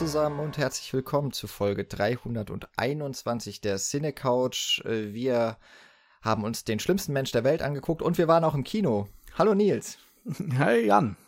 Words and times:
zusammen 0.00 0.40
und 0.40 0.56
herzlich 0.56 0.94
willkommen 0.94 1.30
zu 1.30 1.46
Folge 1.46 1.84
321 1.84 3.60
der 3.60 3.76
Cine 3.76 4.14
Couch. 4.14 4.80
Äh, 4.86 5.12
wir 5.12 5.58
haben 6.22 6.42
uns 6.42 6.64
den 6.64 6.78
schlimmsten 6.78 7.12
Mensch 7.12 7.32
der 7.32 7.44
Welt 7.44 7.60
angeguckt 7.60 8.00
und 8.00 8.16
wir 8.16 8.26
waren 8.26 8.42
auch 8.44 8.54
im 8.54 8.64
Kino. 8.64 9.08
Hallo 9.36 9.54
Nils. 9.54 9.98
Hi 10.56 10.86
Jan. 10.86 11.18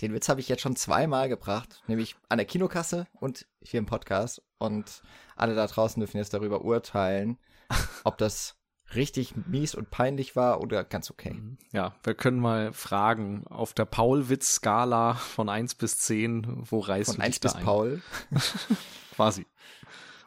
Den 0.00 0.12
Witz 0.14 0.28
habe 0.28 0.40
ich 0.40 0.48
jetzt 0.48 0.62
schon 0.62 0.74
zweimal 0.74 1.28
gebracht, 1.28 1.80
nämlich 1.86 2.16
an 2.28 2.38
der 2.38 2.46
Kinokasse 2.46 3.06
und 3.20 3.46
hier 3.60 3.78
im 3.78 3.86
Podcast. 3.86 4.42
Und 4.58 5.04
alle 5.36 5.54
da 5.54 5.68
draußen 5.68 6.00
dürfen 6.00 6.16
jetzt 6.16 6.34
darüber 6.34 6.64
urteilen, 6.64 7.38
ob 8.02 8.18
das 8.18 8.56
richtig 8.94 9.34
mies 9.46 9.74
und 9.74 9.90
peinlich 9.90 10.36
war 10.36 10.60
oder 10.60 10.84
ganz 10.84 11.10
okay. 11.10 11.34
Mhm. 11.34 11.58
Ja, 11.72 11.94
wir 12.02 12.14
können 12.14 12.40
mal 12.40 12.72
fragen, 12.72 13.46
auf 13.48 13.72
der 13.72 13.84
Paul-Witz-Skala 13.84 15.14
von 15.14 15.48
1 15.48 15.74
bis 15.76 15.98
10, 15.98 16.64
wo 16.70 16.80
reißt 16.80 17.10
von 17.10 17.16
du 17.16 17.22
1 17.22 17.40
bis 17.40 17.54
ein? 17.54 17.64
Paul? 17.64 18.02
Quasi. 19.14 19.46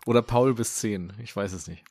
Oder 0.06 0.22
Paul 0.22 0.54
bis 0.54 0.76
10, 0.76 1.14
ich 1.20 1.36
weiß 1.36 1.54
es 1.54 1.68
nicht. 1.68 1.84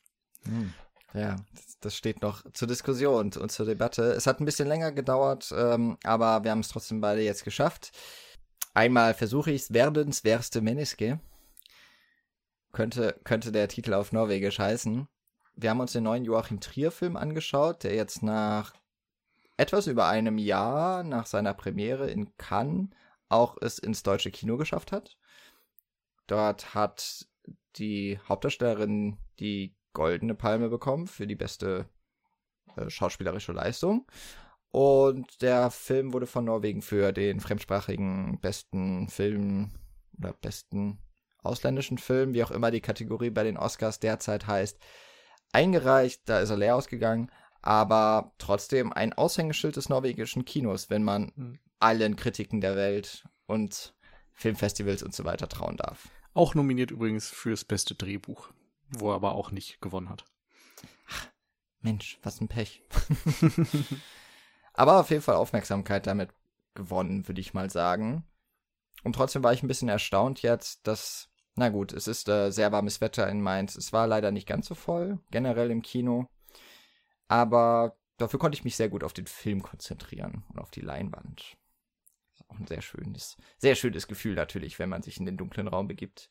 Hm. 0.44 0.72
Ja, 1.12 1.36
das 1.80 1.96
steht 1.96 2.22
noch 2.22 2.42
zur 2.52 2.66
Diskussion 2.68 3.32
und 3.32 3.52
zur 3.52 3.66
Debatte. 3.66 4.12
Es 4.12 4.26
hat 4.26 4.40
ein 4.40 4.44
bisschen 4.44 4.68
länger 4.68 4.92
gedauert, 4.92 5.54
ähm, 5.56 5.96
aber 6.02 6.44
wir 6.44 6.50
haben 6.50 6.60
es 6.60 6.68
trotzdem 6.68 7.00
beide 7.00 7.22
jetzt 7.22 7.44
geschafft. 7.44 7.92
Einmal 8.74 9.14
versuche 9.14 9.52
ich 9.52 9.62
es, 9.62 9.72
werdenswerste 9.72 10.60
Menneske. 10.60 11.20
Könnte, 12.72 13.20
könnte 13.22 13.52
der 13.52 13.68
Titel 13.68 13.94
auf 13.94 14.10
Norwegisch 14.10 14.58
heißen 14.58 15.06
wir 15.56 15.70
haben 15.70 15.80
uns 15.80 15.92
den 15.92 16.04
neuen 16.04 16.24
Joachim 16.24 16.60
Trier-Film 16.60 17.16
angeschaut, 17.16 17.84
der 17.84 17.94
jetzt 17.94 18.22
nach 18.22 18.74
etwas 19.56 19.86
über 19.86 20.08
einem 20.08 20.38
Jahr 20.38 21.04
nach 21.04 21.26
seiner 21.26 21.54
Premiere 21.54 22.10
in 22.10 22.36
Cannes 22.36 22.88
auch 23.28 23.56
es 23.60 23.78
ins 23.78 24.02
deutsche 24.02 24.30
Kino 24.30 24.56
geschafft 24.56 24.92
hat. 24.92 25.16
Dort 26.26 26.74
hat 26.74 27.26
die 27.76 28.18
Hauptdarstellerin 28.28 29.18
die 29.38 29.76
Goldene 29.92 30.34
Palme 30.34 30.68
bekommen 30.68 31.06
für 31.06 31.26
die 31.26 31.36
beste 31.36 31.88
äh, 32.76 32.90
schauspielerische 32.90 33.52
Leistung. 33.52 34.06
Und 34.70 35.40
der 35.40 35.70
Film 35.70 36.12
wurde 36.12 36.26
von 36.26 36.44
Norwegen 36.44 36.82
für 36.82 37.12
den 37.12 37.38
fremdsprachigen 37.38 38.40
besten 38.40 39.08
Film 39.08 39.70
oder 40.18 40.32
besten 40.32 40.98
ausländischen 41.44 41.98
Film, 41.98 42.34
wie 42.34 42.42
auch 42.42 42.50
immer 42.50 42.70
die 42.70 42.80
Kategorie 42.80 43.30
bei 43.30 43.44
den 43.44 43.56
Oscars 43.56 44.00
derzeit 44.00 44.46
heißt, 44.46 44.78
eingereicht, 45.54 46.22
da 46.26 46.40
ist 46.40 46.50
er 46.50 46.56
leer 46.56 46.76
ausgegangen, 46.76 47.30
aber 47.62 48.32
trotzdem 48.38 48.92
ein 48.92 49.12
Aushängeschild 49.12 49.76
des 49.76 49.88
norwegischen 49.88 50.44
Kinos, 50.44 50.90
wenn 50.90 51.04
man 51.04 51.32
mhm. 51.34 51.58
allen 51.78 52.16
Kritiken 52.16 52.60
der 52.60 52.76
Welt 52.76 53.24
und 53.46 53.94
Filmfestivals 54.32 55.02
und 55.02 55.14
so 55.14 55.24
weiter 55.24 55.48
trauen 55.48 55.76
darf. 55.76 56.08
Auch 56.34 56.54
nominiert 56.54 56.90
übrigens 56.90 57.30
fürs 57.30 57.64
beste 57.64 57.94
Drehbuch, 57.94 58.50
wo 58.90 59.10
er 59.10 59.14
aber 59.14 59.34
auch 59.34 59.52
nicht 59.52 59.80
gewonnen 59.80 60.10
hat. 60.10 60.24
Ach, 61.08 61.28
Mensch, 61.80 62.18
was 62.22 62.40
ein 62.40 62.48
Pech. 62.48 62.82
aber 64.74 65.00
auf 65.00 65.10
jeden 65.10 65.22
Fall 65.22 65.36
Aufmerksamkeit 65.36 66.06
damit 66.06 66.30
gewonnen, 66.74 67.28
würde 67.28 67.40
ich 67.40 67.54
mal 67.54 67.70
sagen. 67.70 68.24
Und 69.04 69.14
trotzdem 69.14 69.44
war 69.44 69.52
ich 69.52 69.62
ein 69.62 69.68
bisschen 69.68 69.88
erstaunt 69.88 70.42
jetzt, 70.42 70.86
dass 70.86 71.28
na 71.56 71.68
gut, 71.68 71.92
es 71.92 72.08
ist 72.08 72.28
äh, 72.28 72.50
sehr 72.50 72.72
warmes 72.72 73.00
Wetter 73.00 73.28
in 73.28 73.40
Mainz. 73.40 73.76
Es 73.76 73.92
war 73.92 74.06
leider 74.06 74.30
nicht 74.32 74.46
ganz 74.46 74.66
so 74.66 74.74
voll, 74.74 75.18
generell 75.30 75.70
im 75.70 75.82
Kino. 75.82 76.28
Aber 77.28 77.96
dafür 78.16 78.38
konnte 78.38 78.56
ich 78.56 78.64
mich 78.64 78.76
sehr 78.76 78.88
gut 78.88 79.04
auf 79.04 79.12
den 79.12 79.26
Film 79.26 79.62
konzentrieren 79.62 80.44
und 80.50 80.58
auf 80.58 80.70
die 80.70 80.80
Leinwand. 80.80 81.56
Auch 82.48 82.58
ein 82.58 82.66
sehr 82.66 82.82
schönes, 82.82 83.36
sehr 83.58 83.74
schönes 83.74 84.08
Gefühl 84.08 84.34
natürlich, 84.34 84.78
wenn 84.78 84.88
man 84.88 85.02
sich 85.02 85.18
in 85.18 85.26
den 85.26 85.36
dunklen 85.36 85.68
Raum 85.68 85.88
begibt. 85.88 86.28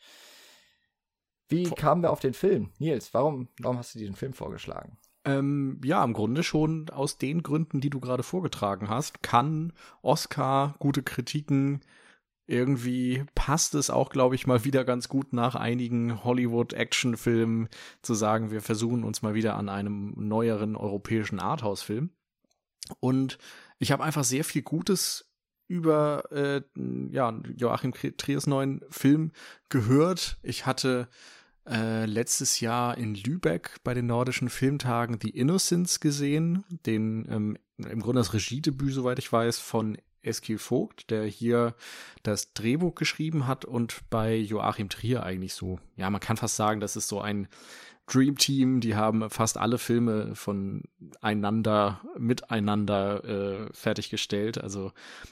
Wie 1.47 1.65
Vor 1.65 1.77
kamen 1.77 2.03
wir 2.03 2.11
auf 2.11 2.19
den 2.19 2.33
Film? 2.33 2.71
Nils, 2.77 3.13
warum, 3.13 3.49
warum 3.59 3.77
hast 3.77 3.95
du 3.95 3.99
dir 3.99 4.05
den 4.05 4.15
Film 4.15 4.33
vorgeschlagen? 4.33 4.97
Ähm, 5.25 5.79
ja, 5.83 6.03
im 6.03 6.13
Grunde 6.13 6.43
schon 6.43 6.89
aus 6.89 7.17
den 7.17 7.43
Gründen, 7.43 7.79
die 7.79 7.89
du 7.89 7.99
gerade 7.99 8.23
vorgetragen 8.23 8.89
hast. 8.89 9.23
Kann 9.23 9.73
Oscar, 10.01 10.75
gute 10.79 11.01
Kritiken, 11.01 11.81
irgendwie 12.45 13.23
passt 13.35 13.73
es 13.75 13.89
auch, 13.89 14.09
glaube 14.09 14.35
ich, 14.35 14.47
mal 14.47 14.65
wieder 14.65 14.83
ganz 14.83 15.07
gut 15.07 15.33
nach 15.33 15.55
einigen 15.55 16.23
Hollywood-Actionfilmen 16.23 17.69
zu 18.01 18.13
sagen, 18.13 18.51
wir 18.51 18.61
versuchen 18.61 19.03
uns 19.03 19.21
mal 19.21 19.33
wieder 19.33 19.55
an 19.55 19.69
einem 19.69 20.13
neueren 20.17 20.75
europäischen 20.75 21.39
Arthouse-Film. 21.39 22.09
Und 22.99 23.37
ich 23.79 23.91
habe 23.91 24.03
einfach 24.03 24.23
sehr 24.23 24.43
viel 24.43 24.61
Gutes 24.61 25.29
über 25.67 26.31
äh, 26.31 26.61
ja, 27.11 27.33
Joachim 27.55 27.93
Triers 27.93 28.47
neuen 28.47 28.81
Film 28.89 29.31
gehört. 29.69 30.37
Ich 30.43 30.65
hatte 30.65 31.07
äh, 31.67 32.05
letztes 32.05 32.59
Jahr 32.59 32.97
in 32.97 33.15
Lübeck 33.15 33.77
bei 33.83 33.93
den 33.93 34.07
nordischen 34.07 34.49
Filmtagen 34.49 35.17
The 35.21 35.29
Innocents 35.29 36.01
gesehen, 36.01 36.65
den 36.85 37.25
ähm, 37.29 37.57
im 37.77 38.01
Grunde 38.01 38.19
das 38.19 38.33
Regiedebüt, 38.33 38.93
soweit 38.93 39.19
ich 39.19 39.31
weiß, 39.31 39.59
von 39.59 39.97
Eskil 40.23 40.57
Vogt, 40.57 41.09
der 41.09 41.25
hier 41.25 41.75
das 42.23 42.53
Drehbuch 42.53 42.95
geschrieben 42.95 43.47
hat 43.47 43.65
und 43.65 44.01
bei 44.09 44.35
Joachim 44.35 44.89
Trier 44.89 45.23
eigentlich 45.23 45.53
so, 45.53 45.79
ja, 45.95 46.09
man 46.09 46.21
kann 46.21 46.37
fast 46.37 46.55
sagen, 46.55 46.79
das 46.79 46.95
ist 46.95 47.07
so 47.07 47.21
ein 47.21 47.47
Dream 48.05 48.37
Team, 48.37 48.81
die 48.81 48.95
haben 48.95 49.29
fast 49.29 49.57
alle 49.57 49.77
Filme 49.77 50.35
von 50.35 50.83
einander, 51.21 52.01
miteinander 52.17 53.23
äh, 53.23 53.73
fertiggestellt. 53.73 54.61
Also 54.61 54.91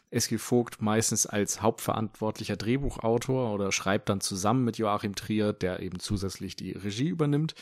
Eskil 0.10 0.40
Vogt 0.40 0.82
meistens 0.82 1.26
als 1.26 1.62
hauptverantwortlicher 1.62 2.56
Drehbuchautor 2.56 3.54
oder 3.54 3.74
schreibt 3.74 4.08
dann 4.08 4.22
zusammen 4.22 4.64
mit 4.64 4.78
Joachim 4.78 5.16
Trier, 5.16 5.52
der 5.52 5.82
eben 5.82 6.00
zusätzlich 6.00 6.56
die 6.56 6.72
Regie 6.72 7.10
übernimmt. 7.10 7.56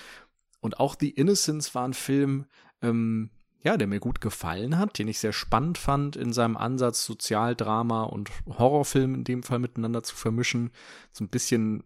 Und 0.62 0.79
auch 0.79 0.95
The 1.00 1.09
Innocents 1.09 1.73
war 1.73 1.88
ein 1.88 1.94
Film, 1.94 2.45
ähm, 2.84 3.31
ja, 3.61 3.75
der 3.75 3.87
mir 3.87 3.99
gut 3.99 4.21
gefallen 4.21 4.77
hat, 4.77 4.99
den 4.99 5.07
ich 5.09 5.19
sehr 5.19 5.33
spannend 5.33 5.77
fand 5.77 6.15
in 6.15 6.31
seinem 6.31 6.55
Ansatz, 6.55 7.05
Sozialdrama 7.05 8.03
und 8.03 8.29
Horrorfilm 8.47 9.15
in 9.15 9.23
dem 9.25 9.43
Fall 9.43 9.59
miteinander 9.59 10.01
zu 10.01 10.15
vermischen. 10.15 10.71
So 11.11 11.25
ein 11.25 11.29
bisschen, 11.29 11.83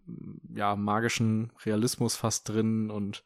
ja, 0.54 0.76
magischen 0.76 1.52
Realismus 1.66 2.16
fast 2.16 2.50
drin 2.50 2.92
und 2.92 3.24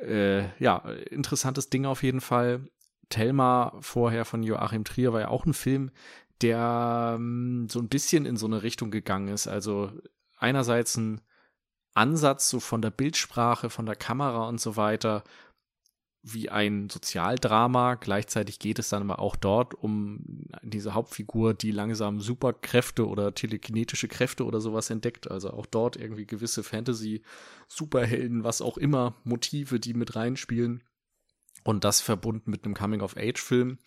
äh, 0.00 0.48
ja, 0.58 0.78
interessantes 1.10 1.68
Ding 1.68 1.84
auf 1.84 2.02
jeden 2.02 2.20
Fall. 2.20 2.68
Thelma 3.08 3.74
vorher 3.80 4.24
von 4.24 4.42
Joachim 4.42 4.84
Trier 4.84 5.12
war 5.12 5.20
ja 5.20 5.28
auch 5.28 5.46
ein 5.46 5.54
Film, 5.54 5.90
der 6.40 7.14
ähm, 7.16 7.68
so 7.70 7.78
ein 7.78 7.88
bisschen 7.88 8.26
in 8.26 8.36
so 8.36 8.46
eine 8.46 8.62
Richtung 8.62 8.90
gegangen 8.90 9.28
ist. 9.28 9.46
Also 9.46 9.92
einerseits 10.38 10.96
ein 10.96 11.20
Ansatz 11.94 12.50
so 12.50 12.60
von 12.60 12.82
der 12.82 12.90
Bildsprache, 12.90 13.70
von 13.70 13.86
der 13.86 13.96
Kamera 13.96 14.48
und 14.48 14.60
so 14.60 14.76
weiter, 14.76 15.24
wie 16.28 16.48
ein 16.48 16.90
Sozialdrama. 16.90 17.94
Gleichzeitig 17.94 18.58
geht 18.58 18.78
es 18.78 18.88
dann 18.88 19.08
aber 19.08 19.20
auch 19.20 19.36
dort 19.36 19.74
um 19.74 20.20
diese 20.62 20.94
Hauptfigur, 20.94 21.54
die 21.54 21.70
langsam 21.70 22.20
Superkräfte 22.20 23.06
oder 23.06 23.34
telekinetische 23.34 24.08
Kräfte 24.08 24.44
oder 24.44 24.60
sowas 24.60 24.90
entdeckt. 24.90 25.30
Also 25.30 25.50
auch 25.50 25.66
dort 25.66 25.96
irgendwie 25.96 26.26
gewisse 26.26 26.64
Fantasy, 26.64 27.22
Superhelden, 27.68 28.42
was 28.42 28.60
auch 28.60 28.76
immer, 28.76 29.14
Motive, 29.22 29.78
die 29.78 29.94
mit 29.94 30.16
reinspielen. 30.16 30.82
Und 31.62 31.84
das 31.84 32.00
verbunden 32.00 32.50
mit 32.50 32.64
einem 32.64 32.74
Coming-of-Age-Film. 32.74 33.78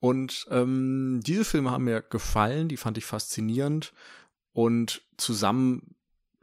Und 0.00 0.46
ähm, 0.50 1.20
diese 1.24 1.44
Filme 1.44 1.70
haben 1.70 1.84
mir 1.84 2.00
gefallen, 2.00 2.68
die 2.68 2.76
fand 2.76 2.96
ich 2.96 3.04
faszinierend. 3.04 3.92
Und 4.52 5.02
zusammen 5.18 5.95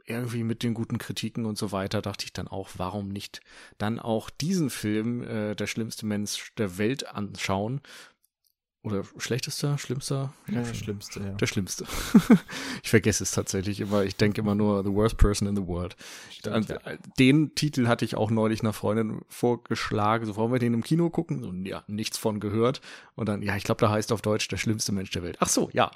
irgendwie 0.06 0.44
mit 0.44 0.62
den 0.62 0.74
guten 0.74 0.98
Kritiken 0.98 1.46
und 1.46 1.56
so 1.56 1.72
weiter 1.72 2.02
dachte 2.02 2.24
ich 2.24 2.32
dann 2.32 2.48
auch, 2.48 2.70
warum 2.76 3.08
nicht 3.08 3.40
dann 3.78 3.98
auch 3.98 4.30
diesen 4.30 4.70
Film, 4.70 5.22
äh, 5.22 5.54
der 5.54 5.66
schlimmste 5.66 6.06
Mensch 6.06 6.52
der 6.56 6.78
Welt 6.78 7.06
anschauen, 7.06 7.80
oder 8.84 9.02
schlechtester, 9.16 9.78
schlimmster? 9.78 10.34
Ja, 10.46 10.60
der 10.60 10.74
schlimmste, 10.74 11.20
ja. 11.20 11.30
Der 11.30 11.46
schlimmste. 11.46 11.86
ich 12.82 12.90
vergesse 12.90 13.24
es 13.24 13.30
tatsächlich 13.30 13.80
immer. 13.80 14.04
Ich 14.04 14.16
denke 14.16 14.42
immer 14.42 14.54
nur 14.54 14.84
The 14.84 14.92
Worst 14.92 15.16
Person 15.16 15.48
in 15.48 15.56
the 15.56 15.66
World. 15.66 15.96
Stimmt, 16.30 16.68
ja. 16.68 16.78
Den 17.18 17.54
Titel 17.54 17.88
hatte 17.88 18.04
ich 18.04 18.14
auch 18.14 18.30
neulich 18.30 18.60
einer 18.60 18.74
Freundin 18.74 19.22
vorgeschlagen. 19.28 20.26
So, 20.26 20.36
wollen 20.36 20.52
wir 20.52 20.58
den 20.58 20.74
im 20.74 20.82
Kino 20.82 21.08
gucken? 21.08 21.42
So, 21.42 21.50
ja, 21.66 21.82
nichts 21.86 22.18
von 22.18 22.40
gehört. 22.40 22.82
Und 23.14 23.26
dann, 23.26 23.40
ja, 23.40 23.56
ich 23.56 23.64
glaube, 23.64 23.80
da 23.80 23.90
heißt 23.90 24.12
auf 24.12 24.20
Deutsch 24.20 24.48
der 24.48 24.58
schlimmste 24.58 24.92
Mensch 24.92 25.10
der 25.12 25.22
Welt. 25.22 25.38
Ach 25.40 25.48
so, 25.48 25.70
ja. 25.72 25.90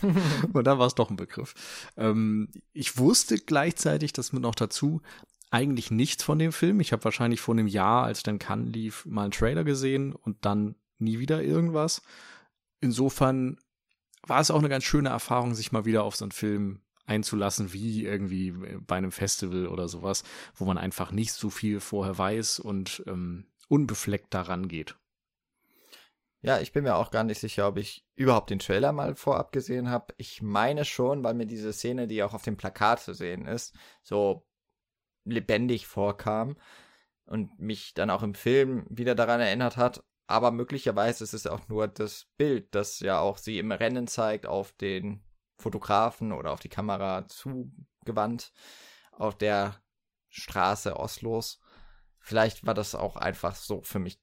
Und 0.52 0.64
dann 0.64 0.78
war 0.78 0.86
es 0.86 0.94
doch 0.94 1.10
ein 1.10 1.16
Begriff. 1.16 1.54
Ähm, 1.96 2.48
ich 2.72 2.96
wusste 2.96 3.38
gleichzeitig, 3.38 4.12
dass 4.12 4.32
mir 4.32 4.40
noch 4.40 4.54
dazu 4.54 5.02
eigentlich 5.50 5.90
nichts 5.90 6.22
von 6.22 6.38
dem 6.38 6.52
Film. 6.52 6.78
Ich 6.78 6.92
habe 6.92 7.02
wahrscheinlich 7.02 7.40
vor 7.40 7.54
einem 7.54 7.66
Jahr, 7.66 8.04
als 8.04 8.22
dann 8.22 8.38
Cannes 8.38 8.72
lief, 8.72 9.04
mal 9.04 9.22
einen 9.22 9.32
Trailer 9.32 9.64
gesehen 9.64 10.12
und 10.12 10.44
dann 10.44 10.76
nie 10.98 11.18
wieder 11.18 11.42
irgendwas. 11.42 12.02
Insofern 12.80 13.58
war 14.22 14.40
es 14.40 14.50
auch 14.50 14.58
eine 14.58 14.68
ganz 14.68 14.84
schöne 14.84 15.08
Erfahrung, 15.08 15.54
sich 15.54 15.72
mal 15.72 15.84
wieder 15.84 16.04
auf 16.04 16.16
so 16.16 16.24
einen 16.24 16.32
Film 16.32 16.80
einzulassen, 17.06 17.72
wie 17.72 18.04
irgendwie 18.04 18.52
bei 18.86 18.96
einem 18.96 19.12
Festival 19.12 19.66
oder 19.66 19.88
sowas, 19.88 20.24
wo 20.54 20.64
man 20.64 20.78
einfach 20.78 21.10
nicht 21.10 21.32
so 21.32 21.50
viel 21.50 21.80
vorher 21.80 22.18
weiß 22.18 22.60
und 22.60 23.02
ähm, 23.06 23.46
unbefleckt 23.68 24.34
daran 24.34 24.68
geht. 24.68 24.96
Ja, 26.40 26.60
ich 26.60 26.72
bin 26.72 26.84
mir 26.84 26.94
auch 26.94 27.10
gar 27.10 27.24
nicht 27.24 27.40
sicher, 27.40 27.66
ob 27.66 27.78
ich 27.78 28.06
überhaupt 28.14 28.50
den 28.50 28.60
Trailer 28.60 28.92
mal 28.92 29.16
vorab 29.16 29.50
gesehen 29.50 29.90
habe. 29.90 30.14
Ich 30.18 30.40
meine 30.40 30.84
schon, 30.84 31.24
weil 31.24 31.34
mir 31.34 31.46
diese 31.46 31.72
Szene, 31.72 32.06
die 32.06 32.22
auch 32.22 32.32
auf 32.32 32.42
dem 32.42 32.56
Plakat 32.56 33.00
zu 33.00 33.12
sehen 33.12 33.46
ist, 33.46 33.74
so 34.04 34.46
lebendig 35.24 35.86
vorkam 35.88 36.56
und 37.26 37.58
mich 37.58 37.92
dann 37.94 38.10
auch 38.10 38.22
im 38.22 38.34
Film 38.34 38.86
wieder 38.88 39.16
daran 39.16 39.40
erinnert 39.40 39.76
hat. 39.76 40.04
Aber 40.28 40.50
möglicherweise 40.50 41.24
ist 41.24 41.32
es 41.32 41.46
auch 41.46 41.66
nur 41.68 41.88
das 41.88 42.26
Bild, 42.36 42.74
das 42.74 43.00
ja 43.00 43.18
auch 43.18 43.38
sie 43.38 43.58
im 43.58 43.72
Rennen 43.72 44.06
zeigt, 44.06 44.46
auf 44.46 44.72
den 44.72 45.24
Fotografen 45.56 46.32
oder 46.32 46.52
auf 46.52 46.60
die 46.60 46.68
Kamera 46.68 47.26
zugewandt, 47.26 48.52
auf 49.12 49.38
der 49.38 49.82
Straße 50.28 50.96
Oslos. 50.96 51.60
Vielleicht 52.20 52.66
war 52.66 52.74
das 52.74 52.94
auch 52.94 53.16
einfach 53.16 53.56
so 53.56 53.80
für 53.80 53.98
mich 53.98 54.20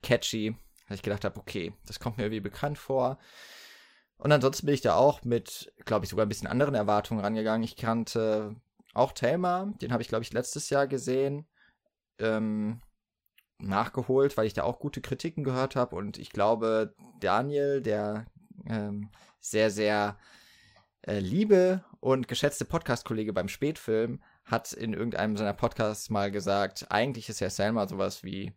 catchy, 0.00 0.54
dass 0.88 0.98
ich 0.98 1.02
gedacht 1.02 1.24
habe, 1.24 1.40
okay, 1.40 1.74
das 1.86 1.98
kommt 1.98 2.18
mir 2.18 2.24
irgendwie 2.24 2.40
bekannt 2.40 2.78
vor. 2.78 3.18
Und 4.16 4.30
ansonsten 4.30 4.66
bin 4.66 4.76
ich 4.76 4.80
da 4.80 4.94
auch 4.94 5.24
mit, 5.24 5.72
glaube 5.84 6.04
ich, 6.04 6.10
sogar 6.10 6.24
ein 6.24 6.28
bisschen 6.28 6.48
anderen 6.48 6.76
Erwartungen 6.76 7.20
rangegangen. 7.20 7.64
Ich 7.64 7.74
kannte 7.74 8.54
auch 8.94 9.10
Thelma, 9.10 9.72
den 9.82 9.92
habe 9.92 10.02
ich, 10.02 10.08
glaube 10.08 10.22
ich, 10.22 10.32
letztes 10.32 10.70
Jahr 10.70 10.86
gesehen. 10.86 11.48
Ähm, 12.20 12.80
nachgeholt, 13.58 14.36
weil 14.36 14.46
ich 14.46 14.54
da 14.54 14.62
auch 14.62 14.78
gute 14.78 15.00
Kritiken 15.00 15.44
gehört 15.44 15.76
habe. 15.76 15.96
Und 15.96 16.18
ich 16.18 16.30
glaube, 16.30 16.94
Daniel, 17.20 17.80
der 17.80 18.26
ähm, 18.66 19.10
sehr, 19.40 19.70
sehr 19.70 20.18
äh, 21.02 21.18
liebe 21.18 21.84
und 22.00 22.28
geschätzte 22.28 22.64
Podcast-Kollege 22.64 23.32
beim 23.32 23.48
Spätfilm, 23.48 24.22
hat 24.44 24.72
in 24.72 24.94
irgendeinem 24.94 25.36
seiner 25.36 25.52
Podcasts 25.52 26.10
mal 26.10 26.30
gesagt, 26.30 26.86
eigentlich 26.90 27.28
ist 27.28 27.40
ja 27.40 27.50
Selma 27.50 27.86
sowas 27.86 28.24
wie 28.24 28.52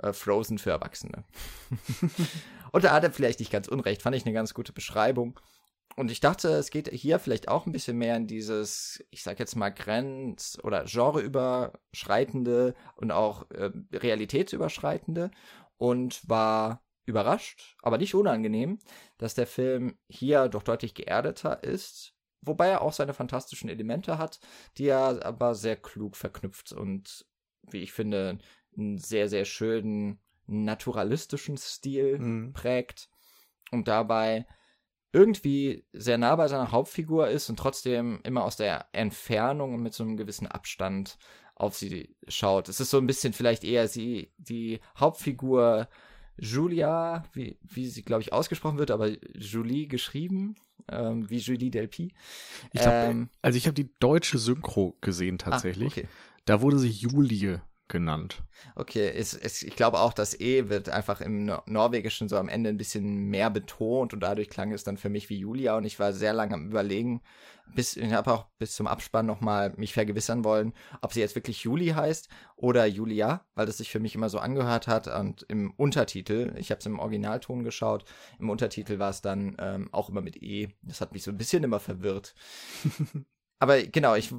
äh, 0.00 0.12
Frozen 0.12 0.58
für 0.58 0.70
Erwachsene. 0.70 1.24
und 2.72 2.84
da 2.84 2.92
hat 2.92 3.04
er 3.04 3.12
vielleicht 3.12 3.40
nicht 3.40 3.52
ganz 3.52 3.68
unrecht, 3.68 4.02
fand 4.02 4.16
ich 4.16 4.24
eine 4.24 4.34
ganz 4.34 4.54
gute 4.54 4.72
Beschreibung. 4.72 5.40
Und 5.96 6.10
ich 6.10 6.20
dachte, 6.20 6.48
es 6.48 6.70
geht 6.70 6.88
hier 6.88 7.18
vielleicht 7.20 7.48
auch 7.48 7.66
ein 7.66 7.72
bisschen 7.72 7.96
mehr 7.96 8.16
in 8.16 8.26
dieses, 8.26 9.04
ich 9.10 9.22
sag 9.22 9.38
jetzt 9.38 9.54
mal, 9.54 9.70
Grenz- 9.70 10.58
oder 10.62 10.84
Genreüberschreitende 10.84 12.74
und 12.96 13.12
auch 13.12 13.48
äh, 13.50 13.70
realitätsüberschreitende 13.92 15.30
und 15.76 16.28
war 16.28 16.82
überrascht, 17.06 17.76
aber 17.82 17.98
nicht 17.98 18.14
unangenehm, 18.14 18.78
dass 19.18 19.34
der 19.34 19.46
Film 19.46 19.96
hier 20.08 20.48
doch 20.48 20.62
deutlich 20.62 20.94
geerdeter 20.94 21.62
ist, 21.62 22.14
wobei 22.40 22.68
er 22.68 22.82
auch 22.82 22.92
seine 22.92 23.14
fantastischen 23.14 23.68
Elemente 23.68 24.18
hat, 24.18 24.40
die 24.78 24.86
er 24.86 25.24
aber 25.24 25.54
sehr 25.54 25.76
klug 25.76 26.16
verknüpft 26.16 26.72
und, 26.72 27.26
wie 27.70 27.82
ich 27.82 27.92
finde, 27.92 28.38
einen 28.76 28.98
sehr, 28.98 29.28
sehr 29.28 29.44
schönen 29.44 30.18
naturalistischen 30.46 31.56
Stil 31.56 32.18
mhm. 32.18 32.52
prägt 32.52 33.08
und 33.70 33.86
dabei 33.86 34.46
irgendwie 35.14 35.84
sehr 35.92 36.18
nah 36.18 36.34
bei 36.34 36.48
seiner 36.48 36.72
Hauptfigur 36.72 37.28
ist 37.28 37.48
und 37.48 37.56
trotzdem 37.56 38.20
immer 38.24 38.42
aus 38.44 38.56
der 38.56 38.86
Entfernung 38.92 39.72
und 39.72 39.82
mit 39.82 39.94
so 39.94 40.02
einem 40.02 40.16
gewissen 40.16 40.48
Abstand 40.48 41.18
auf 41.54 41.76
sie 41.76 42.16
schaut. 42.26 42.68
Es 42.68 42.80
ist 42.80 42.90
so 42.90 42.98
ein 42.98 43.06
bisschen 43.06 43.32
vielleicht 43.32 43.62
eher 43.62 43.86
sie, 43.86 44.32
die 44.38 44.80
Hauptfigur 44.98 45.88
Julia, 46.36 47.24
wie, 47.32 47.56
wie 47.62 47.86
sie, 47.86 48.02
glaube 48.02 48.22
ich, 48.22 48.32
ausgesprochen 48.32 48.78
wird, 48.78 48.90
aber 48.90 49.10
Julie 49.34 49.86
geschrieben, 49.86 50.56
ähm, 50.88 51.30
wie 51.30 51.38
Julie 51.38 51.70
Delpy. 51.70 52.12
Ich 52.72 52.80
glaub, 52.80 52.92
ähm, 52.92 53.30
also 53.40 53.56
ich 53.56 53.66
habe 53.66 53.74
die 53.74 53.94
deutsche 54.00 54.38
Synchro 54.38 54.96
gesehen 55.00 55.38
ah, 55.42 55.50
tatsächlich. 55.50 55.96
Ah, 55.96 56.00
okay. 56.00 56.08
Da 56.44 56.60
wurde 56.60 56.78
sie 56.78 56.90
Julie 56.90 57.62
genannt. 57.88 58.42
Okay, 58.76 59.12
es, 59.14 59.34
es, 59.34 59.62
ich 59.62 59.76
glaube 59.76 60.00
auch, 60.00 60.12
das 60.12 60.38
E 60.38 60.68
wird 60.68 60.88
einfach 60.88 61.20
im 61.20 61.44
Nor 61.44 61.62
Norwegischen 61.66 62.28
so 62.28 62.36
am 62.38 62.48
Ende 62.48 62.70
ein 62.70 62.78
bisschen 62.78 63.26
mehr 63.28 63.50
betont 63.50 64.14
und 64.14 64.20
dadurch 64.20 64.48
klang 64.48 64.72
es 64.72 64.84
dann 64.84 64.96
für 64.96 65.10
mich 65.10 65.28
wie 65.28 65.38
Julia 65.38 65.76
und 65.76 65.84
ich 65.84 65.98
war 65.98 66.12
sehr 66.12 66.32
lange 66.32 66.54
am 66.54 66.66
überlegen, 66.66 67.20
bis 67.66 67.96
ich 67.96 68.12
habe 68.12 68.32
auch 68.32 68.46
bis 68.58 68.74
zum 68.74 68.86
Abspann 68.86 69.26
nochmal 69.26 69.74
mich 69.76 69.92
vergewissern 69.92 70.44
wollen, 70.44 70.72
ob 71.02 71.12
sie 71.12 71.20
jetzt 71.20 71.34
wirklich 71.34 71.62
Juli 71.64 71.88
heißt 71.88 72.28
oder 72.56 72.86
Julia, 72.86 73.44
weil 73.54 73.66
das 73.66 73.78
sich 73.78 73.90
für 73.90 74.00
mich 74.00 74.14
immer 74.14 74.30
so 74.30 74.38
angehört 74.38 74.86
hat 74.86 75.08
und 75.08 75.44
im 75.48 75.72
Untertitel, 75.76 76.54
ich 76.56 76.70
habe 76.70 76.78
es 76.78 76.86
im 76.86 76.98
Originalton 76.98 77.64
geschaut, 77.64 78.04
im 78.38 78.48
Untertitel 78.48 78.98
war 78.98 79.10
es 79.10 79.20
dann 79.20 79.56
ähm, 79.58 79.88
auch 79.92 80.08
immer 80.08 80.22
mit 80.22 80.42
E. 80.42 80.68
Das 80.82 81.00
hat 81.00 81.12
mich 81.12 81.22
so 81.22 81.30
ein 81.30 81.38
bisschen 81.38 81.64
immer 81.64 81.80
verwirrt. 81.80 82.34
aber 83.58 83.82
genau, 83.82 84.14
ich, 84.14 84.34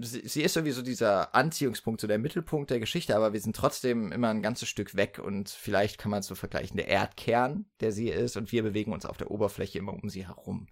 sie, 0.00 0.26
sie, 0.26 0.42
ist 0.42 0.54
sowieso 0.54 0.82
dieser 0.82 1.34
Anziehungspunkt, 1.34 2.00
so 2.00 2.06
der 2.06 2.18
Mittelpunkt 2.18 2.70
der 2.70 2.80
Geschichte, 2.80 3.16
aber 3.16 3.32
wir 3.32 3.40
sind 3.40 3.56
trotzdem 3.56 4.12
immer 4.12 4.28
ein 4.28 4.42
ganzes 4.42 4.68
Stück 4.68 4.96
weg 4.96 5.20
und 5.22 5.48
vielleicht 5.48 5.98
kann 5.98 6.10
man 6.10 6.20
es 6.20 6.26
so 6.26 6.34
vergleichen, 6.34 6.76
der 6.76 6.88
Erdkern, 6.88 7.66
der 7.80 7.92
sie 7.92 8.08
ist, 8.08 8.36
und 8.36 8.52
wir 8.52 8.62
bewegen 8.62 8.92
uns 8.92 9.06
auf 9.06 9.16
der 9.16 9.30
Oberfläche 9.30 9.78
immer 9.78 9.94
um 9.94 10.08
sie 10.08 10.26
herum. 10.26 10.66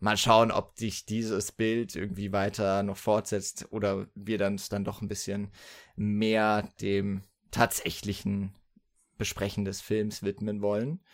Mal 0.00 0.16
schauen, 0.16 0.50
ob 0.50 0.76
sich 0.76 1.06
dieses 1.06 1.52
Bild 1.52 1.94
irgendwie 1.94 2.32
weiter 2.32 2.82
noch 2.82 2.96
fortsetzt 2.96 3.68
oder 3.70 4.08
wir 4.16 4.36
dann 4.36 4.60
dann 4.70 4.84
doch 4.84 5.00
ein 5.00 5.08
bisschen 5.08 5.52
mehr 5.94 6.68
dem 6.80 7.22
tatsächlichen 7.52 8.56
Besprechen 9.16 9.64
des 9.64 9.80
Films 9.80 10.24
widmen 10.24 10.60
wollen. 10.60 11.04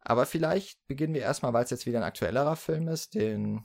Aber 0.00 0.24
vielleicht 0.24 0.86
beginnen 0.86 1.12
wir 1.12 1.20
erstmal, 1.20 1.52
weil 1.52 1.64
es 1.64 1.70
jetzt 1.70 1.84
wieder 1.84 1.98
ein 1.98 2.04
aktuellerer 2.04 2.56
Film 2.56 2.88
ist, 2.88 3.14
den 3.14 3.64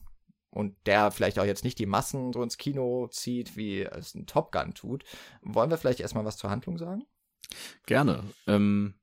und 0.54 0.76
der 0.86 1.12
vielleicht 1.12 1.40
auch 1.40 1.46
jetzt 1.46 1.64
nicht 1.64 1.80
die 1.80 1.86
Massen 1.86 2.32
so 2.34 2.44
ins 2.44 2.58
Kino 2.58 3.08
zieht, 3.08 3.58
wie 3.58 3.82
es 3.82 4.16
ein 4.16 4.26
Top 4.28 4.52
Gun 4.52 4.74
tut. 4.74 5.04
Wollen 5.42 5.70
wir 5.70 5.78
vielleicht 5.78 6.00
erstmal 6.00 6.26
was 6.26 6.38
zur 6.38 6.50
Handlung 6.50 6.78
sagen? 6.78 7.04
Gerne. 7.86 8.24
Ähm, 8.48 8.94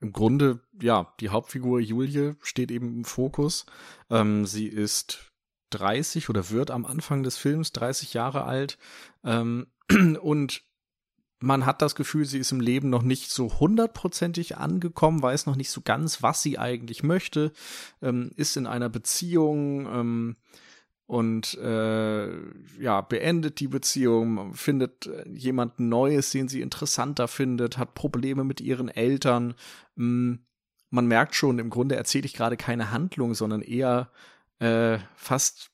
Im 0.00 0.12
Grunde, 0.12 0.60
ja, 0.80 1.12
die 1.20 1.30
Hauptfigur 1.30 1.80
Julie 1.80 2.36
steht 2.40 2.70
eben 2.70 2.88
im 2.98 3.04
Fokus. 3.04 3.66
Ähm, 4.10 4.46
sie 4.46 4.66
ist 4.66 5.32
30 5.70 6.28
oder 6.28 6.50
wird 6.50 6.70
am 6.70 6.84
Anfang 6.84 7.22
des 7.22 7.36
Films 7.36 7.72
30 7.72 8.14
Jahre 8.14 8.44
alt 8.44 8.78
ähm, 9.24 9.66
und 10.20 10.62
man 11.40 11.66
hat 11.66 11.82
das 11.82 11.94
Gefühl, 11.94 12.24
sie 12.24 12.38
ist 12.38 12.52
im 12.52 12.60
Leben 12.60 12.88
noch 12.88 13.02
nicht 13.02 13.30
so 13.30 13.58
hundertprozentig 13.60 14.56
angekommen, 14.56 15.20
weiß 15.20 15.46
noch 15.46 15.56
nicht 15.56 15.70
so 15.70 15.82
ganz, 15.82 16.22
was 16.22 16.42
sie 16.42 16.58
eigentlich 16.58 17.02
möchte, 17.02 17.52
ähm, 18.00 18.30
ist 18.36 18.56
in 18.56 18.66
einer 18.66 18.88
Beziehung, 18.88 19.86
ähm, 19.86 20.36
und 21.06 21.54
äh, 21.58 22.28
ja, 22.80 23.00
beendet 23.02 23.60
die 23.60 23.68
Beziehung, 23.68 24.54
findet 24.54 25.06
äh, 25.06 25.28
jemanden 25.28 25.88
Neues, 25.88 26.30
den 26.30 26.48
sie 26.48 26.62
interessanter 26.62 27.28
findet, 27.28 27.76
hat 27.76 27.94
Probleme 27.94 28.44
mit 28.44 28.60
ihren 28.60 28.88
Eltern. 28.88 29.54
Mm, 29.96 30.36
man 30.88 31.06
merkt 31.06 31.34
schon, 31.34 31.58
im 31.58 31.68
Grunde 31.68 31.96
erzähle 31.96 32.24
ich 32.24 32.32
gerade 32.32 32.56
keine 32.56 32.90
Handlung, 32.90 33.34
sondern 33.34 33.60
eher 33.60 34.10
äh, 34.60 34.98
fast 35.14 35.70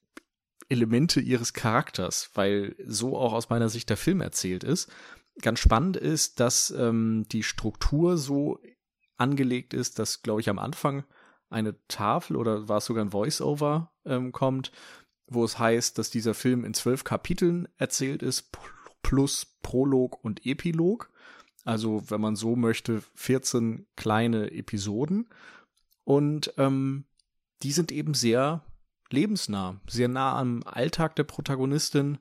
Elemente 0.68 1.20
ihres 1.20 1.52
Charakters, 1.52 2.30
weil 2.34 2.74
so 2.84 3.16
auch 3.16 3.32
aus 3.32 3.50
meiner 3.50 3.68
Sicht 3.68 3.88
der 3.88 3.96
Film 3.96 4.20
erzählt 4.20 4.64
ist. 4.64 4.90
Ganz 5.42 5.60
spannend 5.60 5.96
ist, 5.96 6.40
dass 6.40 6.70
ähm, 6.70 7.26
die 7.30 7.44
Struktur 7.44 8.18
so 8.18 8.60
angelegt 9.16 9.74
ist, 9.74 9.98
dass, 9.98 10.22
glaube 10.22 10.40
ich, 10.40 10.48
am 10.48 10.58
Anfang 10.58 11.04
eine 11.50 11.74
Tafel 11.88 12.36
oder 12.36 12.68
war 12.68 12.78
es 12.78 12.86
sogar 12.86 13.04
ein 13.04 13.10
Voice-Over 13.10 13.92
ähm, 14.04 14.32
kommt 14.32 14.72
wo 15.30 15.44
es 15.44 15.58
heißt, 15.58 15.96
dass 15.96 16.10
dieser 16.10 16.34
Film 16.34 16.64
in 16.64 16.74
zwölf 16.74 17.04
Kapiteln 17.04 17.68
erzählt 17.78 18.22
ist, 18.22 18.50
plus 19.02 19.46
Prolog 19.62 20.22
und 20.22 20.44
Epilog. 20.44 21.10
Also, 21.64 22.02
wenn 22.10 22.20
man 22.20 22.36
so 22.36 22.56
möchte, 22.56 23.02
14 23.14 23.86
kleine 23.96 24.50
Episoden. 24.50 25.28
Und 26.04 26.52
ähm, 26.58 27.04
die 27.62 27.72
sind 27.72 27.92
eben 27.92 28.14
sehr 28.14 28.64
lebensnah, 29.10 29.80
sehr 29.86 30.08
nah 30.08 30.38
am 30.38 30.62
Alltag 30.64 31.16
der 31.16 31.24
Protagonistin. 31.24 32.18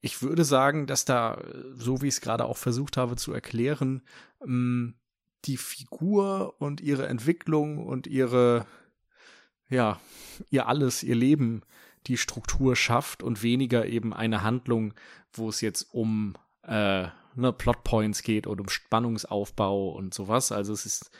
Ich 0.00 0.22
würde 0.22 0.44
sagen, 0.44 0.86
dass 0.86 1.04
da, 1.04 1.42
so 1.74 2.00
wie 2.00 2.08
ich 2.08 2.14
es 2.14 2.20
gerade 2.20 2.44
auch 2.44 2.56
versucht 2.56 2.96
habe 2.96 3.16
zu 3.16 3.32
erklären, 3.32 4.02
ähm, 4.42 4.94
die 5.46 5.56
Figur 5.56 6.54
und 6.60 6.80
ihre 6.80 7.06
Entwicklung 7.06 7.84
und 7.84 8.06
ihre, 8.06 8.66
ja, 9.68 9.98
ihr 10.50 10.68
alles, 10.68 11.02
ihr 11.02 11.16
Leben 11.16 11.62
die 12.06 12.16
Struktur 12.16 12.76
schafft 12.76 13.22
und 13.22 13.42
weniger 13.42 13.86
eben 13.86 14.12
eine 14.14 14.42
Handlung, 14.42 14.94
wo 15.32 15.48
es 15.48 15.60
jetzt 15.60 15.92
um 15.92 16.34
äh, 16.62 17.08
ne, 17.34 17.52
Plotpoints 17.52 18.22
geht 18.22 18.46
oder 18.46 18.62
um 18.62 18.68
Spannungsaufbau 18.68 19.90
und 19.90 20.14
sowas. 20.14 20.52
Also 20.52 20.72
es 20.72 20.86
ist 20.86 21.10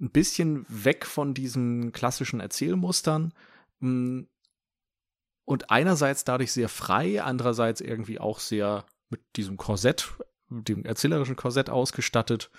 ein 0.00 0.10
bisschen 0.10 0.66
weg 0.68 1.06
von 1.06 1.34
diesen 1.34 1.92
klassischen 1.92 2.40
Erzählmustern 2.40 3.32
mm, 3.80 4.22
und 5.44 5.70
einerseits 5.70 6.24
dadurch 6.24 6.52
sehr 6.52 6.68
frei, 6.68 7.22
andererseits 7.22 7.80
irgendwie 7.80 8.18
auch 8.18 8.40
sehr 8.40 8.84
mit 9.08 9.20
diesem 9.36 9.56
Korsett, 9.56 10.12
dem 10.48 10.84
erzählerischen 10.84 11.36
Korsett 11.36 11.70
ausgestattet 11.70 12.50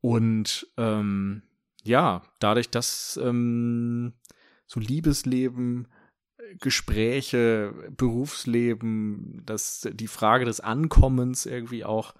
und 0.00 0.66
ähm, 0.76 1.42
ja, 1.84 2.22
dadurch, 2.38 2.70
dass 2.70 3.18
ähm, 3.22 4.12
so 4.66 4.80
Liebesleben 4.80 5.88
Gespräche, 6.60 7.74
Berufsleben, 7.96 9.42
dass 9.44 9.88
die 9.92 10.08
Frage 10.08 10.44
des 10.44 10.60
Ankommens 10.60 11.46
irgendwie 11.46 11.84
auch 11.84 12.14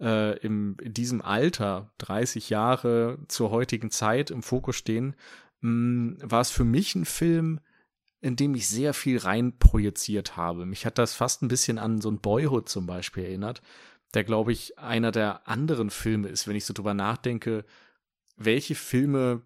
äh, 0.00 0.38
im, 0.38 0.76
in 0.82 0.94
diesem 0.94 1.22
Alter, 1.22 1.92
30 1.98 2.50
Jahre 2.50 3.18
zur 3.28 3.50
heutigen 3.50 3.90
Zeit 3.90 4.30
im 4.30 4.42
Fokus 4.42 4.76
stehen, 4.76 5.16
mh, 5.60 5.70
mm, 5.70 6.18
war 6.22 6.40
es 6.40 6.50
für 6.50 6.64
mich 6.64 6.94
ein 6.94 7.04
Film, 7.04 7.60
in 8.20 8.36
dem 8.36 8.54
ich 8.54 8.68
sehr 8.68 8.94
viel 8.94 9.18
rein 9.18 9.58
projiziert 9.58 10.36
habe. 10.36 10.66
Mich 10.66 10.86
hat 10.86 10.98
das 10.98 11.14
fast 11.14 11.42
ein 11.42 11.48
bisschen 11.48 11.78
an 11.78 12.00
so 12.00 12.10
ein 12.10 12.20
Boyhood 12.20 12.68
zum 12.68 12.86
Beispiel 12.86 13.24
erinnert, 13.24 13.62
der, 14.14 14.24
glaube 14.24 14.52
ich, 14.52 14.78
einer 14.78 15.10
der 15.10 15.48
anderen 15.48 15.90
Filme 15.90 16.28
ist, 16.28 16.46
wenn 16.46 16.56
ich 16.56 16.64
so 16.66 16.74
drüber 16.74 16.94
nachdenke, 16.94 17.64
welche 18.36 18.74
Filme 18.74 19.42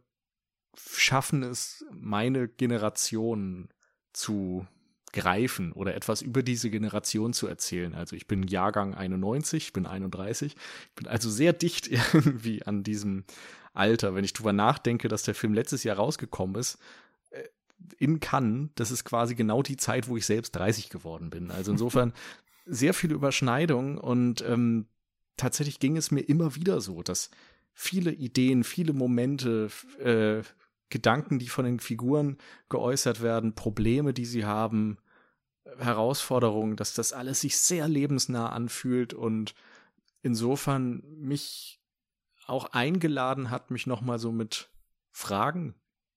schaffen 0.76 1.42
es, 1.42 1.84
meine 1.92 2.48
Generation 2.48 3.68
zu 4.16 4.66
greifen 5.12 5.72
oder 5.72 5.94
etwas 5.94 6.22
über 6.22 6.42
diese 6.42 6.70
Generation 6.70 7.32
zu 7.32 7.46
erzählen. 7.46 7.94
Also 7.94 8.16
ich 8.16 8.26
bin 8.26 8.42
Jahrgang 8.42 8.94
91, 8.94 9.66
ich 9.66 9.72
bin 9.72 9.86
31, 9.86 10.54
ich 10.54 10.94
bin 10.94 11.06
also 11.06 11.30
sehr 11.30 11.52
dicht 11.52 11.88
irgendwie 12.12 12.64
an 12.64 12.82
diesem 12.82 13.24
Alter. 13.72 14.14
Wenn 14.14 14.24
ich 14.24 14.32
drüber 14.32 14.52
nachdenke, 14.52 15.08
dass 15.08 15.22
der 15.22 15.34
Film 15.34 15.54
letztes 15.54 15.84
Jahr 15.84 15.96
rausgekommen 15.96 16.56
ist, 16.56 16.78
äh, 17.30 17.44
in 17.98 18.20
Cannes, 18.20 18.70
das 18.74 18.90
ist 18.90 19.04
quasi 19.04 19.34
genau 19.34 19.62
die 19.62 19.76
Zeit, 19.76 20.08
wo 20.08 20.16
ich 20.16 20.26
selbst 20.26 20.56
30 20.56 20.88
geworden 20.88 21.30
bin. 21.30 21.50
Also 21.50 21.72
insofern 21.72 22.12
sehr 22.66 22.94
viele 22.94 23.14
Überschneidungen 23.14 23.98
und 23.98 24.42
ähm, 24.42 24.86
tatsächlich 25.36 25.78
ging 25.78 25.96
es 25.96 26.10
mir 26.10 26.22
immer 26.22 26.54
wieder 26.54 26.80
so, 26.80 27.02
dass 27.02 27.30
viele 27.74 28.12
Ideen, 28.12 28.64
viele 28.64 28.94
Momente, 28.94 29.68
äh, 29.98 30.42
Gedanken, 30.88 31.38
die 31.38 31.48
von 31.48 31.64
den 31.64 31.80
Figuren 31.80 32.38
geäußert 32.68 33.20
werden, 33.20 33.54
Probleme, 33.54 34.14
die 34.14 34.24
sie 34.24 34.44
haben, 34.44 34.98
Herausforderungen, 35.78 36.76
dass 36.76 36.94
das 36.94 37.12
alles 37.12 37.40
sich 37.40 37.58
sehr 37.58 37.88
lebensnah 37.88 38.50
anfühlt 38.50 39.14
und 39.14 39.54
insofern 40.22 41.02
mich 41.18 41.80
auch 42.46 42.66
eingeladen 42.66 43.50
hat, 43.50 43.70
mich 43.70 43.86
nochmal 43.86 44.18
so 44.18 44.30
mit 44.30 44.70
Fragen 45.10 45.74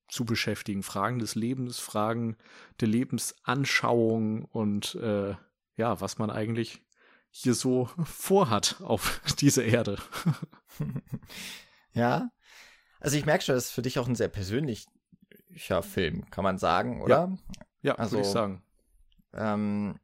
zu 0.07 0.25
beschäftigen, 0.25 0.83
Fragen 0.83 1.19
des 1.19 1.35
Lebens, 1.35 1.79
Fragen 1.79 2.37
der 2.79 2.87
Lebensanschauung 2.87 4.45
und 4.45 4.95
äh, 4.95 5.35
ja, 5.75 6.01
was 6.01 6.17
man 6.17 6.29
eigentlich 6.29 6.81
hier 7.31 7.53
so 7.53 7.89
vorhat 8.03 8.81
auf 8.81 9.21
dieser 9.39 9.63
Erde. 9.63 9.97
ja, 11.93 12.29
also 12.99 13.17
ich 13.17 13.25
merke 13.25 13.43
schon, 13.43 13.55
das 13.55 13.65
ist 13.65 13.71
für 13.71 13.81
dich 13.81 13.99
auch 13.99 14.07
ein 14.07 14.15
sehr 14.15 14.27
persönlicher 14.27 14.87
Film, 15.81 16.29
kann 16.31 16.43
man 16.43 16.57
sagen, 16.57 17.01
oder? 17.01 17.31
Ja, 17.81 17.91
ja 17.91 17.95
also, 17.95 18.13
würde 18.13 18.27
ich 18.27 18.33
sagen. 18.33 18.63
Ähm, 19.33 19.99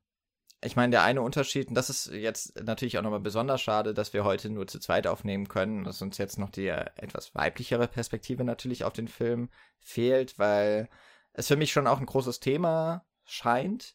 ich 0.62 0.76
meine, 0.76 0.92
der 0.92 1.04
eine 1.04 1.22
Unterschied, 1.22 1.68
und 1.68 1.76
das 1.76 1.90
ist 1.90 2.08
jetzt 2.08 2.60
natürlich 2.64 2.98
auch 2.98 3.04
nochmal 3.04 3.20
besonders 3.20 3.62
schade, 3.62 3.94
dass 3.94 4.14
wir 4.14 4.24
heute 4.24 4.50
nur 4.50 4.68
zu 4.68 4.80
zweit 4.80 5.08
aufnehmen 5.08 5.48
können, 5.48 5.84
dass 5.84 6.02
uns 6.02 6.18
jetzt 6.18 6.40
noch 6.40 6.50
die 6.50 6.68
etwas 6.68 7.36
weiblichere 7.36 7.88
Perspektive 7.88 8.44
natürlich 8.44 8.84
auf 8.84 8.94
den 8.94 9.08
Film 9.08 9.50
fehlt, 9.80 10.40
weil 10.40 10.90
es 11.34 11.48
für 11.48 11.58
mich 11.58 11.72
schon 11.72 11.88
auch 11.88 12.00
ein 12.00 12.06
großes 12.06 12.40
Thema 12.40 13.06
scheint. 13.26 13.94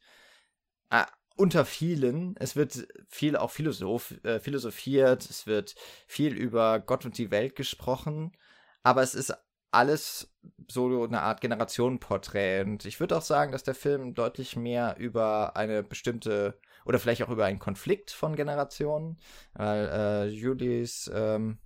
Äh, 0.90 1.04
unter 1.36 1.64
vielen. 1.64 2.36
Es 2.36 2.54
wird 2.54 2.86
viel 3.08 3.36
auch 3.36 3.50
Philosoph 3.50 4.22
äh, 4.24 4.40
philosophiert, 4.40 5.28
es 5.28 5.46
wird 5.46 5.74
viel 6.06 6.34
über 6.34 6.80
Gott 6.80 7.06
und 7.06 7.16
die 7.16 7.30
Welt 7.30 7.56
gesprochen 7.56 8.32
aber 8.82 9.02
es 9.02 9.14
ist 9.14 9.34
alles 9.70 10.32
so 10.70 11.04
eine 11.04 11.22
Art 11.22 11.40
Generationenporträt. 11.40 12.62
Und 12.62 12.84
ich 12.84 12.98
würde 12.98 13.16
auch 13.16 13.22
sagen, 13.22 13.52
dass 13.52 13.62
der 13.62 13.74
Film 13.74 14.14
deutlich 14.14 14.56
mehr 14.56 14.96
über 14.98 15.56
eine 15.56 15.82
bestimmte 15.82 16.58
oder 16.84 16.98
vielleicht 16.98 17.22
auch 17.22 17.28
über 17.28 17.44
einen 17.44 17.58
Konflikt 17.58 18.10
von 18.10 18.36
Generationen, 18.36 19.18
weil 19.54 19.88
äh, 19.88 20.26
Julies 20.28 21.10
ähm, 21.14 21.58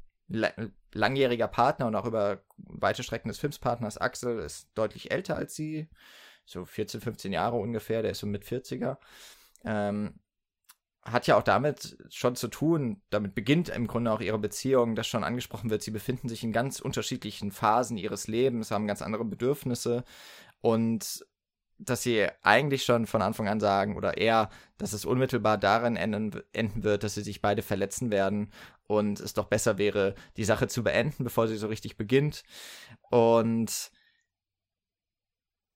langjähriger 0.92 1.48
Partner 1.48 1.86
und 1.86 1.94
auch 1.94 2.06
über 2.06 2.42
weite 2.56 3.02
Strecken 3.02 3.28
des 3.28 3.38
Filmspartners 3.38 3.98
Axel 3.98 4.38
ist 4.38 4.68
deutlich 4.74 5.10
älter 5.10 5.36
als 5.36 5.54
sie, 5.54 5.88
so 6.44 6.64
14, 6.64 7.00
15 7.00 7.32
Jahre 7.32 7.56
ungefähr, 7.56 8.02
der 8.02 8.12
ist 8.12 8.18
so 8.20 8.26
mit 8.26 8.44
40er. 8.44 8.96
Ähm, 9.64 10.18
hat 11.04 11.26
ja 11.26 11.36
auch 11.36 11.42
damit 11.42 11.96
schon 12.08 12.34
zu 12.34 12.48
tun, 12.48 13.02
damit 13.10 13.34
beginnt 13.34 13.68
im 13.68 13.86
Grunde 13.86 14.10
auch 14.12 14.20
ihre 14.20 14.38
Beziehung, 14.38 14.94
dass 14.94 15.06
schon 15.06 15.24
angesprochen 15.24 15.70
wird, 15.70 15.82
sie 15.82 15.90
befinden 15.90 16.28
sich 16.28 16.42
in 16.44 16.52
ganz 16.52 16.80
unterschiedlichen 16.80 17.52
Phasen 17.52 17.98
ihres 17.98 18.26
Lebens, 18.26 18.70
haben 18.70 18.86
ganz 18.86 19.02
andere 19.02 19.24
Bedürfnisse 19.24 20.04
und 20.60 21.24
dass 21.78 22.02
sie 22.02 22.26
eigentlich 22.42 22.84
schon 22.84 23.06
von 23.06 23.20
Anfang 23.20 23.48
an 23.48 23.60
sagen 23.60 23.96
oder 23.96 24.16
eher, 24.16 24.48
dass 24.78 24.92
es 24.92 25.04
unmittelbar 25.04 25.58
darin 25.58 25.96
enden, 25.96 26.42
enden 26.52 26.84
wird, 26.84 27.02
dass 27.02 27.14
sie 27.14 27.22
sich 27.22 27.42
beide 27.42 27.62
verletzen 27.62 28.10
werden 28.10 28.50
und 28.86 29.20
es 29.20 29.34
doch 29.34 29.46
besser 29.46 29.76
wäre, 29.76 30.14
die 30.36 30.44
Sache 30.44 30.68
zu 30.68 30.84
beenden, 30.84 31.24
bevor 31.24 31.48
sie 31.48 31.56
so 31.56 31.66
richtig 31.66 31.96
beginnt. 31.96 32.44
Und 33.10 33.90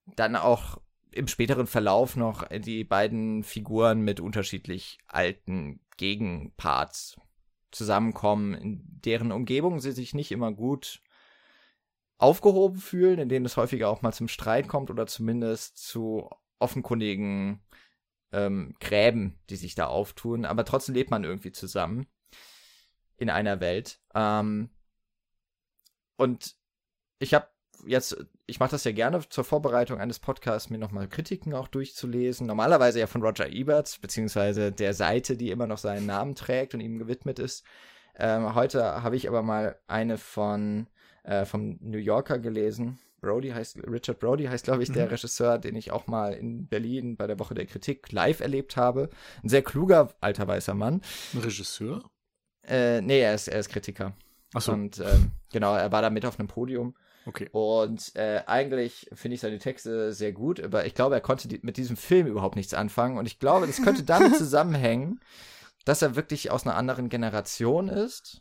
dann 0.07 0.37
auch 0.37 0.79
im 1.13 1.29
späteren 1.29 1.67
Verlauf 1.67 2.17
noch 2.17 2.47
die 2.49 2.85
beiden 2.85 3.43
Figuren 3.43 4.03
mit 4.03 4.21
unterschiedlich 4.21 4.99
alten 5.07 5.81
Gegenparts 5.97 7.17
zusammenkommen, 7.71 8.55
in 8.55 8.81
deren 8.85 9.33
Umgebung 9.33 9.81
sie 9.81 9.93
sich 9.93 10.15
nicht 10.15 10.33
immer 10.33 10.53
gut 10.53 11.03
aufgehoben 12.19 12.79
fühlen, 12.79 13.19
in 13.19 13.29
denen 13.29 13.47
es 13.47 13.57
häufiger 13.57 13.89
auch 13.89 14.03
mal 14.03 14.13
zum 14.13 14.29
Streit 14.29 14.69
kommt 14.69 14.91
oder 14.91 15.07
zumindest 15.07 15.79
zu 15.79 16.29
offenkundigen 16.59 17.61
ähm, 18.33 18.75
Gräben, 18.81 19.39
die 19.51 19.57
sich 19.57 19.75
da 19.75 19.87
auftun. 19.87 20.45
Aber 20.45 20.65
trotzdem 20.65 20.95
lebt 20.95 21.11
man 21.11 21.25
irgendwie 21.25 21.53
zusammen 21.53 22.07
in 23.17 23.31
einer 23.31 23.61
Welt. 23.61 24.01
Ähm, 24.15 24.71
und 26.17 26.57
ich 27.21 27.35
habe 27.35 27.49
jetzt, 27.87 28.17
ich 28.47 28.61
mache 28.61 28.71
das 28.71 28.85
ja 28.85 28.93
gerne 28.93 29.21
zur 29.29 29.45
Vorbereitung 29.45 29.99
eines 30.01 30.19
Podcasts, 30.19 30.71
mir 30.71 30.79
nochmal 30.79 31.09
Kritiken 31.09 31.55
auch 31.55 31.69
durchzulesen. 31.69 32.47
Normalerweise 32.47 33.01
ja 33.01 33.07
von 33.07 33.23
Roger 33.23 33.49
Ebert, 33.49 33.99
beziehungsweise 34.01 34.73
der 34.73 34.95
Seite, 34.95 35.37
die 35.37 35.51
immer 35.51 35.67
noch 35.67 35.79
seinen 35.79 36.07
Namen 36.07 36.35
trägt 36.35 36.75
und 36.75 36.81
ihm 36.81 36.99
gewidmet 36.99 37.39
ist. 37.39 37.65
Ähm, 38.17 38.55
heute 38.55 39.03
habe 39.03 39.17
ich 39.17 39.29
aber 39.29 39.43
mal 39.43 39.79
eine 39.87 40.19
von 40.19 40.89
äh, 41.23 41.45
vom 41.45 41.79
New 41.81 41.99
Yorker 41.99 42.39
gelesen. 42.39 42.99
Brody 43.21 43.51
heißt, 43.51 43.79
Richard 43.87 44.19
Brody 44.19 44.45
heißt, 44.45 44.65
glaube 44.65 44.83
ich, 44.83 44.89
mhm. 44.91 44.95
der 44.95 45.11
Regisseur, 45.11 45.59
den 45.59 45.75
ich 45.75 45.91
auch 45.91 46.07
mal 46.07 46.33
in 46.33 46.67
Berlin 46.67 47.17
bei 47.17 47.27
der 47.27 47.39
Woche 47.39 47.55
der 47.55 47.67
Kritik 47.67 48.11
live 48.13 48.41
erlebt 48.41 48.77
habe. 48.77 49.11
Ein 49.43 49.49
sehr 49.49 49.63
kluger, 49.63 50.15
alter 50.21 50.47
weißer 50.47 50.75
Mann. 50.75 51.03
Ein 51.35 51.41
Regisseur? 51.41 52.09
Äh, 52.67 53.01
nee, 53.01 53.21
er 53.21 53.35
ist, 53.35 53.49
er 53.49 53.61
ist 53.61 53.69
Kritiker. 53.69 54.15
Ach 54.55 54.63
so. 54.63 54.73
Und 54.73 55.01
ähm, 55.01 55.33
genau, 55.53 55.75
er 55.75 55.93
war 55.93 56.03
da 56.03 56.11
mit 56.11 56.25
auf 56.25 56.39
einem 56.39 56.49
Podium 56.49 56.95
Okay. 57.29 57.47
Und 57.53 58.17
äh, 58.17 58.43
eigentlich 58.47 59.07
finde 59.13 59.35
ich 59.35 59.43
seine 59.43 59.59
Texte 59.59 60.15
sehr 60.15 60.33
gut, 60.33 60.61
aber 60.61 60.87
ich 60.87 60.95
glaube, 60.95 61.15
er 61.15 61.21
konnte 61.21 61.47
die, 61.47 61.61
mit 61.63 61.77
diesem 61.77 61.99
Film 61.99 62.27
überhaupt 62.27 62.57
nichts 62.57 62.73
anfangen. 62.73 63.19
Und 63.19 63.27
ich 63.27 63.39
glaube, 63.39 63.67
das 63.67 63.83
könnte 63.83 64.03
damit 64.03 64.35
zusammenhängen, 64.39 65.21
dass 65.85 66.01
er 66.01 66.17
wirklich 66.17 66.51
aus 66.51 66.67
einer 66.67 66.75
anderen 66.75 67.11
Generation 67.11 67.91
ist. 67.91 68.41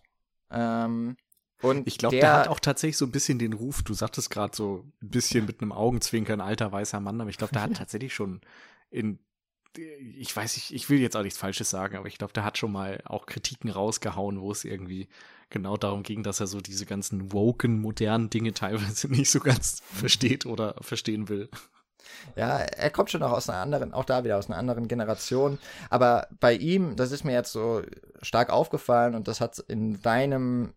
Ähm, 0.50 1.18
und 1.62 1.86
ich 1.86 1.98
glaube, 1.98 2.16
der, 2.16 2.22
der, 2.22 2.34
hat 2.40 2.48
auch 2.48 2.62
tatsächlich 2.62 2.96
so 2.96 3.06
ein 3.06 3.12
bisschen 3.12 3.40
den 3.40 3.52
Ruf, 3.52 3.84
du 3.84 3.94
sagtest 3.94 4.30
gerade 4.30 4.56
so 4.56 4.86
ein 5.02 5.10
bisschen 5.10 5.46
mit 5.46 5.62
einem 5.62 5.74
Augenzwinkern, 5.74 6.40
alter 6.40 6.72
weißer 6.72 7.02
Mann, 7.02 7.20
aber 7.20 7.30
ich 7.30 7.38
glaube, 7.38 7.52
der 7.52 7.64
hat 7.64 7.74
tatsächlich 7.78 8.14
schon 8.14 8.40
in, 8.90 9.20
ich 9.76 10.34
weiß 10.34 10.56
nicht, 10.56 10.74
ich 10.74 10.90
will 10.90 11.02
jetzt 11.02 11.18
auch 11.18 11.24
nichts 11.24 11.40
Falsches 11.40 11.70
sagen, 11.70 11.98
aber 11.98 12.08
ich 12.08 12.18
glaube, 12.18 12.32
der 12.32 12.46
hat 12.46 12.58
schon 12.58 12.72
mal 12.72 13.02
auch 13.04 13.26
Kritiken 13.26 13.70
rausgehauen, 13.70 14.40
wo 14.40 14.50
es 14.50 14.64
irgendwie 14.64 15.10
genau 15.50 15.78
darum 15.78 16.04
ging, 16.04 16.24
dass 16.24 16.40
er 16.40 16.48
so 16.48 16.62
diese 16.62 16.86
ganzen 16.86 17.32
woken, 17.32 17.80
modernen 17.80 18.30
Dinge 18.30 18.54
teilweise 18.54 19.08
nicht 19.12 19.30
so 19.30 19.40
ganz 19.40 19.82
versteht 19.94 20.46
oder 20.46 20.76
verstehen 20.82 21.30
will. 21.30 21.50
Ja, 22.36 22.58
er 22.60 22.90
kommt 22.90 23.12
schon 23.12 23.24
auch 23.24 23.32
aus 23.32 23.50
einer 23.50 23.62
anderen, 23.62 23.94
auch 23.94 24.06
da 24.06 24.24
wieder 24.24 24.38
aus 24.38 24.48
einer 24.48 24.58
anderen 24.58 24.88
Generation. 24.88 25.60
Aber 25.90 26.28
bei 26.40 26.54
ihm, 26.54 26.96
das 26.96 27.12
ist 27.12 27.24
mir 27.24 27.34
jetzt 27.34 27.52
so 27.52 27.82
stark 28.22 28.50
aufgefallen 28.50 29.16
und 29.16 29.28
das 29.28 29.42
hat 29.42 29.60
in 29.60 30.02
deinem 30.02 30.74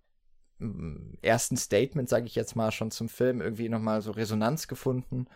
mm, 0.58 1.14
ersten 1.22 1.56
Statement, 1.56 2.08
sage 2.08 2.26
ich 2.26 2.34
jetzt 2.34 2.56
mal, 2.56 2.72
schon 2.72 2.90
zum 2.90 3.08
Film 3.08 3.40
irgendwie 3.40 3.68
nochmal 3.68 4.02
so 4.02 4.10
Resonanz 4.10 4.68
gefunden, 4.68 5.26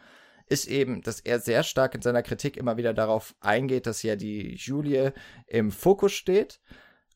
ist 0.46 0.66
eben, 0.66 1.02
dass 1.02 1.20
er 1.20 1.40
sehr 1.40 1.62
stark 1.62 1.94
in 1.94 2.02
seiner 2.02 2.22
Kritik 2.22 2.56
immer 2.56 2.76
wieder 2.76 2.92
darauf 2.92 3.34
eingeht, 3.40 3.86
dass 3.86 4.02
ja 4.02 4.16
die 4.16 4.56
Julie 4.56 5.14
im 5.46 5.70
Fokus 5.70 6.12
steht 6.12 6.60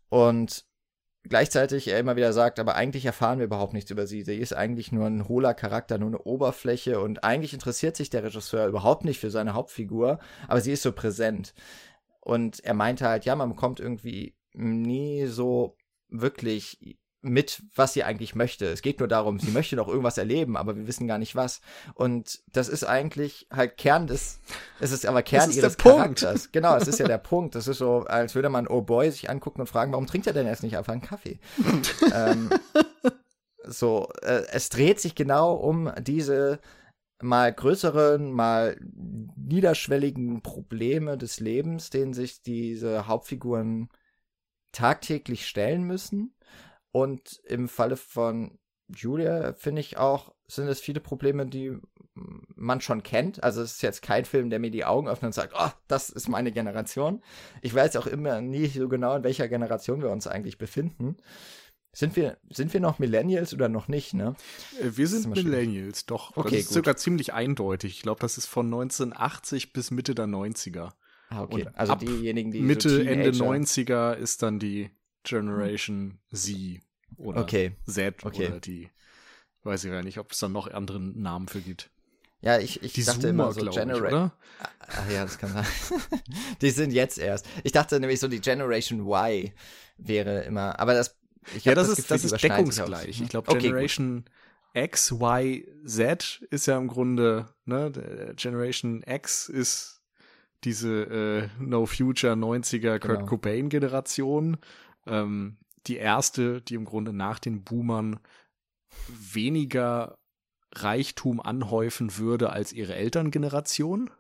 und 0.09 0.68
gleichzeitig 1.29 1.89
er 1.89 1.99
immer 1.99 2.17
wieder 2.17 2.33
sagt, 2.33 2.59
aber 2.59 2.75
eigentlich 2.77 3.05
erfahren 3.05 3.39
wir 3.39 3.47
überhaupt 3.47 3.73
nichts 3.73 3.91
über 3.91 4.07
sie. 4.07 4.23
Sie 4.23 4.37
ist 4.37 4.53
eigentlich 4.53 4.93
nur 4.93 5.07
ein 5.07 5.29
hohler 5.29 5.55
Charakter, 5.55 5.99
nur 5.99 6.09
eine 6.09 6.23
Oberfläche 6.23 7.01
und 7.01 7.25
eigentlich 7.25 7.55
interessiert 7.55 7.97
sich 7.97 8.11
der 8.11 8.25
Regisseur 8.25 8.67
überhaupt 8.67 9.05
nicht 9.05 9.21
für 9.21 9.31
seine 9.31 9.55
Hauptfigur, 9.55 10.19
aber 10.47 10.61
sie 10.61 10.73
ist 10.73 10.83
so 10.83 10.93
präsent. 10.93 11.55
Und 12.21 12.61
er 12.65 12.75
meinte 12.75 13.09
halt, 13.09 13.25
ja, 13.25 13.37
man 13.37 13.49
bekommt 13.49 13.81
irgendwie 13.81 14.35
nie 14.53 15.27
so 15.27 15.77
wirklich 16.09 16.99
mit, 17.29 17.63
was 17.75 17.93
sie 17.93 18.05
eigentlich 18.05 18.35
möchte. 18.35 18.67
Es 18.67 18.83
geht 18.83 18.99
nur 18.99 19.09
darum, 19.09 19.39
sie 19.39 19.51
möchte 19.51 19.77
noch 19.77 19.89
irgendwas 19.89 20.19
erleben, 20.19 20.57
aber 20.57 20.77
wir 20.77 20.87
wissen 20.87 21.07
gar 21.07 21.19
nicht 21.19 21.37
was. 21.37 21.61
Und 21.95 22.41
das 22.53 22.69
ist 22.69 22.85
eigentlich 22.85 23.47
halt 23.53 23.77
Kern 23.77 24.07
des, 24.07 24.41
es 24.81 24.93
ist 24.93 25.07
aber 25.07 25.23
Kern 25.23 25.51
ihres 25.51 25.77
Charakters. 25.77 26.43
Punkt. 26.43 26.53
Genau, 26.53 26.77
es 26.77 26.89
ist 26.89 26.99
ja 26.99 27.07
der 27.07 27.19
Punkt. 27.19 27.55
Das 27.55 27.69
ist 27.69 27.79
so, 27.79 28.05
als 28.05 28.35
würde 28.35 28.49
man 28.49 28.67
Oh 28.67 28.83
Boy 28.83 29.11
sich 29.11 29.31
angucken 29.31 29.61
und 29.61 29.67
fragen, 29.67 29.93
warum 29.93 30.07
trinkt 30.07 30.27
er 30.27 30.33
denn 30.33 30.47
jetzt 30.47 30.63
nicht 30.63 30.77
einfach 30.77 30.93
einen 30.93 31.03
Kaffee? 31.03 31.39
ähm, 32.15 32.51
so, 33.65 34.09
äh, 34.23 34.43
es 34.51 34.69
dreht 34.69 35.01
sich 35.01 35.15
genau 35.15 35.55
um 35.55 35.93
diese 36.01 36.61
mal 37.21 37.53
größeren, 37.53 38.33
mal 38.33 38.79
niederschwelligen 39.37 40.43
Probleme 40.43 41.19
des 41.19 41.41
Lebens, 41.41 41.91
denen 41.91 42.15
sich 42.15 42.43
diese 42.43 43.07
Hauptfiguren 43.07 43.89
tagtäglich 44.73 45.47
stellen 45.47 45.83
müssen. 45.83 46.35
Und 46.93 47.41
im 47.45 47.69
Falle 47.69 47.97
von 47.97 48.59
Julia 48.89 49.53
finde 49.53 49.81
ich 49.81 49.99
auch, 49.99 50.35
sind 50.47 50.69
es 50.69 50.81
viele 50.81 51.01
Probleme, 51.01 51.47
die 51.47 51.77
man 52.15 52.81
schon 52.81 53.03
kennt. 53.03 53.43
Also 53.43 53.63
es 53.63 53.73
ist 53.73 53.83
jetzt 53.83 54.03
kein 54.03 54.25
Film, 54.25 54.51
der 54.51 54.59
mir 54.59 54.71
die 54.71 54.85
Augen 54.85 55.09
öffnet 55.09 55.29
und 55.29 55.35
sagt, 55.35 55.55
oh, 55.57 55.71
das 55.87 56.11
ist 56.11 56.29
meine 56.29 56.53
Generation. 56.53 57.23
Ich 57.63 57.75
weiß 57.75 57.97
auch 57.97 58.07
immer 58.07 58.41
nie 58.41 58.67
so 58.67 58.89
genau, 58.89 59.17
in 59.17 59.25
welcher 59.25 59.49
Generation 59.49 60.03
wir 60.03 60.11
uns 60.11 60.27
eigentlich 60.27 60.59
befinden. 60.59 61.17
Sind 61.93 62.17
wir, 62.17 62.39
sind 62.51 62.73
wir 62.73 62.81
noch 62.81 62.99
Millennials 62.99 63.55
oder 63.55 63.69
noch 63.69 63.89
nicht, 63.89 64.15
ne? 64.15 64.37
Äh, 64.81 64.97
wir 64.97 65.09
sind 65.09 65.27
Millennials, 65.35 66.07
doch. 66.07 66.37
Okay, 66.37 66.51
das 66.51 66.61
ist 66.61 66.69
gut. 66.69 66.75
sogar 66.75 66.97
ziemlich 66.97 67.33
eindeutig. 67.33 67.93
Ich 67.97 68.03
glaube, 68.03 68.21
das 68.21 68.39
ist 68.39 68.47
von 68.47 68.67
1980 68.67 69.73
bis 69.73 69.91
Mitte 69.91 70.15
der 70.15 70.27
90er. 70.27 70.93
Ah, 71.31 71.43
okay. 71.43 71.67
Und 71.67 71.79
also 71.79 71.95
diejenigen, 71.95 72.53
die 72.53 72.61
Mitte, 72.61 72.91
so 72.91 73.01
Ende 73.01 73.31
90er 73.31 74.15
ist 74.15 74.43
dann 74.43 74.59
die 74.59 74.91
Generation 75.29 76.19
Z 76.33 76.81
oder 77.17 77.43
okay. 77.43 77.73
Z 77.87 78.25
okay. 78.25 78.49
oder 78.49 78.61
die, 78.61 78.91
weiß 79.63 79.85
ich 79.85 79.91
ja 79.91 80.03
nicht, 80.03 80.19
ob 80.19 80.33
es 80.33 80.39
dann 80.39 80.53
noch 80.53 80.71
anderen 80.71 81.21
Namen 81.21 81.49
für 81.49 81.61
gibt. 81.61 81.91
Ja, 82.41 82.59
ich, 82.59 82.83
ich 82.83 82.93
die 82.93 83.05
dachte 83.05 83.21
Zoomer, 83.21 83.31
immer 83.31 83.53
so 83.53 83.69
Generation. 83.69 84.31
Ach 84.61 85.11
ja, 85.11 85.25
das 85.25 85.39
kann 85.39 85.53
sein. 85.53 85.67
die 86.61 86.71
sind 86.71 86.93
jetzt 86.93 87.19
erst. 87.19 87.47
Ich 87.65 87.73
dachte 87.73 87.99
nämlich 87.99 88.21
so 88.21 88.29
die 88.29 88.41
Generation 88.41 89.01
Y 89.01 89.53
wäre 89.97 90.43
immer, 90.45 90.79
aber 90.79 90.95
das 90.95 91.17
Ja, 91.65 91.75
das, 91.75 91.89
das, 91.89 91.99
ist 91.99 92.07
Gefühl, 92.09 92.17
das 92.17 92.25
ist 92.33 92.43
deckungsgleich. 92.45 93.21
Ich 93.21 93.29
glaube 93.29 93.53
Generation 93.59 94.25
okay, 94.73 94.85
X, 94.85 95.11
Y, 95.11 95.65
Z 95.85 96.47
ist 96.51 96.67
ja 96.67 96.79
im 96.79 96.87
Grunde, 96.87 97.49
ne, 97.65 97.91
Generation 98.37 99.03
X 99.05 99.49
ist 99.49 99.99
diese 100.65 101.49
äh, 101.59 101.63
No 101.63 101.87
Future 101.87 102.35
90er 102.35 102.99
Kurt 102.99 103.19
genau. 103.19 103.27
Cobain 103.27 103.69
Generation. 103.69 104.59
Ähm, 105.09 105.57
die 105.87 105.97
erste, 105.97 106.61
die 106.61 106.75
im 106.75 106.85
Grunde 106.85 107.13
nach 107.13 107.39
den 107.39 107.65
Boomern 107.65 108.21
weniger 109.09 110.19
Reichtum 110.75 111.41
anhäufen 111.41 112.19
würde 112.19 112.51
als 112.51 112.73
ihre 112.73 112.95
Elterngeneration. 112.95 114.11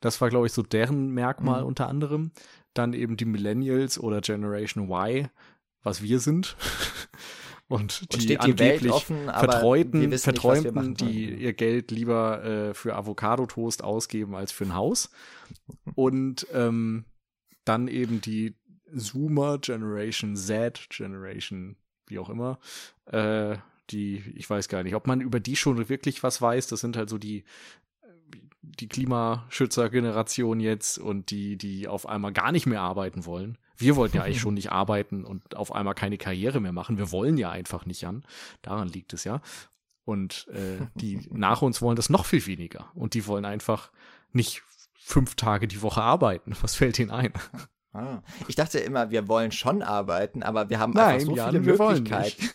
Das 0.00 0.20
war, 0.20 0.28
glaube 0.28 0.46
ich, 0.46 0.52
so 0.52 0.62
deren 0.62 1.10
Merkmal 1.10 1.62
mhm. 1.62 1.68
unter 1.68 1.88
anderem. 1.88 2.32
Dann 2.74 2.92
eben 2.92 3.16
die 3.16 3.24
Millennials 3.24 3.98
oder 3.98 4.20
Generation 4.20 4.90
Y, 4.90 5.28
was 5.82 6.02
wir 6.02 6.20
sind. 6.20 6.56
Und 7.70 8.14
die 8.14 8.38
und 8.38 8.40
angeblich 8.40 8.80
die 8.80 8.88
offen, 8.88 9.24
Vertreuten, 9.26 10.18
Verträumten, 10.18 10.88
nicht, 10.88 11.00
die 11.02 11.34
ihr 11.34 11.52
Geld 11.52 11.90
lieber 11.90 12.42
äh, 12.42 12.72
für 12.72 12.96
Avocado-Toast 12.96 13.84
ausgeben 13.84 14.34
als 14.34 14.52
für 14.52 14.64
ein 14.64 14.74
Haus. 14.74 15.10
Und 15.94 16.46
ähm, 16.54 17.04
dann 17.66 17.86
eben 17.86 18.22
die 18.22 18.56
Zoomer, 18.94 19.58
Generation 19.58 20.36
Z, 20.36 20.88
Generation, 20.90 21.76
wie 22.06 22.18
auch 22.18 22.30
immer, 22.30 22.58
äh, 23.06 23.56
die, 23.90 24.22
ich 24.34 24.48
weiß 24.48 24.68
gar 24.68 24.82
nicht, 24.82 24.94
ob 24.94 25.06
man 25.06 25.20
über 25.20 25.40
die 25.40 25.56
schon 25.56 25.88
wirklich 25.88 26.22
was 26.22 26.40
weiß. 26.42 26.66
Das 26.68 26.80
sind 26.80 26.96
halt 26.96 27.08
so 27.08 27.18
die, 27.18 27.44
die 28.62 28.88
Klimaschützer-Generation 28.88 30.60
jetzt 30.60 30.98
und 30.98 31.30
die, 31.30 31.56
die 31.56 31.88
auf 31.88 32.06
einmal 32.06 32.32
gar 32.32 32.52
nicht 32.52 32.66
mehr 32.66 32.82
arbeiten 32.82 33.24
wollen. 33.24 33.58
Wir 33.76 33.96
wollten 33.96 34.16
ja 34.16 34.24
eigentlich 34.24 34.40
schon 34.42 34.54
nicht 34.54 34.72
arbeiten 34.72 35.24
und 35.24 35.56
auf 35.56 35.72
einmal 35.72 35.94
keine 35.94 36.18
Karriere 36.18 36.60
mehr 36.60 36.72
machen. 36.72 36.98
Wir 36.98 37.12
wollen 37.12 37.38
ja 37.38 37.50
einfach 37.50 37.86
nicht 37.86 38.04
an. 38.04 38.24
Daran 38.62 38.88
liegt 38.88 39.12
es 39.12 39.24
ja. 39.24 39.40
Und 40.04 40.48
äh, 40.48 40.86
die 40.94 41.26
nach 41.30 41.62
uns 41.62 41.80
wollen 41.82 41.96
das 41.96 42.10
noch 42.10 42.26
viel 42.26 42.46
weniger. 42.46 42.90
Und 42.94 43.14
die 43.14 43.26
wollen 43.26 43.44
einfach 43.44 43.90
nicht 44.32 44.62
fünf 44.94 45.36
Tage 45.36 45.68
die 45.68 45.82
Woche 45.82 46.02
arbeiten. 46.02 46.54
Was 46.60 46.74
fällt 46.74 46.98
ihnen 46.98 47.10
ein? 47.10 47.32
Ah. 47.92 48.20
Ich 48.48 48.54
dachte 48.54 48.78
immer, 48.78 49.10
wir 49.10 49.28
wollen 49.28 49.50
schon 49.50 49.82
arbeiten, 49.82 50.42
aber 50.42 50.68
wir 50.68 50.78
haben 50.78 50.92
Nein, 50.92 51.14
einfach 51.14 51.26
so 51.26 51.36
Jan, 51.36 51.50
viele 51.50 51.60
Möglichkeiten. 51.62 52.50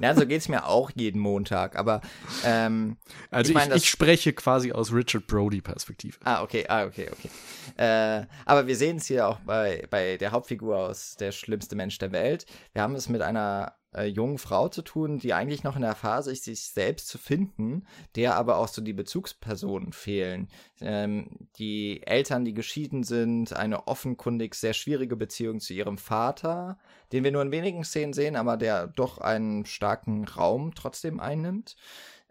ja, 0.00 0.14
so 0.16 0.26
geht's 0.26 0.48
mir 0.48 0.66
auch 0.66 0.90
jeden 0.94 1.20
Montag. 1.20 1.76
Aber 1.76 2.00
ähm, 2.44 2.96
also 3.30 3.50
ich, 3.50 3.54
mein, 3.54 3.70
ich, 3.70 3.76
ich 3.78 3.90
spreche 3.90 4.32
quasi 4.32 4.72
aus 4.72 4.92
Richard 4.92 5.26
Brody 5.26 5.60
Perspektive. 5.60 6.16
Ah, 6.22 6.42
okay, 6.42 6.64
ah, 6.68 6.84
okay, 6.84 7.10
okay. 7.10 7.30
Äh, 7.76 8.26
aber 8.46 8.66
wir 8.68 8.76
sehen 8.76 8.98
es 8.98 9.06
hier 9.06 9.26
auch 9.26 9.40
bei, 9.40 9.86
bei 9.90 10.16
der 10.18 10.30
Hauptfigur 10.30 10.76
aus 10.76 11.16
Der 11.16 11.32
schlimmste 11.32 11.74
Mensch 11.74 11.98
der 11.98 12.12
Welt. 12.12 12.46
Wir 12.72 12.82
haben 12.82 12.94
es 12.94 13.08
mit 13.08 13.22
einer 13.22 13.74
äh, 13.94 14.04
jungen 14.04 14.38
Frau 14.38 14.68
zu 14.68 14.82
tun, 14.82 15.18
die 15.18 15.34
eigentlich 15.34 15.64
noch 15.64 15.76
in 15.76 15.82
der 15.82 15.94
Phase 15.94 16.32
ist, 16.32 16.44
sich 16.44 16.68
selbst 16.68 17.08
zu 17.08 17.18
finden, 17.18 17.86
der 18.16 18.36
aber 18.36 18.58
auch 18.58 18.68
so 18.68 18.82
die 18.82 18.92
Bezugspersonen 18.92 19.92
fehlen. 19.92 20.48
Ähm, 20.80 21.48
die 21.58 22.02
Eltern, 22.06 22.44
die 22.44 22.54
geschieden 22.54 23.04
sind, 23.04 23.52
eine 23.52 23.86
offenkundig 23.86 24.54
sehr 24.54 24.74
schwierige 24.74 25.16
Beziehung 25.16 25.60
zu 25.60 25.74
ihrem 25.74 25.98
Vater, 25.98 26.78
den 27.12 27.24
wir 27.24 27.32
nur 27.32 27.42
in 27.42 27.52
wenigen 27.52 27.84
Szenen 27.84 28.12
sehen, 28.12 28.36
aber 28.36 28.56
der 28.56 28.88
doch 28.88 29.18
einen 29.18 29.66
starken 29.66 30.26
Raum 30.26 30.74
trotzdem 30.74 31.20
einnimmt. 31.20 31.76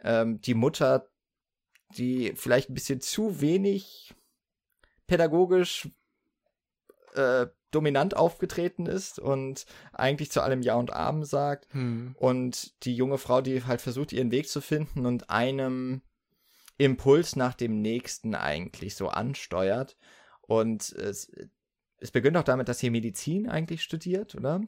Ähm, 0.03 0.41
die 0.41 0.55
Mutter, 0.55 1.07
die 1.97 2.33
vielleicht 2.35 2.69
ein 2.69 2.75
bisschen 2.75 3.01
zu 3.01 3.41
wenig 3.41 4.13
pädagogisch 5.07 5.89
äh, 7.15 7.47
dominant 7.73 8.15
aufgetreten 8.15 8.85
ist 8.85 9.19
und 9.19 9.65
eigentlich 9.91 10.31
zu 10.31 10.41
allem 10.41 10.61
Ja 10.61 10.75
und 10.75 10.93
Amen 10.93 11.25
sagt. 11.25 11.67
Hm. 11.73 12.15
Und 12.17 12.83
die 12.85 12.95
junge 12.95 13.17
Frau, 13.17 13.41
die 13.41 13.63
halt 13.63 13.81
versucht, 13.81 14.13
ihren 14.13 14.31
Weg 14.31 14.47
zu 14.47 14.61
finden 14.61 15.05
und 15.05 15.29
einem 15.29 16.01
Impuls 16.77 17.35
nach 17.35 17.53
dem 17.53 17.81
nächsten 17.81 18.35
eigentlich 18.35 18.95
so 18.95 19.09
ansteuert. 19.09 19.97
Und 20.41 20.91
es, 20.91 21.31
es 21.97 22.11
beginnt 22.11 22.37
auch 22.37 22.43
damit, 22.43 22.67
dass 22.67 22.79
sie 22.79 22.89
Medizin 22.89 23.49
eigentlich 23.49 23.83
studiert, 23.83 24.35
oder? 24.35 24.61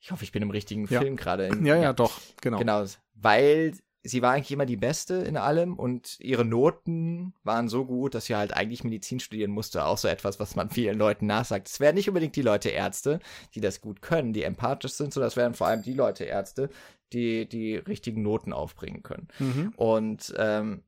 Ich 0.00 0.10
hoffe, 0.10 0.24
ich 0.24 0.32
bin 0.32 0.42
im 0.42 0.50
richtigen 0.50 0.86
ja. 0.88 1.00
Film 1.00 1.16
gerade. 1.16 1.50
Ja, 1.62 1.76
ja, 1.76 1.92
doch, 1.92 2.20
genau. 2.40 2.58
Genau, 2.58 2.84
weil 3.14 3.72
sie 4.06 4.22
war 4.22 4.32
eigentlich 4.32 4.52
immer 4.52 4.66
die 4.66 4.76
Beste 4.76 5.14
in 5.16 5.36
allem 5.36 5.74
und 5.74 6.18
ihre 6.20 6.44
Noten 6.44 7.34
waren 7.44 7.68
so 7.68 7.84
gut, 7.84 8.14
dass 8.14 8.26
sie 8.26 8.36
halt 8.36 8.54
eigentlich 8.54 8.84
Medizin 8.84 9.20
studieren 9.20 9.50
musste. 9.50 9.84
Auch 9.84 9.98
so 9.98 10.08
etwas, 10.08 10.40
was 10.40 10.56
man 10.56 10.70
vielen 10.70 10.98
Leuten 10.98 11.26
nachsagt. 11.26 11.68
Es 11.68 11.80
wären 11.80 11.94
nicht 11.94 12.08
unbedingt 12.08 12.36
die 12.36 12.42
Leute 12.42 12.70
Ärzte, 12.70 13.20
die 13.54 13.60
das 13.60 13.80
gut 13.80 14.02
können, 14.02 14.32
die 14.32 14.42
empathisch 14.42 14.92
sind, 14.92 15.12
sondern 15.12 15.28
es 15.28 15.36
wären 15.36 15.54
vor 15.54 15.66
allem 15.66 15.82
die 15.82 15.94
Leute 15.94 16.24
Ärzte, 16.24 16.70
die 17.12 17.48
die 17.48 17.76
richtigen 17.76 18.22
Noten 18.22 18.52
aufbringen 18.52 19.02
können. 19.02 19.28
Mhm. 19.38 19.72
Und 19.76 20.34
ähm, 20.38 20.82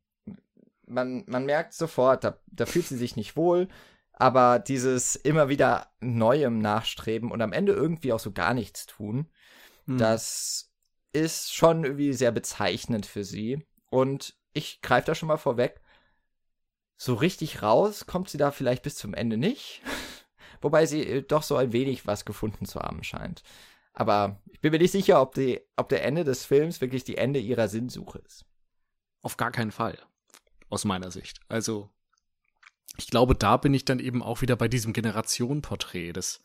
man, 0.86 1.24
man 1.26 1.44
merkt 1.44 1.74
sofort, 1.74 2.24
da, 2.24 2.38
da 2.46 2.66
fühlt 2.66 2.86
sie 2.86 2.96
sich 2.96 3.16
nicht 3.16 3.36
wohl. 3.36 3.68
Aber 4.12 4.58
dieses 4.58 5.14
immer 5.14 5.48
wieder 5.48 5.88
Neuem 6.00 6.58
nachstreben 6.58 7.30
und 7.30 7.40
am 7.40 7.52
Ende 7.52 7.72
irgendwie 7.72 8.12
auch 8.12 8.18
so 8.18 8.32
gar 8.32 8.52
nichts 8.52 8.86
tun, 8.86 9.26
mhm. 9.86 9.98
das 9.98 10.67
ist 11.12 11.54
schon 11.54 11.84
irgendwie 11.84 12.12
sehr 12.12 12.32
bezeichnend 12.32 13.06
für 13.06 13.24
sie. 13.24 13.66
Und 13.90 14.36
ich 14.52 14.80
greife 14.80 15.06
da 15.06 15.14
schon 15.14 15.28
mal 15.28 15.36
vorweg. 15.36 15.80
So 16.96 17.14
richtig 17.14 17.62
raus 17.62 18.06
kommt 18.06 18.28
sie 18.28 18.38
da 18.38 18.50
vielleicht 18.50 18.82
bis 18.82 18.96
zum 18.96 19.14
Ende 19.14 19.36
nicht. 19.36 19.82
Wobei 20.60 20.86
sie 20.86 21.02
äh, 21.02 21.22
doch 21.22 21.42
so 21.42 21.56
ein 21.56 21.72
wenig 21.72 22.06
was 22.06 22.24
gefunden 22.24 22.66
zu 22.66 22.80
haben 22.80 23.04
scheint. 23.04 23.42
Aber 23.92 24.40
ich 24.46 24.60
bin 24.60 24.72
mir 24.72 24.78
nicht 24.78 24.92
sicher, 24.92 25.20
ob, 25.20 25.34
die, 25.34 25.60
ob 25.76 25.88
der 25.88 26.04
Ende 26.04 26.24
des 26.24 26.44
Films 26.44 26.80
wirklich 26.80 27.04
die 27.04 27.16
Ende 27.16 27.40
ihrer 27.40 27.68
Sinnsuche 27.68 28.18
ist. 28.18 28.44
Auf 29.22 29.36
gar 29.36 29.50
keinen 29.50 29.72
Fall. 29.72 29.98
Aus 30.68 30.84
meiner 30.84 31.10
Sicht. 31.10 31.40
Also, 31.48 31.90
ich 32.96 33.08
glaube, 33.08 33.34
da 33.34 33.56
bin 33.56 33.74
ich 33.74 33.84
dann 33.84 34.00
eben 34.00 34.22
auch 34.22 34.42
wieder 34.42 34.56
bei 34.56 34.68
diesem 34.68 34.92
Generationenporträt. 34.92 36.12
Es 36.16 36.42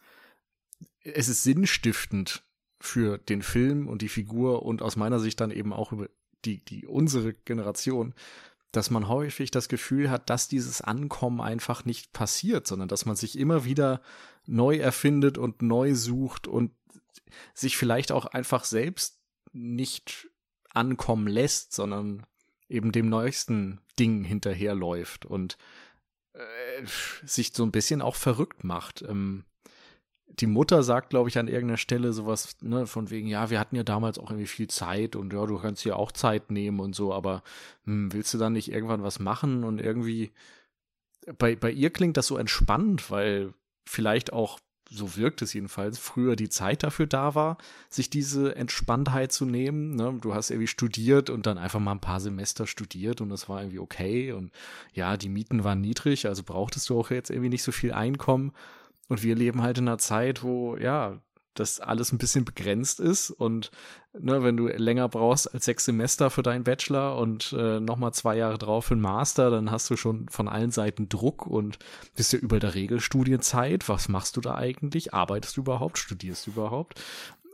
ist 1.04 1.44
sinnstiftend, 1.44 2.44
für 2.84 3.18
den 3.18 3.42
Film 3.42 3.88
und 3.88 4.02
die 4.02 4.10
Figur 4.10 4.64
und 4.64 4.82
aus 4.82 4.98
meiner 4.98 5.18
Sicht 5.18 5.40
dann 5.40 5.52
eben 5.52 5.72
auch 5.72 5.94
über 5.94 6.10
die, 6.44 6.64
die 6.66 6.86
unsere 6.86 7.34
Generation, 7.34 8.14
dass 8.74 8.90
man 8.90 9.08
häufig 9.08 9.52
das 9.52 9.70
Gefühl 9.70 10.12
hat, 10.12 10.30
dass 10.30 10.50
dieses 10.50 10.82
Ankommen 10.82 11.40
einfach 11.40 11.86
nicht 11.86 12.12
passiert, 12.12 12.68
sondern 12.68 12.90
dass 12.90 13.06
man 13.06 13.16
sich 13.16 13.40
immer 13.40 13.64
wieder 13.64 14.02
neu 14.46 14.76
erfindet 14.76 15.38
und 15.38 15.62
neu 15.62 15.96
sucht 15.96 16.46
und 16.46 16.72
sich 17.54 17.78
vielleicht 17.78 18.12
auch 18.12 18.26
einfach 18.26 18.66
selbst 18.66 19.22
nicht 19.54 20.30
ankommen 20.70 21.28
lässt, 21.28 21.72
sondern 21.72 22.26
eben 22.68 22.92
dem 22.92 23.08
neuesten 23.08 23.80
Ding 23.98 24.26
hinterherläuft 24.26 25.26
und 25.26 25.58
äh, 26.34 26.86
sich 27.26 27.54
so 27.54 27.64
ein 27.64 27.72
bisschen 27.72 28.02
auch 28.02 28.16
verrückt 28.16 28.66
macht. 28.66 29.04
Ähm, 29.04 29.46
die 30.40 30.48
Mutter 30.48 30.84
sagt, 30.84 31.10
glaube 31.12 31.30
ich, 31.30 31.38
an 31.38 31.48
irgendeiner 31.48 31.78
Stelle 31.78 32.14
sowas, 32.14 32.58
ne, 32.62 32.88
von 32.88 33.10
wegen, 33.10 33.28
ja, 33.28 33.50
wir 33.50 33.60
hatten 33.60 33.76
ja 33.76 33.84
damals 33.84 34.18
auch 34.18 34.32
irgendwie 34.32 34.48
viel 34.48 34.68
Zeit 34.68 35.16
und 35.16 35.32
ja, 35.34 35.46
du 35.46 35.60
kannst 35.60 35.86
ja 35.86 35.96
auch 35.96 36.12
Zeit 36.12 36.50
nehmen 36.52 36.80
und 36.80 36.96
so, 36.96 37.14
aber 37.14 37.44
hm, 37.86 38.12
willst 38.14 38.34
du 38.34 38.38
dann 38.38 38.54
nicht 38.54 38.72
irgendwann 38.72 39.04
was 39.04 39.20
machen 39.20 39.64
und 39.64 39.80
irgendwie 39.80 40.32
bei, 41.38 41.56
bei 41.56 41.72
ihr 41.72 41.90
klingt 41.90 42.18
das 42.18 42.28
so 42.28 42.38
entspannt, 42.38 43.10
weil 43.12 43.54
vielleicht 43.86 44.34
auch, 44.34 44.60
so 44.90 45.16
wirkt 45.16 45.42
es 45.42 45.54
jedenfalls, 45.54 45.98
früher 45.98 46.36
die 46.36 46.50
Zeit 46.50 46.84
dafür 46.84 47.08
da 47.08 47.34
war, 47.34 47.58
sich 47.90 48.10
diese 48.10 48.56
Entspanntheit 48.56 49.32
zu 49.32 49.46
nehmen. 49.46 49.96
Ne? 49.96 50.20
Du 50.22 50.36
hast 50.36 50.52
irgendwie 50.52 50.68
studiert 50.68 51.32
und 51.32 51.48
dann 51.48 51.58
einfach 51.58 51.80
mal 51.80 51.94
ein 51.94 52.00
paar 52.00 52.20
Semester 52.20 52.68
studiert 52.68 53.20
und 53.20 53.30
das 53.30 53.50
war 53.50 53.62
irgendwie 53.62 53.80
okay. 53.80 54.34
Und 54.34 54.52
ja, 54.94 55.18
die 55.18 55.30
Mieten 55.30 55.64
waren 55.64 55.82
niedrig, 55.82 56.28
also 56.28 56.44
brauchtest 56.44 56.90
du 56.90 57.00
auch 57.00 57.10
jetzt 57.10 57.32
irgendwie 57.32 57.50
nicht 57.50 57.64
so 57.64 57.72
viel 57.72 57.92
Einkommen. 57.92 58.52
Und 59.14 59.22
wir 59.22 59.36
leben 59.36 59.62
halt 59.62 59.78
in 59.78 59.88
einer 59.88 60.00
Zeit, 60.00 60.42
wo, 60.42 60.76
ja, 60.76 61.22
das 61.54 61.80
alles 61.80 62.12
ein 62.12 62.18
bisschen 62.18 62.46
begrenzt 62.46 63.00
ist 63.00 63.30
und 63.30 63.70
ne, 64.18 64.42
wenn 64.42 64.58
du 64.58 64.70
länger 64.70 65.08
brauchst 65.08 65.54
als 65.54 65.66
sechs 65.66 65.86
Semester 65.86 66.32
für 66.32 66.42
deinen 66.42 66.64
Bachelor 66.64 67.16
und 67.20 67.54
äh, 67.56 67.80
nochmal 67.80 68.12
zwei 68.12 68.38
Jahre 68.38 68.58
drauf 68.58 68.86
für 68.86 68.96
einen 68.96 69.02
Master, 69.02 69.52
dann 69.52 69.70
hast 69.70 69.88
du 69.92 69.96
schon 69.96 70.28
von 70.30 70.48
allen 70.48 70.72
Seiten 70.72 71.10
Druck 71.10 71.46
und 71.46 71.78
bist 72.16 72.34
ja 72.34 72.40
über 72.40 72.60
der 72.60 72.74
Regelstudienzeit. 72.74 73.88
Was 73.88 74.10
machst 74.10 74.36
du 74.36 74.42
da 74.42 74.56
eigentlich? 74.56 75.14
Arbeitest 75.14 75.58
du 75.58 75.62
überhaupt? 75.62 76.00
Studierst 76.00 76.48
du 76.48 76.52
überhaupt? 76.52 77.00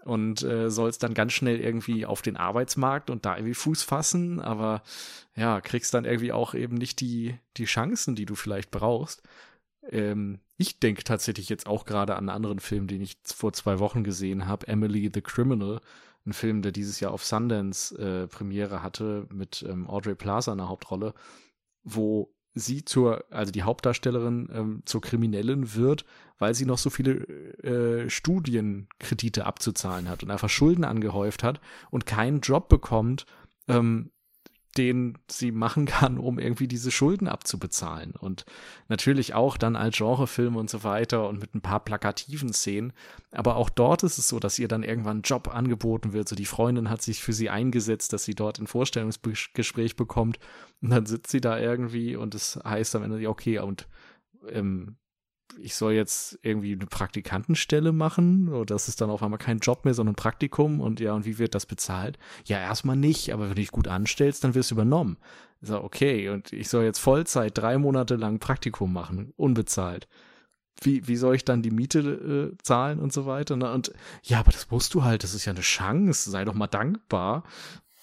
Und 0.06 0.44
äh, 0.44 0.72
sollst 0.72 1.04
dann 1.04 1.14
ganz 1.14 1.34
schnell 1.34 1.60
irgendwie 1.60 2.06
auf 2.06 2.22
den 2.22 2.38
Arbeitsmarkt 2.38 3.10
und 3.10 3.26
da 3.26 3.36
irgendwie 3.36 3.54
Fuß 3.54 3.84
fassen, 3.84 4.40
aber 4.40 4.82
ja, 5.36 5.60
kriegst 5.60 5.94
dann 5.94 6.06
irgendwie 6.06 6.32
auch 6.32 6.54
eben 6.54 6.76
nicht 6.76 7.02
die, 7.02 7.38
die 7.58 7.66
Chancen, 7.66 8.16
die 8.16 8.26
du 8.26 8.36
vielleicht 8.36 8.72
brauchst. 8.72 9.24
Ähm, 9.90 10.40
ich 10.58 10.80
denke 10.80 11.04
tatsächlich 11.04 11.50
jetzt 11.50 11.68
auch 11.68 11.86
gerade 11.86 12.14
an 12.16 12.30
einen 12.30 12.36
anderen 12.36 12.60
Film, 12.60 12.88
den 12.88 13.02
ich 13.02 13.18
vor 13.24 13.54
zwei 13.54 13.80
Wochen 13.80 14.04
gesehen 14.04 14.48
habe, 14.48 14.68
Emily 14.68 15.10
the 15.14 15.22
Criminal. 15.22 15.82
Ein 16.26 16.34
Film, 16.34 16.62
der 16.62 16.72
dieses 16.72 17.00
Jahr 17.00 17.12
auf 17.12 17.26
Sundance 17.26 17.98
äh, 17.98 18.28
Premiere 18.28 18.84
hatte 18.84 19.28
mit 19.32 19.66
ähm, 19.68 19.88
Audrey 19.88 20.16
Plaza 20.16 20.52
in 20.52 20.58
der 20.58 20.70
Hauptrolle, 20.70 21.14
wo 21.84 22.34
sie 22.54 22.84
zur, 22.84 23.24
also 23.30 23.52
die 23.52 23.64
Hauptdarstellerin 23.64 24.50
ähm, 24.52 24.82
zur 24.86 25.02
Kriminellen 25.02 25.76
wird, 25.76 26.06
weil 26.38 26.54
sie 26.54 26.66
noch 26.66 26.78
so 26.78 26.90
viele 26.90 27.24
äh, 27.64 28.10
Studienkredite 28.10 29.46
abzuzahlen 29.46 30.10
hat 30.10 30.24
und 30.24 30.32
einfach 30.32 30.50
Schulden 30.50 30.84
angehäuft 30.84 31.44
hat 31.44 31.62
und 31.90 32.06
keinen 32.06 32.42
Job 32.42 32.70
bekommt, 32.70 33.26
ähm, 33.68 34.12
den 34.78 35.18
sie 35.30 35.52
machen 35.52 35.86
kann, 35.86 36.18
um 36.18 36.40
irgendwie 36.40 36.68
diese 36.68 36.92
Schulden 36.92 37.28
abzubezahlen. 37.28 38.12
Und 38.12 38.46
natürlich 38.88 39.34
auch 39.34 39.58
dann 39.58 39.76
als 39.76 39.98
Genrefilm 39.98 40.56
und 40.56 40.70
so 40.70 40.84
weiter 40.84 41.28
und 41.28 41.40
mit 41.40 41.56
ein 41.56 41.62
paar 41.62 41.80
plakativen 41.80 42.54
Szenen. 42.54 42.94
Aber 43.32 43.56
auch 43.56 43.70
dort 43.70 44.04
ist 44.04 44.18
es 44.18 44.28
so, 44.28 44.40
dass 44.40 44.60
ihr 44.60 44.68
dann 44.68 44.84
irgendwann 44.84 45.20
ein 45.20 45.24
Job 45.24 45.54
angeboten 45.54 46.14
wird. 46.14 46.30
So 46.30 46.36
die 46.36 46.46
Freundin 46.46 46.90
hat 46.90 47.02
sich 47.02 47.22
für 47.22 47.34
sie 47.34 47.50
eingesetzt, 47.50 48.14
dass 48.14 48.24
sie 48.24 48.36
dort 48.36 48.60
ein 48.60 48.68
Vorstellungsgespräch 48.68 49.96
bekommt. 49.96 50.40
Und 50.82 50.92
dann 50.92 51.06
sitzt 51.06 51.32
sie 51.32 51.42
da 51.42 51.60
irgendwie 51.60 52.16
und 52.16 52.36
es 52.36 52.60
heißt 52.64 52.96
am 52.96 53.04
Ende, 53.04 53.20
ja, 53.20 53.30
okay, 53.30 53.60
und 53.60 53.88
ähm, 54.50 54.98
ich 55.62 55.76
soll 55.76 55.94
jetzt 55.94 56.40
irgendwie 56.42 56.74
eine 56.74 56.86
Praktikantenstelle 56.86 57.92
machen 57.92 58.50
oder 58.50 58.66
das 58.66 58.88
ist 58.88 59.02
dann 59.02 59.10
auf 59.10 59.24
einmal 59.24 59.40
kein 59.40 59.60
Job 59.60 59.86
mehr, 59.86 59.94
sondern 59.94 60.14
ein 60.14 60.18
Praktikum 60.18 60.82
und 60.82 61.00
ja, 61.00 61.14
und 61.14 61.26
wie 61.26 61.38
wird 61.38 61.56
das 61.56 61.66
bezahlt? 61.66 62.18
Ja, 62.46 62.60
erstmal 62.60 62.96
nicht, 62.96 63.34
aber 63.34 63.44
wenn 63.44 63.50
du 63.50 63.56
dich 63.56 63.72
gut 63.72 63.88
anstellst, 63.88 64.44
dann 64.44 64.56
wirst 64.56 64.72
du 64.72 64.76
übernommen. 64.76 65.18
Ich 65.62 65.72
okay, 65.72 66.30
und 66.30 66.54
ich 66.54 66.70
soll 66.70 66.84
jetzt 66.86 67.00
Vollzeit 67.00 67.58
drei 67.58 67.78
Monate 67.78 68.16
lang 68.16 68.40
Praktikum 68.40 68.94
machen, 68.94 69.34
unbezahlt. 69.36 70.08
Wie, 70.82 71.08
wie 71.08 71.18
soll 71.18 71.36
ich 71.36 71.44
dann 71.44 71.62
die 71.62 71.72
Miete 71.72 72.00
äh, 72.00 72.58
zahlen 72.64 73.00
und 73.00 73.12
so 73.12 73.26
weiter? 73.26 73.58
Ne? 73.58 73.72
Und 73.74 73.92
ja, 74.24 74.40
aber 74.40 74.52
das 74.52 74.72
musst 74.72 74.94
du 74.94 75.04
halt, 75.04 75.24
das 75.24 75.34
ist 75.34 75.44
ja 75.44 75.52
eine 75.52 75.62
Chance, 75.62 76.32
sei 76.32 76.46
doch 76.46 76.54
mal 76.54 76.68
dankbar. 76.68 77.44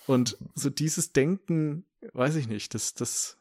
Und 0.07 0.37
so 0.55 0.69
dieses 0.69 1.13
Denken, 1.13 1.87
weiß 2.13 2.37
ich 2.37 2.49
nicht, 2.49 2.75
das, 2.75 2.93
das 2.93 3.39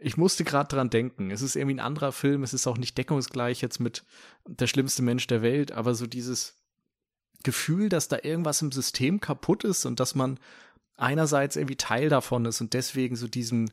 ich 0.00 0.16
musste 0.16 0.44
gerade 0.44 0.68
dran 0.68 0.90
denken. 0.90 1.30
Es 1.30 1.42
ist 1.42 1.56
irgendwie 1.56 1.76
ein 1.76 1.84
anderer 1.84 2.12
Film, 2.12 2.42
es 2.42 2.54
ist 2.54 2.66
auch 2.66 2.78
nicht 2.78 2.96
deckungsgleich 2.96 3.60
jetzt 3.60 3.80
mit 3.80 4.04
Der 4.46 4.66
schlimmste 4.66 5.02
Mensch 5.02 5.26
der 5.26 5.42
Welt, 5.42 5.72
aber 5.72 5.94
so 5.94 6.06
dieses 6.06 6.56
Gefühl, 7.42 7.88
dass 7.88 8.08
da 8.08 8.18
irgendwas 8.22 8.62
im 8.62 8.72
System 8.72 9.20
kaputt 9.20 9.64
ist 9.64 9.86
und 9.86 10.00
dass 10.00 10.14
man 10.14 10.38
einerseits 10.96 11.56
irgendwie 11.56 11.76
Teil 11.76 12.08
davon 12.08 12.44
ist 12.44 12.60
und 12.60 12.74
deswegen 12.74 13.16
so 13.16 13.28
diesen 13.28 13.70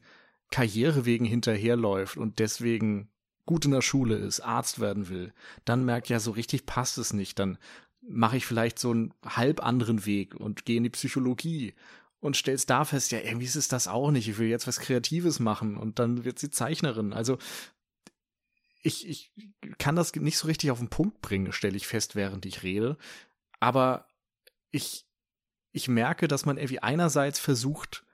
Karrierewegen 0.52 1.26
hinterherläuft 1.28 2.18
und 2.18 2.40
deswegen 2.40 3.10
gut 3.46 3.66
in 3.66 3.72
der 3.72 3.82
Schule 3.82 4.16
ist, 4.16 4.40
Arzt 4.40 4.80
werden 4.80 5.10
will, 5.10 5.34
dann 5.66 5.86
merkt 5.86 6.10
ja 6.10 6.20
so 6.20 6.32
richtig 6.32 6.66
passt 6.66 6.98
es 6.98 7.13
nicht, 7.13 7.40
dann 7.40 7.58
mache 8.08 8.38
ich 8.38 8.46
vielleicht 8.46 8.80
so 8.80 8.92
einen 8.92 9.13
halb 9.26 9.63
anderen 9.66 10.06
Weg 10.06 10.36
und 10.36 10.66
gehe 10.66 10.78
in 10.78 10.84
die 10.84 10.90
Psychologie 10.90 11.74
und 12.19 12.36
stellst 12.36 12.69
da 12.69 12.86
fest, 12.86 13.12
ja, 13.12 13.19
irgendwie 13.19 13.45
ist 13.45 13.56
es 13.56 13.67
das 13.67 13.88
auch 13.88 14.12
nicht. 14.12 14.27
Ich 14.27 14.38
will 14.38 14.47
jetzt 14.47 14.67
was 14.67 14.80
Kreatives 14.80 15.39
machen 15.39 15.77
und 15.77 15.99
dann 15.99 16.25
wird 16.25 16.39
sie 16.39 16.49
Zeichnerin. 16.49 17.13
Also 17.13 17.38
ich, 18.82 19.08
ich 19.08 19.32
kann 19.77 19.95
das 19.95 20.15
nicht 20.15 20.38
so 20.38 20.47
richtig 20.47 20.71
auf 20.71 20.80
den 20.80 20.89
Punkt 20.89 21.21
bringen, 21.21 21.51
stelle 21.51 21.77
ich 21.77 21.88
fest, 21.88 22.15
während 22.15 22.45
ich 22.45 22.63
rede. 22.63 22.97
Aber 23.60 24.08
ich, 24.71 25.06
ich 25.71 25.88
merke, 25.88 26.27
dass 26.27 26.45
man 26.45 26.58
irgendwie 26.58 26.82
einerseits 26.82 27.39
versucht, 27.39 28.06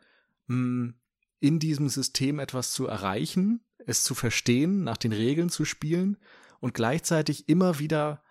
hm, 0.48 0.96
in 1.40 1.60
diesem 1.60 1.90
System 1.90 2.40
etwas 2.40 2.72
zu 2.72 2.88
erreichen, 2.88 3.62
es 3.86 4.04
zu 4.04 4.16
verstehen, 4.16 4.84
nach 4.84 4.98
den 4.98 5.12
Regeln 5.12 5.50
zu 5.50 5.66
spielen 5.66 6.18
und 6.60 6.74
gleichzeitig 6.74 7.50
immer 7.50 7.80
wieder 7.80 8.24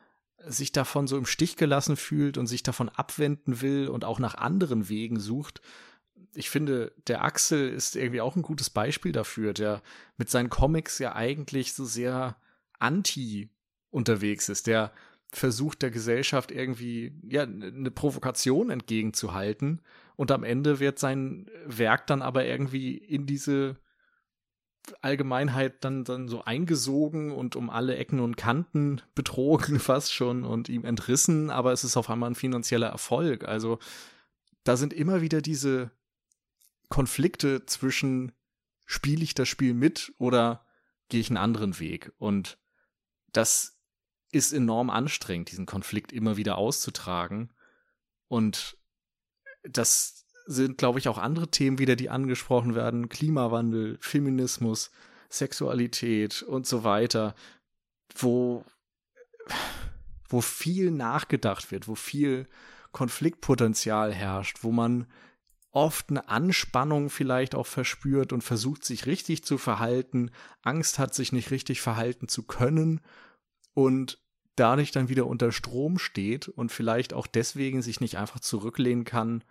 sich 0.47 0.73
davon 0.73 1.07
so 1.07 1.17
im 1.17 1.27
Stich 1.27 1.57
gelassen 1.57 1.97
fühlt 1.97 2.39
und 2.39 2.47
sich 2.47 2.63
davon 2.63 2.89
abwenden 2.89 3.61
will 3.61 3.89
und 3.89 4.05
auch 4.05 4.19
nach 4.19 4.35
anderen 4.35 4.89
Wegen 4.89 5.21
sucht. 5.21 5.61
Ich 6.35 6.51
finde, 6.51 6.93
der 7.07 7.23
Axel 7.23 7.69
ist 7.69 7.97
irgendwie 7.97 8.21
auch 8.21 8.37
ein 8.37 8.43
gutes 8.43 8.71
Beispiel 8.71 9.13
dafür, 9.13 9.53
der 9.53 9.83
mit 10.17 10.31
seinen 10.31 10.51
Comics 10.51 10.99
ja 10.99 11.15
eigentlich 11.15 11.75
so 11.75 11.85
sehr 11.85 12.37
anti 12.79 13.51
unterwegs 13.91 14.49
ist, 14.49 14.67
der 14.67 14.93
versucht 15.29 15.83
der 15.83 15.91
Gesellschaft 15.91 16.51
irgendwie 16.51 17.15
ja 17.27 17.43
eine 17.43 17.91
Provokation 17.91 18.71
entgegenzuhalten 18.71 19.81
und 20.17 20.31
am 20.31 20.45
Ende 20.45 20.79
wird 20.79 20.99
sein 20.99 21.51
Werk 21.67 22.07
dann 22.07 22.23
aber 22.23 22.45
irgendwie 22.45 22.97
in 22.97 23.27
diese 23.27 23.77
Allgemeinheit 25.01 25.85
dann, 25.85 26.05
dann 26.05 26.29
so 26.29 26.45
eingesogen 26.45 27.33
und 27.33 27.57
um 27.57 27.71
alle 27.71 27.97
Ecken 27.97 28.21
und 28.21 28.37
Kanten 28.37 29.01
betrogen 29.15 29.81
fast 29.81 30.13
schon 30.13 30.45
und 30.45 30.69
ihm 30.69 30.85
entrissen, 30.85 31.51
aber 31.51 31.73
es 31.73 31.85
ist 31.85 31.97
auf 31.97 32.11
einmal 32.11 32.31
ein 32.31 32.35
finanzieller 32.35 32.89
Erfolg. 32.89 33.45
Also 33.45 33.79
da 34.65 34.77
sind 34.77 34.93
immer 34.93 35.21
wieder 35.21 35.41
diese 35.41 35.91
Konflikte 36.89 37.67
zwischen 37.67 38.33
spiele 38.85 39.23
ich 39.23 39.35
das 39.35 39.49
Spiel 39.49 39.75
mit 39.75 40.13
oder 40.19 40.67
gehe 41.09 41.21
ich 41.21 41.31
einen 41.31 41.39
anderen 41.39 41.79
Weg? 41.79 42.13
Und 42.19 42.59
das 43.33 43.79
ist 44.31 44.53
enorm 44.53 44.91
anstrengend, 44.91 45.51
diesen 45.51 45.67
Konflikt 45.67 46.13
immer 46.13 46.37
wieder 46.37 46.59
auszutragen. 46.59 47.53
Und 48.29 48.79
das 49.63 50.22
sind, 50.47 50.79
glaube 50.79 50.99
ich, 50.99 51.09
auch 51.09 51.19
andere 51.19 51.49
Themen 51.49 51.79
wieder, 51.79 51.97
die 51.97 52.11
angesprochen 52.11 52.75
werden. 52.75 53.09
Klimawandel, 53.09 53.99
Feminismus, 54.01 54.91
Sexualität 55.29 56.43
und 56.43 56.67
so 56.67 56.85
weiter, 56.85 57.35
wo, 58.17 58.65
wo 60.29 60.41
viel 60.41 60.91
nachgedacht 60.91 61.71
wird, 61.71 61.89
wo 61.89 61.95
viel 61.95 62.47
Konfliktpotenzial 62.93 64.13
herrscht, 64.13 64.59
wo 64.63 64.73
man 64.73 65.07
oft 65.71 66.11
eine 66.11 66.29
Anspannung 66.29 67.09
vielleicht 67.09 67.55
auch 67.55 67.67
verspürt 67.67 68.33
und 68.33 68.43
versucht, 68.43 68.85
sich 68.85 69.07
richtig 69.07 69.43
zu 69.45 69.57
verhalten, 69.57 70.31
Angst 70.61 70.99
hat, 70.99 71.15
sich 71.15 71.33
nicht 71.33 71.51
richtig 71.51 71.81
verhalten 71.81 72.29
zu 72.29 72.43
können 72.43 73.01
und 73.73 74.19
dadurch 74.55 74.91
dann 74.91 75.09
wieder 75.09 75.27
unter 75.27 75.51
Strom 75.51 75.99
steht 75.99 76.49
und 76.49 76.71
vielleicht 76.71 77.15
auch 77.15 77.27
deswegen 77.27 77.81
sich 77.81 78.01
nicht 78.01 78.19
einfach 78.19 78.41
zurücklehnen 78.41 79.05
kann 79.05 79.43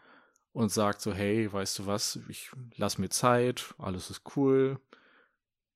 und 0.54 0.72
sagt 0.72 1.02
so, 1.02 1.14
hey, 1.14 1.52
weißt 1.52 1.80
du 1.80 1.86
was, 1.86 2.20
ich 2.28 2.52
lass 2.76 2.98
mir 2.98 3.10
Zeit, 3.10 3.74
alles 3.78 4.10
ist 4.10 4.22
cool. 4.36 4.80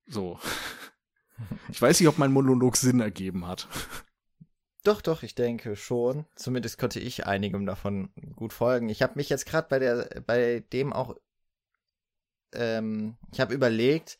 So. 0.08 0.40
Ich 1.68 1.82
weiß 1.82 2.00
nicht, 2.00 2.08
ob 2.08 2.18
mein 2.18 2.32
Monolog 2.32 2.78
Sinn 2.78 3.02
ergeben 3.02 3.46
hat. 3.46 3.68
Doch, 4.86 5.02
doch, 5.02 5.22
ich 5.22 5.36
denke 5.36 5.76
schon. 5.76 6.26
Zumindest 6.36 6.78
konnte 6.78 7.02
ich 7.02 7.26
einigem 7.26 7.66
davon 7.66 8.10
gut 8.38 8.54
folgen. 8.54 8.88
Ich 8.88 9.02
habe 9.02 9.16
mich 9.16 9.28
jetzt 9.28 9.46
gerade 9.46 9.68
bei 9.68 9.80
der, 9.80 10.22
bei 10.26 10.64
dem 10.72 10.94
auch, 10.94 11.18
ähm, 12.54 13.18
ich 13.34 13.42
habe 13.42 13.54
überlegt, 13.54 14.18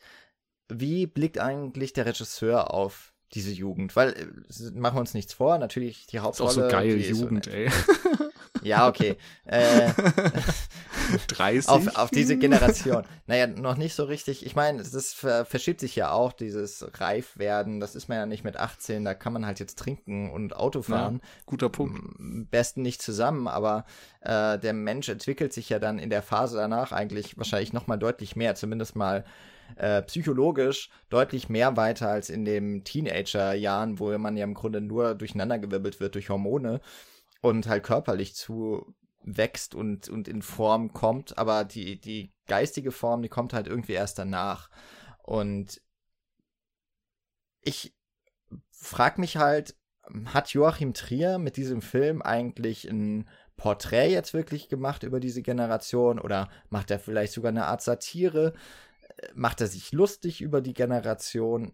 wie 0.68 1.08
blickt 1.08 1.39
eigentlich 1.39 1.94
der 1.94 2.06
Regisseur 2.06 2.74
auf 2.74 3.13
diese 3.34 3.52
Jugend? 3.52 3.96
Weil 3.96 4.12
äh, 4.13 4.72
machen 4.72 4.98
wir 4.98 5.00
uns 5.02 5.13
nichts 5.13 5.34
vor, 5.34 5.58
natürlich 5.58 6.08
die 6.08 6.20
Hauptrolle. 6.20 6.50
Ist 6.50 6.58
auch 6.58 6.63
so 6.63 6.68
geil 6.68 7.00
Jugend, 7.00 7.48
ey. 7.48 7.70
Ja, 8.65 8.88
okay. 8.88 9.15
äh, 9.45 9.91
30? 11.28 11.69
auf, 11.69 11.95
auf 11.95 12.10
diese 12.10 12.38
Generation. 12.38 13.04
naja, 13.28 13.47
noch 13.47 13.78
nicht 13.78 13.93
so 13.93 14.06
richtig. 14.06 14.45
Ich 14.45 14.56
meine, 14.56 14.80
das 14.80 15.13
ver 15.13 15.45
verschiebt 15.45 15.80
sich 15.80 15.95
ja 15.95 16.12
auch, 16.12 16.34
dieses 16.34 16.86
Reifwerden. 16.99 17.80
Das 17.80 17.95
ist 17.95 18.08
man 18.08 18.17
ja 18.17 18.25
nicht 18.25 18.43
mit 18.43 18.58
18. 18.58 19.06
Da 19.06 19.13
kann 19.13 19.34
man 19.34 19.45
halt 19.45 19.60
jetzt 19.60 19.78
trinken 19.78 20.32
und 20.32 20.56
Auto 20.56 20.82
fahren. 20.82 21.21
Ja, 21.21 21.30
guter 21.45 21.69
Punkt. 21.69 21.99
Am 22.19 22.47
besten 22.49 22.82
nicht 22.82 23.01
zusammen, 23.01 23.47
aber 23.47 23.86
äh, 24.21 24.58
der 24.58 24.73
Mensch 24.73 25.10
entwickelt 25.10 25.54
sich 25.54 25.69
ja 25.69 25.80
dann 25.80 25.99
in 25.99 26.10
der 26.10 26.23
Phase 26.23 26.58
danach 26.58 26.91
eigentlich 26.91 27.38
wahrscheinlich 27.38 27.73
noch 27.73 27.88
mal 27.88 27.97
deutlich 27.97 28.36
mehr. 28.36 28.56
Zumindest 28.56 28.95
mal 28.95 29.25
äh, 29.78 30.01
psychologisch 30.04 30.89
deutlich 31.10 31.49
mehr 31.49 31.75
weiter 31.78 32.10
als 32.10 32.30
in 32.30 32.45
den 32.45 32.84
Teenager-Jahren, 32.84 33.99
wo 33.99 34.15
man 34.17 34.38
ja 34.38 34.43
im 34.43 34.54
Grunde 34.54 34.82
nur 34.82 35.15
durcheinandergewirbelt 35.15 35.99
wird 35.99 36.15
durch 36.15 36.30
Hormone 36.30 36.82
und 37.45 37.67
halt 37.67 37.84
körperlich 37.84 38.36
zu 38.36 38.95
wächst 39.23 39.75
und, 39.75 40.10
und 40.10 40.27
in 40.27 40.41
Form 40.41 40.93
kommt, 40.93 41.38
aber 41.38 41.65
die, 41.65 41.99
die 41.99 42.34
geistige 42.47 42.91
Form, 42.91 43.21
die 43.21 43.29
kommt 43.29 43.53
halt 43.53 43.67
irgendwie 43.67 43.93
erst 43.93 44.19
danach. 44.19 44.69
Und 45.23 45.81
ich 47.62 47.95
frag 48.69 49.17
mich 49.17 49.38
halt, 49.38 49.75
hat 50.25 50.53
Joachim 50.53 50.93
Trier 50.93 51.39
mit 51.39 51.58
diesem 51.58 51.81
Film 51.81 52.21
eigentlich 52.21 52.86
ein 52.86 53.27
Porträt 53.58 54.12
jetzt 54.12 54.34
wirklich 54.34 54.69
gemacht 54.69 55.01
über 55.01 55.19
diese 55.19 55.41
Generation 55.41 56.19
oder 56.19 56.49
macht 56.69 56.91
er 56.91 56.99
vielleicht 56.99 57.34
sogar 57.34 57.49
eine 57.49 57.65
Art 57.65 57.81
Satire? 57.81 58.53
macht 59.34 59.62
er 59.62 59.67
sich 59.67 59.91
lustig 59.91 60.41
über 60.41 60.62
die 60.62 60.73
Generation? 60.73 61.73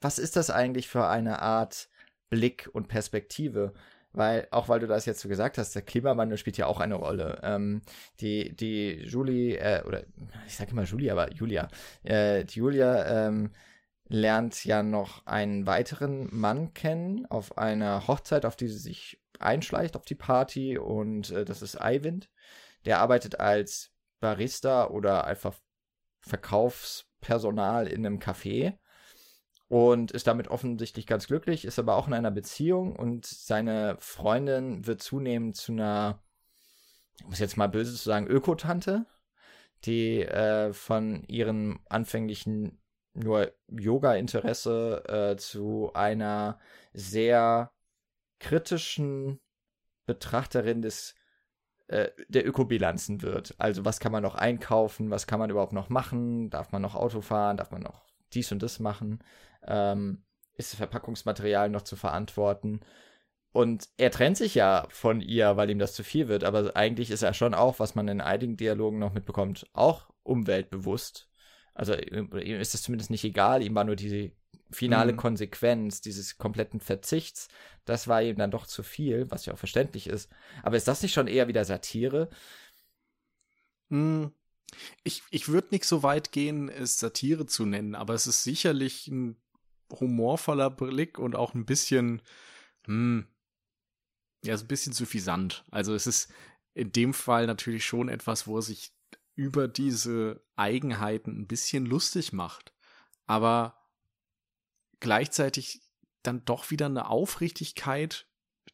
Was 0.00 0.18
ist 0.18 0.36
das 0.36 0.50
eigentlich 0.50 0.88
für 0.88 1.06
eine 1.06 1.40
Art 1.42 1.88
Blick 2.28 2.68
und 2.72 2.88
Perspektive? 2.88 3.72
Weil, 4.12 4.48
auch 4.50 4.68
weil 4.68 4.80
du 4.80 4.88
das 4.88 5.06
jetzt 5.06 5.20
so 5.20 5.28
gesagt 5.28 5.56
hast, 5.56 5.74
der 5.74 5.82
Klimawandel 5.82 6.36
spielt 6.36 6.56
ja 6.56 6.66
auch 6.66 6.80
eine 6.80 6.96
Rolle. 6.96 7.40
Ähm, 7.44 7.82
die, 8.20 8.54
die 8.56 9.04
Julie, 9.04 9.56
äh, 9.56 9.84
oder 9.86 10.02
ich 10.46 10.56
sage 10.56 10.72
immer 10.72 10.82
Julie, 10.82 11.12
aber 11.12 11.32
Julia, 11.32 11.68
äh, 12.02 12.44
die 12.44 12.58
Julia 12.58 13.28
ähm, 13.28 13.52
lernt 14.08 14.64
ja 14.64 14.82
noch 14.82 15.24
einen 15.26 15.66
weiteren 15.66 16.28
Mann 16.32 16.74
kennen 16.74 17.24
auf 17.26 17.56
einer 17.56 18.08
Hochzeit, 18.08 18.44
auf 18.44 18.56
die 18.56 18.66
sie 18.66 18.78
sich 18.78 19.20
einschleicht, 19.38 19.96
auf 19.96 20.04
die 20.04 20.16
Party, 20.16 20.76
und 20.76 21.30
äh, 21.30 21.44
das 21.44 21.62
ist 21.62 21.80
Eivind. 21.80 22.28
Der 22.84 22.98
arbeitet 22.98 23.38
als 23.38 23.92
Barista 24.18 24.88
oder 24.88 25.24
einfach 25.24 25.54
Verkaufspersonal 26.20 27.86
in 27.86 28.04
einem 28.04 28.18
Café 28.18 28.74
und 29.70 30.10
ist 30.10 30.26
damit 30.26 30.48
offensichtlich 30.48 31.06
ganz 31.06 31.28
glücklich, 31.28 31.64
ist 31.64 31.78
aber 31.78 31.94
auch 31.94 32.08
in 32.08 32.12
einer 32.12 32.32
Beziehung 32.32 32.96
und 32.96 33.24
seine 33.24 33.96
Freundin 34.00 34.84
wird 34.84 35.00
zunehmend 35.00 35.54
zu 35.54 35.70
einer, 35.70 36.20
ich 37.20 37.26
muss 37.26 37.38
jetzt 37.38 37.56
mal 37.56 37.68
böse 37.68 37.92
zu 37.92 38.02
sagen, 38.02 38.26
Ökotante, 38.26 39.06
die 39.84 40.22
äh, 40.22 40.72
von 40.72 41.22
ihrem 41.28 41.78
anfänglichen 41.88 42.80
nur 43.14 43.52
Yoga-Interesse 43.68 45.04
äh, 45.06 45.36
zu 45.36 45.92
einer 45.94 46.58
sehr 46.92 47.70
kritischen 48.40 49.38
Betrachterin 50.04 50.82
des 50.82 51.14
äh, 51.86 52.08
der 52.26 52.44
Ökobilanzen 52.44 53.22
wird. 53.22 53.54
Also 53.58 53.84
was 53.84 54.00
kann 54.00 54.10
man 54.10 54.24
noch 54.24 54.34
einkaufen, 54.34 55.10
was 55.10 55.28
kann 55.28 55.38
man 55.38 55.50
überhaupt 55.50 55.74
noch 55.74 55.90
machen, 55.90 56.50
darf 56.50 56.72
man 56.72 56.82
noch 56.82 56.96
Auto 56.96 57.20
fahren, 57.20 57.56
darf 57.56 57.70
man 57.70 57.82
noch 57.82 58.09
dies 58.34 58.52
und 58.52 58.62
das 58.62 58.80
machen, 58.80 59.22
ähm, 59.66 60.22
ist 60.56 60.72
das 60.72 60.78
Verpackungsmaterial 60.78 61.70
noch 61.70 61.82
zu 61.82 61.96
verantworten. 61.96 62.80
Und 63.52 63.88
er 63.96 64.10
trennt 64.10 64.36
sich 64.36 64.54
ja 64.54 64.86
von 64.90 65.20
ihr, 65.20 65.56
weil 65.56 65.70
ihm 65.70 65.80
das 65.80 65.94
zu 65.94 66.04
viel 66.04 66.28
wird, 66.28 66.44
aber 66.44 66.76
eigentlich 66.76 67.10
ist 67.10 67.22
er 67.22 67.34
schon 67.34 67.54
auch, 67.54 67.80
was 67.80 67.94
man 67.96 68.06
in 68.06 68.20
einigen 68.20 68.56
Dialogen 68.56 68.98
noch 69.00 69.12
mitbekommt, 69.12 69.66
auch 69.72 70.08
umweltbewusst. 70.22 71.28
Also 71.74 71.94
ihm 71.96 72.30
ist 72.32 72.74
es 72.74 72.82
zumindest 72.82 73.10
nicht 73.10 73.24
egal, 73.24 73.62
ihm 73.62 73.74
war 73.74 73.84
nur 73.84 73.96
diese 73.96 74.30
finale 74.70 75.12
mhm. 75.12 75.16
Konsequenz 75.16 76.00
dieses 76.00 76.38
kompletten 76.38 76.80
Verzichts, 76.80 77.48
das 77.84 78.06
war 78.06 78.22
ihm 78.22 78.36
dann 78.36 78.52
doch 78.52 78.66
zu 78.66 78.82
viel, 78.84 79.30
was 79.30 79.46
ja 79.46 79.52
auch 79.54 79.58
verständlich 79.58 80.06
ist. 80.06 80.30
Aber 80.62 80.76
ist 80.76 80.86
das 80.86 81.02
nicht 81.02 81.12
schon 81.12 81.26
eher 81.26 81.48
wieder 81.48 81.64
Satire? 81.64 82.28
Mhm. 83.88 84.32
Ich, 85.02 85.22
ich 85.30 85.48
würde 85.48 85.68
nicht 85.70 85.84
so 85.84 86.02
weit 86.02 86.32
gehen, 86.32 86.68
es 86.68 86.98
Satire 86.98 87.46
zu 87.46 87.66
nennen, 87.66 87.94
aber 87.94 88.14
es 88.14 88.26
ist 88.26 88.44
sicherlich 88.44 89.08
ein 89.08 89.36
humorvoller 89.90 90.70
Blick 90.70 91.18
und 91.18 91.34
auch 91.36 91.54
ein 91.54 91.66
bisschen, 91.66 92.22
hm, 92.84 93.26
ja, 94.44 94.56
so 94.56 94.64
ein 94.64 94.68
bisschen 94.68 94.92
suffisant. 94.92 95.64
Also 95.70 95.94
es 95.94 96.06
ist 96.06 96.32
in 96.74 96.92
dem 96.92 97.14
Fall 97.14 97.46
natürlich 97.46 97.84
schon 97.84 98.08
etwas, 98.08 98.46
wo 98.46 98.58
er 98.58 98.62
sich 98.62 98.92
über 99.34 99.68
diese 99.68 100.44
Eigenheiten 100.56 101.40
ein 101.40 101.46
bisschen 101.46 101.86
lustig 101.86 102.32
macht. 102.32 102.72
Aber 103.26 103.76
gleichzeitig 105.00 105.82
dann 106.22 106.44
doch 106.44 106.70
wieder 106.70 106.86
eine 106.86 107.08
Aufrichtigkeit 107.08 108.29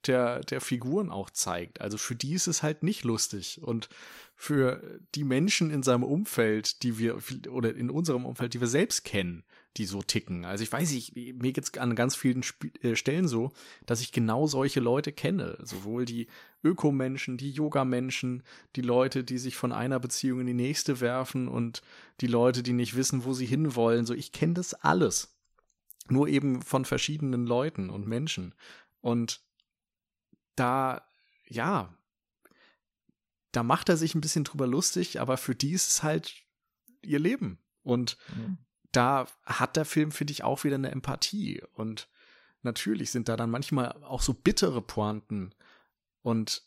der, 0.09 0.41
der 0.41 0.61
Figuren 0.61 1.11
auch 1.11 1.31
zeigt. 1.31 1.81
Also 1.81 1.99
für 1.99 2.15
die 2.15 2.35
ist 2.35 2.47
es 2.47 2.63
halt 2.63 2.83
nicht 2.83 3.05
lustig. 3.05 3.61
Und 3.63 3.89
für 4.35 5.01
die 5.15 5.25
Menschen 5.25 5.71
in 5.71 5.83
seinem 5.83 6.05
Umfeld, 6.05 6.83
die 6.83 6.99
wir, 6.99 7.19
oder 7.51 7.75
in 7.75 7.91
unserem 7.91 8.27
Umfeld, 8.27 8.55
die 8.55 8.61
wir 8.61 8.69
selbst 8.69 9.05
kennen, 9.05 9.45
die 9.77 9.87
so 9.87 10.03
ticken. 10.03 10.45
Also 10.45 10.63
ich 10.63 10.73
weiß 10.73 10.93
nicht, 10.93 11.17
mir 11.17 11.53
geht's 11.53 11.77
an 11.79 11.95
ganz 11.95 12.17
vielen 12.17 12.41
Sp 12.45 12.69
äh, 12.83 12.97
Stellen 12.97 13.29
so, 13.29 13.53
dass 13.85 14.01
ich 14.01 14.13
genau 14.13 14.47
solche 14.47 14.81
Leute 14.81 15.13
kenne. 15.13 15.59
Sowohl 15.63 16.05
die 16.05 16.29
Ökomenschen, 16.63 17.37
die 17.37 17.51
Yoga-Menschen, 17.51 18.43
die 18.75 18.83
Leute, 18.83 19.25
die 19.25 19.39
sich 19.39 19.57
von 19.57 19.73
einer 19.73 20.01
Beziehung 20.01 20.41
in 20.41 20.47
die 20.47 20.55
nächste 20.55 21.01
werfen 21.01 21.49
und 21.49 21.83
die 22.21 22.27
Leute, 22.27 22.63
die 22.63 22.73
nicht 22.73 22.97
wissen, 22.97 23.25
wo 23.25 23.33
sie 23.33 23.47
hinwollen. 23.47 24.07
So, 24.07 24.15
ich 24.15 24.33
kenne 24.33 24.55
das 24.55 24.75
alles. 24.75 25.35
Nur 26.09 26.29
eben 26.29 26.63
von 26.63 26.85
verschiedenen 26.85 27.47
Leuten 27.47 27.91
und 27.91 28.07
Menschen. 28.07 28.55
Und 29.01 29.41
da, 30.57 31.07
ja, 31.47 31.95
da 33.53 33.63
macht 33.63 33.89
er 33.89 33.97
sich 33.97 34.15
ein 34.15 34.21
bisschen 34.21 34.45
drüber 34.45 34.67
lustig, 34.67 35.21
aber 35.21 35.37
für 35.37 35.55
die 35.55 35.73
ist 35.73 35.89
es 35.89 36.03
halt 36.03 36.35
ihr 37.03 37.19
Leben. 37.19 37.59
Und 37.83 38.19
mhm. 38.35 38.59
da 38.93 39.27
hat 39.45 39.77
der 39.77 39.85
Film, 39.85 40.11
finde 40.11 40.33
ich, 40.33 40.45
auch 40.45 40.65
wieder 40.65 40.75
eine 40.75 40.91
Empathie. 40.91 41.63
Und 41.73 42.09
natürlich 42.63 43.11
sind 43.11 43.29
da 43.29 43.37
dann 43.37 43.51
manchmal 43.51 43.93
auch 44.03 44.21
so 44.21 44.35
bittere 44.35 44.83
Pointen. 44.83 45.55
Und 46.23 46.65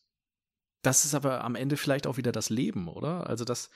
das 0.82 1.06
ist 1.06 1.14
aber 1.14 1.44
am 1.44 1.56
Ende 1.56 1.78
vielleicht 1.78 2.08
auch 2.08 2.18
wieder 2.18 2.32
das 2.32 2.50
Leben, 2.50 2.88
oder? 2.88 3.28
Also 3.28 3.44
das, 3.46 3.70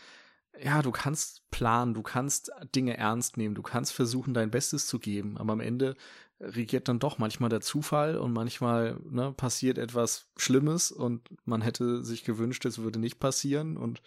ja, 0.60 0.82
du 0.82 0.91
kannst 0.91 1.49
planen, 1.52 1.93
du 1.93 2.02
kannst 2.02 2.52
Dinge 2.73 2.97
ernst 2.97 3.38
nehmen, 3.38 3.56
du 3.56 3.62
kannst 3.62 3.93
versuchen, 3.93 4.34
dein 4.34 4.52
Bestes 4.52 4.88
zu 4.88 4.99
geben, 4.99 5.38
aber 5.38 5.54
am 5.54 5.60
Ende 5.60 5.95
regiert 6.44 6.88
dann 6.88 7.00
doch 7.00 7.18
manchmal 7.18 7.50
der 7.50 7.62
Zufall 7.62 8.18
und 8.18 8.34
manchmal 8.34 8.98
ne, 9.10 9.32
passiert 9.32 9.78
etwas 9.78 10.28
Schlimmes 10.38 10.92
und 10.92 11.30
man 11.46 11.62
hätte 11.62 12.04
sich 12.04 12.24
gewünscht, 12.24 12.66
es 12.66 12.80
würde 12.80 13.00
nicht 13.00 13.20
passieren 13.20 13.78
und 13.78 14.02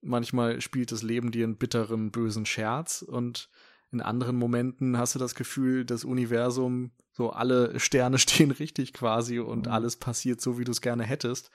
manchmal 0.00 0.60
spielt 0.60 0.92
das 0.92 1.02
Leben 1.02 1.30
dir 1.30 1.44
einen 1.44 1.56
bitteren, 1.56 2.10
bösen 2.10 2.46
Scherz 2.46 3.02
und 3.02 3.48
in 3.92 4.00
anderen 4.00 4.36
Momenten 4.36 4.98
hast 4.98 5.14
du 5.14 5.18
das 5.18 5.34
Gefühl, 5.34 5.84
das 5.84 6.04
Universum, 6.04 6.90
so 7.12 7.30
alle 7.30 7.78
Sterne 7.78 8.18
stehen 8.18 8.50
richtig 8.50 8.92
quasi 8.92 9.38
und 9.38 9.66
mhm. 9.66 9.72
alles 9.72 9.96
passiert 9.96 10.40
so, 10.40 10.58
wie 10.58 10.64
du 10.64 10.72
es 10.72 10.80
gerne 10.80 11.04
hättest. 11.04 11.50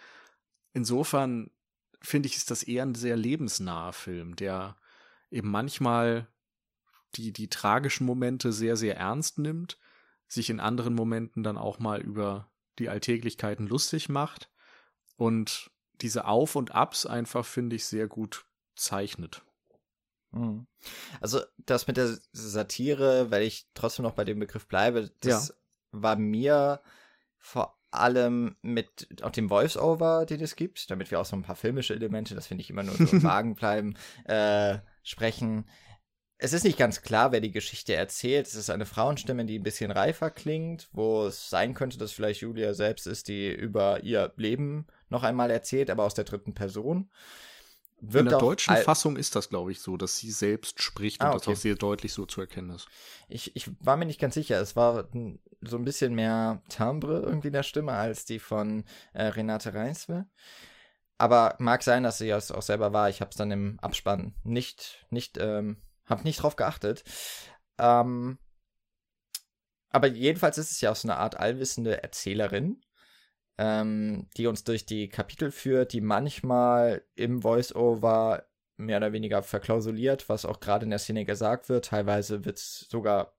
Insofern 0.73 1.51
finde 2.01 2.27
ich, 2.27 2.37
ist 2.37 2.49
das 2.49 2.63
eher 2.63 2.83
ein 2.83 2.95
sehr 2.95 3.17
lebensnaher 3.17 3.93
Film, 3.93 4.35
der 4.35 4.77
eben 5.29 5.49
manchmal 5.51 6.27
die, 7.15 7.31
die 7.31 7.49
tragischen 7.49 8.05
Momente 8.05 8.53
sehr, 8.53 8.77
sehr 8.77 8.97
ernst 8.97 9.37
nimmt, 9.37 9.77
sich 10.31 10.49
in 10.49 10.59
anderen 10.59 10.95
Momenten 10.95 11.43
dann 11.43 11.57
auch 11.57 11.79
mal 11.79 12.01
über 12.01 12.49
die 12.79 12.89
Alltäglichkeiten 12.89 13.67
lustig 13.67 14.07
macht 14.07 14.49
und 15.17 15.69
diese 16.01 16.25
Auf 16.25 16.55
und 16.55 16.73
Abs 16.73 17.05
einfach, 17.05 17.45
finde 17.45 17.75
ich, 17.75 17.85
sehr 17.85 18.07
gut 18.07 18.45
zeichnet. 18.75 19.43
Mhm. 20.31 20.67
Also 21.19 21.41
das 21.57 21.87
mit 21.87 21.97
der 21.97 22.17
Satire, 22.31 23.29
weil 23.29 23.43
ich 23.43 23.67
trotzdem 23.73 24.03
noch 24.03 24.13
bei 24.13 24.23
dem 24.23 24.39
Begriff 24.39 24.67
bleibe, 24.67 25.11
das 25.19 25.49
ja. 25.49 25.55
war 25.91 26.15
mir 26.15 26.81
vor 27.37 27.77
allem 27.91 28.55
mit 28.61 29.21
auch 29.23 29.31
dem 29.31 29.49
Voice-Over, 29.49 30.25
den 30.25 30.39
es 30.39 30.55
gibt, 30.55 30.89
damit 30.89 31.11
wir 31.11 31.19
auch 31.19 31.25
so 31.25 31.35
ein 31.35 31.43
paar 31.43 31.57
filmische 31.57 31.93
Elemente, 31.93 32.35
das 32.35 32.47
finde 32.47 32.61
ich 32.61 32.69
immer 32.69 32.83
nur 32.83 32.95
so 32.95 33.05
Wagen 33.23 33.55
bleiben, 33.55 33.97
äh, 34.23 34.79
sprechen. 35.03 35.65
Es 36.43 36.53
ist 36.53 36.63
nicht 36.63 36.79
ganz 36.79 37.03
klar, 37.03 37.31
wer 37.31 37.39
die 37.39 37.51
Geschichte 37.51 37.93
erzählt. 37.93 38.47
Es 38.47 38.55
ist 38.55 38.71
eine 38.71 38.87
Frauenstimme, 38.87 39.45
die 39.45 39.59
ein 39.59 39.63
bisschen 39.63 39.91
reifer 39.91 40.31
klingt, 40.31 40.89
wo 40.91 41.25
es 41.25 41.51
sein 41.51 41.75
könnte, 41.75 41.99
dass 41.99 42.13
vielleicht 42.13 42.41
Julia 42.41 42.73
selbst 42.73 43.05
ist, 43.05 43.27
die 43.27 43.51
über 43.51 44.01
ihr 44.03 44.33
Leben 44.37 44.87
noch 45.09 45.21
einmal 45.21 45.51
erzählt, 45.51 45.91
aber 45.91 46.03
aus 46.03 46.15
der 46.15 46.23
dritten 46.23 46.55
Person. 46.55 47.11
Wirkt 47.99 48.25
In 48.25 48.29
der 48.29 48.39
deutschen 48.39 48.75
Fassung 48.77 49.17
ist 49.17 49.35
das, 49.35 49.49
glaube 49.49 49.71
ich, 49.71 49.81
so, 49.81 49.97
dass 49.97 50.17
sie 50.17 50.31
selbst 50.31 50.81
spricht 50.81 51.21
ah, 51.21 51.25
und 51.25 51.35
okay. 51.35 51.45
das 51.45 51.57
auch 51.59 51.61
sehr 51.61 51.75
deutlich 51.75 52.11
so 52.11 52.25
zu 52.25 52.41
erkennen 52.41 52.71
ist. 52.71 52.87
Ich, 53.29 53.55
ich 53.55 53.69
war 53.79 53.95
mir 53.95 54.07
nicht 54.07 54.19
ganz 54.19 54.33
sicher. 54.33 54.59
Es 54.59 54.75
war 54.75 55.09
so 55.61 55.77
ein 55.77 55.85
bisschen 55.85 56.15
mehr 56.15 56.63
Timbre 56.69 57.19
irgendwie 57.19 57.49
in 57.49 57.53
der 57.53 57.61
Stimme 57.61 57.91
als 57.91 58.25
die 58.25 58.39
von 58.39 58.83
äh, 59.13 59.25
Renate 59.25 59.75
Reinswe. 59.75 60.25
aber 61.19 61.53
mag 61.59 61.83
sein, 61.83 62.01
dass 62.01 62.17
sie 62.17 62.31
es 62.31 62.51
auch 62.51 62.63
selber 62.63 62.93
war. 62.93 63.09
Ich 63.09 63.21
habe 63.21 63.29
es 63.29 63.37
dann 63.37 63.51
im 63.51 63.79
Abspann 63.79 64.33
nicht, 64.43 65.05
nicht, 65.11 65.37
ähm, 65.37 65.77
habe 66.11 66.23
nicht 66.23 66.43
drauf 66.43 66.55
geachtet. 66.55 67.03
Ähm, 67.79 68.37
aber 69.89 70.07
jedenfalls 70.07 70.57
ist 70.57 70.71
es 70.71 70.81
ja 70.81 70.91
auch 70.91 70.95
so 70.95 71.07
eine 71.07 71.17
Art 71.17 71.37
allwissende 71.37 72.01
Erzählerin, 72.01 72.81
ähm, 73.57 74.29
die 74.37 74.47
uns 74.47 74.63
durch 74.63 74.85
die 74.85 75.09
Kapitel 75.09 75.51
führt, 75.51 75.93
die 75.93 76.01
manchmal 76.01 77.03
im 77.15 77.41
Voice-Over 77.41 78.45
mehr 78.77 78.97
oder 78.97 79.13
weniger 79.13 79.43
verklausuliert, 79.43 80.29
was 80.29 80.45
auch 80.45 80.59
gerade 80.59 80.85
in 80.85 80.89
der 80.89 80.99
Szene 80.99 81.25
gesagt 81.25 81.69
wird. 81.69 81.85
Teilweise 81.85 82.45
wird 82.45 82.57
es 82.57 82.87
sogar 82.89 83.35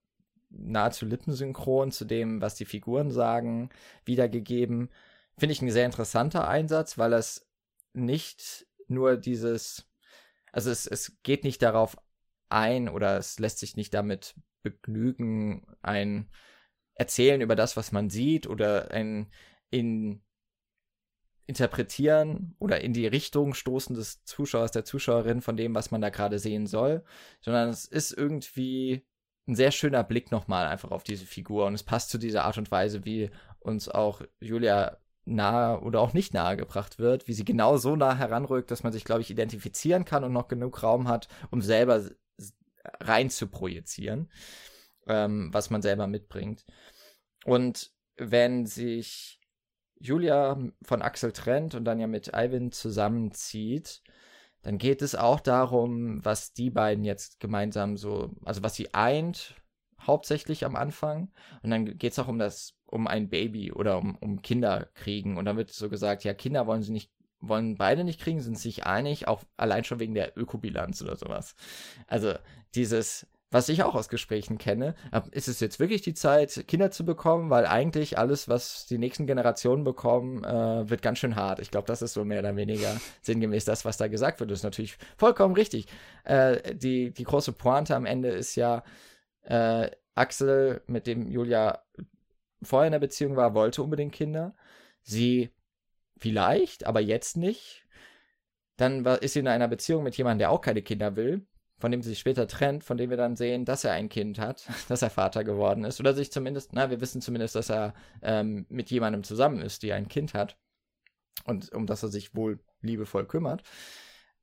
nahezu 0.49 1.05
lippensynchron 1.05 1.91
zu 1.91 2.05
dem, 2.05 2.41
was 2.41 2.55
die 2.55 2.65
Figuren 2.65 3.11
sagen, 3.11 3.69
wiedergegeben. 4.05 4.89
Finde 5.37 5.53
ich 5.53 5.61
ein 5.61 5.71
sehr 5.71 5.85
interessanter 5.85 6.47
Einsatz, 6.47 6.97
weil 6.97 7.13
es 7.13 7.47
nicht 7.93 8.67
nur 8.87 9.17
dieses, 9.17 9.89
also 10.51 10.69
es, 10.69 10.85
es 10.85 11.17
geht 11.23 11.43
nicht 11.43 11.61
darauf 11.61 11.97
ein 12.53 12.89
oder 12.89 13.17
es 13.17 13.39
lässt 13.39 13.59
sich 13.59 13.75
nicht 13.75 13.93
damit 13.93 14.35
begnügen, 14.61 15.65
ein 15.81 16.29
Erzählen 16.95 17.41
über 17.41 17.55
das, 17.55 17.75
was 17.75 17.91
man 17.91 18.09
sieht 18.09 18.47
oder 18.47 18.91
ein 18.91 19.31
in 19.69 20.21
interpretieren 21.45 22.55
oder 22.59 22.81
in 22.81 22.93
die 22.93 23.07
Richtung 23.07 23.53
stoßen 23.53 23.95
des 23.95 24.23
Zuschauers, 24.23 24.71
der 24.71 24.85
Zuschauerin 24.85 25.41
von 25.41 25.57
dem, 25.57 25.75
was 25.75 25.91
man 25.91 26.01
da 26.01 26.09
gerade 26.09 26.39
sehen 26.39 26.67
soll, 26.67 27.03
sondern 27.41 27.69
es 27.69 27.85
ist 27.85 28.11
irgendwie 28.13 29.05
ein 29.47 29.55
sehr 29.55 29.71
schöner 29.71 30.03
Blick 30.03 30.31
nochmal 30.31 30.67
einfach 30.67 30.91
auf 30.91 31.03
diese 31.03 31.25
Figur 31.25 31.65
und 31.65 31.73
es 31.73 31.83
passt 31.83 32.09
zu 32.09 32.17
dieser 32.17 32.45
Art 32.45 32.57
und 32.57 32.71
Weise, 32.71 33.03
wie 33.03 33.29
uns 33.59 33.89
auch 33.89 34.21
Julia 34.39 34.97
nahe 35.25 35.81
oder 35.81 35.99
auch 36.01 36.13
nicht 36.13 36.33
nahe 36.33 36.57
gebracht 36.57 36.99
wird, 36.99 37.27
wie 37.27 37.33
sie 37.33 37.45
genau 37.45 37.77
so 37.77 37.95
nah 37.95 38.15
heranrückt, 38.15 38.71
dass 38.71 38.83
man 38.83 38.93
sich, 38.93 39.03
glaube 39.03 39.21
ich, 39.21 39.29
identifizieren 39.29 40.05
kann 40.05 40.23
und 40.23 40.33
noch 40.33 40.47
genug 40.47 40.83
Raum 40.83 41.07
hat, 41.07 41.27
um 41.49 41.61
selber 41.61 42.03
rein 42.99 43.29
zu 43.29 43.47
projizieren, 43.47 44.31
ähm, 45.07 45.49
was 45.53 45.69
man 45.69 45.81
selber 45.81 46.07
mitbringt. 46.07 46.65
Und 47.45 47.91
wenn 48.17 48.65
sich 48.65 49.39
Julia 49.99 50.57
von 50.83 51.01
Axel 51.01 51.31
trennt 51.31 51.75
und 51.75 51.85
dann 51.85 51.99
ja 51.99 52.07
mit 52.07 52.31
Ivan 52.33 52.71
zusammenzieht, 52.71 54.01
dann 54.61 54.77
geht 54.77 55.01
es 55.01 55.15
auch 55.15 55.39
darum, 55.39 56.23
was 56.23 56.53
die 56.53 56.69
beiden 56.69 57.03
jetzt 57.03 57.39
gemeinsam 57.39 57.97
so, 57.97 58.31
also 58.45 58.63
was 58.63 58.75
sie 58.75 58.93
eint, 58.93 59.55
hauptsächlich 60.01 60.65
am 60.65 60.75
Anfang. 60.75 61.31
Und 61.61 61.69
dann 61.69 61.97
geht 61.97 62.13
es 62.13 62.19
auch 62.19 62.27
um 62.27 62.39
das, 62.39 62.75
um 62.85 63.07
ein 63.07 63.29
Baby 63.29 63.71
oder 63.71 63.97
um, 63.97 64.15
um 64.15 64.41
Kinder 64.41 64.89
kriegen. 64.93 65.37
Und 65.37 65.45
dann 65.45 65.57
wird 65.57 65.71
so 65.71 65.89
gesagt, 65.89 66.23
ja, 66.23 66.33
Kinder 66.33 66.65
wollen 66.65 66.81
sie 66.81 66.91
nicht, 66.91 67.11
wollen 67.47 67.75
beide 67.75 68.03
nicht 68.03 68.21
kriegen, 68.21 68.41
sind 68.41 68.57
sich 68.57 68.85
einig, 68.85 69.27
auch 69.27 69.43
allein 69.57 69.83
schon 69.83 69.99
wegen 69.99 70.13
der 70.13 70.37
Ökobilanz 70.37 71.01
oder 71.01 71.15
sowas. 71.15 71.55
Also 72.07 72.33
dieses, 72.73 73.27
was 73.51 73.69
ich 73.69 73.83
auch 73.83 73.93
aus 73.93 74.09
Gesprächen 74.09 74.57
kenne, 74.57 74.95
ist 75.31 75.47
es 75.47 75.59
jetzt 75.59 75.79
wirklich 75.79 76.01
die 76.01 76.15
Zeit, 76.15 76.65
Kinder 76.67 76.89
zu 76.89 77.05
bekommen, 77.05 77.49
weil 77.49 77.65
eigentlich 77.65 78.17
alles, 78.17 78.49
was 78.49 78.87
die 78.87 78.97
nächsten 78.97 79.27
Generationen 79.27 79.83
bekommen, 79.83 80.43
äh, 80.43 80.89
wird 80.89 81.01
ganz 81.01 81.19
schön 81.19 81.35
hart. 81.35 81.59
Ich 81.59 81.69
glaube, 81.69 81.85
das 81.85 82.01
ist 82.01 82.13
so 82.13 82.25
mehr 82.25 82.39
oder 82.39 82.55
weniger 82.55 82.99
sinngemäß 83.21 83.65
das, 83.65 83.85
was 83.85 83.97
da 83.97 84.07
gesagt 84.07 84.39
wird. 84.39 84.49
Das 84.49 84.59
ist 84.59 84.63
natürlich 84.63 84.97
vollkommen 85.17 85.53
richtig. 85.53 85.87
Äh, 86.23 86.73
die, 86.75 87.11
die 87.11 87.23
große 87.23 87.51
Pointe 87.51 87.95
am 87.95 88.05
Ende 88.05 88.29
ist 88.29 88.55
ja, 88.55 88.83
äh, 89.43 89.91
Axel, 90.15 90.81
mit 90.87 91.07
dem 91.07 91.29
Julia 91.29 91.83
vorher 92.61 92.87
in 92.87 92.93
der 92.93 92.99
Beziehung 92.99 93.35
war, 93.35 93.53
wollte 93.53 93.83
unbedingt 93.83 94.13
Kinder. 94.13 94.55
Sie 95.01 95.51
vielleicht, 96.23 96.85
aber 96.85 97.01
jetzt 97.01 97.37
nicht. 97.37 97.85
Dann 98.77 99.05
ist 99.05 99.33
sie 99.33 99.39
in 99.39 99.47
einer 99.47 99.67
Beziehung 99.67 100.03
mit 100.03 100.17
jemandem, 100.17 100.39
der 100.39 100.51
auch 100.51 100.61
keine 100.61 100.81
Kinder 100.81 101.15
will 101.15 101.45
von 101.83 101.91
dem 101.91 102.01
sie 102.01 102.11
sich 102.11 102.19
später 102.19 102.47
trennt, 102.47 102.85
von 102.85 102.95
dem 102.95 103.09
wir 103.09 103.17
dann 103.17 103.35
sehen, 103.35 103.65
dass 103.65 103.83
er 103.83 103.91
ein 103.91 104.07
Kind 104.07 104.39
hat, 104.39 104.69
dass 104.87 105.01
er 105.01 105.09
Vater 105.09 105.43
geworden 105.43 105.83
ist. 105.83 105.99
Oder 105.99 106.13
sich 106.13 106.31
zumindest, 106.31 106.71
na, 106.71 106.89
wir 106.89 107.01
wissen 107.01 107.19
zumindest, 107.19 107.55
dass 107.55 107.69
er 107.69 107.93
ähm, 108.21 108.65
mit 108.69 108.89
jemandem 108.89 109.23
zusammen 109.23 109.61
ist, 109.61 109.83
die 109.83 109.91
ein 109.91 110.07
Kind 110.07 110.33
hat. 110.33 110.57
Und 111.43 111.73
um 111.73 111.85
das 111.85 112.01
er 112.01 112.07
sich 112.07 112.35
wohl 112.35 112.63
liebevoll 112.79 113.25
kümmert. 113.25 113.63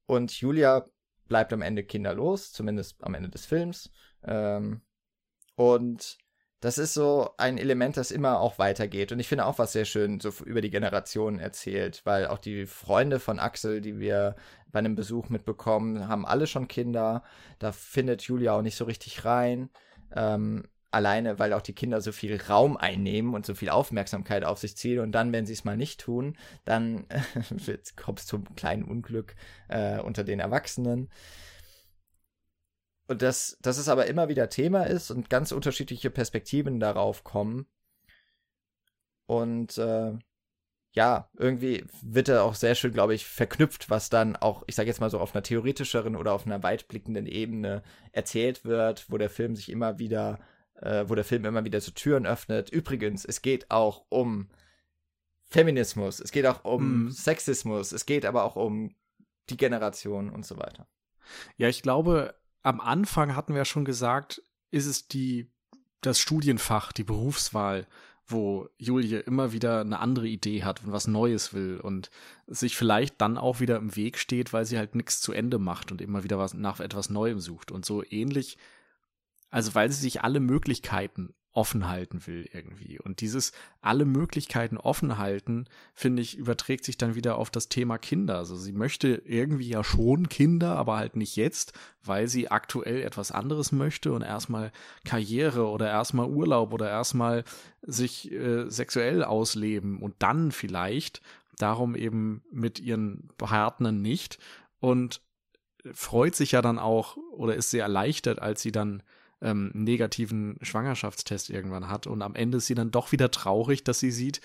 Und 0.04 0.38
Julia 0.38 0.84
bleibt 1.28 1.54
am 1.54 1.62
Ende 1.62 1.82
kinderlos, 1.82 2.52
zumindest 2.52 3.02
am 3.02 3.14
Ende 3.14 3.30
des 3.30 3.46
Films. 3.46 3.90
Ähm, 4.22 4.82
und 5.54 6.18
das 6.60 6.76
ist 6.76 6.92
so 6.92 7.30
ein 7.38 7.56
Element, 7.56 7.96
das 7.96 8.10
immer 8.10 8.40
auch 8.40 8.58
weitergeht. 8.58 9.12
Und 9.12 9.20
ich 9.20 9.28
finde 9.28 9.46
auch 9.46 9.58
was 9.58 9.72
sehr 9.72 9.86
schön 9.86 10.20
so 10.20 10.30
über 10.44 10.60
die 10.60 10.70
Generationen 10.70 11.38
erzählt, 11.38 12.02
weil 12.04 12.26
auch 12.26 12.38
die 12.38 12.66
Freunde 12.66 13.18
von 13.18 13.38
Axel, 13.38 13.80
die 13.80 13.98
wir 13.98 14.36
bei 14.70 14.78
einem 14.78 14.94
Besuch 14.94 15.30
mitbekommen, 15.30 16.06
haben 16.06 16.26
alle 16.26 16.46
schon 16.46 16.68
Kinder. 16.68 17.22
Da 17.58 17.72
findet 17.72 18.22
Julia 18.22 18.52
auch 18.52 18.62
nicht 18.62 18.76
so 18.76 18.84
richtig 18.84 19.24
rein. 19.24 19.70
Ähm, 20.14 20.64
alleine, 20.90 21.38
weil 21.38 21.52
auch 21.52 21.62
die 21.62 21.74
Kinder 21.74 22.00
so 22.00 22.12
viel 22.12 22.40
Raum 22.42 22.76
einnehmen 22.76 23.34
und 23.34 23.46
so 23.46 23.54
viel 23.54 23.70
Aufmerksamkeit 23.70 24.44
auf 24.44 24.58
sich 24.58 24.76
ziehen. 24.76 24.98
Und 24.98 25.12
dann, 25.12 25.32
wenn 25.32 25.46
sie 25.46 25.52
es 25.52 25.64
mal 25.64 25.76
nicht 25.76 26.00
tun, 26.00 26.36
dann 26.64 27.06
kommt 27.96 28.20
es 28.20 28.26
zum 28.26 28.44
kleinen 28.56 28.84
Unglück 28.84 29.34
äh, 29.68 29.98
unter 30.00 30.24
den 30.24 30.40
Erwachsenen. 30.40 31.08
Und 33.10 33.22
dass, 33.22 33.58
dass 33.60 33.76
es 33.76 33.88
aber 33.88 34.06
immer 34.06 34.28
wieder 34.28 34.48
Thema 34.50 34.84
ist 34.84 35.10
und 35.10 35.28
ganz 35.28 35.50
unterschiedliche 35.50 36.10
Perspektiven 36.10 36.78
darauf 36.78 37.24
kommen. 37.24 37.66
Und 39.26 39.76
äh, 39.78 40.12
ja, 40.92 41.28
irgendwie 41.36 41.84
wird 42.02 42.28
er 42.28 42.44
auch 42.44 42.54
sehr 42.54 42.76
schön, 42.76 42.92
glaube 42.92 43.16
ich, 43.16 43.26
verknüpft, 43.26 43.90
was 43.90 44.10
dann 44.10 44.36
auch, 44.36 44.62
ich 44.68 44.76
sage 44.76 44.86
jetzt 44.86 45.00
mal 45.00 45.10
so, 45.10 45.18
auf 45.18 45.34
einer 45.34 45.42
theoretischeren 45.42 46.14
oder 46.14 46.32
auf 46.32 46.46
einer 46.46 46.62
weitblickenden 46.62 47.26
Ebene 47.26 47.82
erzählt 48.12 48.64
wird, 48.64 49.10
wo 49.10 49.18
der 49.18 49.28
Film 49.28 49.56
sich 49.56 49.70
immer 49.70 49.98
wieder, 49.98 50.38
äh, 50.74 51.06
wo 51.08 51.16
der 51.16 51.24
Film 51.24 51.44
immer 51.44 51.64
wieder 51.64 51.80
so 51.80 51.90
Türen 51.90 52.26
öffnet. 52.26 52.70
Übrigens, 52.70 53.24
es 53.24 53.42
geht 53.42 53.72
auch 53.72 54.04
um 54.08 54.50
Feminismus, 55.46 56.20
es 56.20 56.30
geht 56.30 56.46
auch 56.46 56.64
um 56.64 57.06
mm. 57.06 57.10
Sexismus, 57.10 57.90
es 57.90 58.06
geht 58.06 58.24
aber 58.24 58.44
auch 58.44 58.54
um 58.54 58.94
die 59.48 59.56
Generation 59.56 60.30
und 60.30 60.46
so 60.46 60.58
weiter. 60.58 60.86
Ja, 61.56 61.68
ich 61.68 61.82
glaube, 61.82 62.39
am 62.62 62.80
Anfang 62.80 63.34
hatten 63.34 63.54
wir 63.54 63.64
schon 63.64 63.84
gesagt, 63.84 64.42
ist 64.70 64.86
es 64.86 65.08
die, 65.08 65.50
das 66.00 66.18
Studienfach, 66.18 66.92
die 66.92 67.04
Berufswahl, 67.04 67.86
wo 68.26 68.68
Julie 68.78 69.18
immer 69.20 69.52
wieder 69.52 69.80
eine 69.80 69.98
andere 69.98 70.28
Idee 70.28 70.62
hat 70.62 70.84
und 70.84 70.92
was 70.92 71.08
Neues 71.08 71.52
will 71.52 71.80
und 71.80 72.10
sich 72.46 72.76
vielleicht 72.76 73.20
dann 73.20 73.36
auch 73.36 73.60
wieder 73.60 73.76
im 73.76 73.96
Weg 73.96 74.18
steht, 74.18 74.52
weil 74.52 74.64
sie 74.64 74.78
halt 74.78 74.94
nichts 74.94 75.20
zu 75.20 75.32
Ende 75.32 75.58
macht 75.58 75.90
und 75.90 76.00
immer 76.00 76.22
wieder 76.22 76.38
was 76.38 76.54
nach 76.54 76.80
etwas 76.80 77.10
Neuem 77.10 77.40
sucht. 77.40 77.72
Und 77.72 77.84
so 77.84 78.04
ähnlich, 78.08 78.56
also 79.50 79.74
weil 79.74 79.90
sie 79.90 80.00
sich 80.00 80.22
alle 80.22 80.40
Möglichkeiten 80.40 81.34
offen 81.52 81.88
halten 81.88 82.26
will 82.26 82.48
irgendwie. 82.52 83.00
Und 83.00 83.20
dieses 83.20 83.52
alle 83.80 84.04
Möglichkeiten 84.04 84.76
offen 84.76 85.18
halten, 85.18 85.66
finde 85.94 86.22
ich, 86.22 86.36
überträgt 86.36 86.84
sich 86.84 86.96
dann 86.96 87.16
wieder 87.16 87.36
auf 87.38 87.50
das 87.50 87.68
Thema 87.68 87.98
Kinder. 87.98 88.36
Also 88.38 88.56
sie 88.56 88.72
möchte 88.72 89.22
irgendwie 89.24 89.68
ja 89.68 89.82
schon 89.82 90.28
Kinder, 90.28 90.76
aber 90.76 90.96
halt 90.96 91.16
nicht 91.16 91.36
jetzt, 91.36 91.72
weil 92.04 92.28
sie 92.28 92.50
aktuell 92.50 93.02
etwas 93.02 93.32
anderes 93.32 93.72
möchte 93.72 94.12
und 94.12 94.22
erstmal 94.22 94.70
Karriere 95.04 95.68
oder 95.68 95.88
erstmal 95.88 96.28
Urlaub 96.28 96.72
oder 96.72 96.88
erstmal 96.88 97.44
sich 97.82 98.30
äh, 98.30 98.70
sexuell 98.70 99.24
ausleben 99.24 100.00
und 100.00 100.14
dann 100.20 100.52
vielleicht 100.52 101.20
darum 101.58 101.96
eben 101.96 102.42
mit 102.52 102.78
ihren 102.78 103.28
Partnern 103.36 104.00
nicht 104.00 104.38
und 104.78 105.20
freut 105.92 106.36
sich 106.36 106.52
ja 106.52 106.62
dann 106.62 106.78
auch 106.78 107.16
oder 107.32 107.54
ist 107.56 107.70
sehr 107.70 107.82
erleichtert, 107.82 108.40
als 108.40 108.62
sie 108.62 108.72
dann 108.72 109.02
ähm, 109.40 109.70
negativen 109.74 110.56
Schwangerschaftstest 110.62 111.50
irgendwann 111.50 111.88
hat. 111.88 112.06
Und 112.06 112.22
am 112.22 112.34
Ende 112.34 112.58
ist 112.58 112.66
sie 112.66 112.74
dann 112.74 112.90
doch 112.90 113.12
wieder 113.12 113.30
traurig, 113.30 113.84
dass 113.84 113.98
sie 113.98 114.10
sieht, 114.10 114.40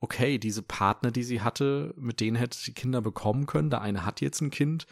okay, 0.00 0.38
diese 0.38 0.62
Partner, 0.62 1.10
die 1.10 1.22
sie 1.22 1.42
hatte, 1.42 1.94
mit 1.96 2.20
denen 2.20 2.36
hätte 2.36 2.58
sie 2.58 2.72
Kinder 2.72 3.00
bekommen 3.02 3.46
können. 3.46 3.70
Der 3.70 3.82
eine 3.82 4.04
hat 4.04 4.20
jetzt 4.20 4.40
ein 4.40 4.50
Kind, 4.50 4.86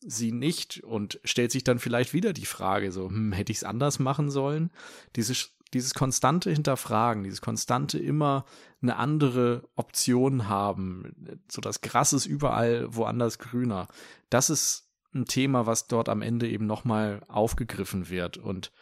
sie 0.00 0.32
nicht 0.32 0.82
und 0.84 1.20
stellt 1.24 1.52
sich 1.52 1.64
dann 1.64 1.78
vielleicht 1.78 2.12
wieder 2.12 2.32
die 2.32 2.46
Frage, 2.46 2.92
so, 2.92 3.08
hm, 3.08 3.32
hätte 3.32 3.52
ich 3.52 3.58
es 3.58 3.64
anders 3.64 3.98
machen 3.98 4.30
sollen? 4.30 4.70
Dieses, 5.16 5.56
dieses 5.74 5.94
konstante 5.94 6.50
Hinterfragen, 6.50 7.24
dieses 7.24 7.40
konstante 7.40 7.98
immer 7.98 8.44
eine 8.80 8.96
andere 8.96 9.68
Option 9.74 10.48
haben, 10.48 11.40
so 11.50 11.60
das 11.60 11.80
Gras 11.80 12.12
ist 12.12 12.26
überall 12.26 12.94
woanders 12.94 13.38
grüner. 13.38 13.88
Das 14.30 14.50
ist 14.50 14.88
ein 15.14 15.24
Thema, 15.24 15.66
was 15.66 15.86
dort 15.88 16.08
am 16.08 16.22
Ende 16.22 16.48
eben 16.48 16.66
nochmal 16.66 17.22
aufgegriffen 17.28 18.08
wird 18.08 18.36
und 18.36 18.72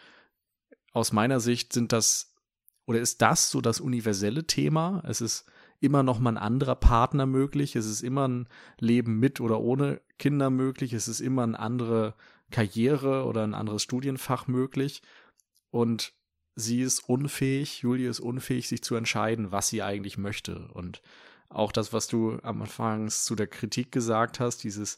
aus 0.96 1.12
meiner 1.12 1.40
Sicht 1.40 1.74
sind 1.74 1.92
das 1.92 2.32
oder 2.86 3.00
ist 3.00 3.20
das 3.20 3.50
so 3.50 3.60
das 3.60 3.80
universelle 3.80 4.46
Thema? 4.46 5.02
Es 5.06 5.20
ist 5.20 5.44
immer 5.78 6.02
noch 6.02 6.20
mal 6.20 6.30
ein 6.30 6.38
anderer 6.38 6.76
Partner 6.76 7.26
möglich. 7.26 7.76
Es 7.76 7.84
ist 7.84 8.00
immer 8.02 8.26
ein 8.26 8.48
Leben 8.78 9.18
mit 9.18 9.40
oder 9.40 9.60
ohne 9.60 10.00
Kinder 10.18 10.48
möglich. 10.48 10.94
Es 10.94 11.06
ist 11.06 11.20
immer 11.20 11.42
eine 11.42 11.58
andere 11.58 12.14
Karriere 12.50 13.26
oder 13.26 13.42
ein 13.44 13.52
anderes 13.52 13.82
Studienfach 13.82 14.46
möglich. 14.46 15.02
Und 15.70 16.14
sie 16.54 16.80
ist 16.80 17.00
unfähig, 17.06 17.80
Julie 17.80 18.08
ist 18.08 18.20
unfähig, 18.20 18.66
sich 18.66 18.82
zu 18.82 18.94
entscheiden, 18.94 19.52
was 19.52 19.68
sie 19.68 19.82
eigentlich 19.82 20.16
möchte. 20.16 20.68
Und 20.68 21.02
auch 21.50 21.72
das, 21.72 21.92
was 21.92 22.08
du 22.08 22.38
am 22.42 22.62
Anfang 22.62 23.10
zu 23.10 23.34
der 23.34 23.48
Kritik 23.48 23.92
gesagt 23.92 24.40
hast, 24.40 24.64
dieses 24.64 24.96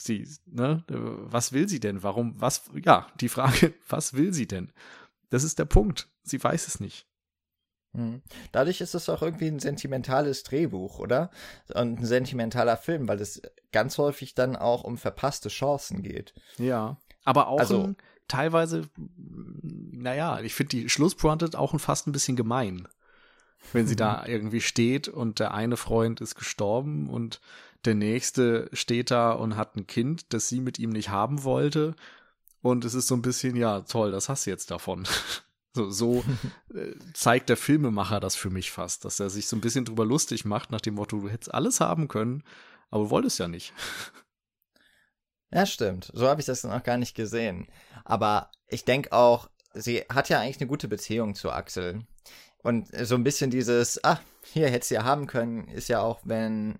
sie, 0.00 0.26
ne, 0.46 0.84
was 0.88 1.52
will 1.52 1.68
sie 1.68 1.80
denn? 1.80 2.02
Warum, 2.02 2.34
was, 2.40 2.62
ja, 2.84 3.06
die 3.20 3.28
Frage, 3.28 3.74
was 3.88 4.14
will 4.14 4.32
sie 4.32 4.46
denn? 4.46 4.72
Das 5.30 5.44
ist 5.44 5.58
der 5.58 5.64
Punkt. 5.64 6.08
Sie 6.22 6.42
weiß 6.42 6.66
es 6.66 6.80
nicht. 6.80 7.06
Hm. 7.92 8.22
Dadurch 8.52 8.80
ist 8.80 8.94
es 8.94 9.08
auch 9.08 9.22
irgendwie 9.22 9.48
ein 9.48 9.58
sentimentales 9.58 10.44
Drehbuch, 10.44 10.98
oder? 10.98 11.30
Und 11.74 12.00
ein 12.00 12.04
sentimentaler 12.04 12.76
Film, 12.76 13.08
weil 13.08 13.20
es 13.20 13.42
ganz 13.72 13.98
häufig 13.98 14.34
dann 14.34 14.56
auch 14.56 14.84
um 14.84 14.96
verpasste 14.96 15.48
Chancen 15.48 16.02
geht. 16.02 16.34
Ja, 16.58 16.98
aber 17.24 17.48
auch 17.48 17.58
also, 17.58 17.82
ein, 17.82 17.96
teilweise, 18.28 18.88
naja, 19.16 20.40
ich 20.40 20.54
finde 20.54 20.76
die 20.76 20.88
Schlusspointe 20.88 21.58
auch 21.58 21.78
fast 21.80 22.06
ein 22.06 22.12
bisschen 22.12 22.36
gemein. 22.36 22.86
Wenn 23.72 23.86
sie 23.86 23.96
da 23.96 24.24
irgendwie 24.24 24.62
steht 24.62 25.08
und 25.08 25.38
der 25.38 25.52
eine 25.52 25.76
Freund 25.76 26.22
ist 26.22 26.34
gestorben 26.34 27.10
und 27.10 27.40
der 27.84 27.94
nächste 27.94 28.68
steht 28.72 29.10
da 29.10 29.32
und 29.32 29.56
hat 29.56 29.76
ein 29.76 29.86
Kind, 29.86 30.32
das 30.32 30.48
sie 30.48 30.60
mit 30.60 30.78
ihm 30.78 30.90
nicht 30.90 31.08
haben 31.10 31.44
wollte. 31.44 31.94
Und 32.62 32.84
es 32.84 32.94
ist 32.94 33.06
so 33.06 33.14
ein 33.14 33.22
bisschen, 33.22 33.56
ja, 33.56 33.80
toll, 33.80 34.10
das 34.10 34.28
hast 34.28 34.46
du 34.46 34.50
jetzt 34.50 34.70
davon. 34.70 35.06
So, 35.72 35.88
so 35.88 36.24
äh, 36.74 36.94
zeigt 37.14 37.48
der 37.48 37.56
Filmemacher 37.56 38.18
das 38.18 38.34
für 38.34 38.50
mich 38.50 38.72
fast, 38.72 39.04
dass 39.04 39.20
er 39.20 39.30
sich 39.30 39.46
so 39.46 39.54
ein 39.54 39.60
bisschen 39.60 39.84
drüber 39.84 40.04
lustig 40.04 40.44
macht, 40.44 40.72
nach 40.72 40.80
dem 40.80 40.94
Motto, 40.94 41.20
du 41.20 41.28
hättest 41.28 41.54
alles 41.54 41.78
haben 41.78 42.08
können, 42.08 42.42
aber 42.90 43.04
du 43.04 43.10
wolltest 43.10 43.38
ja 43.38 43.46
nicht. 43.46 43.72
Ja, 45.52 45.66
stimmt. 45.66 46.10
So 46.14 46.28
habe 46.28 46.40
ich 46.40 46.46
das 46.46 46.62
noch 46.62 46.82
gar 46.84 46.96
nicht 46.96 47.16
gesehen. 47.16 47.66
Aber 48.04 48.52
ich 48.68 48.84
denke 48.84 49.12
auch, 49.12 49.50
sie 49.74 50.04
hat 50.08 50.28
ja 50.28 50.38
eigentlich 50.38 50.60
eine 50.60 50.68
gute 50.68 50.86
Beziehung 50.86 51.34
zu 51.34 51.50
Axel. 51.50 52.06
Und 52.62 52.86
so 53.04 53.16
ein 53.16 53.24
bisschen 53.24 53.50
dieses, 53.50 54.02
ah, 54.04 54.20
hier 54.44 54.68
hätte 54.68 54.86
sie 54.86 54.94
ja 54.94 55.04
haben 55.04 55.26
können, 55.26 55.66
ist 55.68 55.88
ja 55.88 56.00
auch, 56.00 56.20
wenn. 56.24 56.78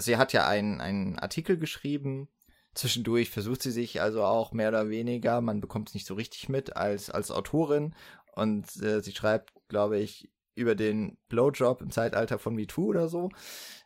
Sie 0.00 0.16
hat 0.16 0.32
ja 0.32 0.46
einen, 0.46 0.80
einen 0.80 1.18
Artikel 1.18 1.58
geschrieben. 1.58 2.28
Zwischendurch 2.74 3.30
versucht 3.30 3.62
sie 3.62 3.70
sich 3.70 4.00
also 4.00 4.24
auch 4.24 4.52
mehr 4.52 4.68
oder 4.68 4.88
weniger, 4.88 5.40
man 5.40 5.60
bekommt 5.60 5.88
es 5.88 5.94
nicht 5.94 6.06
so 6.06 6.14
richtig 6.14 6.48
mit 6.48 6.76
als, 6.76 7.10
als 7.10 7.30
Autorin. 7.30 7.94
Und 8.34 8.76
äh, 8.82 9.00
sie 9.00 9.12
schreibt, 9.12 9.52
glaube 9.68 9.98
ich, 9.98 10.30
über 10.54 10.74
den 10.74 11.16
Blowjob 11.28 11.80
im 11.82 11.90
Zeitalter 11.90 12.38
von 12.38 12.54
MeToo 12.54 12.86
oder 12.86 13.08
so. 13.08 13.30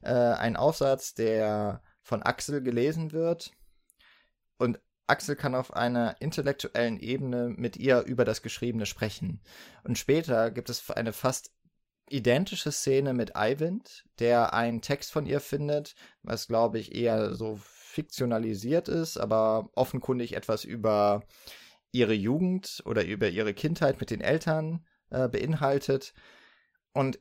Äh, 0.02 0.12
einen 0.12 0.56
Aufsatz, 0.56 1.14
der 1.14 1.82
von 2.02 2.22
Axel 2.22 2.62
gelesen 2.62 3.12
wird. 3.12 3.52
Und 4.58 4.80
Axel 5.06 5.36
kann 5.36 5.54
auf 5.54 5.74
einer 5.74 6.16
intellektuellen 6.20 6.98
Ebene 6.98 7.48
mit 7.48 7.76
ihr 7.76 8.02
über 8.02 8.24
das 8.24 8.42
Geschriebene 8.42 8.86
sprechen. 8.86 9.40
Und 9.84 9.98
später 9.98 10.50
gibt 10.50 10.70
es 10.70 10.90
eine 10.90 11.12
fast 11.12 11.52
identische 12.12 12.70
Szene 12.72 13.14
mit 13.14 13.36
Eivind, 13.36 14.04
der 14.18 14.52
einen 14.54 14.82
Text 14.82 15.12
von 15.12 15.26
ihr 15.26 15.40
findet, 15.40 15.94
was 16.22 16.46
glaube 16.46 16.78
ich 16.78 16.94
eher 16.94 17.34
so 17.34 17.58
fiktionalisiert 17.58 18.88
ist, 18.88 19.16
aber 19.18 19.70
offenkundig 19.74 20.34
etwas 20.34 20.64
über 20.64 21.24
ihre 21.90 22.14
Jugend 22.14 22.82
oder 22.86 23.04
über 23.04 23.28
ihre 23.28 23.54
Kindheit 23.54 24.00
mit 24.00 24.10
den 24.10 24.20
Eltern 24.20 24.86
äh, 25.10 25.28
beinhaltet. 25.28 26.14
Und 26.92 27.20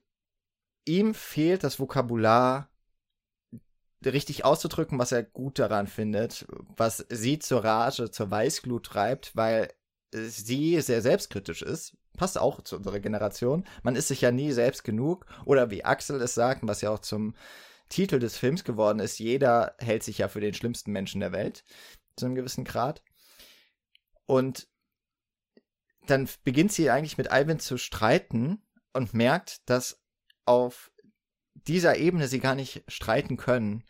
ihm 0.85 1.13
fehlt 1.13 1.63
das 1.63 1.79
Vokabular 1.79 2.69
richtig 4.03 4.45
auszudrücken, 4.45 4.97
was 4.97 5.11
er 5.11 5.23
gut 5.23 5.59
daran 5.59 5.87
findet, 5.87 6.47
was 6.75 7.05
sie 7.09 7.39
zur 7.39 7.63
Rage, 7.63 8.09
zur 8.09 8.31
Weißglut 8.31 8.85
treibt, 8.85 9.35
weil 9.35 9.71
sie 10.13 10.81
sehr 10.81 11.01
selbstkritisch 11.01 11.61
ist. 11.61 11.95
Passt 12.17 12.37
auch 12.37 12.61
zu 12.61 12.77
unserer 12.77 12.99
Generation. 12.99 13.65
Man 13.83 13.95
ist 13.95 14.09
sich 14.09 14.21
ja 14.21 14.31
nie 14.31 14.51
selbst 14.51 14.83
genug. 14.83 15.25
Oder 15.45 15.69
wie 15.71 15.85
Axel 15.85 16.21
es 16.21 16.33
sagt, 16.33 16.61
was 16.63 16.81
ja 16.81 16.89
auch 16.91 16.99
zum 16.99 17.35
Titel 17.89 18.19
des 18.19 18.37
Films 18.37 18.63
geworden 18.63 18.99
ist, 18.99 19.19
jeder 19.19 19.75
hält 19.79 20.03
sich 20.03 20.17
ja 20.17 20.27
für 20.27 20.41
den 20.41 20.53
schlimmsten 20.53 20.91
Menschen 20.91 21.19
der 21.19 21.31
Welt. 21.31 21.63
Zu 22.15 22.25
einem 22.25 22.35
gewissen 22.35 22.63
Grad. 22.63 23.03
Und 24.25 24.67
dann 26.07 26.27
beginnt 26.43 26.71
sie 26.71 26.89
eigentlich 26.89 27.17
mit 27.17 27.31
Alvin 27.31 27.59
zu 27.59 27.77
streiten 27.77 28.61
und 28.93 29.13
merkt, 29.13 29.69
dass 29.69 30.01
auf 30.45 30.91
dieser 31.53 31.97
Ebene 31.97 32.27
sie 32.27 32.39
gar 32.39 32.55
nicht 32.55 32.83
streiten 32.87 33.37
können. 33.37 33.83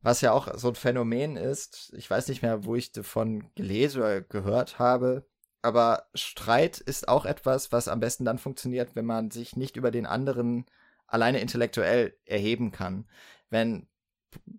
Was 0.00 0.20
ja 0.20 0.32
auch 0.32 0.58
so 0.58 0.68
ein 0.68 0.74
Phänomen 0.74 1.36
ist, 1.36 1.92
ich 1.96 2.10
weiß 2.10 2.28
nicht 2.28 2.42
mehr, 2.42 2.64
wo 2.64 2.74
ich 2.74 2.92
davon 2.92 3.54
gelesen 3.54 4.02
oder 4.02 4.20
gehört 4.20 4.78
habe, 4.78 5.26
aber 5.62 6.08
Streit 6.14 6.78
ist 6.78 7.08
auch 7.08 7.24
etwas, 7.24 7.72
was 7.72 7.88
am 7.88 8.00
besten 8.00 8.24
dann 8.24 8.38
funktioniert, 8.38 8.94
wenn 8.96 9.06
man 9.06 9.30
sich 9.30 9.56
nicht 9.56 9.76
über 9.76 9.90
den 9.90 10.06
anderen 10.06 10.66
alleine 11.06 11.40
intellektuell 11.40 12.16
erheben 12.24 12.72
kann. 12.72 13.06
Wenn 13.48 13.86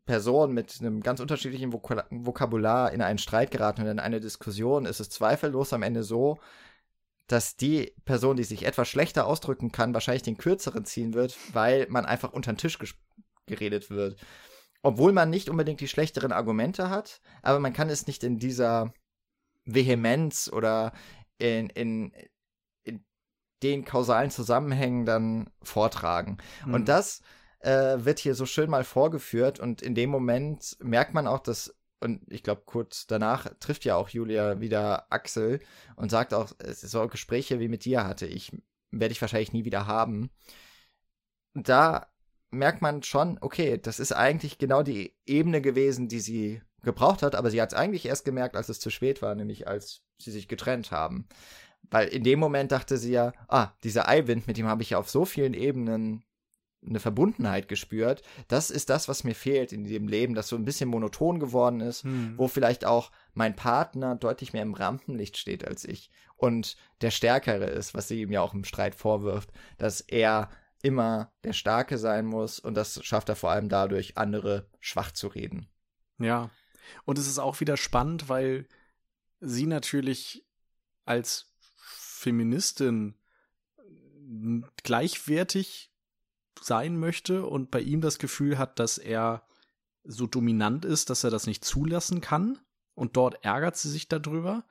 Personen 0.05 0.53
mit 0.53 0.77
einem 0.79 1.01
ganz 1.01 1.19
unterschiedlichen 1.19 1.73
Vok 1.73 1.89
Vokabular 2.09 2.91
in 2.93 3.01
einen 3.01 3.17
Streit 3.17 3.51
geraten 3.51 3.81
und 3.81 3.87
in 3.87 3.99
eine 3.99 4.21
Diskussion, 4.21 4.85
ist 4.85 4.99
es 4.99 5.09
zweifellos 5.09 5.73
am 5.73 5.83
Ende 5.83 6.03
so, 6.03 6.39
dass 7.27 7.55
die 7.57 7.93
Person, 8.05 8.37
die 8.37 8.43
sich 8.43 8.65
etwas 8.65 8.87
schlechter 8.87 9.25
ausdrücken 9.25 9.71
kann, 9.71 9.93
wahrscheinlich 9.93 10.23
den 10.23 10.37
kürzeren 10.37 10.85
ziehen 10.85 11.13
wird, 11.13 11.35
weil 11.53 11.87
man 11.89 12.05
einfach 12.05 12.31
unter 12.33 12.53
den 12.53 12.57
Tisch 12.57 12.77
geredet 13.45 13.89
wird. 13.89 14.19
Obwohl 14.83 15.13
man 15.13 15.29
nicht 15.29 15.49
unbedingt 15.49 15.79
die 15.79 15.87
schlechteren 15.87 16.31
Argumente 16.31 16.89
hat, 16.89 17.21
aber 17.41 17.59
man 17.59 17.73
kann 17.73 17.89
es 17.89 18.05
nicht 18.05 18.23
in 18.23 18.37
dieser 18.37 18.93
Vehemenz 19.65 20.49
oder 20.51 20.93
in, 21.37 21.69
in, 21.69 22.11
in 22.83 23.05
den 23.61 23.85
kausalen 23.85 24.31
Zusammenhängen 24.31 25.05
dann 25.05 25.49
vortragen. 25.61 26.37
Mhm. 26.65 26.73
Und 26.73 26.89
das 26.89 27.21
äh, 27.59 28.03
wird 28.03 28.19
hier 28.19 28.35
so 28.35 28.45
schön 28.45 28.69
mal 28.69 28.83
vorgeführt 28.83 29.59
und 29.59 29.81
in 29.81 29.95
dem 29.95 30.09
Moment 30.09 30.77
merkt 30.81 31.13
man 31.13 31.27
auch, 31.27 31.39
dass 31.39 31.75
und 32.03 32.21
ich 32.27 32.43
glaube, 32.43 32.63
kurz 32.65 33.07
danach 33.07 33.47
trifft 33.61 33.85
ja 33.85 33.95
auch 33.95 34.09
Julia 34.09 34.59
wieder 34.59 35.09
Axel 35.09 35.61
und 35.95 36.11
sagt 36.11 36.33
auch, 36.33 36.51
es 36.59 36.81
so 36.81 37.07
Gespräche 37.07 37.61
wie 37.61 37.69
mit 37.69 37.85
dir 37.85 38.05
hatte 38.05 38.25
ich, 38.25 38.51
werde 38.91 39.13
ich 39.13 39.21
wahrscheinlich 39.21 39.53
nie 39.53 39.63
wieder 39.63 39.87
haben. 39.87 40.29
Da 41.53 42.07
merkt 42.51 42.81
man 42.81 43.03
schon, 43.03 43.37
okay, 43.39 43.77
das 43.77 44.01
ist 44.01 44.11
eigentlich 44.11 44.57
genau 44.57 44.83
die 44.83 45.15
Ebene 45.25 45.61
gewesen, 45.61 46.09
die 46.09 46.19
sie 46.19 46.61
gebraucht 46.83 47.23
hat, 47.23 47.35
aber 47.35 47.49
sie 47.49 47.61
hat 47.61 47.71
es 47.71 47.77
eigentlich 47.77 48.05
erst 48.05 48.25
gemerkt, 48.25 48.55
als 48.55 48.69
es 48.69 48.79
zu 48.79 48.89
spät 48.89 49.21
war, 49.21 49.35
nämlich 49.35 49.67
als 49.67 50.01
sie 50.17 50.31
sich 50.31 50.47
getrennt 50.47 50.91
haben. 50.91 51.27
Weil 51.89 52.07
in 52.07 52.23
dem 52.23 52.39
Moment 52.39 52.71
dachte 52.71 52.97
sie 52.97 53.11
ja, 53.11 53.33
ah, 53.47 53.71
dieser 53.83 54.07
Eiwind, 54.07 54.47
mit 54.47 54.57
dem 54.57 54.67
habe 54.67 54.83
ich 54.83 54.91
ja 54.91 54.97
auf 54.97 55.09
so 55.09 55.25
vielen 55.25 55.53
Ebenen 55.53 56.23
eine 56.85 56.99
Verbundenheit 56.99 57.67
gespürt. 57.67 58.23
Das 58.47 58.69
ist 58.69 58.89
das, 58.89 59.07
was 59.07 59.23
mir 59.23 59.35
fehlt 59.35 59.71
in 59.71 59.85
dem 59.85 60.07
Leben, 60.07 60.35
das 60.35 60.49
so 60.49 60.55
ein 60.55 60.65
bisschen 60.65 60.89
monoton 60.89 61.39
geworden 61.39 61.79
ist, 61.79 62.03
hm. 62.03 62.33
wo 62.37 62.47
vielleicht 62.47 62.85
auch 62.85 63.11
mein 63.33 63.55
Partner 63.55 64.15
deutlich 64.15 64.53
mehr 64.53 64.63
im 64.63 64.73
Rampenlicht 64.73 65.37
steht 65.37 65.65
als 65.65 65.85
ich 65.85 66.09
und 66.35 66.75
der 67.01 67.11
Stärkere 67.11 67.65
ist, 67.65 67.93
was 67.93 68.07
sie 68.07 68.21
ihm 68.21 68.31
ja 68.31 68.41
auch 68.41 68.53
im 68.53 68.65
Streit 68.65 68.95
vorwirft, 68.95 69.51
dass 69.77 70.01
er 70.01 70.49
immer 70.81 71.31
der 71.43 71.53
Starke 71.53 71.97
sein 71.97 72.25
muss 72.25 72.59
und 72.59 72.75
das 72.75 73.03
schafft 73.03 73.29
er 73.29 73.35
vor 73.35 73.51
allem 73.51 73.69
dadurch, 73.69 74.17
andere 74.17 74.67
schwach 74.81 75.11
zu 75.11 75.27
reden. 75.27 75.67
Ja. 76.19 76.49
Und 77.05 77.17
es 77.17 77.27
ist 77.27 77.39
auch 77.39 77.59
wieder 77.59 77.77
spannend, 77.77 78.29
weil 78.29 78.67
sie 79.39 79.65
natürlich 79.65 80.45
als 81.05 81.53
Feministin 81.75 83.15
gleichwertig 84.83 85.91
sein 86.61 86.97
möchte 86.97 87.45
und 87.45 87.71
bei 87.71 87.81
ihm 87.81 88.01
das 88.01 88.19
Gefühl 88.19 88.57
hat, 88.57 88.79
dass 88.79 88.97
er 88.97 89.45
so 90.03 90.27
dominant 90.27 90.85
ist, 90.85 91.09
dass 91.09 91.23
er 91.23 91.29
das 91.29 91.47
nicht 91.47 91.65
zulassen 91.65 92.21
kann. 92.21 92.59
Und 92.95 93.17
dort 93.17 93.43
ärgert 93.43 93.75
sie 93.75 93.89
sich 93.89 94.07
darüber 94.07 94.65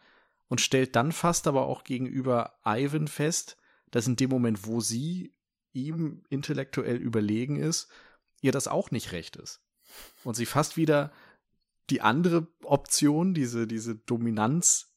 und 0.48 0.60
stellt 0.60 0.96
dann 0.96 1.12
fast 1.12 1.46
aber 1.46 1.66
auch 1.66 1.84
gegenüber 1.84 2.58
Ivan 2.64 3.08
fest, 3.08 3.56
dass 3.90 4.06
in 4.06 4.16
dem 4.16 4.30
Moment, 4.30 4.66
wo 4.66 4.80
sie 4.80 5.34
ihm 5.72 6.22
intellektuell 6.28 6.96
überlegen 6.96 7.56
ist, 7.56 7.88
ihr 8.40 8.52
das 8.52 8.68
auch 8.68 8.90
nicht 8.90 9.12
recht 9.12 9.36
ist. 9.36 9.60
Und 10.24 10.34
sie 10.34 10.46
fast 10.46 10.76
wieder 10.76 11.12
die 11.90 12.00
andere 12.00 12.46
Option, 12.62 13.34
diese, 13.34 13.66
diese 13.66 13.96
Dominanz 13.96 14.92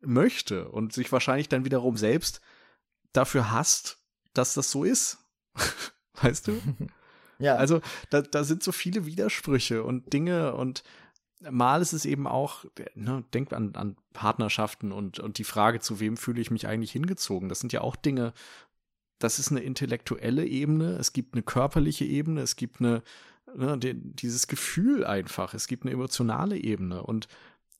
möchte 0.00 0.68
und 0.68 0.92
sich 0.92 1.10
wahrscheinlich 1.12 1.48
dann 1.48 1.64
wiederum 1.64 1.96
selbst 1.96 2.40
dafür 3.12 3.50
hasst, 3.50 3.98
dass 4.34 4.54
das 4.54 4.70
so 4.70 4.84
ist. 4.84 5.18
Weißt 6.14 6.48
du? 6.48 6.60
ja. 7.38 7.56
Also 7.56 7.80
da, 8.10 8.22
da 8.22 8.44
sind 8.44 8.62
so 8.62 8.72
viele 8.72 9.06
Widersprüche 9.06 9.82
und 9.82 10.12
Dinge 10.12 10.54
und 10.54 10.82
mal 11.50 11.82
ist 11.82 11.92
es 11.92 12.04
eben 12.04 12.26
auch, 12.26 12.64
ne, 12.94 13.24
denk 13.34 13.52
an, 13.52 13.74
an 13.74 13.96
Partnerschaften 14.12 14.92
und, 14.92 15.18
und 15.20 15.38
die 15.38 15.44
Frage, 15.44 15.80
zu 15.80 16.00
wem 16.00 16.16
fühle 16.16 16.40
ich 16.40 16.50
mich 16.50 16.66
eigentlich 16.66 16.92
hingezogen. 16.92 17.48
Das 17.48 17.60
sind 17.60 17.72
ja 17.72 17.82
auch 17.82 17.96
Dinge, 17.96 18.32
das 19.18 19.38
ist 19.38 19.50
eine 19.50 19.60
intellektuelle 19.60 20.46
Ebene, 20.46 20.96
es 20.96 21.12
gibt 21.12 21.34
eine 21.34 21.42
körperliche 21.42 22.04
Ebene, 22.04 22.42
es 22.42 22.56
gibt 22.56 22.80
eine, 22.80 23.02
ne, 23.56 23.78
die, 23.78 23.94
dieses 23.94 24.46
Gefühl 24.46 25.04
einfach, 25.04 25.54
es 25.54 25.66
gibt 25.66 25.84
eine 25.84 25.92
emotionale 25.92 26.56
Ebene. 26.56 27.02
Und 27.02 27.28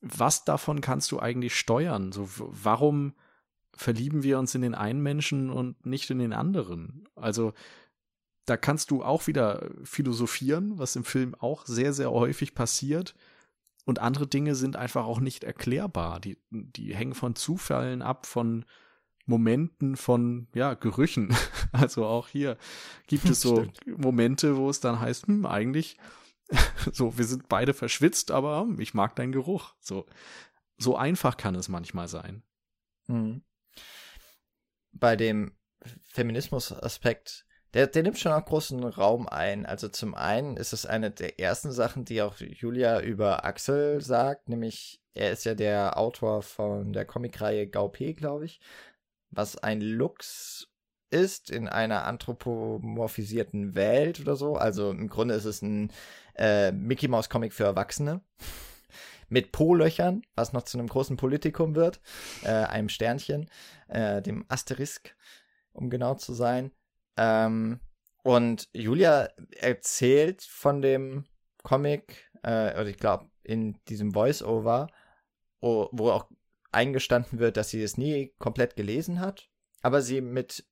was 0.01 0.45
davon 0.45 0.81
kannst 0.81 1.11
du 1.11 1.19
eigentlich 1.19 1.55
steuern? 1.55 2.11
So, 2.11 2.29
warum 2.37 3.13
verlieben 3.73 4.23
wir 4.23 4.39
uns 4.39 4.55
in 4.55 4.61
den 4.61 4.75
einen 4.75 5.01
Menschen 5.01 5.49
und 5.49 5.85
nicht 5.85 6.09
in 6.09 6.19
den 6.19 6.33
anderen? 6.33 7.07
Also, 7.15 7.53
da 8.45 8.55
kannst 8.55 8.91
du 8.91 9.03
auch 9.03 9.27
wieder 9.27 9.69
philosophieren, 9.83 10.77
was 10.77 10.95
im 10.95 11.03
Film 11.03 11.35
auch 11.35 11.65
sehr, 11.65 11.93
sehr 11.93 12.11
häufig 12.11 12.55
passiert. 12.55 13.13
Und 13.85 13.99
andere 13.99 14.27
Dinge 14.27 14.55
sind 14.55 14.75
einfach 14.75 15.05
auch 15.05 15.19
nicht 15.19 15.43
erklärbar. 15.43 16.19
Die, 16.19 16.37
die 16.49 16.95
hängen 16.95 17.13
von 17.13 17.35
Zufällen 17.35 18.01
ab, 18.01 18.25
von 18.25 18.65
Momenten, 19.27 19.95
von 19.95 20.47
ja, 20.53 20.73
Gerüchen. 20.73 21.35
Also 21.73 22.05
auch 22.05 22.29
hier 22.29 22.57
gibt 23.07 23.25
es 23.25 23.41
so 23.41 23.67
Momente, 23.85 24.55
wo 24.55 24.69
es 24.69 24.79
dann 24.79 24.99
heißt, 24.99 25.27
hm, 25.27 25.45
eigentlich, 25.45 25.97
so, 26.93 27.17
wir 27.17 27.25
sind 27.25 27.49
beide 27.49 27.73
verschwitzt, 27.73 28.31
aber 28.31 28.67
ich 28.79 28.93
mag 28.93 29.15
deinen 29.15 29.33
Geruch. 29.33 29.75
So, 29.79 30.07
so 30.77 30.95
einfach 30.95 31.37
kann 31.37 31.55
es 31.55 31.67
manchmal 31.67 32.07
sein. 32.07 32.41
Mhm. 33.07 33.43
Bei 34.91 35.15
dem 35.15 35.51
Feminismus-Aspekt 36.05 37.47
der, 37.73 37.87
der 37.87 38.03
nimmt 38.03 38.17
schon 38.17 38.31
auch 38.31 38.45
großen 38.45 38.83
Raum 38.83 39.27
ein. 39.27 39.65
Also 39.65 39.89
zum 39.89 40.15
einen 40.15 40.57
ist 40.57 40.73
es 40.73 40.85
eine 40.85 41.11
der 41.11 41.39
ersten 41.39 41.71
Sachen, 41.71 42.05
die 42.05 42.21
auch 42.21 42.37
Julia 42.39 43.01
über 43.01 43.45
Axel 43.45 44.01
sagt, 44.01 44.49
nämlich 44.49 45.01
er 45.13 45.31
ist 45.31 45.45
ja 45.45 45.53
der 45.55 45.97
Autor 45.97 46.41
von 46.41 46.93
der 46.93 47.05
Comicreihe 47.05 47.67
Gaupe, 47.67 48.13
glaube 48.13 48.45
ich, 48.45 48.59
was 49.29 49.57
ein 49.57 49.81
Lux 49.81 50.67
ist 51.09 51.49
in 51.49 51.67
einer 51.67 52.05
anthropomorphisierten 52.05 53.75
Welt 53.75 54.19
oder 54.19 54.35
so. 54.35 54.55
Also 54.55 54.91
im 54.91 55.09
Grunde 55.09 55.35
ist 55.35 55.45
es 55.45 55.61
ein 55.61 55.91
äh, 56.35 56.71
Mickey 56.71 57.07
Mouse 57.07 57.29
Comic 57.29 57.53
für 57.53 57.63
Erwachsene 57.63 58.21
mit 59.29 59.51
Po-Löchern, 59.51 60.23
was 60.35 60.53
noch 60.53 60.63
zu 60.63 60.77
einem 60.77 60.87
großen 60.87 61.17
Politikum 61.17 61.75
wird, 61.75 62.01
äh, 62.43 62.49
einem 62.49 62.89
Sternchen, 62.89 63.49
äh, 63.87 64.21
dem 64.21 64.45
Asterisk, 64.49 65.15
um 65.71 65.89
genau 65.89 66.15
zu 66.15 66.33
sein. 66.33 66.71
Ähm, 67.15 67.79
und 68.23 68.67
Julia 68.73 69.29
erzählt 69.57 70.41
von 70.41 70.81
dem 70.81 71.25
Comic, 71.63 72.29
äh, 72.43 72.73
oder 72.73 72.87
ich 72.87 72.97
glaube, 72.97 73.29
in 73.43 73.79
diesem 73.87 74.11
Voice-Over, 74.13 74.87
wo, 75.61 75.89
wo 75.93 76.11
auch 76.11 76.29
eingestanden 76.71 77.39
wird, 77.39 77.57
dass 77.57 77.69
sie 77.69 77.81
es 77.81 77.97
nie 77.97 78.33
komplett 78.39 78.75
gelesen 78.75 79.19
hat, 79.19 79.49
aber 79.81 80.01
sie 80.01 80.21
mit 80.21 80.65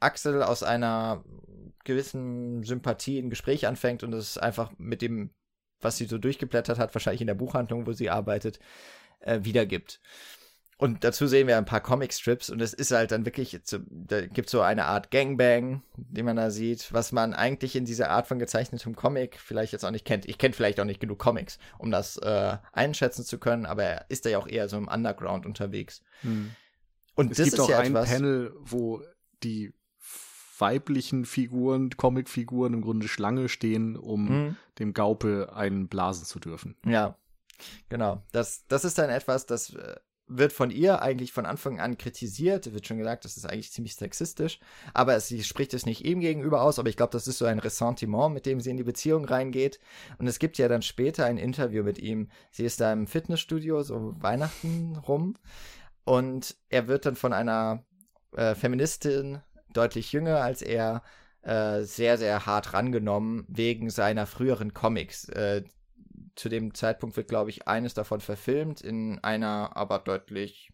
Axel 0.00 0.42
aus 0.42 0.62
einer 0.62 1.24
gewissen 1.84 2.62
Sympathie 2.62 3.18
ein 3.18 3.30
Gespräch 3.30 3.66
anfängt 3.66 4.02
und 4.02 4.12
es 4.12 4.38
einfach 4.38 4.72
mit 4.78 5.02
dem, 5.02 5.30
was 5.80 5.96
sie 5.96 6.06
so 6.06 6.18
durchgeblättert 6.18 6.78
hat, 6.78 6.94
wahrscheinlich 6.94 7.20
in 7.20 7.26
der 7.26 7.34
Buchhandlung, 7.34 7.86
wo 7.86 7.92
sie 7.92 8.10
arbeitet, 8.10 8.58
äh, 9.20 9.40
wiedergibt. 9.42 10.00
Und 10.80 11.02
dazu 11.02 11.26
sehen 11.26 11.48
wir 11.48 11.58
ein 11.58 11.64
paar 11.64 11.80
Comicstrips 11.80 12.50
und 12.50 12.62
es 12.62 12.72
ist 12.72 12.92
halt 12.92 13.10
dann 13.10 13.26
wirklich, 13.26 13.60
da 13.88 14.26
gibt 14.26 14.48
so 14.48 14.60
eine 14.60 14.84
Art 14.84 15.10
Gangbang, 15.10 15.82
die 15.96 16.22
man 16.22 16.36
da 16.36 16.52
sieht, 16.52 16.92
was 16.92 17.10
man 17.10 17.34
eigentlich 17.34 17.74
in 17.74 17.84
dieser 17.84 18.10
Art 18.10 18.28
von 18.28 18.38
gezeichnetem 18.38 18.94
Comic 18.94 19.40
vielleicht 19.40 19.72
jetzt 19.72 19.84
auch 19.84 19.90
nicht 19.90 20.04
kennt. 20.04 20.28
Ich 20.28 20.38
kenne 20.38 20.54
vielleicht 20.54 20.78
auch 20.78 20.84
nicht 20.84 21.00
genug 21.00 21.18
Comics, 21.18 21.58
um 21.78 21.90
das 21.90 22.16
äh, 22.18 22.58
einschätzen 22.72 23.24
zu 23.24 23.38
können, 23.38 23.66
aber 23.66 23.82
er 23.82 24.06
ist 24.08 24.24
da 24.24 24.30
ja 24.30 24.38
auch 24.38 24.46
eher 24.46 24.68
so 24.68 24.76
im 24.76 24.86
Underground 24.86 25.46
unterwegs. 25.46 26.00
Hm. 26.20 26.52
Und 27.16 27.32
es 27.32 27.38
das 27.38 27.46
gibt 27.46 27.54
ist 27.54 27.60
auch 27.60 27.70
ja 27.70 27.80
ein 27.80 27.96
etwas, 27.96 28.08
Panel, 28.08 28.54
wo 28.60 29.02
die 29.42 29.74
weiblichen 30.60 31.24
Figuren, 31.24 31.90
Comicfiguren 31.96 32.74
im 32.74 32.82
Grunde 32.82 33.08
Schlange 33.08 33.48
stehen, 33.48 33.96
um 33.96 34.28
hm. 34.28 34.56
dem 34.78 34.94
Gaupe 34.94 35.52
einen 35.56 35.88
blasen 35.88 36.24
zu 36.24 36.38
dürfen. 36.38 36.76
Ja, 36.86 37.16
Genau, 37.88 38.22
das, 38.32 38.66
das 38.68 38.84
ist 38.84 38.98
dann 38.98 39.10
etwas, 39.10 39.46
das 39.46 39.74
äh, 39.74 39.96
wird 40.28 40.52
von 40.52 40.70
ihr 40.70 41.02
eigentlich 41.02 41.32
von 41.32 41.46
Anfang 41.46 41.80
an 41.80 41.98
kritisiert. 41.98 42.72
Wird 42.72 42.86
schon 42.86 42.98
gesagt, 42.98 43.24
das 43.24 43.36
ist 43.36 43.46
eigentlich 43.46 43.72
ziemlich 43.72 43.96
sexistisch. 43.96 44.60
Aber 44.94 45.18
sie 45.20 45.42
spricht 45.42 45.74
es 45.74 45.86
nicht 45.86 46.04
ihm 46.04 46.20
gegenüber 46.20 46.62
aus. 46.62 46.78
Aber 46.78 46.88
ich 46.88 46.96
glaube, 46.96 47.12
das 47.12 47.26
ist 47.26 47.38
so 47.38 47.46
ein 47.46 47.58
Ressentiment, 47.58 48.34
mit 48.34 48.46
dem 48.46 48.60
sie 48.60 48.70
in 48.70 48.76
die 48.76 48.84
Beziehung 48.84 49.24
reingeht. 49.24 49.80
Und 50.18 50.26
es 50.26 50.38
gibt 50.38 50.58
ja 50.58 50.68
dann 50.68 50.82
später 50.82 51.24
ein 51.24 51.38
Interview 51.38 51.82
mit 51.82 51.98
ihm. 51.98 52.28
Sie 52.50 52.64
ist 52.64 52.80
da 52.80 52.92
im 52.92 53.06
Fitnessstudio, 53.06 53.82
so 53.82 54.14
Weihnachten 54.18 54.96
rum. 54.96 55.36
Und 56.04 56.56
er 56.68 56.88
wird 56.88 57.06
dann 57.06 57.16
von 57.16 57.32
einer 57.32 57.84
äh, 58.36 58.54
Feministin, 58.54 59.40
deutlich 59.72 60.12
jünger 60.12 60.40
als 60.40 60.62
er, 60.62 61.02
äh, 61.42 61.82
sehr, 61.82 62.18
sehr 62.18 62.46
hart 62.46 62.72
rangenommen 62.72 63.44
wegen 63.48 63.90
seiner 63.90 64.26
früheren 64.26 64.74
Comics. 64.74 65.28
Äh, 65.28 65.64
zu 66.34 66.48
dem 66.48 66.74
Zeitpunkt 66.74 67.16
wird, 67.16 67.28
glaube 67.28 67.50
ich, 67.50 67.68
eines 67.68 67.94
davon 67.94 68.20
verfilmt 68.20 68.80
in 68.80 69.18
einer 69.20 69.76
aber 69.76 69.98
deutlich 69.98 70.70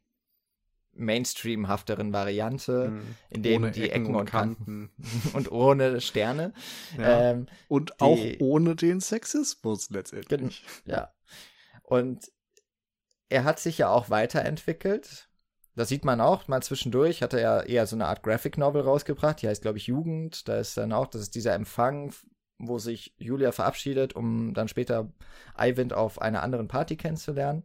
Mainstream-hafteren 0.96 2.12
Variante, 2.12 2.90
mhm. 2.90 3.16
in 3.30 3.42
dem 3.42 3.72
die 3.72 3.90
Ecken, 3.90 4.06
Ecken 4.06 4.14
und 4.14 4.26
Kanten 4.26 4.90
und 5.32 5.50
ohne 5.50 6.00
Sterne. 6.00 6.52
Ja. 6.98 7.30
Ähm, 7.30 7.46
und 7.68 7.90
die, 7.90 8.04
auch 8.04 8.40
ohne 8.40 8.76
den 8.76 9.00
Sexismus 9.00 9.90
letztendlich. 9.90 10.64
Ja. 10.84 11.12
Und 11.82 12.30
er 13.28 13.44
hat 13.44 13.58
sich 13.58 13.78
ja 13.78 13.88
auch 13.88 14.10
weiterentwickelt. 14.10 15.28
Das 15.76 15.88
sieht 15.88 16.04
man 16.04 16.20
auch 16.20 16.46
mal 16.46 16.62
zwischendurch, 16.62 17.22
hat 17.22 17.34
er 17.34 17.40
ja 17.40 17.60
eher 17.62 17.86
so 17.86 17.96
eine 17.96 18.06
Art 18.06 18.22
Graphic 18.22 18.58
Novel 18.58 18.82
rausgebracht, 18.82 19.42
die 19.42 19.48
heißt, 19.48 19.62
glaube 19.62 19.78
ich, 19.78 19.88
Jugend. 19.88 20.48
Da 20.48 20.58
ist 20.58 20.76
dann 20.76 20.92
auch, 20.92 21.08
das 21.08 21.22
ist 21.22 21.34
dieser 21.34 21.54
Empfang 21.54 22.12
wo 22.58 22.78
sich 22.78 23.14
Julia 23.18 23.52
verabschiedet, 23.52 24.14
um 24.14 24.54
dann 24.54 24.68
später 24.68 25.10
Eivind 25.54 25.92
auf 25.92 26.20
einer 26.20 26.42
anderen 26.42 26.68
Party 26.68 26.96
kennenzulernen. 26.96 27.64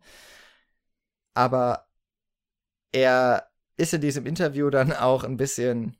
Aber 1.33 1.87
er 2.91 3.49
ist 3.77 3.93
in 3.93 4.01
diesem 4.01 4.25
Interview 4.25 4.69
dann 4.69 4.91
auch 4.91 5.23
ein 5.23 5.37
bisschen, 5.37 5.95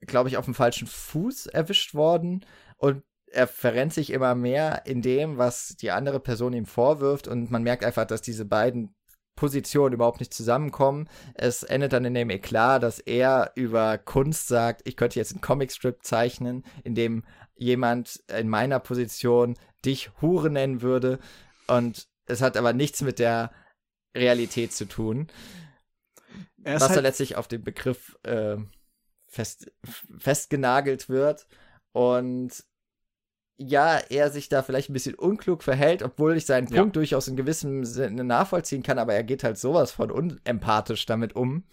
glaube 0.00 0.28
ich, 0.28 0.36
auf 0.36 0.44
dem 0.44 0.54
falschen 0.54 0.86
Fuß 0.86 1.46
erwischt 1.46 1.94
worden 1.94 2.44
und 2.76 3.02
er 3.26 3.46
verrennt 3.46 3.94
sich 3.94 4.10
immer 4.10 4.34
mehr 4.34 4.82
in 4.84 5.00
dem, 5.02 5.38
was 5.38 5.76
die 5.76 5.90
andere 5.90 6.20
Person 6.20 6.52
ihm 6.52 6.66
vorwirft 6.66 7.28
und 7.28 7.50
man 7.50 7.62
merkt 7.62 7.84
einfach, 7.84 8.04
dass 8.04 8.22
diese 8.22 8.44
beiden 8.44 8.94
Positionen 9.34 9.94
überhaupt 9.94 10.20
nicht 10.20 10.34
zusammenkommen. 10.34 11.08
Es 11.34 11.62
endet 11.62 11.92
dann 11.92 12.04
in 12.04 12.14
dem 12.14 12.30
Eklat, 12.30 12.82
dass 12.82 12.98
er 12.98 13.52
über 13.54 13.98
Kunst 13.98 14.48
sagt, 14.48 14.82
ich 14.84 14.96
könnte 14.96 15.18
jetzt 15.18 15.32
einen 15.32 15.40
Comicstrip 15.40 16.02
zeichnen, 16.02 16.64
in 16.84 16.94
dem 16.94 17.24
jemand 17.54 18.22
in 18.28 18.48
meiner 18.48 18.78
Position 18.78 19.56
dich 19.84 20.10
Hure 20.20 20.50
nennen 20.50 20.82
würde. 20.82 21.18
Und 21.66 22.08
es 22.26 22.42
hat 22.42 22.56
aber 22.56 22.72
nichts 22.72 23.02
mit 23.02 23.18
der 23.18 23.52
Realität 24.16 24.72
zu 24.72 24.86
tun. 24.86 25.28
was 26.58 26.82
halt 26.82 26.96
da 26.96 27.00
letztlich 27.00 27.36
auf 27.36 27.48
den 27.48 27.64
Begriff 27.64 28.16
äh, 28.24 28.56
fest, 29.26 29.72
festgenagelt 30.18 31.08
wird. 31.08 31.46
Und 31.92 32.64
ja, 33.68 33.98
er 33.98 34.30
sich 34.30 34.48
da 34.48 34.62
vielleicht 34.62 34.90
ein 34.90 34.94
bisschen 34.94 35.14
unklug 35.14 35.62
verhält, 35.62 36.02
obwohl 36.02 36.36
ich 36.36 36.46
seinen 36.46 36.66
Punkt 36.66 36.76
ja. 36.96 37.00
durchaus 37.00 37.28
in 37.28 37.36
gewissem 37.36 37.84
Sinne 37.84 38.24
nachvollziehen 38.24 38.82
kann, 38.82 38.98
aber 38.98 39.14
er 39.14 39.24
geht 39.24 39.44
halt 39.44 39.58
sowas 39.58 39.92
von 39.92 40.10
unempathisch 40.10 41.06
damit 41.06 41.36
um 41.36 41.64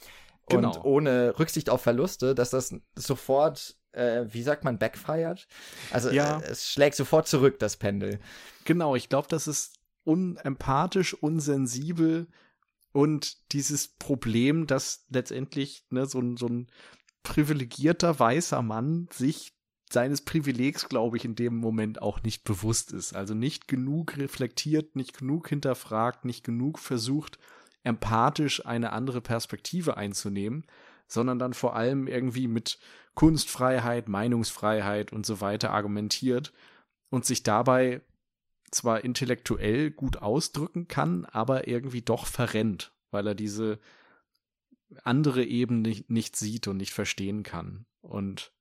genau. 0.47 0.69
und 0.69 0.85
ohne 0.85 1.39
Rücksicht 1.39 1.69
auf 1.69 1.81
Verluste, 1.81 2.35
dass 2.35 2.49
das 2.49 2.75
sofort, 2.95 3.77
äh, 3.91 4.25
wie 4.29 4.43
sagt 4.43 4.63
man, 4.63 4.77
backfired. 4.77 5.47
Also 5.91 6.09
ja. 6.09 6.39
äh, 6.39 6.51
es 6.51 6.69
schlägt 6.69 6.95
sofort 6.95 7.27
zurück, 7.27 7.59
das 7.59 7.77
Pendel. 7.77 8.19
Genau, 8.65 8.95
ich 8.95 9.09
glaube, 9.09 9.27
das 9.29 9.47
ist 9.47 9.75
unempathisch, 10.03 11.13
unsensibel 11.13 12.27
und 12.91 13.51
dieses 13.53 13.87
Problem, 13.87 14.65
dass 14.65 15.05
letztendlich 15.09 15.85
ne, 15.89 16.05
so, 16.05 16.21
so 16.35 16.47
ein 16.47 16.67
privilegierter 17.23 18.19
weißer 18.19 18.61
Mann 18.61 19.07
sich 19.11 19.53
seines 19.91 20.21
Privilegs, 20.21 20.87
glaube 20.87 21.17
ich, 21.17 21.25
in 21.25 21.35
dem 21.35 21.57
Moment 21.57 22.01
auch 22.01 22.21
nicht 22.23 22.43
bewusst 22.43 22.91
ist. 22.91 23.13
Also 23.13 23.33
nicht 23.33 23.67
genug 23.67 24.17
reflektiert, 24.17 24.95
nicht 24.95 25.17
genug 25.17 25.49
hinterfragt, 25.49 26.25
nicht 26.25 26.43
genug 26.43 26.79
versucht, 26.79 27.39
empathisch 27.83 28.65
eine 28.65 28.91
andere 28.91 29.21
Perspektive 29.21 29.97
einzunehmen, 29.97 30.65
sondern 31.07 31.39
dann 31.39 31.53
vor 31.53 31.75
allem 31.75 32.07
irgendwie 32.07 32.47
mit 32.47 32.77
Kunstfreiheit, 33.15 34.07
Meinungsfreiheit 34.07 35.11
und 35.11 35.25
so 35.25 35.41
weiter 35.41 35.71
argumentiert 35.71 36.53
und 37.09 37.25
sich 37.25 37.41
dabei 37.41 38.01
zwar 38.71 39.03
intellektuell 39.03 39.89
gut 39.89 40.17
ausdrücken 40.17 40.87
kann, 40.87 41.25
aber 41.25 41.67
irgendwie 41.67 42.03
doch 42.03 42.27
verrennt, 42.27 42.93
weil 43.09 43.25
er 43.25 43.35
diese 43.35 43.79
andere 45.03 45.43
Ebene 45.43 46.03
nicht, 46.07 46.35
sieht 46.35 46.67
und 46.67 46.77
nicht 46.77 46.93
verstehen 46.93 47.43
kann. 47.43 47.85
Und 48.01 48.51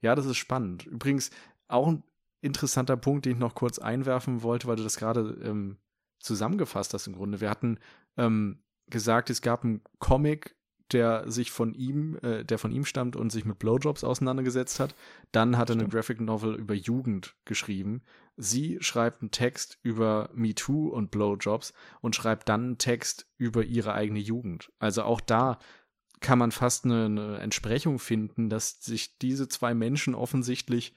ja, 0.00 0.14
das 0.14 0.26
ist 0.26 0.36
spannend. 0.36 0.86
Übrigens 0.86 1.30
auch 1.68 1.88
ein 1.88 2.02
interessanter 2.40 2.96
Punkt, 2.96 3.24
den 3.24 3.32
ich 3.32 3.38
noch 3.38 3.54
kurz 3.54 3.78
einwerfen 3.78 4.42
wollte, 4.42 4.66
weil 4.66 4.76
du 4.76 4.82
das 4.82 4.96
gerade 4.96 5.38
ähm, 5.42 5.78
zusammengefasst 6.18 6.94
hast 6.94 7.06
im 7.06 7.14
Grunde. 7.14 7.40
Wir 7.40 7.50
hatten 7.50 7.78
ähm, 8.16 8.62
gesagt, 8.88 9.30
es 9.30 9.42
gab 9.42 9.64
einen 9.64 9.82
Comic, 9.98 10.56
der 10.92 11.28
sich 11.30 11.50
von 11.50 11.74
ihm, 11.74 12.16
äh, 12.22 12.44
der 12.44 12.58
von 12.58 12.70
ihm 12.70 12.84
stammt 12.84 13.16
und 13.16 13.30
sich 13.30 13.44
mit 13.44 13.58
Blowjobs 13.58 14.04
auseinandergesetzt 14.04 14.78
hat. 14.78 14.94
Dann 15.32 15.58
hat 15.58 15.70
er 15.70 15.74
eine 15.74 15.88
Graphic 15.88 16.20
Novel 16.20 16.54
über 16.54 16.74
Jugend 16.74 17.34
geschrieben. 17.44 18.02
Sie 18.36 18.78
schreibt 18.80 19.22
einen 19.22 19.30
Text 19.30 19.78
über 19.82 20.30
MeToo 20.34 20.88
und 20.88 21.10
Blowjobs 21.10 21.72
und 22.00 22.14
schreibt 22.14 22.48
dann 22.48 22.62
einen 22.62 22.78
Text 22.78 23.26
über 23.36 23.64
ihre 23.64 23.94
eigene 23.94 24.20
Jugend. 24.20 24.70
Also 24.78 25.02
auch 25.02 25.20
da 25.20 25.58
kann 26.20 26.38
man 26.38 26.52
fast 26.52 26.84
eine, 26.84 27.06
eine 27.06 27.38
Entsprechung 27.38 27.98
finden, 27.98 28.48
dass 28.48 28.80
sich 28.82 29.18
diese 29.18 29.48
zwei 29.48 29.74
Menschen 29.74 30.14
offensichtlich 30.14 30.94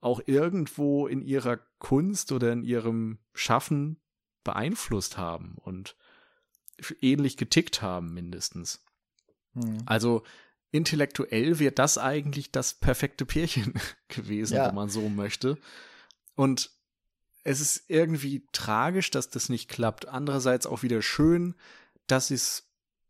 auch 0.00 0.20
irgendwo 0.26 1.06
in 1.06 1.22
ihrer 1.22 1.58
Kunst 1.78 2.32
oder 2.32 2.52
in 2.52 2.62
ihrem 2.62 3.18
Schaffen 3.34 4.00
beeinflusst 4.44 5.16
haben 5.16 5.56
und 5.58 5.96
ähnlich 7.00 7.36
getickt 7.36 7.82
haben, 7.82 8.14
mindestens. 8.14 8.84
Hm. 9.54 9.78
Also 9.86 10.22
intellektuell 10.70 11.58
wird 11.58 11.78
das 11.78 11.98
eigentlich 11.98 12.52
das 12.52 12.74
perfekte 12.74 13.24
Pärchen 13.24 13.74
gewesen, 14.08 14.56
ja. 14.56 14.68
wenn 14.68 14.74
man 14.74 14.88
so 14.88 15.08
möchte. 15.08 15.58
Und 16.34 16.70
es 17.44 17.60
ist 17.60 17.84
irgendwie 17.88 18.46
tragisch, 18.52 19.10
dass 19.10 19.30
das 19.30 19.48
nicht 19.48 19.68
klappt. 19.68 20.06
Andererseits 20.06 20.66
auch 20.66 20.82
wieder 20.82 21.02
schön, 21.02 21.54
dass 22.06 22.28
sie 22.28 22.34
es 22.34 22.67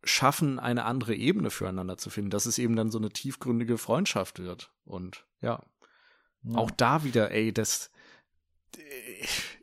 schaffen, 0.08 0.58
eine 0.58 0.84
andere 0.84 1.14
Ebene 1.14 1.50
füreinander 1.50 1.98
zu 1.98 2.10
finden, 2.10 2.30
dass 2.30 2.46
es 2.46 2.58
eben 2.58 2.76
dann 2.76 2.90
so 2.90 2.98
eine 2.98 3.10
tiefgründige 3.10 3.78
Freundschaft 3.78 4.40
wird. 4.40 4.72
Und 4.84 5.24
ja, 5.40 5.62
ja. 6.42 6.54
auch 6.56 6.70
da 6.70 7.04
wieder, 7.04 7.30
ey, 7.30 7.52
das, 7.52 7.90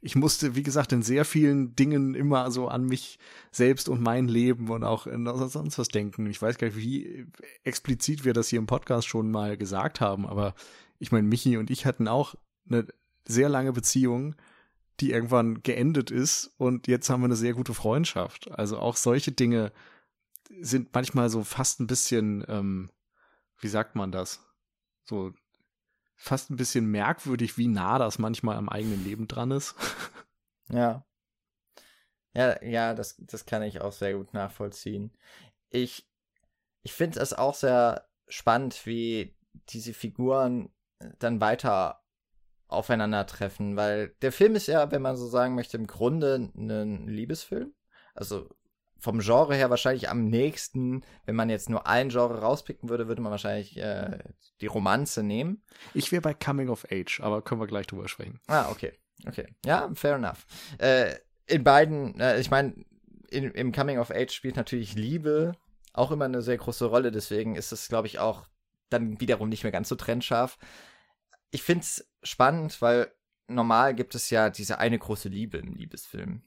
ich 0.02 0.16
musste, 0.16 0.56
wie 0.56 0.64
gesagt, 0.64 0.92
in 0.92 1.02
sehr 1.02 1.26
vielen 1.26 1.76
Dingen 1.76 2.16
immer 2.16 2.52
so 2.52 2.68
an 2.68 2.86
mich 2.86 3.20
selbst 3.52 3.90
und 3.90 4.02
mein 4.02 4.28
Leben 4.28 4.70
und 4.70 4.84
auch 4.84 5.08
in 5.08 5.26
sonst 5.26 5.78
was 5.78 5.88
denken. 5.88 6.28
Ich 6.28 6.42
weiß 6.42 6.58
gar 6.58 6.68
nicht, 6.68 6.78
wie 6.78 7.26
explizit 7.64 8.26
wir 8.26 8.34
das 8.34 8.50
hier 8.50 8.60
im 8.60 8.68
Podcast 8.68 9.08
schon 9.08 9.32
mal 9.32 9.58
gesagt 9.58 10.02
haben, 10.02 10.26
aber 10.26 10.56
ich 11.00 11.12
meine, 11.12 11.28
Michi 11.28 11.58
und 11.58 11.70
ich 11.70 11.86
hatten 11.86 12.08
auch 12.08 12.36
eine 12.70 12.88
sehr 13.28 13.50
lange 13.50 13.74
Beziehung, 13.74 14.36
die 15.00 15.12
irgendwann 15.12 15.62
geendet 15.62 16.10
ist 16.10 16.54
und 16.58 16.88
jetzt 16.88 17.10
haben 17.10 17.22
wir 17.22 17.26
eine 17.26 17.36
sehr 17.36 17.54
gute 17.54 17.74
Freundschaft. 17.74 18.50
Also 18.52 18.80
auch 18.80 18.96
solche 18.96 19.32
Dinge 19.32 19.72
sind 20.62 20.94
manchmal 20.94 21.30
so 21.30 21.44
fast 21.44 21.80
ein 21.80 21.88
bisschen, 21.88 22.46
ähm, 22.48 22.92
wie 23.60 23.68
sagt 23.68 23.96
man 23.96 24.12
das? 24.12 24.46
So 25.04 25.34
fast 26.16 26.50
ein 26.50 26.56
bisschen 26.56 26.86
merkwürdig, 26.86 27.58
wie 27.58 27.68
nah 27.68 28.00
das 28.00 28.20
manchmal 28.20 28.58
am 28.58 28.70
eigenen 28.70 29.04
Leben 29.04 29.28
dran 29.28 29.52
ist. 29.52 29.76
Ja. 30.70 31.06
Ja, 32.34 32.62
ja, 32.64 32.94
das, 32.96 33.16
das 33.20 33.46
kann 33.46 33.62
ich 33.62 33.82
auch 33.82 33.94
sehr 33.94 34.16
gut 34.16 34.34
nachvollziehen. 34.34 35.12
Ich, 35.70 36.10
ich 36.82 36.92
finde 36.92 37.20
es 37.20 37.34
auch 37.34 37.54
sehr 37.54 38.10
spannend, 38.28 38.86
wie 38.86 39.38
diese 39.70 39.94
Figuren 39.94 40.74
dann 41.20 41.40
weiter 41.40 42.04
aufeinandertreffen, 42.68 43.76
weil 43.78 44.10
der 44.22 44.32
Film 44.32 44.56
ist 44.56 44.68
ja, 44.68 44.92
wenn 44.92 45.02
man 45.02 45.16
so 45.16 45.28
sagen 45.28 45.56
möchte, 45.56 45.78
im 45.78 45.88
Grunde 45.88 46.52
ein 46.56 47.08
Liebesfilm. 47.08 47.74
Also 48.14 48.50
vom 48.98 49.20
Genre 49.20 49.56
her 49.56 49.70
wahrscheinlich 49.70 50.10
am 50.10 50.26
nächsten, 50.26 51.04
wenn 51.26 51.36
man 51.36 51.50
jetzt 51.50 51.70
nur 51.70 51.88
ein 51.88 52.10
Genre 52.10 52.42
rauspicken 52.42 52.90
würde, 52.90 53.08
würde 53.08 53.22
man 53.22 53.32
wahrscheinlich 53.32 53.78
äh, 53.78 54.20
die 54.62 54.68
Romanze 54.68 55.24
nehmen. 55.24 55.64
Ich 55.94 56.12
wäre 56.12 56.22
bei 56.22 56.34
Coming 56.34 56.70
of 56.70 56.88
Age, 56.92 57.20
aber 57.22 57.42
können 57.42 57.62
wir 57.62 57.68
gleich 57.68 57.88
drüber 57.88 58.08
sprechen. 58.08 58.40
Ah, 58.48 58.70
okay. 58.72 58.94
Okay. 59.28 59.48
Ja, 59.66 59.90
fair 59.94 60.16
enough. 60.16 60.46
Äh, 60.78 61.16
in 61.48 61.64
beiden, 61.64 62.20
äh, 62.20 62.40
ich 62.40 62.50
meine, 62.50 62.74
im 63.30 63.72
Coming 63.72 64.00
of 64.00 64.12
Age 64.12 64.32
spielt 64.32 64.56
natürlich 64.56 64.96
Liebe 64.96 65.54
auch 65.94 66.12
immer 66.12 66.26
eine 66.26 66.42
sehr 66.42 66.58
große 66.58 66.86
Rolle, 66.86 67.12
deswegen 67.12 67.56
ist 67.56 67.72
es, 67.72 67.88
glaube 67.88 68.08
ich, 68.08 68.20
auch 68.20 68.48
dann 68.90 69.20
wiederum 69.20 69.50
nicht 69.50 69.64
mehr 69.64 69.72
ganz 69.72 69.90
so 69.90 69.96
trennscharf. 69.96 70.58
Ich 71.52 71.64
finde 71.64 71.84
es 71.84 72.08
spannend, 72.24 72.82
weil 72.82 73.12
normal 73.48 73.96
gibt 73.96 74.16
es 74.16 74.30
ja 74.30 74.50
diese 74.50 74.80
eine 74.80 75.00
große 75.00 75.30
Liebe 75.30 75.58
im 75.58 75.74
Liebesfilm. 75.74 76.44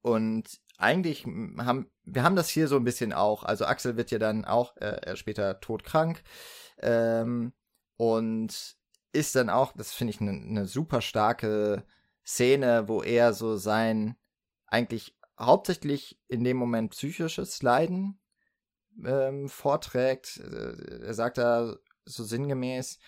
Und 0.00 0.60
eigentlich 0.78 1.24
haben 1.24 1.90
wir 2.06 2.22
haben 2.22 2.36
das 2.36 2.48
hier 2.48 2.68
so 2.68 2.76
ein 2.76 2.84
bisschen 2.84 3.12
auch. 3.12 3.42
Also 3.42 3.66
Axel 3.66 3.96
wird 3.96 4.10
ja 4.10 4.18
dann 4.18 4.44
auch 4.44 4.76
äh, 4.76 5.16
später 5.16 5.60
todkrank 5.60 6.22
ähm, 6.78 7.52
und 7.96 8.76
ist 9.12 9.34
dann 9.34 9.50
auch, 9.50 9.72
das 9.72 9.92
finde 9.92 10.12
ich 10.12 10.20
eine 10.20 10.32
ne 10.32 10.66
super 10.66 11.00
starke 11.00 11.84
Szene, 12.24 12.88
wo 12.88 13.02
er 13.02 13.32
so 13.32 13.56
sein 13.56 14.16
eigentlich 14.66 15.16
hauptsächlich 15.38 16.20
in 16.28 16.44
dem 16.44 16.56
Moment 16.56 16.92
psychisches 16.92 17.62
Leiden 17.62 18.20
ähm, 19.04 19.48
vorträgt. 19.48 20.38
Äh, 20.38 21.06
er 21.06 21.14
sagt 21.14 21.38
da 21.38 21.76
so 22.04 22.24
sinngemäß, 22.24 22.98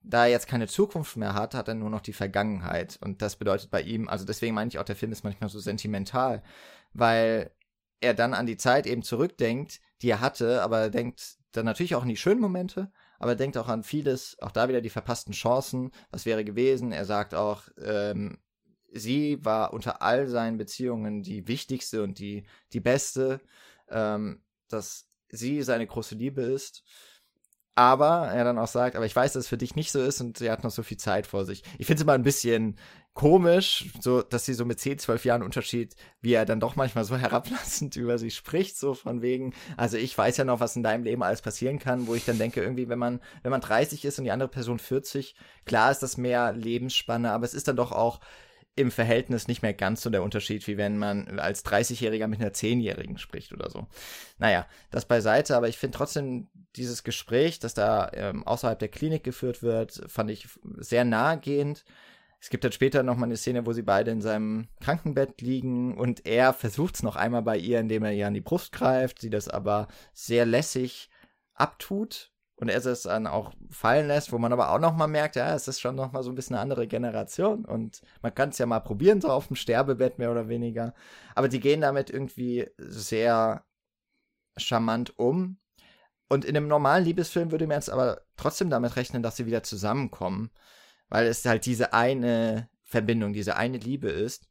da 0.00 0.24
er 0.24 0.30
jetzt 0.30 0.48
keine 0.48 0.68
Zukunft 0.68 1.16
mehr 1.16 1.34
hat, 1.34 1.54
hat 1.54 1.68
er 1.68 1.74
nur 1.74 1.90
noch 1.90 2.00
die 2.00 2.12
Vergangenheit. 2.12 2.98
Und 3.02 3.22
das 3.22 3.36
bedeutet 3.36 3.70
bei 3.70 3.82
ihm, 3.82 4.08
also 4.08 4.24
deswegen 4.24 4.54
meine 4.54 4.68
ich 4.68 4.78
auch, 4.78 4.84
der 4.84 4.96
Film 4.96 5.12
ist 5.12 5.24
manchmal 5.24 5.50
so 5.50 5.58
sentimental, 5.58 6.42
weil 6.98 7.50
er 8.00 8.14
dann 8.14 8.34
an 8.34 8.46
die 8.46 8.56
Zeit 8.56 8.86
eben 8.86 9.02
zurückdenkt, 9.02 9.80
die 10.02 10.10
er 10.10 10.20
hatte, 10.20 10.62
aber 10.62 10.80
er 10.80 10.90
denkt 10.90 11.36
dann 11.52 11.64
natürlich 11.64 11.94
auch 11.94 12.02
an 12.02 12.08
die 12.08 12.16
schönen 12.16 12.40
Momente, 12.40 12.92
aber 13.18 13.32
er 13.32 13.36
denkt 13.36 13.56
auch 13.56 13.68
an 13.68 13.82
vieles, 13.82 14.36
auch 14.40 14.50
da 14.50 14.68
wieder 14.68 14.80
die 14.80 14.90
verpassten 14.90 15.32
Chancen, 15.32 15.90
was 16.10 16.26
wäre 16.26 16.44
gewesen. 16.44 16.92
Er 16.92 17.06
sagt 17.06 17.34
auch, 17.34 17.62
ähm, 17.82 18.38
sie 18.92 19.42
war 19.44 19.72
unter 19.72 20.02
all 20.02 20.26
seinen 20.26 20.58
Beziehungen 20.58 21.22
die 21.22 21.48
wichtigste 21.48 22.02
und 22.02 22.18
die, 22.18 22.44
die 22.72 22.80
beste, 22.80 23.40
ähm, 23.88 24.42
dass 24.68 25.08
sie 25.28 25.62
seine 25.62 25.86
große 25.86 26.14
Liebe 26.14 26.42
ist. 26.42 26.82
Aber 27.74 28.28
er 28.28 28.44
dann 28.44 28.58
auch 28.58 28.68
sagt, 28.68 28.96
aber 28.96 29.04
ich 29.04 29.16
weiß, 29.16 29.34
dass 29.34 29.44
es 29.44 29.48
für 29.48 29.58
dich 29.58 29.76
nicht 29.76 29.92
so 29.92 30.02
ist 30.02 30.20
und 30.20 30.38
sie 30.38 30.50
hat 30.50 30.64
noch 30.64 30.70
so 30.70 30.82
viel 30.82 30.96
Zeit 30.96 31.26
vor 31.26 31.44
sich. 31.44 31.62
Ich 31.78 31.86
finde 31.86 31.96
es 31.96 32.02
immer 32.02 32.14
ein 32.14 32.22
bisschen 32.22 32.78
komisch, 33.16 33.86
so, 33.98 34.20
dass 34.20 34.44
sie 34.44 34.52
so 34.52 34.66
mit 34.66 34.78
10, 34.78 34.98
12 34.98 35.24
Jahren 35.24 35.42
Unterschied, 35.42 35.96
wie 36.20 36.34
er 36.34 36.44
dann 36.44 36.60
doch 36.60 36.76
manchmal 36.76 37.04
so 37.04 37.16
herablassend 37.18 37.96
über 37.96 38.18
sie 38.18 38.30
spricht, 38.30 38.78
so 38.78 38.94
von 38.94 39.22
wegen, 39.22 39.54
also 39.76 39.96
ich 39.96 40.16
weiß 40.16 40.36
ja 40.36 40.44
noch, 40.44 40.60
was 40.60 40.76
in 40.76 40.82
deinem 40.82 41.02
Leben 41.02 41.22
alles 41.22 41.40
passieren 41.40 41.78
kann, 41.78 42.06
wo 42.06 42.14
ich 42.14 42.26
dann 42.26 42.38
denke, 42.38 42.62
irgendwie, 42.62 42.88
wenn 42.88 42.98
man, 42.98 43.20
wenn 43.42 43.50
man 43.50 43.62
30 43.62 44.04
ist 44.04 44.18
und 44.18 44.26
die 44.26 44.30
andere 44.30 44.50
Person 44.50 44.78
40, 44.78 45.34
klar 45.64 45.90
ist 45.90 46.02
das 46.02 46.18
mehr 46.18 46.52
Lebensspanne, 46.52 47.32
aber 47.32 47.46
es 47.46 47.54
ist 47.54 47.66
dann 47.68 47.76
doch 47.76 47.90
auch 47.90 48.20
im 48.78 48.90
Verhältnis 48.90 49.48
nicht 49.48 49.62
mehr 49.62 49.72
ganz 49.72 50.02
so 50.02 50.10
der 50.10 50.22
Unterschied, 50.22 50.66
wie 50.66 50.76
wenn 50.76 50.98
man 50.98 51.38
als 51.38 51.64
30-Jähriger 51.64 52.26
mit 52.26 52.40
einer 52.40 52.50
10-Jährigen 52.50 53.16
spricht 53.16 53.54
oder 53.54 53.70
so. 53.70 53.86
Naja, 54.36 54.66
das 54.90 55.06
beiseite, 55.06 55.56
aber 55.56 55.68
ich 55.68 55.78
finde 55.78 55.96
trotzdem 55.96 56.48
dieses 56.76 57.02
Gespräch, 57.02 57.60
das 57.60 57.72
da 57.72 58.10
ähm, 58.12 58.46
außerhalb 58.46 58.78
der 58.78 58.88
Klinik 58.88 59.24
geführt 59.24 59.62
wird, 59.62 60.02
fand 60.08 60.30
ich 60.30 60.48
sehr 60.76 61.06
nahegehend 61.06 61.86
es 62.40 62.50
gibt 62.50 62.64
dann 62.64 62.72
später 62.72 63.02
noch 63.02 63.16
mal 63.16 63.26
eine 63.26 63.36
Szene, 63.36 63.66
wo 63.66 63.72
sie 63.72 63.82
beide 63.82 64.10
in 64.10 64.20
seinem 64.20 64.68
Krankenbett 64.80 65.40
liegen 65.40 65.96
und 65.96 66.26
er 66.26 66.52
versucht 66.52 66.96
es 66.96 67.02
noch 67.02 67.16
einmal 67.16 67.42
bei 67.42 67.56
ihr, 67.56 67.80
indem 67.80 68.04
er 68.04 68.12
ihr 68.12 68.26
an 68.26 68.34
die 68.34 68.40
Brust 68.40 68.72
greift, 68.72 69.20
sie 69.20 69.30
das 69.30 69.48
aber 69.48 69.88
sehr 70.12 70.46
lässig 70.46 71.10
abtut 71.54 72.32
und 72.56 72.68
er 72.68 72.84
es 72.84 73.02
dann 73.02 73.26
auch 73.26 73.52
fallen 73.70 74.06
lässt, 74.06 74.32
wo 74.32 74.38
man 74.38 74.52
aber 74.52 74.70
auch 74.70 74.78
noch 74.78 74.96
mal 74.96 75.06
merkt, 75.06 75.36
ja, 75.36 75.54
es 75.54 75.68
ist 75.68 75.80
schon 75.80 75.94
noch 75.94 76.12
mal 76.12 76.22
so 76.22 76.30
ein 76.30 76.34
bisschen 76.34 76.56
eine 76.56 76.62
andere 76.62 76.86
Generation 76.86 77.64
und 77.64 78.00
man 78.22 78.34
kann 78.34 78.48
es 78.48 78.58
ja 78.58 78.66
mal 78.66 78.80
probieren, 78.80 79.20
so 79.20 79.28
auf 79.28 79.48
dem 79.48 79.56
Sterbebett 79.56 80.18
mehr 80.18 80.30
oder 80.30 80.48
weniger. 80.48 80.94
Aber 81.34 81.48
die 81.48 81.60
gehen 81.60 81.82
damit 81.82 82.08
irgendwie 82.08 82.66
sehr 82.78 83.64
charmant 84.56 85.18
um. 85.18 85.58
Und 86.28 86.44
in 86.44 86.56
einem 86.56 86.66
normalen 86.66 87.04
Liebesfilm 87.04 87.52
würde 87.52 87.66
man 87.66 87.76
jetzt 87.76 87.90
aber 87.90 88.22
trotzdem 88.36 88.70
damit 88.70 88.96
rechnen, 88.96 89.22
dass 89.22 89.36
sie 89.36 89.46
wieder 89.46 89.62
zusammenkommen 89.62 90.50
weil 91.08 91.26
es 91.26 91.44
halt 91.44 91.66
diese 91.66 91.92
eine 91.92 92.68
Verbindung, 92.82 93.32
diese 93.32 93.56
eine 93.56 93.78
Liebe 93.78 94.08
ist. 94.08 94.48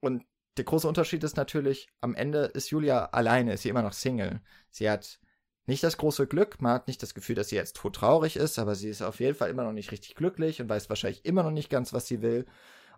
Und 0.00 0.24
der 0.56 0.64
große 0.64 0.88
Unterschied 0.88 1.22
ist 1.24 1.36
natürlich, 1.36 1.88
am 2.00 2.14
Ende 2.14 2.44
ist 2.44 2.70
Julia 2.70 3.06
alleine, 3.06 3.54
ist 3.54 3.62
sie 3.62 3.68
immer 3.68 3.82
noch 3.82 3.92
Single. 3.92 4.40
Sie 4.70 4.90
hat 4.90 5.20
nicht 5.66 5.82
das 5.84 5.96
große 5.96 6.26
Glück, 6.26 6.60
man 6.60 6.72
hat 6.72 6.88
nicht 6.88 7.02
das 7.02 7.14
Gefühl, 7.14 7.36
dass 7.36 7.48
sie 7.48 7.56
jetzt 7.56 7.76
traurig 7.76 8.36
ist, 8.36 8.58
aber 8.58 8.74
sie 8.74 8.88
ist 8.88 9.02
auf 9.02 9.20
jeden 9.20 9.36
Fall 9.36 9.50
immer 9.50 9.64
noch 9.64 9.72
nicht 9.72 9.92
richtig 9.92 10.16
glücklich 10.16 10.60
und 10.60 10.68
weiß 10.68 10.88
wahrscheinlich 10.88 11.24
immer 11.24 11.42
noch 11.42 11.50
nicht 11.50 11.70
ganz, 11.70 11.92
was 11.92 12.06
sie 12.06 12.22
will. 12.22 12.46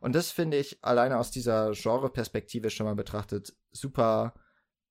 Und 0.00 0.14
das 0.14 0.30
finde 0.30 0.56
ich 0.56 0.82
alleine 0.82 1.18
aus 1.18 1.30
dieser 1.30 1.72
Genre-Perspektive 1.72 2.70
schon 2.70 2.86
mal 2.86 2.94
betrachtet 2.94 3.54
super 3.70 4.34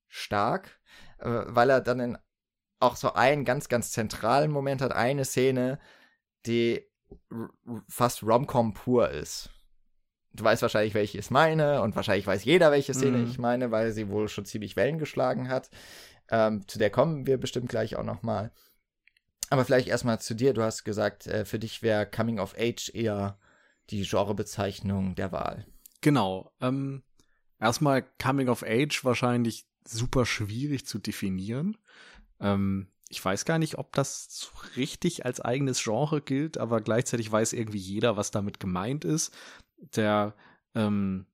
stark, 0.08 0.80
äh, 1.20 1.44
weil 1.48 1.70
er 1.70 1.82
dann 1.82 2.00
in 2.00 2.18
auch 2.80 2.96
so 2.96 3.14
einen 3.14 3.46
ganz, 3.46 3.70
ganz 3.70 3.92
zentralen 3.92 4.52
Moment 4.52 4.82
hat, 4.82 4.92
eine 4.92 5.26
Szene, 5.26 5.80
die 6.46 6.88
fast 7.88 8.24
Romcom 8.24 8.74
pur 8.74 9.10
ist. 9.10 9.50
Du 10.34 10.44
weißt 10.44 10.62
wahrscheinlich, 10.62 10.94
welche 10.94 11.18
ich 11.18 11.30
meine, 11.30 11.82
und 11.82 11.96
wahrscheinlich 11.96 12.26
weiß 12.26 12.46
jeder, 12.46 12.72
welche 12.72 12.94
Szene 12.94 13.18
mm. 13.18 13.26
ich 13.26 13.38
meine, 13.38 13.72
weil 13.72 13.92
sie 13.92 14.08
wohl 14.08 14.30
schon 14.30 14.46
ziemlich 14.46 14.78
Wellen 14.78 14.98
geschlagen 14.98 15.50
hat. 15.50 15.70
Ähm, 16.30 16.66
zu 16.68 16.80
der 16.80 16.90
kommen 16.90 17.28
wir 17.28 17.38
bestimmt 17.38 17.68
gleich 17.68 17.98
auch 17.98 18.04
noch 18.04 18.24
mal. 18.24 18.52
Aber 19.50 19.66
vielleicht 19.66 19.90
erstmal 19.90 20.22
zu 20.22 20.34
dir. 20.34 20.54
Du 20.54 20.64
hast 20.64 20.86
gesagt, 20.86 21.28
äh, 21.28 21.44
für 21.44 21.60
dich 21.60 21.84
wäre 21.84 22.06
Coming 22.06 22.40
of 22.40 22.56
Age 22.58 22.90
eher 22.94 23.38
die 23.90 24.04
Genrebezeichnung 24.04 25.16
der 25.16 25.34
Wahl. 25.34 25.66
Genau. 26.00 26.54
Ähm, 26.62 27.04
erstmal 27.60 28.04
Coming 28.22 28.48
of 28.48 28.64
Age 28.64 29.04
wahrscheinlich 29.04 29.68
super 29.86 30.26
schwierig 30.26 30.86
zu 30.86 31.00
definieren. 31.00 31.78
Ähm, 32.40 32.88
ich 33.12 33.24
weiß 33.24 33.44
gar 33.46 33.60
nicht, 33.60 33.78
ob 33.78 33.94
das 33.94 34.28
so 34.30 34.48
richtig 34.78 35.26
als 35.26 35.42
eigenes 35.42 35.84
Genre 35.84 36.22
gilt, 36.22 36.58
aber 36.58 36.80
gleichzeitig 36.80 37.30
weiß 37.30 37.52
irgendwie 37.54 37.78
jeder, 37.78 38.16
was 38.16 38.32
damit 38.32 38.60
gemeint 38.60 39.04
ist. 39.04 39.34
Der 39.96 40.34
ähm, 40.76 41.26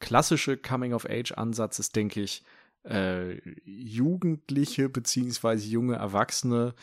klassische 0.00 0.56
Coming-of-Age-Ansatz 0.56 1.78
ist, 1.78 1.94
denke 1.94 2.22
ich, 2.22 2.42
äh, 2.84 3.38
Jugendliche 3.64 4.88
beziehungsweise 4.88 5.68
junge 5.68 5.96
Erwachsene, 5.96 6.74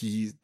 die 0.00 0.34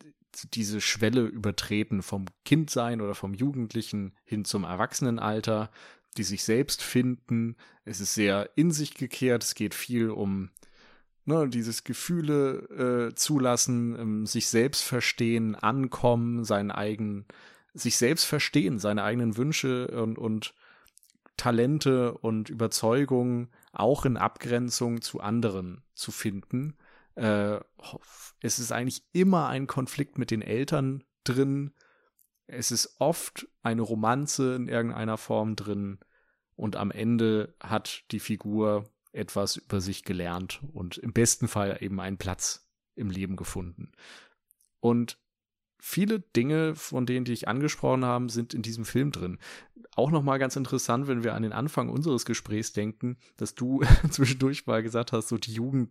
diese 0.52 0.80
Schwelle 0.80 1.22
übertreten 1.22 2.02
vom 2.02 2.26
Kindsein 2.44 3.00
oder 3.00 3.14
vom 3.14 3.32
Jugendlichen 3.34 4.14
hin 4.24 4.44
zum 4.44 4.64
Erwachsenenalter, 4.64 5.70
die 6.18 6.22
sich 6.22 6.44
selbst 6.44 6.82
finden. 6.82 7.56
Es 7.84 8.00
ist 8.00 8.14
sehr 8.14 8.50
in 8.56 8.70
sich 8.70 8.94
gekehrt. 8.94 9.42
Es 9.42 9.54
geht 9.54 9.74
viel 9.74 10.10
um 10.10 10.50
ne, 11.24 11.48
dieses 11.48 11.84
Gefühle 11.84 13.10
äh, 13.10 13.14
zulassen, 13.14 13.98
ähm, 13.98 14.26
sich 14.26 14.48
selbst 14.48 14.82
verstehen, 14.82 15.54
ankommen, 15.54 16.44
seinen 16.44 16.70
eigenen, 16.70 17.26
sich 17.74 17.96
selbst 17.96 18.24
verstehen, 18.24 18.78
seine 18.78 19.02
eigenen 19.02 19.36
Wünsche 19.36 19.88
und, 19.88 20.18
und 20.18 20.54
Talente 21.36 22.12
und 22.18 22.50
Überzeugungen 22.50 23.48
auch 23.72 24.04
in 24.04 24.16
Abgrenzung 24.16 25.00
zu 25.00 25.20
anderen 25.20 25.82
zu 25.94 26.10
finden. 26.12 26.76
Äh, 27.14 27.60
es 28.40 28.58
ist 28.58 28.72
eigentlich 28.72 29.04
immer 29.12 29.48
ein 29.48 29.66
Konflikt 29.66 30.18
mit 30.18 30.30
den 30.30 30.42
Eltern 30.42 31.04
drin. 31.24 31.72
Es 32.46 32.70
ist 32.70 32.96
oft 32.98 33.46
eine 33.62 33.82
Romanze 33.82 34.54
in 34.54 34.68
irgendeiner 34.68 35.16
Form 35.16 35.56
drin. 35.56 35.98
Und 36.54 36.76
am 36.76 36.90
Ende 36.90 37.54
hat 37.60 38.04
die 38.10 38.20
Figur 38.20 38.84
etwas 39.12 39.56
über 39.56 39.80
sich 39.80 40.04
gelernt 40.04 40.60
und 40.72 40.98
im 40.98 41.12
besten 41.12 41.48
Fall 41.48 41.78
eben 41.80 42.00
einen 42.00 42.18
Platz 42.18 42.68
im 42.94 43.10
Leben 43.10 43.36
gefunden. 43.36 43.92
Und 44.80 45.18
viele 45.78 46.20
Dinge, 46.20 46.74
von 46.74 47.06
denen 47.06 47.24
die 47.24 47.32
ich 47.32 47.48
angesprochen 47.48 48.04
habe, 48.04 48.30
sind 48.30 48.54
in 48.54 48.62
diesem 48.62 48.84
Film 48.84 49.12
drin. 49.12 49.38
Auch 49.94 50.10
nochmal 50.10 50.38
ganz 50.38 50.56
interessant, 50.56 51.06
wenn 51.08 51.22
wir 51.22 51.34
an 51.34 51.42
den 51.42 51.52
Anfang 51.52 51.90
unseres 51.90 52.24
Gesprächs 52.24 52.72
denken, 52.72 53.18
dass 53.36 53.54
du 53.54 53.82
zwischendurch 54.10 54.66
mal 54.66 54.82
gesagt 54.82 55.12
hast, 55.12 55.28
so 55.28 55.36
die 55.36 55.52
Jugend 55.52 55.90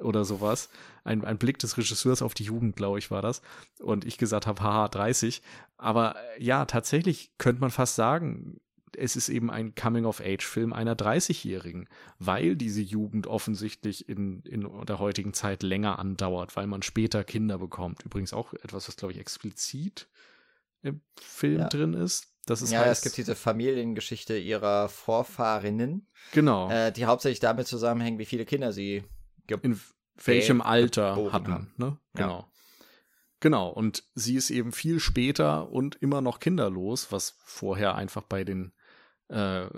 oder 0.00 0.24
sowas. 0.24 0.68
Ein, 1.04 1.24
ein 1.24 1.38
Blick 1.38 1.58
des 1.58 1.76
Regisseurs 1.76 2.22
auf 2.22 2.34
die 2.34 2.44
Jugend, 2.44 2.76
glaube 2.76 2.98
ich, 2.98 3.10
war 3.10 3.22
das. 3.22 3.42
Und 3.78 4.04
ich 4.04 4.18
gesagt 4.18 4.46
habe, 4.46 4.62
haha, 4.62 4.88
30. 4.88 5.42
Aber 5.76 6.16
ja, 6.38 6.64
tatsächlich 6.64 7.32
könnte 7.38 7.60
man 7.60 7.70
fast 7.70 7.96
sagen, 7.96 8.60
es 8.96 9.16
ist 9.16 9.28
eben 9.28 9.50
ein 9.50 9.74
Coming-of-Age-Film 9.74 10.72
einer 10.72 10.94
30-Jährigen, 10.94 11.88
weil 12.18 12.56
diese 12.56 12.80
Jugend 12.80 13.26
offensichtlich 13.26 14.08
in, 14.08 14.42
in 14.42 14.68
der 14.86 14.98
heutigen 14.98 15.32
Zeit 15.32 15.62
länger 15.62 15.98
andauert, 15.98 16.56
weil 16.56 16.66
man 16.66 16.82
später 16.82 17.24
Kinder 17.24 17.58
bekommt. 17.58 18.02
Übrigens 18.04 18.32
auch 18.32 18.52
etwas, 18.54 18.88
was, 18.88 18.96
glaube 18.96 19.12
ich, 19.12 19.18
explizit 19.18 20.08
im 20.82 21.00
Film 21.20 21.60
ja. 21.60 21.68
drin 21.68 21.94
ist. 21.94 22.28
Das 22.46 22.62
ist 22.62 22.72
ja, 22.72 22.80
heißt, 22.80 23.04
es 23.06 23.12
gibt 23.12 23.18
diese 23.18 23.36
Familiengeschichte 23.36 24.36
ihrer 24.36 24.88
Vorfahrinnen. 24.88 26.06
Genau. 26.32 26.70
Äh, 26.70 26.90
die 26.90 27.04
hauptsächlich 27.04 27.40
damit 27.40 27.66
zusammenhängen, 27.66 28.18
wie 28.18 28.24
viele 28.24 28.44
Kinder 28.44 28.72
sie 28.72 29.04
in 29.62 29.80
welchem 30.24 30.60
Alter 30.60 31.32
hatten. 31.32 31.72
Ne? 31.76 31.98
Genau. 32.14 32.38
Ja. 32.38 32.46
Genau, 33.40 33.68
und 33.70 34.04
sie 34.14 34.36
ist 34.36 34.50
eben 34.50 34.70
viel 34.70 35.00
später 35.00 35.70
und 35.70 35.96
immer 35.96 36.20
noch 36.20 36.40
kinderlos, 36.40 37.10
was 37.10 37.36
vorher 37.42 37.94
einfach 37.94 38.22
bei 38.22 38.44
den 38.44 38.72
äh, 39.30 39.68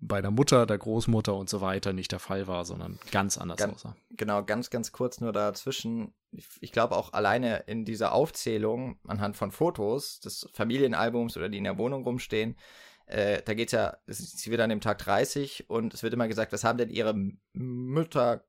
bei 0.00 0.22
der 0.22 0.30
Mutter, 0.30 0.64
der 0.64 0.78
Großmutter 0.78 1.34
und 1.34 1.50
so 1.50 1.60
weiter 1.60 1.92
nicht 1.92 2.12
der 2.12 2.20
Fall 2.20 2.46
war, 2.46 2.64
sondern 2.64 2.98
ganz 3.10 3.36
anders 3.36 3.58
ganz, 3.58 3.74
aussah. 3.74 3.96
Genau, 4.10 4.44
ganz, 4.44 4.70
ganz 4.70 4.92
kurz 4.92 5.20
nur 5.20 5.32
dazwischen. 5.32 6.14
Ich, 6.30 6.46
ich 6.60 6.72
glaube 6.72 6.96
auch 6.96 7.12
alleine 7.12 7.64
in 7.66 7.84
dieser 7.84 8.12
Aufzählung 8.12 8.98
anhand 9.06 9.36
von 9.36 9.50
Fotos 9.50 10.20
des 10.20 10.48
Familienalbums 10.52 11.36
oder 11.36 11.48
die 11.48 11.58
in 11.58 11.64
der 11.64 11.78
Wohnung 11.78 12.04
rumstehen, 12.04 12.56
äh, 13.06 13.42
da 13.42 13.54
geht's 13.54 13.72
ja, 13.72 13.96
sie 14.06 14.50
wird 14.50 14.60
an 14.60 14.70
dem 14.70 14.80
Tag 14.80 14.98
30 14.98 15.68
und 15.68 15.92
es 15.92 16.02
wird 16.02 16.14
immer 16.14 16.28
gesagt, 16.28 16.52
was 16.52 16.64
haben 16.64 16.78
denn 16.78 16.88
ihre 16.88 17.14
Mütter, 17.52 18.44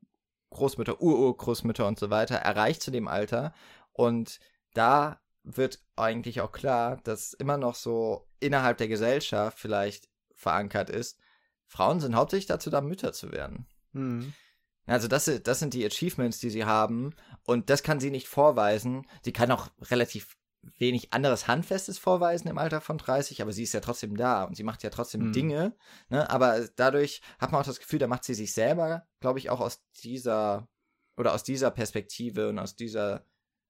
Großmütter, 0.52 1.02
Ururgroßmütter 1.02 1.88
und 1.88 1.98
so 1.98 2.12
weiter 2.12 2.36
erreicht 2.36 2.84
zu 2.84 2.92
dem 2.92 3.08
Alter? 3.08 3.54
Und 3.92 4.40
da 4.74 5.20
wird 5.44 5.80
eigentlich 5.96 6.42
auch 6.42 6.52
klar, 6.52 7.00
dass 7.04 7.34
immer 7.34 7.58
noch 7.58 7.76
so 7.76 8.28
innerhalb 8.40 8.78
der 8.78 8.88
Gesellschaft 8.88 9.60
vielleicht 9.60 10.13
verankert 10.44 10.90
ist, 10.90 11.20
Frauen 11.66 12.00
sind 12.00 12.16
hauptsächlich 12.16 12.46
dazu 12.46 12.70
da, 12.70 12.82
Mütter 12.82 13.14
zu 13.14 13.32
werden. 13.32 13.68
Mhm. 13.94 14.34
Also 14.86 15.08
das, 15.08 15.32
das 15.44 15.60
sind 15.60 15.74
die 15.74 15.86
Achievements, 15.86 16.40
die 16.40 16.50
sie 16.50 16.66
haben 16.66 17.16
und 17.44 17.70
das 17.70 17.84
kann 17.84 18.00
sie 18.00 18.12
nicht 18.12 18.28
vorweisen. 18.28 19.08
Sie 19.22 19.32
kann 19.32 19.52
auch 19.52 19.70
relativ 19.82 20.38
wenig 20.78 21.14
anderes 21.14 21.48
Handfestes 21.48 21.98
vorweisen 21.98 22.48
im 22.48 22.58
Alter 22.58 22.82
von 22.82 22.98
30, 22.98 23.42
aber 23.42 23.52
sie 23.52 23.64
ist 23.64 23.74
ja 23.74 23.80
trotzdem 23.80 24.16
da 24.16 24.44
und 24.44 24.56
sie 24.56 24.64
macht 24.64 24.84
ja 24.84 24.90
trotzdem 24.90 25.28
mhm. 25.28 25.34
Dinge. 25.34 25.76
Ne? 26.10 26.30
Aber 26.30 26.68
dadurch 26.76 27.22
hat 27.40 27.52
man 27.52 27.62
auch 27.62 27.66
das 27.66 27.80
Gefühl, 27.80 28.00
da 28.00 28.08
macht 28.08 28.24
sie 28.24 28.34
sich 28.34 28.54
selber, 28.54 29.08
glaube 29.20 29.40
ich, 29.40 29.50
auch 29.50 29.60
aus 29.60 29.84
dieser 30.04 30.68
oder 31.18 31.34
aus 31.34 31.44
dieser 31.44 31.72
Perspektive 31.72 32.50
und 32.50 32.60
aus 32.60 32.76
dieser 32.76 33.26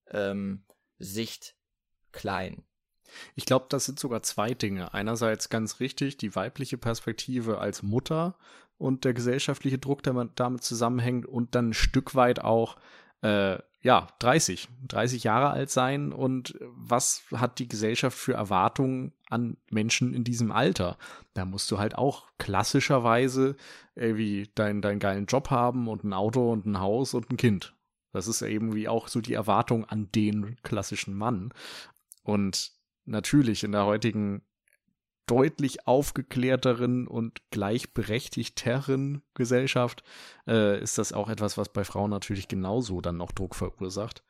ähm, 0.09 0.65
Sicht 0.97 1.57
klein. 2.11 2.63
Ich 3.35 3.45
glaube, 3.45 3.65
das 3.69 3.85
sind 3.85 3.99
sogar 3.99 4.23
zwei 4.23 4.53
Dinge. 4.53 4.93
Einerseits 4.93 5.49
ganz 5.49 5.79
richtig 5.79 6.17
die 6.17 6.35
weibliche 6.35 6.77
Perspektive 6.77 7.59
als 7.59 7.83
Mutter 7.83 8.35
und 8.77 9.05
der 9.05 9.13
gesellschaftliche 9.13 9.77
Druck, 9.77 10.03
der 10.03 10.13
damit 10.35 10.63
zusammenhängt 10.63 11.25
und 11.25 11.55
dann 11.55 11.69
ein 11.69 11.73
Stück 11.73 12.15
weit 12.15 12.39
auch 12.39 12.77
äh, 13.21 13.57
ja, 13.83 14.07
30, 14.19 14.69
30 14.87 15.23
Jahre 15.25 15.49
alt 15.49 15.69
sein 15.69 16.13
und 16.13 16.57
was 16.61 17.23
hat 17.33 17.59
die 17.59 17.67
Gesellschaft 17.67 18.17
für 18.17 18.33
Erwartungen 18.33 19.11
an 19.29 19.57
Menschen 19.69 20.13
in 20.13 20.23
diesem 20.23 20.51
Alter? 20.53 20.97
Da 21.33 21.43
musst 21.43 21.69
du 21.69 21.79
halt 21.79 21.95
auch 21.95 22.27
klassischerweise 22.37 23.57
irgendwie 23.95 24.49
deinen, 24.55 24.81
deinen 24.81 24.99
geilen 24.99 25.25
Job 25.25 25.49
haben 25.49 25.89
und 25.89 26.05
ein 26.05 26.13
Auto 26.13 26.49
und 26.51 26.65
ein 26.65 26.79
Haus 26.79 27.13
und 27.13 27.29
ein 27.29 27.37
Kind. 27.37 27.75
Das 28.13 28.27
ist 28.27 28.41
eben 28.41 28.73
wie 28.73 28.87
auch 28.87 29.09
so 29.09 29.19
die 29.19 29.33
Erwartung 29.33 29.83
an 29.85 30.09
den 30.13 30.55
klassischen 30.61 31.15
Mann. 31.15 31.53
Und 32.23 32.71
natürlich 33.05 33.63
in 33.63 33.71
der 33.71 33.85
heutigen 33.85 34.43
deutlich 35.25 35.87
aufgeklärteren 35.87 37.07
und 37.07 37.41
gleichberechtigteren 37.51 39.21
Gesellschaft 39.33 40.03
äh, 40.47 40.81
ist 40.81 40.97
das 40.97 41.13
auch 41.13 41.29
etwas, 41.29 41.57
was 41.57 41.69
bei 41.69 41.83
Frauen 41.83 42.09
natürlich 42.09 42.47
genauso 42.47 42.99
dann 42.99 43.17
noch 43.17 43.31
Druck 43.31 43.55
verursacht. 43.55 44.23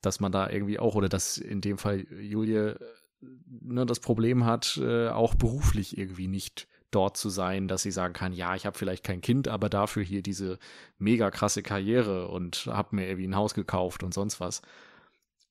Dass 0.00 0.20
man 0.20 0.32
da 0.32 0.48
irgendwie 0.48 0.78
auch, 0.78 0.94
oder 0.94 1.08
dass 1.08 1.38
in 1.38 1.60
dem 1.60 1.78
Fall 1.78 2.06
Julie 2.20 2.78
ne, 3.20 3.86
das 3.86 4.00
Problem 4.00 4.44
hat, 4.44 4.78
äh, 4.82 5.08
auch 5.08 5.34
beruflich 5.34 5.98
irgendwie 5.98 6.28
nicht 6.28 6.68
dort 6.90 7.16
zu 7.16 7.30
sein, 7.30 7.68
dass 7.68 7.82
sie 7.82 7.90
sagen 7.90 8.12
kann, 8.12 8.32
ja, 8.32 8.54
ich 8.54 8.66
habe 8.66 8.78
vielleicht 8.78 9.04
kein 9.04 9.20
Kind, 9.20 9.48
aber 9.48 9.68
dafür 9.68 10.02
hier 10.02 10.22
diese 10.22 10.58
mega 10.98 11.30
krasse 11.30 11.62
Karriere 11.62 12.28
und 12.28 12.66
habe 12.66 12.96
mir 12.96 13.06
irgendwie 13.06 13.28
ein 13.28 13.36
Haus 13.36 13.54
gekauft 13.54 14.02
und 14.02 14.12
sonst 14.12 14.40
was. 14.40 14.62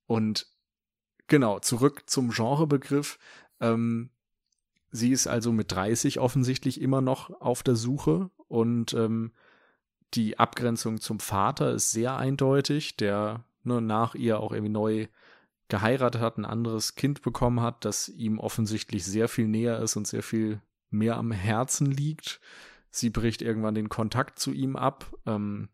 Und 0.05 0.47
genau, 1.31 1.59
zurück 1.59 2.03
zum 2.07 2.29
Genrebegriff. 2.29 3.17
Ähm, 3.61 4.09
sie 4.91 5.11
ist 5.11 5.27
also 5.27 5.53
mit 5.53 5.71
30 5.71 6.19
offensichtlich 6.19 6.81
immer 6.81 6.99
noch 6.99 7.29
auf 7.41 7.63
der 7.63 7.77
Suche 7.77 8.29
und 8.49 8.93
ähm, 8.93 9.31
die 10.13 10.37
Abgrenzung 10.37 10.99
zum 10.99 11.21
Vater 11.21 11.71
ist 11.71 11.91
sehr 11.91 12.17
eindeutig, 12.17 12.97
der 12.97 13.45
nur 13.63 13.79
nach 13.79 14.13
ihr 14.13 14.41
auch 14.41 14.51
irgendwie 14.51 14.73
neu 14.73 15.07
geheiratet 15.69 16.21
hat, 16.21 16.37
ein 16.37 16.43
anderes 16.43 16.95
Kind 16.95 17.21
bekommen 17.21 17.61
hat, 17.61 17.85
das 17.85 18.09
ihm 18.09 18.37
offensichtlich 18.37 19.05
sehr 19.05 19.29
viel 19.29 19.47
näher 19.47 19.79
ist 19.79 19.95
und 19.95 20.07
sehr 20.07 20.23
viel 20.23 20.61
mehr 20.89 21.15
am 21.15 21.31
Herzen 21.31 21.89
liegt. 21.89 22.41
Sie 22.89 23.09
bricht 23.09 23.41
irgendwann 23.41 23.75
den 23.75 23.87
Kontakt 23.87 24.37
zu 24.37 24.51
ihm 24.51 24.75
ab. 24.75 25.15
Ähm, 25.25 25.69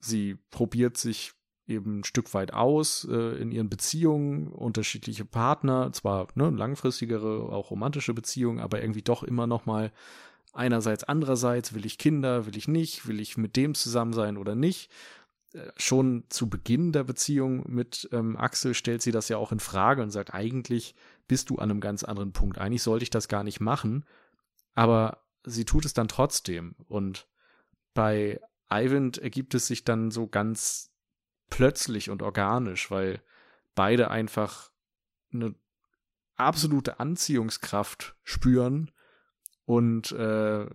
sie 0.00 0.34
probiert 0.50 0.98
sich 0.98 1.32
eben 1.70 2.00
ein 2.00 2.04
Stück 2.04 2.34
weit 2.34 2.52
aus 2.52 3.06
äh, 3.10 3.40
in 3.40 3.52
ihren 3.52 3.68
Beziehungen, 3.68 4.48
unterschiedliche 4.48 5.24
Partner, 5.24 5.92
zwar 5.92 6.28
ne, 6.34 6.50
langfristigere, 6.50 7.52
auch 7.52 7.70
romantische 7.70 8.14
Beziehungen, 8.14 8.60
aber 8.60 8.80
irgendwie 8.80 9.02
doch 9.02 9.22
immer 9.22 9.46
noch 9.46 9.66
mal 9.66 9.92
einerseits, 10.52 11.04
andererseits, 11.04 11.74
will 11.74 11.86
ich 11.86 11.98
Kinder, 11.98 12.46
will 12.46 12.56
ich 12.56 12.68
nicht, 12.68 13.06
will 13.06 13.20
ich 13.20 13.36
mit 13.36 13.56
dem 13.56 13.74
zusammen 13.74 14.12
sein 14.12 14.36
oder 14.36 14.54
nicht. 14.54 14.90
Äh, 15.52 15.70
schon 15.76 16.24
zu 16.28 16.48
Beginn 16.48 16.92
der 16.92 17.04
Beziehung 17.04 17.64
mit 17.68 18.08
ähm, 18.12 18.36
Axel 18.36 18.74
stellt 18.74 19.02
sie 19.02 19.12
das 19.12 19.28
ja 19.28 19.36
auch 19.36 19.52
in 19.52 19.60
Frage 19.60 20.02
und 20.02 20.10
sagt, 20.10 20.34
eigentlich 20.34 20.94
bist 21.28 21.50
du 21.50 21.56
an 21.56 21.70
einem 21.70 21.80
ganz 21.80 22.04
anderen 22.04 22.32
Punkt. 22.32 22.58
Eigentlich 22.58 22.82
sollte 22.82 23.02
ich 23.04 23.10
das 23.10 23.28
gar 23.28 23.44
nicht 23.44 23.60
machen, 23.60 24.04
aber 24.74 25.24
sie 25.44 25.64
tut 25.64 25.84
es 25.84 25.94
dann 25.94 26.08
trotzdem. 26.08 26.74
Und 26.88 27.26
bei 27.94 28.40
Ivan 28.70 29.12
ergibt 29.14 29.54
es 29.54 29.66
sich 29.66 29.84
dann 29.84 30.10
so 30.10 30.26
ganz 30.26 30.90
plötzlich 31.50 32.10
und 32.10 32.22
organisch, 32.22 32.90
weil 32.90 33.20
beide 33.74 34.10
einfach 34.10 34.70
eine 35.32 35.54
absolute 36.36 37.00
Anziehungskraft 37.00 38.16
spüren 38.22 38.90
und 39.66 40.10
äh, 40.12 40.66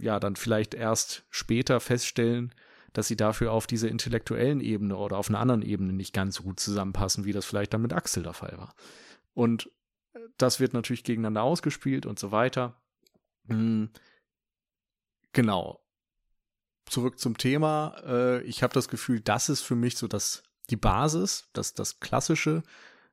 ja, 0.00 0.18
dann 0.18 0.36
vielleicht 0.36 0.74
erst 0.74 1.26
später 1.30 1.78
feststellen, 1.80 2.54
dass 2.92 3.06
sie 3.06 3.16
dafür 3.16 3.52
auf 3.52 3.66
dieser 3.66 3.88
intellektuellen 3.88 4.60
Ebene 4.60 4.96
oder 4.96 5.18
auf 5.18 5.28
einer 5.28 5.40
anderen 5.40 5.62
Ebene 5.62 5.92
nicht 5.92 6.14
ganz 6.14 6.36
so 6.36 6.42
gut 6.42 6.58
zusammenpassen, 6.58 7.24
wie 7.24 7.32
das 7.32 7.44
vielleicht 7.44 7.74
dann 7.74 7.82
mit 7.82 7.92
Axel 7.92 8.22
der 8.22 8.32
Fall 8.32 8.56
war. 8.56 8.74
Und 9.34 9.70
das 10.36 10.60
wird 10.60 10.72
natürlich 10.72 11.04
gegeneinander 11.04 11.42
ausgespielt 11.42 12.06
und 12.06 12.18
so 12.18 12.32
weiter. 12.32 12.80
Hm, 13.46 13.90
genau. 15.32 15.80
Zurück 16.88 17.18
zum 17.18 17.38
Thema. 17.38 17.96
Äh, 18.06 18.42
ich 18.42 18.62
habe 18.62 18.74
das 18.74 18.88
Gefühl, 18.88 19.20
das 19.20 19.48
ist 19.48 19.62
für 19.62 19.76
mich 19.76 19.96
so 19.96 20.08
das 20.08 20.42
die 20.70 20.76
Basis, 20.76 21.48
das 21.52 21.74
das 21.74 22.00
Klassische. 22.00 22.62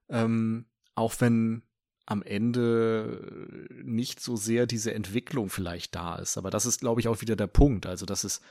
Ähm, 0.09 0.65
auch 0.93 1.15
wenn 1.19 1.63
am 2.05 2.21
Ende 2.21 3.67
nicht 3.83 4.19
so 4.19 4.35
sehr 4.35 4.67
diese 4.67 4.93
Entwicklung 4.93 5.49
vielleicht 5.49 5.95
da 5.95 6.15
ist. 6.15 6.37
Aber 6.37 6.51
das 6.51 6.65
ist, 6.65 6.81
glaube 6.81 7.01
ich, 7.01 7.07
auch 7.07 7.21
wieder 7.21 7.35
der 7.35 7.47
Punkt. 7.47 7.87
Also, 7.87 8.05
das 8.05 8.23
ist 8.23 8.43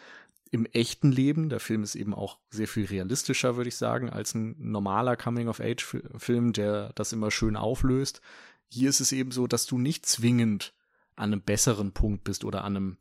im 0.51 0.67
echten 0.67 1.11
Leben, 1.11 1.49
der 1.49 1.61
Film 1.61 1.83
ist 1.83 1.95
eben 1.95 2.15
auch 2.15 2.39
sehr 2.51 2.69
viel 2.69 2.87
realistischer, 2.87 3.57
würde 3.57 3.69
ich 3.69 3.77
sagen, 3.77 4.11
als 4.11 4.35
ein 4.35 4.57
normaler 4.59 5.17
Coming-of-Age-Film, 5.17 6.53
der 6.53 6.93
das 6.95 7.13
immer 7.13 7.31
schön 7.31 7.57
auflöst. 7.57 8.21
Hier 8.69 8.89
ist 8.89 9.01
es 9.01 9.13
eben 9.13 9.31
so, 9.31 9.47
dass 9.47 9.67
du 9.67 9.79
nicht 9.79 10.07
zwingend 10.07 10.75
an 11.17 11.33
einem 11.33 11.43
besseren 11.43 11.93
Punkt 11.93 12.25
bist 12.25 12.45
oder 12.45 12.65
an 12.65 12.77
einem 12.77 12.97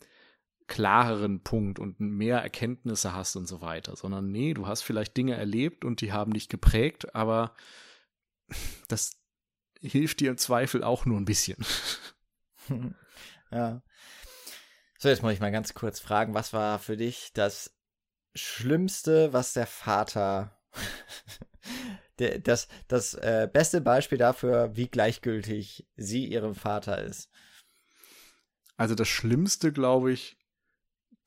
klareren 0.68 1.42
Punkt 1.42 1.80
und 1.80 2.00
mehr 2.00 2.40
Erkenntnisse 2.40 3.14
hast 3.14 3.36
und 3.36 3.48
so 3.48 3.62
weiter, 3.62 3.96
sondern 3.96 4.32
nee, 4.32 4.54
du 4.54 4.68
hast 4.68 4.82
vielleicht 4.82 5.18
Dinge 5.18 5.36
erlebt 5.36 5.86
und 5.86 6.02
die 6.02 6.12
haben 6.12 6.34
dich 6.34 6.50
geprägt, 6.50 7.14
aber 7.16 7.56
das 8.88 9.18
hilft 9.82 10.20
dir 10.20 10.32
im 10.32 10.38
Zweifel 10.38 10.84
auch 10.84 11.06
nur 11.06 11.20
ein 11.20 11.26
bisschen. 11.26 11.58
ja. 13.52 13.82
So, 14.98 15.10
jetzt 15.10 15.22
muss 15.22 15.34
ich 15.34 15.42
mal 15.42 15.52
ganz 15.52 15.74
kurz 15.74 16.00
fragen, 16.00 16.34
was 16.34 16.54
war 16.54 16.80
für 16.80 16.96
dich 16.96 17.34
das 17.34 17.76
Schlimmste, 18.36 19.34
was 19.34 19.54
der 19.54 19.68
Vater, 19.68 20.58
das, 22.44 22.68
das 22.88 23.14
äh, 23.16 23.50
beste 23.52 23.82
Beispiel 23.82 24.18
dafür, 24.18 24.76
wie 24.76 24.88
gleichgültig 24.88 25.88
sie 25.98 26.26
ihrem 26.26 26.56
Vater 26.56 27.04
ist? 27.04 27.30
Also 28.78 28.96
das 28.96 29.08
Schlimmste, 29.08 29.72
glaube 29.72 30.12
ich, 30.12 30.38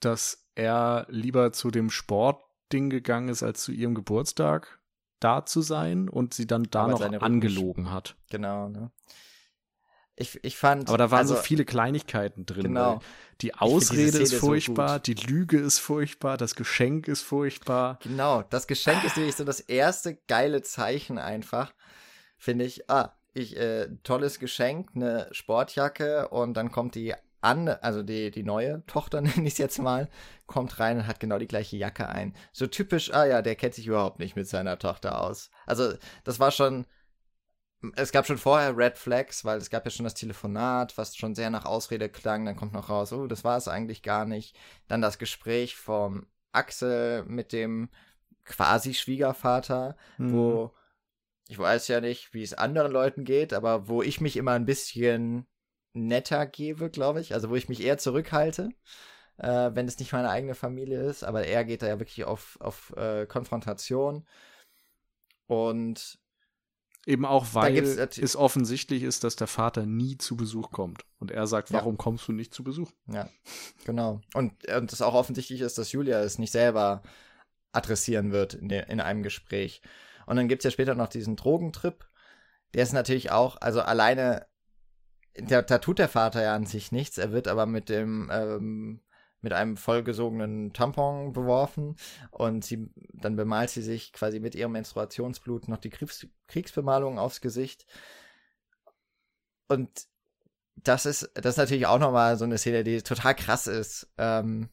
dass 0.00 0.46
er 0.54 1.06
lieber 1.08 1.52
zu 1.52 1.70
dem 1.70 1.90
Sportding 1.90 2.90
gegangen 2.90 3.28
ist, 3.28 3.42
als 3.42 3.62
zu 3.62 3.72
ihrem 3.72 3.94
Geburtstag 3.94 4.80
da 5.20 5.46
zu 5.46 5.62
sein 5.62 6.08
und 6.08 6.34
sie 6.34 6.46
dann 6.46 6.64
da 6.70 6.84
Aber 6.84 7.08
noch 7.08 7.22
angelogen 7.22 7.90
hat. 7.90 8.16
Genau, 8.30 8.68
ne? 8.68 8.90
Ich, 10.18 10.42
ich 10.42 10.56
fand. 10.56 10.88
Aber 10.88 10.96
da 10.98 11.10
waren 11.10 11.20
also, 11.20 11.34
so 11.34 11.40
viele 11.40 11.66
Kleinigkeiten 11.66 12.46
drin. 12.46 12.64
Genau. 12.64 13.00
Die 13.42 13.54
Ausrede 13.54 14.18
ist 14.18 14.34
furchtbar, 14.34 14.94
so 14.94 14.98
die 15.00 15.14
Lüge 15.14 15.58
ist 15.58 15.78
furchtbar, 15.78 16.38
das 16.38 16.54
Geschenk 16.54 17.06
ist 17.06 17.20
furchtbar. 17.20 17.98
Genau, 18.02 18.42
das 18.42 18.66
Geschenk 18.66 19.04
ist 19.04 19.18
nämlich 19.18 19.36
so 19.36 19.44
das 19.44 19.60
erste 19.60 20.16
geile 20.26 20.62
Zeichen 20.62 21.18
einfach. 21.18 21.74
Finde 22.38 22.64
ich, 22.64 22.88
ah, 22.88 23.12
ich, 23.34 23.58
äh, 23.58 23.88
tolles 24.04 24.38
Geschenk, 24.38 24.90
eine 24.94 25.28
Sportjacke 25.32 26.28
und 26.28 26.54
dann 26.54 26.72
kommt 26.72 26.94
die 26.94 27.14
an, 27.40 27.68
also 27.68 28.02
die, 28.02 28.30
die 28.30 28.42
neue 28.42 28.84
Tochter, 28.86 29.20
nenne 29.22 29.46
ich 29.46 29.54
es 29.54 29.58
jetzt 29.58 29.78
mal, 29.78 30.08
kommt 30.46 30.78
rein 30.80 30.98
und 30.98 31.06
hat 31.06 31.20
genau 31.20 31.38
die 31.38 31.48
gleiche 31.48 31.76
Jacke 31.76 32.08
ein. 32.08 32.34
So 32.52 32.66
typisch, 32.66 33.12
ah 33.12 33.24
ja, 33.24 33.42
der 33.42 33.56
kennt 33.56 33.74
sich 33.74 33.86
überhaupt 33.86 34.18
nicht 34.18 34.36
mit 34.36 34.48
seiner 34.48 34.78
Tochter 34.78 35.20
aus. 35.22 35.50
Also, 35.66 35.94
das 36.24 36.40
war 36.40 36.50
schon, 36.50 36.86
es 37.94 38.12
gab 38.12 38.26
schon 38.26 38.38
vorher 38.38 38.76
Red 38.76 38.98
Flags, 38.98 39.44
weil 39.44 39.58
es 39.58 39.70
gab 39.70 39.84
ja 39.84 39.90
schon 39.90 40.04
das 40.04 40.14
Telefonat, 40.14 40.96
was 40.98 41.16
schon 41.16 41.34
sehr 41.34 41.50
nach 41.50 41.66
Ausrede 41.66 42.08
klang. 42.08 42.44
Dann 42.44 42.56
kommt 42.56 42.72
noch 42.72 42.88
raus, 42.88 43.12
oh, 43.12 43.26
das 43.26 43.44
war 43.44 43.56
es 43.56 43.68
eigentlich 43.68 44.02
gar 44.02 44.24
nicht. 44.24 44.56
Dann 44.88 45.02
das 45.02 45.18
Gespräch 45.18 45.76
vom 45.76 46.26
Axel 46.52 47.24
mit 47.26 47.52
dem 47.52 47.90
quasi 48.44 48.94
Schwiegervater, 48.94 49.96
mhm. 50.18 50.32
wo 50.32 50.74
ich 51.48 51.58
weiß 51.58 51.88
ja 51.88 52.00
nicht, 52.00 52.34
wie 52.34 52.42
es 52.42 52.54
anderen 52.54 52.90
Leuten 52.90 53.24
geht, 53.24 53.52
aber 53.52 53.88
wo 53.88 54.02
ich 54.02 54.20
mich 54.20 54.36
immer 54.36 54.52
ein 54.52 54.66
bisschen 54.66 55.46
netter 55.96 56.46
gebe, 56.46 56.90
glaube 56.90 57.20
ich. 57.20 57.34
Also 57.34 57.50
wo 57.50 57.56
ich 57.56 57.68
mich 57.68 57.82
eher 57.82 57.98
zurückhalte, 57.98 58.70
äh, 59.38 59.70
wenn 59.72 59.88
es 59.88 59.98
nicht 59.98 60.12
meine 60.12 60.30
eigene 60.30 60.54
Familie 60.54 61.02
ist. 61.02 61.24
Aber 61.24 61.44
er 61.44 61.64
geht 61.64 61.82
da 61.82 61.88
ja 61.88 61.98
wirklich 61.98 62.24
auf, 62.24 62.58
auf 62.60 62.94
äh, 62.96 63.26
Konfrontation. 63.26 64.26
Und 65.46 66.18
Eben 67.06 67.24
auch, 67.24 67.46
weil 67.52 67.76
es 67.78 68.34
offensichtlich 68.34 69.04
ist, 69.04 69.22
dass 69.22 69.36
der 69.36 69.46
Vater 69.46 69.86
nie 69.86 70.18
zu 70.18 70.36
Besuch 70.36 70.72
kommt. 70.72 71.04
Und 71.20 71.30
er 71.30 71.46
sagt, 71.46 71.72
warum 71.72 71.94
ja. 71.94 71.98
kommst 71.98 72.26
du 72.26 72.32
nicht 72.32 72.52
zu 72.52 72.64
Besuch? 72.64 72.90
Ja, 73.06 73.28
genau. 73.84 74.20
Und, 74.34 74.68
und 74.68 74.92
es 74.92 75.02
auch 75.02 75.14
offensichtlich 75.14 75.60
ist, 75.60 75.78
dass 75.78 75.92
Julia 75.92 76.20
es 76.20 76.40
nicht 76.40 76.50
selber 76.50 77.04
adressieren 77.70 78.32
wird 78.32 78.54
in, 78.54 78.68
de, 78.68 78.90
in 78.90 79.00
einem 79.00 79.22
Gespräch. 79.22 79.82
Und 80.26 80.34
dann 80.34 80.48
gibt 80.48 80.60
es 80.60 80.64
ja 80.64 80.72
später 80.72 80.96
noch 80.96 81.06
diesen 81.06 81.36
Drogentrip. 81.36 82.08
Der 82.74 82.82
ist 82.82 82.92
natürlich 82.92 83.30
auch, 83.30 83.56
also 83.60 83.82
alleine, 83.82 84.46
da, 85.42 85.62
da 85.62 85.78
tut 85.78 85.98
der 85.98 86.08
Vater 86.08 86.42
ja 86.42 86.54
an 86.54 86.66
sich 86.66 86.92
nichts. 86.92 87.18
Er 87.18 87.32
wird 87.32 87.48
aber 87.48 87.66
mit 87.66 87.88
dem 87.88 88.30
ähm, 88.32 89.00
mit 89.46 89.52
einem 89.52 89.76
vollgesogenen 89.76 90.72
Tampon 90.72 91.32
beworfen 91.32 91.96
und 92.30 92.64
sie, 92.64 92.90
dann 93.12 93.36
bemalt 93.36 93.70
sie 93.70 93.82
sich 93.82 94.12
quasi 94.12 94.40
mit 94.40 94.54
ihrem 94.56 94.72
Menstruationsblut 94.72 95.68
noch 95.68 95.78
die 95.78 95.90
Kriegs 95.90 96.26
Kriegsbemalung 96.48 97.18
aufs 97.18 97.40
Gesicht. 97.40 97.86
Und 99.68 99.88
das 100.74 101.06
ist, 101.06 101.30
das 101.34 101.54
ist 101.54 101.58
natürlich 101.58 101.86
auch 101.86 101.98
nochmal 101.98 102.36
so 102.36 102.44
eine 102.44 102.58
Szene, 102.58 102.82
die 102.82 103.02
total 103.02 103.34
krass 103.34 103.66
ist. 103.66 104.08
Ähm, 104.18 104.68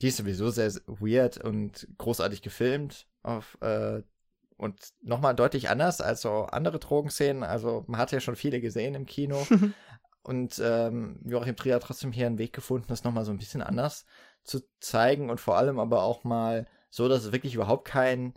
die 0.00 0.08
ist 0.08 0.18
sowieso 0.18 0.50
sehr 0.50 0.72
weird 0.86 1.38
und 1.38 1.88
großartig 1.98 2.42
gefilmt 2.42 3.06
auf, 3.22 3.58
äh, 3.60 4.02
und 4.56 4.80
nochmal 5.02 5.34
deutlich 5.34 5.68
anders 5.68 6.00
als 6.00 6.22
so 6.22 6.44
andere 6.44 6.78
Drogenszenen. 6.78 7.42
Also 7.42 7.84
man 7.86 8.00
hat 8.00 8.12
ja 8.12 8.20
schon 8.20 8.36
viele 8.36 8.60
gesehen 8.60 8.94
im 8.94 9.06
Kino, 9.06 9.46
Und 10.26 10.60
ähm, 10.60 11.20
Joachim 11.24 11.54
Trier 11.54 11.76
hat 11.76 11.84
trotzdem 11.84 12.10
hier 12.10 12.26
einen 12.26 12.38
Weg 12.38 12.52
gefunden, 12.52 12.88
das 12.88 13.04
nochmal 13.04 13.24
so 13.24 13.30
ein 13.30 13.38
bisschen 13.38 13.62
anders 13.62 14.06
zu 14.42 14.60
zeigen 14.80 15.30
und 15.30 15.40
vor 15.40 15.56
allem 15.56 15.78
aber 15.78 16.02
auch 16.02 16.24
mal 16.24 16.66
so, 16.90 17.08
dass 17.08 17.26
es 17.26 17.32
wirklich 17.32 17.54
überhaupt 17.54 17.86
keinen 17.86 18.34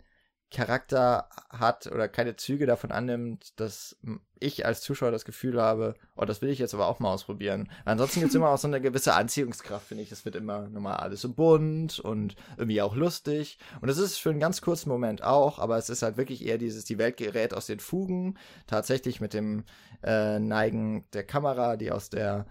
Charakter 0.50 1.28
hat 1.48 1.86
oder 1.86 2.08
keine 2.08 2.34
Züge 2.34 2.66
davon 2.66 2.90
annimmt, 2.90 3.58
dass 3.60 3.96
ich 4.40 4.66
als 4.66 4.80
Zuschauer 4.80 5.12
das 5.12 5.24
Gefühl 5.24 5.60
habe, 5.60 5.94
oh, 6.16 6.24
das 6.24 6.42
will 6.42 6.50
ich 6.50 6.58
jetzt 6.58 6.74
aber 6.74 6.88
auch 6.88 6.98
mal 6.98 7.12
ausprobieren. 7.12 7.70
Ansonsten 7.84 8.20
gibt 8.20 8.30
es 8.30 8.34
immer 8.36 8.50
auch 8.50 8.58
so 8.58 8.66
eine 8.66 8.80
gewisse 8.80 9.14
Anziehungskraft, 9.14 9.86
finde 9.86 10.02
ich. 10.02 10.10
Das 10.10 10.24
wird 10.24 10.34
immer 10.34 10.68
nochmal 10.68 10.96
alles 10.96 11.20
so 11.20 11.32
bunt 11.32 12.00
und 12.00 12.34
irgendwie 12.56 12.82
auch 12.82 12.96
lustig. 12.96 13.58
Und 13.80 13.88
das 13.88 13.98
ist 13.98 14.18
für 14.18 14.30
einen 14.30 14.40
ganz 14.40 14.60
kurzen 14.60 14.88
Moment 14.88 15.22
auch, 15.22 15.60
aber 15.60 15.78
es 15.78 15.88
ist 15.88 16.02
halt 16.02 16.16
wirklich 16.16 16.44
eher 16.44 16.58
dieses, 16.58 16.84
die 16.84 16.98
Welt 16.98 17.16
gerät 17.16 17.54
aus 17.54 17.66
den 17.66 17.78
Fugen. 17.78 18.36
Tatsächlich 18.66 19.20
mit 19.20 19.34
dem 19.34 19.64
äh, 20.02 20.40
Neigen 20.40 21.08
der 21.12 21.24
Kamera, 21.24 21.76
die 21.76 21.92
aus 21.92 22.10
der, 22.10 22.46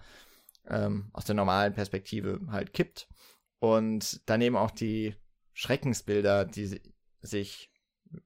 ähm, 0.68 1.10
aus 1.12 1.26
der 1.26 1.34
normalen 1.34 1.74
Perspektive 1.74 2.40
halt 2.50 2.72
kippt. 2.72 3.08
Und 3.58 4.22
daneben 4.24 4.56
auch 4.56 4.70
die 4.70 5.16
Schreckensbilder, 5.52 6.46
die 6.46 6.80
sich 7.20 7.69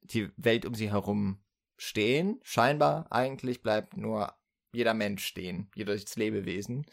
die 0.00 0.30
Welt 0.36 0.66
um 0.66 0.74
sie 0.74 0.90
herum 0.90 1.42
stehen. 1.76 2.40
Scheinbar 2.42 3.06
eigentlich 3.10 3.62
bleibt 3.62 3.96
nur 3.96 4.34
jeder 4.72 4.94
Mensch 4.94 5.24
stehen, 5.24 5.70
jedes 5.74 6.16
Lebewesen. 6.16 6.86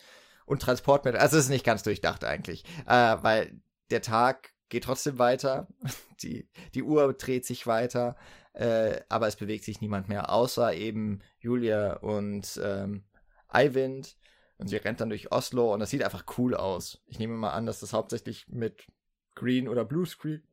Und 0.45 0.61
Transportmittel, 0.61 1.19
also 1.19 1.37
es 1.37 1.45
ist 1.45 1.49
nicht 1.49 1.65
ganz 1.65 1.83
durchdacht 1.83 2.23
eigentlich, 2.23 2.65
äh, 2.85 3.17
weil 3.21 3.61
der 3.89 4.01
Tag 4.01 4.53
geht 4.69 4.83
trotzdem 4.83 5.17
weiter, 5.17 5.67
die, 6.21 6.49
die 6.73 6.83
Uhr 6.83 7.13
dreht 7.13 7.45
sich 7.45 7.67
weiter, 7.67 8.15
äh, 8.53 8.99
aber 9.07 9.27
es 9.27 9.37
bewegt 9.37 9.63
sich 9.63 9.79
niemand 9.81 10.09
mehr, 10.09 10.29
außer 10.29 10.73
eben 10.73 11.21
Julia 11.39 11.93
und 11.97 12.59
ähm, 12.63 13.05
Eivind. 13.47 14.17
Und 14.61 14.67
sie 14.67 14.77
rennt 14.77 15.01
dann 15.01 15.09
durch 15.09 15.31
Oslo 15.31 15.73
und 15.73 15.79
das 15.79 15.89
sieht 15.89 16.03
einfach 16.03 16.23
cool 16.37 16.55
aus. 16.55 17.01
Ich 17.07 17.17
nehme 17.17 17.33
mal 17.33 17.49
an, 17.49 17.65
dass 17.65 17.79
das 17.79 17.93
hauptsächlich 17.93 18.47
mit 18.47 18.85
Green 19.33 19.67
oder 19.67 19.83
Blue 19.83 20.05
Screen 20.05 20.43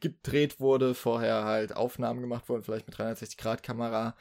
gedreht 0.00 0.60
wurde, 0.60 0.94
vorher 0.94 1.44
halt 1.44 1.74
Aufnahmen 1.74 2.20
gemacht 2.20 2.46
wurden, 2.50 2.62
vielleicht 2.62 2.86
mit 2.86 2.94
360-Grad-Kamera 2.96 4.16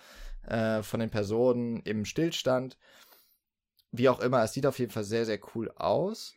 äh, 0.47 0.81
von 0.81 1.01
den 1.01 1.09
Personen 1.09 1.81
im 1.81 2.05
Stillstand. 2.05 2.77
Wie 3.91 4.07
auch 4.07 4.21
immer, 4.21 4.41
es 4.43 4.53
sieht 4.53 4.65
auf 4.65 4.79
jeden 4.79 4.93
Fall 4.93 5.03
sehr, 5.03 5.25
sehr 5.25 5.39
cool 5.53 5.69
aus 5.75 6.35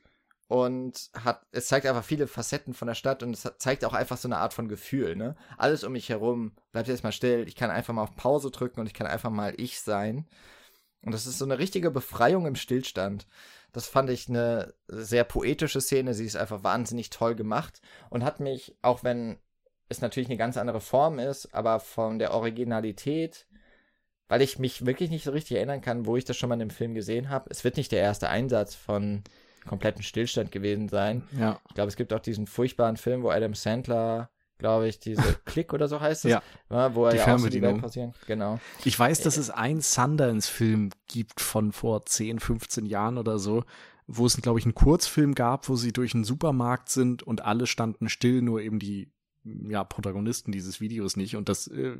und 0.49 1.11
hat, 1.15 1.47
es 1.53 1.69
zeigt 1.69 1.87
einfach 1.87 2.05
viele 2.05 2.27
Facetten 2.27 2.75
von 2.75 2.89
der 2.89 2.97
Stadt 2.97 3.23
und 3.23 3.35
es 3.35 3.49
zeigt 3.59 3.85
auch 3.85 3.95
einfach 3.95 4.17
so 4.17 4.27
eine 4.27 4.39
Art 4.39 4.53
von 4.53 4.67
Gefühl, 4.67 5.15
ne? 5.15 5.37
Alles 5.59 5.85
um 5.85 5.93
mich 5.93 6.09
herum 6.09 6.57
bleibt 6.73 6.89
jetzt 6.89 7.05
mal 7.05 7.13
still, 7.13 7.47
ich 7.47 7.55
kann 7.55 7.71
einfach 7.71 7.95
mal 7.95 8.03
auf 8.03 8.17
Pause 8.17 8.51
drücken 8.51 8.81
und 8.81 8.87
ich 8.87 8.95
kann 8.95 9.07
einfach 9.07 9.31
mal 9.31 9.55
ich 9.59 9.81
sein. 9.81 10.27
Und 11.07 11.13
das 11.13 11.27
ist 11.27 11.39
so 11.39 11.45
eine 11.45 11.59
richtige 11.59 11.93
Befreiung 11.93 12.47
im 12.47 12.57
Stillstand. 12.57 13.27
Das 13.73 13.87
fand 13.87 14.11
ich 14.11 14.29
eine 14.29 14.75
sehr 14.89 15.23
poetische 15.23 15.81
Szene, 15.81 16.15
sie 16.15 16.27
ist 16.27 16.37
einfach 16.37 16.65
wahnsinnig 16.65 17.11
toll 17.11 17.37
gemacht 17.37 17.81
und 18.11 18.25
hat 18.25 18.41
mich, 18.41 18.77
auch 18.83 19.05
wenn 19.05 19.39
es 19.89 20.01
natürlich 20.01 20.29
eine 20.29 20.37
ganz 20.37 20.57
andere 20.57 20.81
Form 20.81 21.21
ist, 21.21 21.55
aber 21.55 21.79
von 21.79 22.19
der 22.19 22.35
Originalität, 22.35 23.47
weil 24.27 24.43
ich 24.43 24.59
mich 24.59 24.85
wirklich 24.85 25.11
nicht 25.11 25.25
so 25.25 25.31
richtig 25.31 25.59
erinnern 25.59 25.81
kann, 25.81 26.07
wo 26.07 26.17
ich 26.17 26.25
das 26.25 26.37
schon 26.37 26.49
mal 26.49 26.57
in 26.57 26.61
dem 26.61 26.71
Film 26.71 26.95
gesehen 26.95 27.31
habe. 27.31 27.51
Es 27.51 27.63
wird 27.63 27.77
nicht 27.77 27.93
der 27.93 28.01
erste 28.01 28.29
Einsatz 28.29 28.75
von 28.75 29.23
kompletten 29.65 30.03
Stillstand 30.03 30.51
gewesen 30.51 30.89
sein. 30.89 31.29
Ja. 31.39 31.61
Ich 31.69 31.75
glaube, 31.75 31.89
es 31.89 31.97
gibt 31.97 32.13
auch 32.13 32.21
diesen 32.21 32.49
furchtbaren 32.49 32.97
Film, 32.97 33.23
wo 33.23 33.31
Adam 33.31 33.55
Sandler, 33.55 34.31
glaube 34.59 34.89
ich, 34.89 34.99
diese 34.99 35.23
Klick 35.45 35.73
oder 35.73 35.89
so 35.89 36.01
heißt 36.01 36.25
es, 36.25 36.31
ja. 36.31 36.95
wo 36.95 37.07
er 37.07 37.13
die 37.13 37.19
ja 37.19 37.35
auch 37.35 37.39
so 37.39 37.49
die 37.49 37.63
Welt 37.63 37.81
passieren. 37.81 38.15
Genau. 38.27 38.59
Ich 38.85 38.99
weiß, 38.99 39.21
dass 39.21 39.37
es 39.37 39.51
einen 39.51 39.81
Sundance-Film 39.81 40.91
gibt 41.09 41.41
von 41.41 41.73
vor 41.73 42.05
10, 42.05 42.41
15 42.41 42.87
Jahren 42.87 43.19
oder 43.19 43.39
so, 43.39 43.65
wo 44.07 44.27
es, 44.27 44.37
glaube 44.37 44.59
ich, 44.59 44.65
einen 44.65 44.75
Kurzfilm 44.75 45.35
gab, 45.35 45.69
wo 45.69 45.77
sie 45.77 45.93
durch 45.93 46.15
einen 46.15 46.25
Supermarkt 46.25 46.89
sind 46.89 47.23
und 47.23 47.45
alle 47.45 47.67
standen 47.67 48.09
still, 48.09 48.43
nur 48.43 48.61
eben 48.61 48.79
die 48.79 49.11
ja, 49.69 49.85
Protagonisten 49.85 50.53
dieses 50.53 50.81
Videos 50.81 51.17
nicht. 51.17 51.37
Und 51.37 51.49
das 51.49 51.69
äh, 51.69 51.97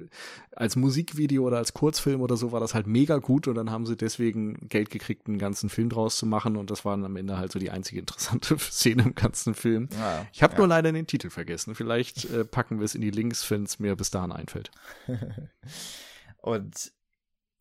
als 0.53 0.77
Musikvideo 0.77 1.45
oder 1.45 1.59
als 1.59 1.75
Kurzfilm 1.75 2.21
oder 2.21 2.37
so 2.37 2.53
war 2.53 2.61
das 2.61 2.75
halt 2.75 2.87
mega 2.87 3.19
gut 3.19 3.49
und 3.49 3.55
dann 3.55 3.71
haben 3.71 3.87
sie 3.87 3.97
deswegen 3.97 4.69
Geld 4.69 4.91
gekriegt, 4.91 5.29
einen 5.29 5.39
ganzen 5.39 5.69
Film 5.69 5.89
draus 5.89 6.17
zu 6.17 6.27
machen 6.27 6.57
und 6.57 6.71
das 6.71 6.85
war 6.85 6.97
dann 6.97 7.05
am 7.05 7.17
Ende 7.17 7.39
halt 7.39 7.53
so 7.53 7.59
die 7.59 7.71
einzige 7.71 8.01
interessante 8.01 8.59
Szene 8.59 9.03
im 9.03 9.15
ganzen 9.15 9.55
Film. 9.55 9.89
Ja, 9.99 10.27
ich 10.33 10.43
habe 10.43 10.55
ja. 10.55 10.59
nur 10.59 10.69
leider 10.69 10.93
den 10.93 11.07
Titel 11.07 11.31
vergessen. 11.31 11.75
Vielleicht 11.75 12.31
äh, 12.31 12.45
packen 12.45 12.79
wir 12.79 12.85
es 12.85 12.95
in 12.95 13.01
die 13.01 13.11
Links, 13.11 13.49
wenn 13.51 13.65
es 13.65 13.79
mir 13.79 13.97
bis 13.97 14.11
dahin 14.11 14.33
einfällt. 14.33 14.71
und 16.43 16.93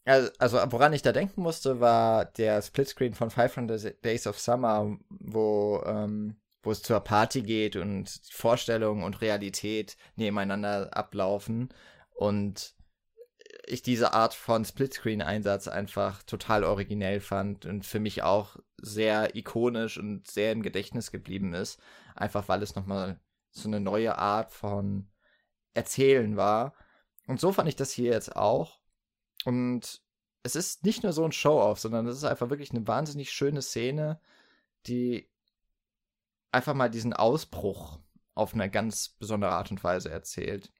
also, 0.05 0.29
also 0.37 0.57
woran 0.67 0.93
ich 0.93 1.01
da 1.01 1.11
denken 1.11 1.41
musste, 1.41 1.79
war 1.79 2.25
der 2.25 2.61
Splitscreen 2.61 3.15
von 3.15 3.31
500 3.31 4.03
Days 4.05 4.27
of 4.27 4.39
Summer, 4.39 4.97
wo 5.09 5.81
ähm, 5.85 6.35
wo 6.65 6.71
es 6.71 6.81
zur 6.81 6.99
Party 6.99 7.41
geht 7.41 7.75
und 7.75 8.09
Vorstellung 8.31 9.03
und 9.03 9.21
Realität 9.21 9.97
nebeneinander 10.15 10.95
ablaufen 10.95 11.69
und 12.13 12.75
ich 13.67 13.81
diese 13.81 14.13
Art 14.13 14.33
von 14.33 14.65
Splitscreen-Einsatz 14.65 15.67
einfach 15.67 16.23
total 16.23 16.63
originell 16.63 17.19
fand 17.19 17.65
und 17.65 17.85
für 17.85 17.99
mich 17.99 18.23
auch 18.23 18.57
sehr 18.77 19.35
ikonisch 19.35 19.97
und 19.97 20.29
sehr 20.29 20.51
im 20.51 20.61
Gedächtnis 20.61 21.11
geblieben 21.11 21.53
ist, 21.53 21.79
einfach 22.15 22.47
weil 22.47 22.61
es 22.61 22.75
nochmal 22.75 23.19
so 23.51 23.67
eine 23.67 23.79
neue 23.79 24.17
Art 24.17 24.51
von 24.51 25.07
Erzählen 25.73 26.37
war. 26.37 26.73
Und 27.27 27.39
so 27.39 27.51
fand 27.51 27.67
ich 27.67 27.75
das 27.75 27.91
hier 27.91 28.11
jetzt 28.11 28.35
auch. 28.35 28.79
Und 29.45 30.01
es 30.43 30.55
ist 30.55 30.83
nicht 30.83 31.03
nur 31.03 31.13
so 31.13 31.25
ein 31.25 31.31
Show-off, 31.31 31.79
sondern 31.79 32.07
es 32.07 32.17
ist 32.17 32.23
einfach 32.23 32.49
wirklich 32.49 32.71
eine 32.71 32.87
wahnsinnig 32.87 33.31
schöne 33.31 33.61
Szene, 33.61 34.19
die 34.85 35.27
einfach 36.55 36.73
mal 36.73 36.89
diesen 36.89 37.13
Ausbruch 37.13 37.99
auf 38.33 38.53
eine 38.53 38.69
ganz 38.69 39.09
besondere 39.09 39.51
Art 39.51 39.71
und 39.71 39.83
Weise 39.83 40.09
erzählt. 40.09 40.71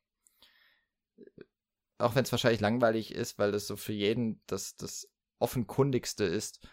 Auch 1.98 2.16
wenn 2.16 2.24
es 2.24 2.32
wahrscheinlich 2.32 2.62
langweilig 2.62 3.14
ist, 3.14 3.38
weil 3.38 3.54
es 3.54 3.68
so 3.68 3.76
für 3.76 3.94
jeden 3.94 4.42
das, 4.48 4.76
das 4.78 5.10
offenkundigste 5.40 6.24
ist, 6.24 6.68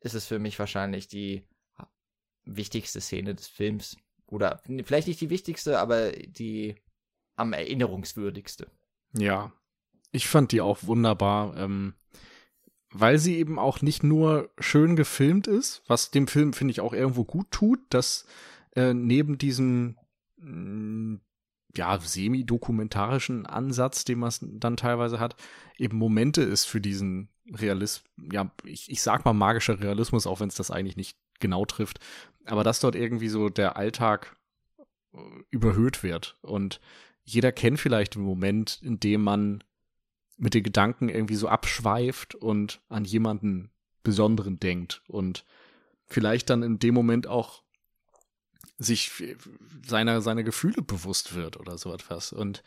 ist 0.00 0.14
es 0.14 0.26
für 0.26 0.38
mich 0.38 0.58
wahrscheinlich 0.58 1.08
die 1.08 1.46
wichtigste 2.44 3.00
Szene 3.00 3.34
des 3.34 3.48
Films. 3.48 3.96
Oder 4.26 4.60
vielleicht 4.84 5.08
nicht 5.08 5.20
die 5.20 5.30
wichtigste, 5.30 5.78
aber 5.78 6.12
die 6.12 6.76
am 7.36 7.52
erinnerungswürdigste. 7.52 8.70
Ja, 9.12 9.52
ich 10.12 10.28
fand 10.28 10.52
die 10.52 10.60
auch 10.60 10.84
wunderbar, 10.84 11.56
ähm, 11.56 11.94
weil 12.94 13.18
sie 13.18 13.36
eben 13.36 13.58
auch 13.58 13.82
nicht 13.82 14.04
nur 14.04 14.50
schön 14.58 14.94
gefilmt 14.94 15.48
ist, 15.48 15.82
was 15.88 16.12
dem 16.12 16.28
Film, 16.28 16.52
finde 16.52 16.70
ich, 16.70 16.80
auch 16.80 16.92
irgendwo 16.92 17.24
gut 17.24 17.50
tut, 17.50 17.80
dass 17.90 18.24
äh, 18.76 18.94
neben 18.94 19.36
diesem 19.36 19.96
mm, 20.36 21.16
ja, 21.76 21.98
semi-dokumentarischen 21.98 23.46
Ansatz, 23.46 24.04
den 24.04 24.20
man 24.20 24.32
dann 24.40 24.76
teilweise 24.76 25.18
hat, 25.18 25.34
eben 25.76 25.98
Momente 25.98 26.42
ist 26.42 26.66
für 26.66 26.80
diesen 26.80 27.28
Realismus, 27.52 28.04
ja, 28.32 28.50
ich, 28.64 28.88
ich 28.88 29.02
sag 29.02 29.24
mal 29.24 29.32
magischer 29.32 29.80
Realismus, 29.80 30.28
auch 30.28 30.38
wenn 30.38 30.48
es 30.48 30.54
das 30.54 30.70
eigentlich 30.70 30.96
nicht 30.96 31.18
genau 31.40 31.64
trifft, 31.64 31.98
aber 32.46 32.62
dass 32.62 32.78
dort 32.78 32.94
irgendwie 32.94 33.28
so 33.28 33.48
der 33.48 33.76
Alltag 33.76 34.36
äh, 35.12 35.18
überhöht 35.50 36.04
wird. 36.04 36.38
Und 36.42 36.80
jeder 37.24 37.50
kennt 37.50 37.80
vielleicht 37.80 38.14
den 38.14 38.22
Moment, 38.22 38.80
in 38.82 39.00
dem 39.00 39.22
man 39.22 39.64
mit 40.36 40.54
den 40.54 40.62
Gedanken 40.62 41.08
irgendwie 41.08 41.36
so 41.36 41.48
abschweift 41.48 42.34
und 42.34 42.80
an 42.88 43.04
jemanden 43.04 43.70
Besonderen 44.02 44.60
denkt 44.60 45.02
und 45.08 45.44
vielleicht 46.06 46.50
dann 46.50 46.62
in 46.62 46.78
dem 46.78 46.94
Moment 46.94 47.26
auch 47.26 47.62
sich 48.76 49.36
seiner, 49.86 50.20
seiner 50.20 50.42
Gefühle 50.42 50.82
bewusst 50.82 51.34
wird 51.34 51.58
oder 51.58 51.78
so 51.78 51.92
etwas. 51.92 52.32
Und 52.32 52.62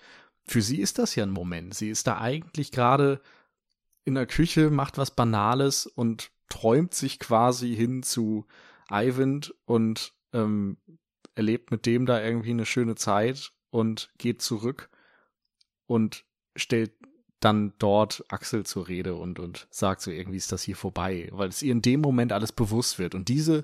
für 0.45 0.61
sie 0.61 0.79
ist 0.79 0.97
das 0.97 1.15
ja 1.15 1.23
ein 1.23 1.31
Moment. 1.31 1.73
Sie 1.73 1.89
ist 1.89 2.07
da 2.07 2.19
eigentlich 2.19 2.71
gerade 2.71 3.21
in 4.05 4.15
der 4.15 4.25
Küche, 4.25 4.69
macht 4.69 4.97
was 4.97 5.11
Banales 5.11 5.85
und 5.85 6.31
träumt 6.49 6.93
sich 6.93 7.19
quasi 7.19 7.75
hin 7.75 8.03
zu 8.03 8.45
Eivind 8.87 9.53
und 9.65 10.13
ähm, 10.33 10.77
erlebt 11.35 11.71
mit 11.71 11.85
dem 11.85 12.05
da 12.05 12.23
irgendwie 12.23 12.51
eine 12.51 12.65
schöne 12.65 12.95
Zeit 12.95 13.51
und 13.69 14.11
geht 14.17 14.41
zurück 14.41 14.89
und 15.85 16.25
stellt 16.55 16.93
dann 17.39 17.73
dort 17.77 18.23
Axel 18.29 18.65
zur 18.65 18.87
Rede 18.87 19.15
und, 19.15 19.39
und 19.39 19.67
sagt 19.69 20.01
so, 20.01 20.11
irgendwie 20.11 20.37
ist 20.37 20.51
das 20.51 20.63
hier 20.63 20.75
vorbei, 20.75 21.29
weil 21.31 21.49
es 21.49 21.61
ihr 21.61 21.71
in 21.71 21.81
dem 21.81 22.01
Moment 22.01 22.31
alles 22.31 22.51
bewusst 22.51 22.97
wird. 22.97 23.13
Und 23.13 23.29
diese 23.29 23.63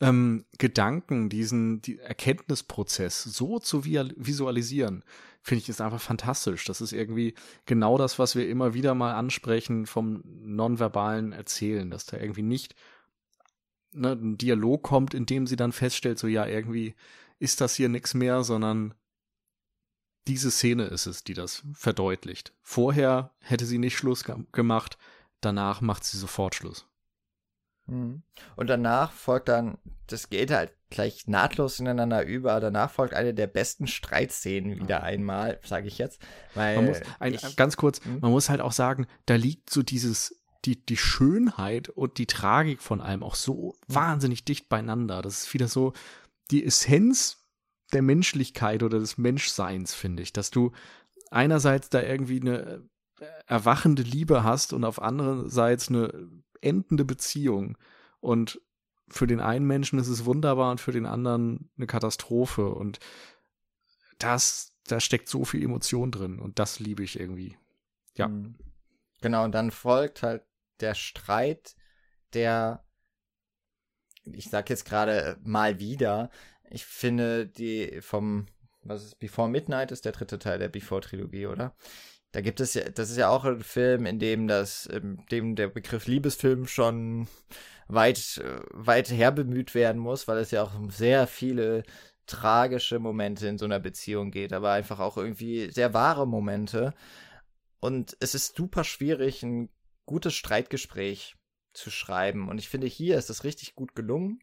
ähm, 0.00 0.44
Gedanken, 0.58 1.30
diesen 1.30 1.80
die 1.80 1.98
Erkenntnisprozess 1.98 3.22
so 3.24 3.58
zu 3.58 3.84
visualisieren, 3.84 5.04
finde 5.40 5.62
ich 5.62 5.68
ist 5.68 5.80
einfach 5.80 6.00
fantastisch. 6.00 6.64
Das 6.64 6.80
ist 6.80 6.92
irgendwie 6.92 7.34
genau 7.66 7.96
das, 7.96 8.18
was 8.18 8.34
wir 8.36 8.48
immer 8.48 8.74
wieder 8.74 8.94
mal 8.94 9.14
ansprechen 9.14 9.86
vom 9.86 10.22
nonverbalen 10.24 11.32
Erzählen, 11.32 11.90
dass 11.90 12.06
da 12.06 12.18
irgendwie 12.18 12.42
nicht 12.42 12.74
ne, 13.92 14.12
ein 14.12 14.36
Dialog 14.36 14.82
kommt, 14.82 15.14
in 15.14 15.26
dem 15.26 15.46
sie 15.46 15.56
dann 15.56 15.72
feststellt, 15.72 16.18
so 16.18 16.26
ja, 16.26 16.46
irgendwie 16.46 16.94
ist 17.38 17.60
das 17.60 17.74
hier 17.74 17.88
nichts 17.88 18.14
mehr, 18.14 18.42
sondern 18.42 18.94
diese 20.26 20.50
Szene 20.50 20.84
ist 20.84 21.06
es, 21.06 21.24
die 21.24 21.34
das 21.34 21.62
verdeutlicht. 21.74 22.52
Vorher 22.62 23.30
hätte 23.40 23.66
sie 23.66 23.78
nicht 23.78 23.96
Schluss 23.96 24.24
gemacht, 24.52 24.98
danach 25.40 25.80
macht 25.80 26.04
sie 26.04 26.18
sofort 26.18 26.54
Schluss. 26.54 26.86
Mhm. 27.86 28.22
Und 28.56 28.68
danach 28.68 29.12
folgt 29.12 29.48
dann, 29.48 29.78
das 30.06 30.30
geht 30.30 30.50
halt 30.50 30.72
gleich 30.90 31.26
nahtlos 31.26 31.80
ineinander 31.80 32.24
über. 32.24 32.60
Danach 32.60 32.90
folgt 32.90 33.14
eine 33.14 33.34
der 33.34 33.46
besten 33.46 33.86
Streitszenen 33.86 34.78
wieder 34.78 35.02
einmal, 35.02 35.58
sage 35.64 35.88
ich 35.88 35.98
jetzt. 35.98 36.20
Weil 36.54 36.76
man 36.76 36.86
muss, 36.86 37.00
ein, 37.18 37.34
ich, 37.34 37.56
ganz 37.56 37.76
kurz, 37.76 38.02
hm? 38.04 38.20
man 38.20 38.30
muss 38.30 38.48
halt 38.48 38.60
auch 38.60 38.72
sagen, 38.72 39.06
da 39.26 39.34
liegt 39.34 39.70
so 39.70 39.82
dieses, 39.82 40.40
die, 40.64 40.84
die 40.84 40.96
Schönheit 40.96 41.88
und 41.90 42.18
die 42.18 42.26
Tragik 42.26 42.80
von 42.80 43.00
allem 43.00 43.22
auch 43.22 43.34
so 43.34 43.76
wahnsinnig 43.86 44.44
dicht 44.44 44.68
beieinander. 44.68 45.20
Das 45.20 45.42
ist 45.44 45.54
wieder 45.54 45.68
so 45.68 45.92
die 46.50 46.64
Essenz 46.64 47.43
der 47.94 48.02
Menschlichkeit 48.02 48.82
oder 48.82 48.98
des 48.98 49.18
Menschseins, 49.18 49.94
finde 49.94 50.22
ich, 50.22 50.32
dass 50.32 50.50
du 50.50 50.72
einerseits 51.30 51.88
da 51.88 52.02
irgendwie 52.02 52.40
eine 52.40 52.88
erwachende 53.46 54.02
Liebe 54.02 54.44
hast 54.44 54.72
und 54.72 54.84
auf 54.84 55.00
andererseits 55.00 55.88
eine 55.88 56.30
endende 56.60 57.04
Beziehung. 57.04 57.78
Und 58.20 58.60
für 59.08 59.26
den 59.26 59.40
einen 59.40 59.66
Menschen 59.66 59.98
ist 59.98 60.08
es 60.08 60.24
wunderbar 60.24 60.70
und 60.70 60.80
für 60.80 60.92
den 60.92 61.06
anderen 61.06 61.70
eine 61.76 61.86
Katastrophe. 61.86 62.68
Und 62.68 62.98
das, 64.18 64.72
da 64.86 65.00
steckt 65.00 65.28
so 65.28 65.44
viel 65.44 65.62
Emotion 65.62 66.10
drin 66.10 66.38
und 66.38 66.58
das 66.58 66.80
liebe 66.80 67.02
ich 67.02 67.18
irgendwie. 67.18 67.56
Ja. 68.16 68.28
Mhm. 68.28 68.56
Genau, 69.20 69.44
und 69.44 69.52
dann 69.52 69.70
folgt 69.70 70.22
halt 70.22 70.42
der 70.80 70.94
Streit, 70.94 71.76
der, 72.32 72.84
ich 74.24 74.50
sag 74.50 74.68
jetzt 74.70 74.84
gerade 74.84 75.38
mal 75.42 75.78
wieder, 75.78 76.30
ich 76.74 76.84
finde 76.84 77.46
die 77.46 78.00
vom, 78.00 78.46
was 78.82 79.04
ist, 79.04 79.18
Before 79.18 79.48
Midnight 79.48 79.92
ist 79.92 80.04
der 80.04 80.12
dritte 80.12 80.38
Teil 80.38 80.58
der 80.58 80.68
Before-Trilogie, 80.68 81.46
oder? 81.46 81.74
Da 82.32 82.40
gibt 82.40 82.60
es 82.60 82.74
ja, 82.74 82.88
das 82.88 83.10
ist 83.10 83.16
ja 83.16 83.28
auch 83.28 83.44
ein 83.44 83.62
Film, 83.62 84.06
in 84.06 84.18
dem 84.18 84.48
das, 84.48 84.86
in 84.86 85.24
dem 85.30 85.54
der 85.54 85.68
Begriff 85.68 86.06
Liebesfilm 86.06 86.66
schon 86.66 87.28
weit, 87.86 88.42
weit 88.70 89.10
herbemüht 89.10 89.74
werden 89.74 90.00
muss, 90.00 90.26
weil 90.26 90.38
es 90.38 90.50
ja 90.50 90.64
auch 90.64 90.74
um 90.74 90.90
sehr 90.90 91.28
viele 91.28 91.84
tragische 92.26 92.98
Momente 92.98 93.46
in 93.46 93.58
so 93.58 93.66
einer 93.66 93.78
Beziehung 93.78 94.30
geht, 94.30 94.52
aber 94.52 94.72
einfach 94.72 94.98
auch 94.98 95.16
irgendwie 95.16 95.70
sehr 95.70 95.94
wahre 95.94 96.26
Momente. 96.26 96.94
Und 97.78 98.16
es 98.18 98.34
ist 98.34 98.56
super 98.56 98.82
schwierig, 98.82 99.42
ein 99.42 99.68
gutes 100.06 100.34
Streitgespräch 100.34 101.36
zu 101.72 101.90
schreiben. 101.90 102.48
Und 102.48 102.58
ich 102.58 102.68
finde, 102.68 102.86
hier 102.86 103.18
ist 103.18 103.30
es 103.30 103.44
richtig 103.44 103.74
gut 103.74 103.94
gelungen, 103.94 104.40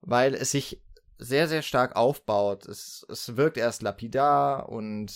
weil 0.00 0.34
es 0.34 0.52
sich 0.52 0.82
sehr, 1.18 1.48
sehr 1.48 1.62
stark 1.62 1.96
aufbaut. 1.96 2.66
Es, 2.66 3.04
es 3.08 3.36
wirkt 3.36 3.56
erst 3.56 3.82
lapidar 3.82 4.68
und 4.68 5.10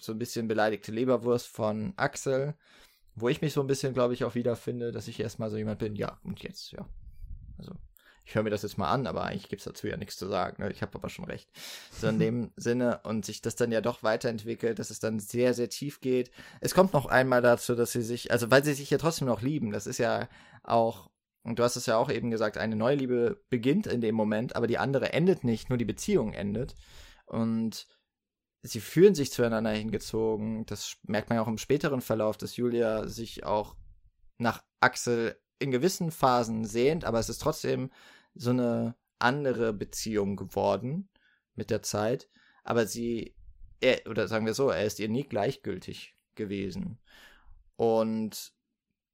so 0.00 0.12
ein 0.12 0.18
bisschen 0.18 0.48
beleidigte 0.48 0.92
Leberwurst 0.92 1.46
von 1.46 1.92
Axel, 1.96 2.54
wo 3.14 3.28
ich 3.28 3.42
mich 3.42 3.52
so 3.52 3.60
ein 3.60 3.66
bisschen, 3.66 3.92
glaube 3.92 4.14
ich, 4.14 4.24
auch 4.24 4.34
wiederfinde, 4.34 4.92
dass 4.92 5.08
ich 5.08 5.20
erstmal 5.20 5.50
so 5.50 5.56
jemand 5.58 5.78
bin, 5.78 5.94
ja, 5.94 6.18
und 6.24 6.42
jetzt, 6.42 6.72
ja. 6.72 6.88
Also, 7.58 7.74
ich 8.24 8.34
höre 8.34 8.44
mir 8.44 8.50
das 8.50 8.62
jetzt 8.62 8.78
mal 8.78 8.90
an, 8.90 9.06
aber 9.06 9.24
eigentlich 9.24 9.48
gibt 9.48 9.60
es 9.60 9.64
dazu 9.64 9.86
ja 9.88 9.96
nichts 9.96 10.16
zu 10.16 10.26
sagen. 10.28 10.62
Ne? 10.62 10.70
Ich 10.70 10.80
habe 10.80 10.96
aber 10.96 11.08
schon 11.08 11.24
recht. 11.24 11.50
So 11.92 12.06
in 12.06 12.18
dem 12.18 12.52
Sinne 12.56 13.00
und 13.02 13.24
sich 13.24 13.42
das 13.42 13.56
dann 13.56 13.72
ja 13.72 13.80
doch 13.80 14.02
weiterentwickelt, 14.02 14.78
dass 14.78 14.90
es 14.90 15.00
dann 15.00 15.18
sehr, 15.18 15.54
sehr 15.54 15.68
tief 15.68 16.00
geht. 16.00 16.30
Es 16.60 16.74
kommt 16.74 16.92
noch 16.92 17.06
einmal 17.06 17.42
dazu, 17.42 17.74
dass 17.74 17.92
sie 17.92 18.02
sich, 18.02 18.30
also 18.30 18.50
weil 18.50 18.64
sie 18.64 18.74
sich 18.74 18.90
ja 18.90 18.98
trotzdem 18.98 19.26
noch 19.26 19.42
lieben, 19.42 19.72
das 19.72 19.86
ist 19.86 19.98
ja 19.98 20.28
auch, 20.62 21.10
und 21.44 21.58
du 21.58 21.64
hast 21.64 21.76
es 21.76 21.86
ja 21.86 21.96
auch 21.96 22.10
eben 22.10 22.30
gesagt, 22.30 22.56
eine 22.56 22.76
neue 22.76 22.96
Liebe 22.96 23.42
beginnt 23.50 23.86
in 23.86 24.00
dem 24.00 24.14
Moment, 24.14 24.54
aber 24.54 24.66
die 24.66 24.78
andere 24.78 25.12
endet 25.12 25.42
nicht, 25.42 25.68
nur 25.68 25.78
die 25.78 25.84
Beziehung 25.84 26.32
endet. 26.32 26.74
Und 27.26 27.88
sie 28.62 28.80
fühlen 28.80 29.14
sich 29.14 29.32
zueinander 29.32 29.72
hingezogen. 29.72 30.66
Das 30.66 30.96
merkt 31.02 31.28
man 31.28 31.36
ja 31.36 31.42
auch 31.42 31.48
im 31.48 31.58
späteren 31.58 32.00
Verlauf, 32.00 32.36
dass 32.36 32.56
Julia 32.56 33.08
sich 33.08 33.44
auch 33.44 33.76
nach 34.38 34.62
Axel 34.80 35.36
in 35.58 35.72
gewissen 35.72 36.10
Phasen 36.12 36.64
sehnt, 36.64 37.04
aber 37.04 37.18
es 37.18 37.28
ist 37.28 37.40
trotzdem 37.40 37.90
so 38.34 38.50
eine 38.50 38.96
andere 39.18 39.72
Beziehung 39.72 40.36
geworden 40.36 41.08
mit 41.54 41.70
der 41.70 41.82
Zeit. 41.82 42.28
Aber 42.62 42.86
sie, 42.86 43.34
er, 43.80 44.06
oder 44.08 44.28
sagen 44.28 44.46
wir 44.46 44.54
so, 44.54 44.70
er 44.70 44.84
ist 44.84 45.00
ihr 45.00 45.08
nie 45.08 45.24
gleichgültig 45.24 46.16
gewesen. 46.36 46.98
Und 47.76 48.52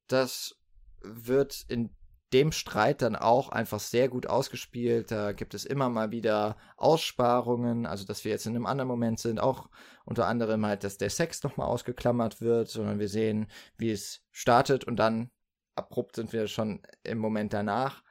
das 0.07 0.59
wird 1.01 1.65
in 1.67 1.95
dem 2.33 2.51
Streit 2.51 3.01
dann 3.01 3.15
auch 3.15 3.49
einfach 3.49 3.79
sehr 3.79 4.07
gut 4.07 4.27
ausgespielt. 4.27 5.11
Da 5.11 5.31
gibt 5.31 5.53
es 5.53 5.65
immer 5.65 5.89
mal 5.89 6.11
wieder 6.11 6.57
Aussparungen, 6.77 7.85
also 7.85 8.05
dass 8.05 8.23
wir 8.23 8.31
jetzt 8.31 8.45
in 8.45 8.55
einem 8.55 8.65
anderen 8.65 8.87
Moment 8.87 9.19
sind, 9.19 9.39
auch 9.39 9.69
unter 10.05 10.27
anderem 10.27 10.65
halt, 10.65 10.83
dass 10.83 10.97
der 10.97 11.09
Sex 11.09 11.43
nochmal 11.43 11.67
ausgeklammert 11.67 12.41
wird, 12.41 12.69
sondern 12.69 12.99
wir 12.99 13.09
sehen, 13.09 13.47
wie 13.77 13.91
es 13.91 14.21
startet 14.31 14.83
und 14.83 14.97
dann 14.97 15.31
abrupt 15.75 16.15
sind 16.15 16.33
wir 16.33 16.47
schon 16.47 16.81
im 17.03 17.17
Moment 17.17 17.53
danach. 17.53 18.03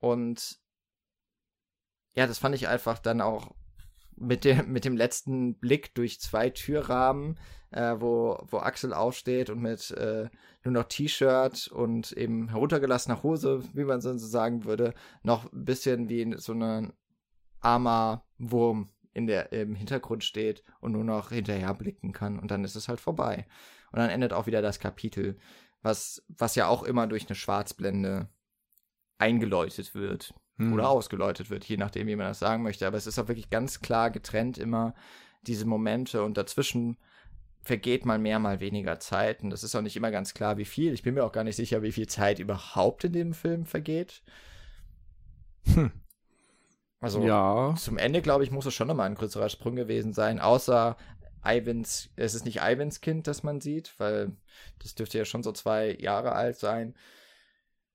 Und 0.00 0.58
ja, 2.14 2.26
das 2.26 2.38
fand 2.38 2.54
ich 2.54 2.68
einfach 2.68 2.98
dann 2.98 3.20
auch 3.20 3.54
mit 4.16 4.44
dem, 4.44 4.68
mit 4.72 4.84
dem 4.84 4.96
letzten 4.96 5.58
Blick 5.58 5.94
durch 5.94 6.20
zwei 6.20 6.50
Türrahmen, 6.50 7.38
äh, 7.70 7.96
wo, 7.98 8.38
wo 8.48 8.58
Axel 8.58 8.92
aufsteht 8.92 9.50
und 9.50 9.60
mit 9.60 9.90
äh, 9.92 10.28
nur 10.64 10.72
noch 10.72 10.84
T-Shirt 10.84 11.68
und 11.68 12.12
eben 12.12 12.48
heruntergelassener 12.48 13.22
Hose, 13.22 13.62
wie 13.72 13.84
man 13.84 14.00
so 14.00 14.16
sagen 14.16 14.64
würde, 14.64 14.94
noch 15.22 15.52
ein 15.52 15.64
bisschen 15.64 16.08
wie 16.08 16.34
so 16.38 16.52
ein 16.52 16.92
armer 17.60 18.24
Wurm 18.38 18.90
in 19.12 19.26
der, 19.26 19.52
im 19.52 19.74
Hintergrund 19.74 20.24
steht 20.24 20.64
und 20.80 20.92
nur 20.92 21.04
noch 21.04 21.30
hinterher 21.30 21.72
blicken 21.74 22.12
kann 22.12 22.38
und 22.38 22.50
dann 22.50 22.64
ist 22.64 22.74
es 22.74 22.88
halt 22.88 23.00
vorbei. 23.00 23.46
Und 23.92 24.00
dann 24.00 24.10
endet 24.10 24.32
auch 24.32 24.46
wieder 24.46 24.60
das 24.60 24.80
Kapitel 24.80 25.36
was, 25.84 26.24
was 26.28 26.56
ja 26.56 26.66
auch 26.66 26.82
immer 26.82 27.06
durch 27.06 27.28
eine 27.28 27.36
Schwarzblende 27.36 28.28
eingeläutet 29.18 29.94
wird 29.94 30.34
hm. 30.56 30.72
oder 30.72 30.88
ausgeläutet 30.88 31.50
wird, 31.50 31.64
je 31.64 31.76
nachdem, 31.76 32.06
wie 32.06 32.16
man 32.16 32.28
das 32.28 32.38
sagen 32.38 32.62
möchte. 32.62 32.86
Aber 32.86 32.96
es 32.96 33.06
ist 33.06 33.18
auch 33.18 33.28
wirklich 33.28 33.50
ganz 33.50 33.80
klar 33.80 34.10
getrennt 34.10 34.58
immer 34.58 34.94
diese 35.42 35.66
Momente 35.66 36.22
und 36.22 36.36
dazwischen 36.36 36.96
vergeht 37.62 38.04
mal 38.04 38.18
mehr, 38.18 38.38
mal 38.38 38.60
weniger 38.60 39.00
Zeit. 39.00 39.42
Und 39.42 39.50
das 39.50 39.64
ist 39.64 39.74
auch 39.74 39.82
nicht 39.82 39.96
immer 39.96 40.10
ganz 40.10 40.34
klar, 40.34 40.58
wie 40.58 40.64
viel. 40.64 40.92
Ich 40.92 41.02
bin 41.02 41.14
mir 41.14 41.24
auch 41.24 41.32
gar 41.32 41.44
nicht 41.44 41.56
sicher, 41.56 41.82
wie 41.82 41.92
viel 41.92 42.06
Zeit 42.06 42.38
überhaupt 42.38 43.04
in 43.04 43.12
dem 43.12 43.32
Film 43.32 43.64
vergeht. 43.64 44.22
Hm. 45.72 45.90
Also 47.00 47.22
ja. 47.22 47.74
zum 47.76 47.98
Ende, 47.98 48.22
glaube 48.22 48.44
ich, 48.44 48.50
muss 48.50 48.64
es 48.64 48.74
schon 48.74 48.88
nochmal 48.88 49.06
ein 49.06 49.14
größerer 49.14 49.50
Sprung 49.50 49.76
gewesen 49.76 50.14
sein, 50.14 50.40
außer 50.40 50.96
Ivans, 51.44 52.08
es 52.16 52.34
ist 52.34 52.46
nicht 52.46 52.60
Ivans 52.62 53.02
Kind, 53.02 53.26
das 53.26 53.42
man 53.42 53.60
sieht, 53.60 53.94
weil 53.98 54.32
das 54.78 54.94
dürfte 54.94 55.18
ja 55.18 55.26
schon 55.26 55.42
so 55.42 55.52
zwei 55.52 55.94
Jahre 56.00 56.32
alt 56.32 56.58
sein. 56.58 56.94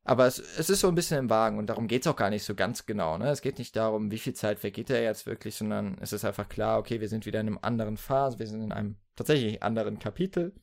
Aber 0.09 0.25
es, 0.25 0.39
es 0.39 0.71
ist 0.71 0.79
so 0.79 0.87
ein 0.87 0.95
bisschen 0.95 1.19
im 1.19 1.29
Wagen 1.29 1.59
und 1.59 1.67
darum 1.67 1.87
geht 1.87 2.01
es 2.01 2.07
auch 2.07 2.15
gar 2.15 2.31
nicht 2.31 2.43
so 2.43 2.55
ganz 2.55 2.87
genau. 2.87 3.19
Ne? 3.19 3.29
Es 3.29 3.41
geht 3.41 3.59
nicht 3.59 3.75
darum, 3.75 4.09
wie 4.09 4.17
viel 4.17 4.33
Zeit 4.33 4.59
vergeht 4.59 4.89
er 4.89 5.03
jetzt 5.03 5.27
wirklich, 5.27 5.53
sondern 5.53 5.99
es 6.01 6.13
ist 6.13 6.25
einfach 6.25 6.49
klar, 6.49 6.79
okay, 6.79 6.99
wir 6.99 7.07
sind 7.07 7.27
wieder 7.27 7.39
in 7.39 7.45
einem 7.45 7.59
anderen 7.61 7.95
Phase, 7.95 8.39
wir 8.39 8.47
sind 8.47 8.63
in 8.63 8.71
einem 8.71 8.95
tatsächlich 9.15 9.61
anderen 9.61 9.99
Kapitel 9.99 10.55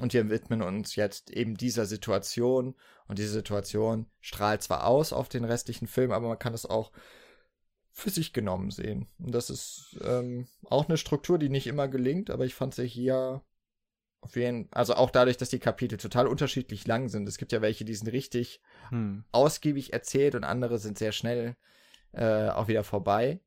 und 0.00 0.14
wir 0.14 0.30
widmen 0.30 0.62
uns 0.62 0.96
jetzt 0.96 1.30
eben 1.30 1.56
dieser 1.56 1.86
Situation 1.86 2.74
und 3.06 3.20
diese 3.20 3.30
Situation 3.30 4.06
strahlt 4.18 4.64
zwar 4.64 4.84
aus 4.84 5.12
auf 5.12 5.28
den 5.28 5.44
restlichen 5.44 5.86
Film, 5.86 6.10
aber 6.10 6.26
man 6.26 6.38
kann 6.40 6.52
es 6.52 6.66
auch 6.66 6.90
für 7.92 8.10
sich 8.10 8.32
genommen 8.32 8.72
sehen. 8.72 9.06
Und 9.20 9.32
das 9.32 9.48
ist 9.48 9.96
ähm, 10.02 10.48
auch 10.64 10.88
eine 10.88 10.98
Struktur, 10.98 11.38
die 11.38 11.50
nicht 11.50 11.68
immer 11.68 11.86
gelingt, 11.86 12.30
aber 12.30 12.46
ich 12.46 12.56
fand 12.56 12.74
sie 12.74 12.88
hier 12.88 13.42
auf 14.22 14.36
jeden 14.36 14.68
also 14.72 14.94
auch 14.94 15.10
dadurch, 15.10 15.38
dass 15.38 15.48
die 15.48 15.58
Kapitel 15.58 15.96
total 15.96 16.26
unterschiedlich 16.26 16.86
lang 16.86 17.08
sind. 17.08 17.28
Es 17.28 17.38
gibt 17.38 17.52
ja 17.52 17.62
welche, 17.62 17.84
die 17.84 17.94
sind 17.94 18.08
richtig 18.08 18.60
hm. 18.90 19.24
ausgiebig 19.32 19.92
erzählt 19.92 20.34
und 20.34 20.44
andere 20.44 20.78
sind 20.78 20.98
sehr 20.98 21.12
schnell 21.12 21.56
äh, 22.12 22.48
auch 22.48 22.68
wieder 22.68 22.84
vorbei. 22.84 23.40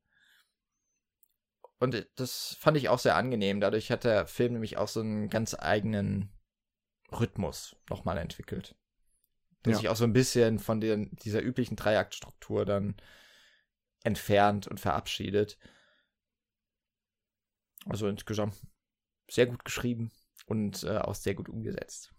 Und 1.78 2.06
das 2.16 2.56
fand 2.58 2.76
ich 2.76 2.88
auch 2.88 2.98
sehr 2.98 3.14
angenehm. 3.14 3.60
Dadurch 3.60 3.90
hat 3.90 4.04
der 4.04 4.26
Film 4.26 4.54
nämlich 4.54 4.76
auch 4.76 4.88
so 4.88 5.00
einen 5.00 5.28
ganz 5.28 5.54
eigenen 5.58 6.32
Rhythmus 7.12 7.76
nochmal 7.88 8.18
entwickelt. 8.18 8.74
Der 9.64 9.72
ja. 9.72 9.78
sich 9.78 9.88
auch 9.88 9.96
so 9.96 10.04
ein 10.04 10.12
bisschen 10.12 10.58
von 10.58 10.80
den, 10.80 11.10
dieser 11.22 11.42
üblichen 11.42 11.76
Dreiaktstruktur 11.76 12.64
dann 12.64 12.96
entfernt 14.02 14.66
und 14.66 14.80
verabschiedet. 14.80 15.58
Also 17.86 18.08
insgesamt 18.08 18.54
sehr 19.30 19.46
gut 19.46 19.64
geschrieben 19.64 20.10
und 20.46 20.84
äh, 20.84 20.98
auch 20.98 21.14
sehr 21.14 21.34
gut 21.34 21.48
umgesetzt. 21.48 22.12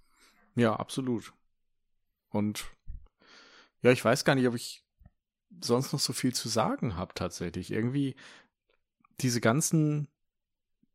Ja, 0.56 0.76
absolut. 0.76 1.34
Und 2.30 2.66
ja, 3.82 3.92
ich 3.92 4.04
weiß 4.04 4.26
gar 4.26 4.36
nicht, 4.36 4.48
ob 4.48 4.56
ich 4.56 4.84
sonst 5.62 5.94
noch 5.94 6.00
so 6.00 6.14
viel 6.14 6.34
zu 6.34 6.50
sagen 6.50 6.96
habe 6.96 7.14
tatsächlich. 7.14 7.72
Irgendwie 7.72 8.16
diese 9.22 9.42
ganzen 9.42 10.08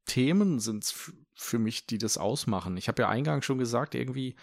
Themen 0.06 0.60
sind 0.60 0.92
für 1.34 1.58
mich, 1.58 1.86
die 1.86 1.98
das 1.98 2.18
ausmachen. 2.18 2.76
Ich 2.76 2.88
habe 2.88 3.02
ja 3.02 3.08
eingangs 3.08 3.44
schon 3.44 3.58
gesagt, 3.58 3.94
irgendwie 3.94 4.34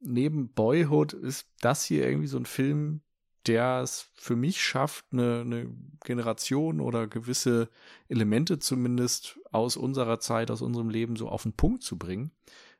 neben 0.00 0.52
Boyhood 0.52 1.12
ist 1.12 1.48
das 1.60 1.84
hier 1.84 2.06
irgendwie 2.06 2.26
so 2.26 2.36
ein 2.36 2.46
Film, 2.46 3.00
der 3.46 3.80
es 3.82 4.10
für 4.14 4.36
mich 4.36 4.62
schafft, 4.62 5.06
eine, 5.12 5.40
eine 5.40 5.74
Generation 6.04 6.80
oder 6.80 7.06
gewisse 7.06 7.68
Elemente 8.08 8.58
zumindest 8.58 9.38
aus 9.54 9.76
unserer 9.76 10.18
Zeit, 10.18 10.50
aus 10.50 10.62
unserem 10.62 10.90
Leben 10.90 11.16
so 11.16 11.28
auf 11.28 11.44
den 11.44 11.52
Punkt 11.52 11.82
zu 11.82 11.96
bringen. 11.96 12.32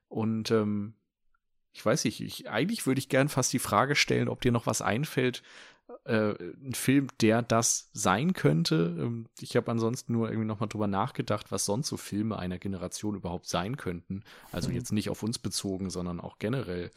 Und 0.09 0.51
ähm, 0.51 0.95
ich 1.73 1.85
weiß 1.85 2.05
nicht, 2.05 2.21
ich, 2.21 2.49
eigentlich 2.51 2.87
würde 2.87 2.99
ich 2.99 3.09
gern 3.09 3.29
fast 3.29 3.53
die 3.53 3.59
Frage 3.59 3.97
stellen, 3.97 4.29
ob 4.29 4.41
dir 4.41 4.53
noch 4.53 4.67
was 4.67 4.83
einfällt, 4.83 5.43
äh, 6.05 6.35
ein 6.41 6.75
Film, 6.75 7.09
der 7.21 7.43
das 7.43 7.91
sein 7.93 8.33
könnte. 8.33 8.97
Ähm, 8.99 9.27
ich 9.41 9.57
habe 9.57 9.71
ansonsten 9.71 10.13
nur 10.13 10.29
irgendwie 10.29 10.47
nochmal 10.47 10.69
drüber 10.69 10.87
nachgedacht, 10.87 11.53
was 11.53 11.65
sonst 11.65 11.89
so 11.89 11.97
Filme 11.97 12.39
einer 12.39 12.59
Generation 12.59 13.15
überhaupt 13.15 13.47
sein 13.47 13.77
könnten. 13.77 14.23
Also 14.51 14.71
mhm. 14.71 14.77
jetzt 14.77 14.93
nicht 14.93 15.11
auf 15.11 15.23
uns 15.23 15.39
bezogen, 15.39 15.91
sondern 15.91 16.21
auch 16.21 16.39
generell. 16.39 16.91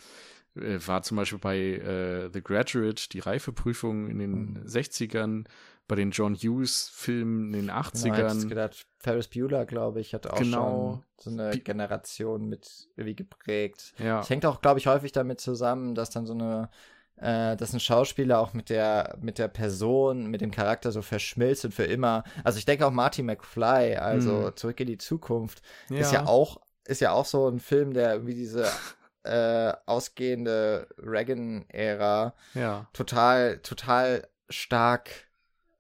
äh, 0.56 0.80
war 0.86 1.04
zum 1.04 1.18
Beispiel 1.18 1.40
bei 1.40 1.58
äh, 1.58 2.30
The 2.34 2.42
Graduate 2.42 3.10
die 3.12 3.20
Reifeprüfung 3.20 4.10
in 4.10 4.20
den 4.20 4.54
mhm. 4.54 4.64
60ern, 4.66 5.46
bei 5.88 5.96
den 5.96 6.12
John 6.12 6.36
Hughes-Filmen 6.36 7.54
in 7.54 7.68
den 7.68 7.72
80ern. 7.72 8.34
Genau, 8.34 8.48
gedacht, 8.48 8.88
Ferris 9.00 9.28
Bueller, 9.28 9.66
glaube 9.66 10.02
ich, 10.02 10.14
hat 10.14 10.28
auch 10.28 10.38
genau. 10.38 11.04
schon 11.18 11.36
so 11.36 11.42
eine 11.42 11.58
Generation 11.60 12.48
mit 12.48 12.90
irgendwie 12.96 13.16
geprägt. 13.16 13.94
Ja. 13.98 14.20
Es 14.20 14.30
hängt 14.30 14.46
auch, 14.46 14.62
glaube 14.62 14.80
ich, 14.80 14.88
häufig 14.88 15.14
damit 15.14 15.40
zusammen, 15.40 15.96
dass 15.96 16.10
dann 16.10 16.26
so 16.26 16.34
eine 16.34 16.70
äh, 17.18 17.58
dass 17.58 17.74
ein 17.74 17.80
Schauspieler 17.80 18.40
auch 18.40 18.54
mit 18.54 18.70
der, 18.70 19.18
mit 19.22 19.40
der 19.40 19.48
Person, 19.48 20.28
mit 20.28 20.42
dem 20.42 20.52
Charakter 20.52 20.92
so 20.92 21.02
verschmilzt 21.02 21.66
und 21.66 21.74
für 21.74 21.86
immer. 21.86 22.24
Also 22.44 22.60
ich 22.60 22.66
denke 22.66 22.86
auch 22.86 22.92
Marty 22.92 23.24
McFly, 23.24 23.96
also 23.96 24.50
mm. 24.50 24.56
Zurück 24.56 24.80
in 24.80 24.88
die 24.88 25.00
Zukunft, 25.00 25.64
ja. 25.90 25.98
ist 25.98 26.12
ja 26.12 26.28
auch, 26.28 26.62
ist 26.86 27.02
ja 27.02 27.12
auch 27.12 27.26
so 27.26 27.48
ein 27.48 27.60
Film, 27.60 27.94
der 27.94 28.14
irgendwie 28.14 28.36
diese 28.36 28.68
äh, 29.24 29.74
ausgehende 29.88 30.88
Reagan-Ära 31.00 32.36
ja. 32.54 32.88
total, 32.94 33.58
total 33.60 34.28
stark 34.50 35.27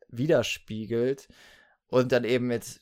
widerspiegelt 0.09 1.27
und 1.87 2.11
dann 2.11 2.23
eben 2.23 2.47
mit 2.47 2.79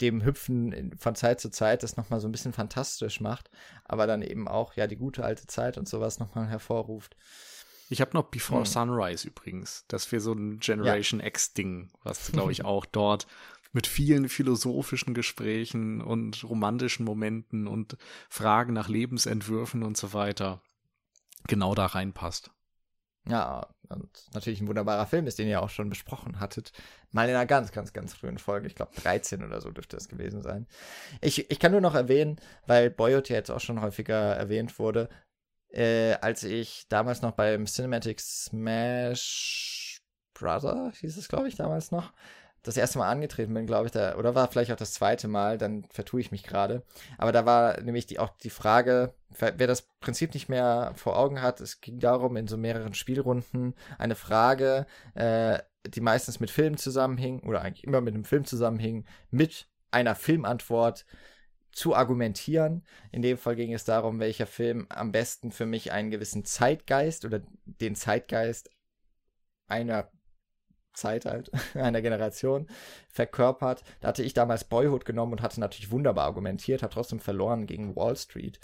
dem 0.00 0.24
Hüpfen 0.24 0.96
von 0.98 1.14
Zeit 1.14 1.40
zu 1.40 1.50
Zeit 1.50 1.82
das 1.82 1.96
nochmal 1.96 2.20
so 2.20 2.28
ein 2.28 2.32
bisschen 2.32 2.52
fantastisch 2.52 3.20
macht, 3.20 3.50
aber 3.84 4.06
dann 4.06 4.22
eben 4.22 4.48
auch 4.48 4.74
ja 4.74 4.86
die 4.86 4.96
gute 4.96 5.24
alte 5.24 5.46
Zeit 5.46 5.76
und 5.76 5.88
sowas 5.88 6.18
nochmal 6.18 6.48
hervorruft. 6.48 7.16
Ich 7.90 8.00
habe 8.00 8.12
noch 8.14 8.30
Before 8.30 8.60
hm. 8.60 8.66
Sunrise 8.66 9.26
übrigens. 9.26 9.84
Das 9.88 10.10
wäre 10.12 10.20
so 10.20 10.32
ein 10.32 10.58
Generation 10.60 11.20
ja. 11.20 11.26
X-Ding, 11.26 11.90
was, 12.02 12.30
glaube 12.32 12.52
ich, 12.52 12.64
auch 12.64 12.86
dort 12.86 13.26
mit 13.72 13.86
vielen 13.86 14.28
philosophischen 14.28 15.14
Gesprächen 15.14 16.00
und 16.00 16.42
romantischen 16.44 17.04
Momenten 17.04 17.66
und 17.66 17.96
Fragen 18.28 18.72
nach 18.72 18.88
Lebensentwürfen 18.88 19.82
und 19.82 19.96
so 19.96 20.12
weiter 20.12 20.62
genau 21.46 21.74
da 21.74 21.86
reinpasst. 21.86 22.50
Ja, 23.26 23.68
und 23.90 24.08
natürlich 24.32 24.60
ein 24.60 24.68
wunderbarer 24.68 25.06
Film 25.06 25.26
ist, 25.26 25.38
den 25.38 25.48
ihr 25.48 25.62
auch 25.62 25.68
schon 25.68 25.90
besprochen 25.90 26.40
hattet. 26.40 26.72
Mal 27.10 27.28
in 27.28 27.34
einer 27.34 27.46
ganz, 27.46 27.72
ganz, 27.72 27.92
ganz 27.92 28.14
frühen 28.14 28.38
Folge. 28.38 28.66
Ich 28.66 28.74
glaube 28.74 28.92
13 28.94 29.44
oder 29.44 29.60
so 29.60 29.70
dürfte 29.70 29.96
es 29.96 30.08
gewesen 30.08 30.42
sein. 30.42 30.66
Ich, 31.20 31.50
ich 31.50 31.58
kann 31.58 31.72
nur 31.72 31.80
noch 31.80 31.94
erwähnen, 31.94 32.36
weil 32.66 32.90
Boyhood 32.90 33.28
ja 33.28 33.36
jetzt 33.36 33.50
auch 33.50 33.60
schon 33.60 33.80
häufiger 33.80 34.34
erwähnt 34.36 34.78
wurde, 34.78 35.08
äh, 35.72 36.14
als 36.20 36.42
ich 36.44 36.86
damals 36.88 37.22
noch 37.22 37.32
beim 37.32 37.66
Cinematic 37.66 38.20
Smash 38.20 40.00
Brother, 40.34 40.92
hieß 40.98 41.16
es, 41.16 41.28
glaube 41.28 41.48
ich, 41.48 41.56
damals 41.56 41.90
noch, 41.90 42.12
das 42.62 42.76
erste 42.76 42.98
Mal 42.98 43.08
angetreten 43.08 43.54
bin, 43.54 43.66
glaube 43.66 43.86
ich, 43.86 43.92
da, 43.92 44.16
oder 44.16 44.34
war 44.34 44.48
vielleicht 44.48 44.70
auch 44.72 44.76
das 44.76 44.92
zweite 44.92 45.28
Mal, 45.28 45.56
dann 45.56 45.84
vertue 45.90 46.20
ich 46.20 46.30
mich 46.30 46.42
gerade. 46.42 46.82
Aber 47.16 47.32
da 47.32 47.46
war 47.46 47.80
nämlich 47.80 48.06
die, 48.06 48.18
auch 48.18 48.30
die 48.42 48.50
Frage, 48.50 49.14
wer 49.30 49.66
das 49.66 49.82
Prinzip 50.00 50.34
nicht 50.34 50.48
mehr 50.48 50.92
vor 50.96 51.18
Augen 51.18 51.40
hat, 51.40 51.60
es 51.60 51.80
ging 51.80 51.98
darum, 52.00 52.36
in 52.36 52.48
so 52.48 52.56
mehreren 52.56 52.94
Spielrunden 52.94 53.74
eine 53.98 54.14
Frage, 54.14 54.86
äh, 55.14 55.58
die 55.86 56.00
meistens 56.00 56.40
mit 56.40 56.50
Film 56.50 56.76
zusammenhing, 56.76 57.40
oder 57.40 57.62
eigentlich 57.62 57.84
immer 57.84 58.00
mit 58.00 58.14
einem 58.14 58.24
Film 58.24 58.44
zusammenhing, 58.44 59.06
mit 59.30 59.66
einer 59.90 60.14
Filmantwort 60.14 61.06
zu 61.72 61.94
argumentieren. 61.94 62.84
In 63.12 63.22
dem 63.22 63.38
Fall 63.38 63.56
ging 63.56 63.72
es 63.72 63.84
darum, 63.84 64.20
welcher 64.20 64.46
Film 64.46 64.86
am 64.90 65.12
besten 65.12 65.52
für 65.52 65.66
mich 65.66 65.92
einen 65.92 66.10
gewissen 66.10 66.44
Zeitgeist 66.44 67.24
oder 67.24 67.40
den 67.64 67.94
Zeitgeist 67.94 68.70
einer 69.66 70.10
Zeit 70.92 71.24
halt, 71.24 71.50
einer 71.74 72.02
Generation 72.02 72.66
verkörpert. 73.08 73.82
Da 74.00 74.08
hatte 74.08 74.22
ich 74.22 74.34
damals 74.34 74.64
Boyhood 74.64 75.04
genommen 75.04 75.32
und 75.32 75.42
hatte 75.42 75.60
natürlich 75.60 75.90
wunderbar 75.90 76.26
argumentiert, 76.26 76.82
hat 76.82 76.92
trotzdem 76.92 77.20
verloren 77.20 77.66
gegen 77.66 77.96
Wall 77.96 78.16
Street. 78.16 78.60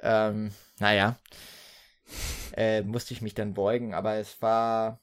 Ähm, 0.00 0.52
naja, 0.78 1.16
äh, 2.56 2.82
musste 2.82 3.14
ich 3.14 3.22
mich 3.22 3.34
dann 3.34 3.54
beugen, 3.54 3.94
aber 3.94 4.16
es 4.16 4.42
war 4.42 5.00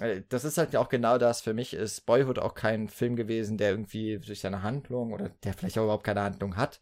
äh, 0.00 0.22
das 0.28 0.44
ist 0.44 0.58
halt 0.58 0.74
auch 0.76 0.88
genau 0.88 1.18
das. 1.18 1.40
Für 1.42 1.54
mich 1.54 1.74
ist 1.74 2.06
Boyhood 2.06 2.38
auch 2.38 2.54
kein 2.54 2.88
Film 2.88 3.16
gewesen, 3.16 3.58
der 3.58 3.70
irgendwie 3.70 4.18
durch 4.18 4.40
seine 4.40 4.62
Handlung 4.62 5.12
oder 5.12 5.30
der 5.44 5.54
vielleicht 5.54 5.78
auch 5.78 5.84
überhaupt 5.84 6.04
keine 6.04 6.22
Handlung 6.22 6.56
hat. 6.56 6.80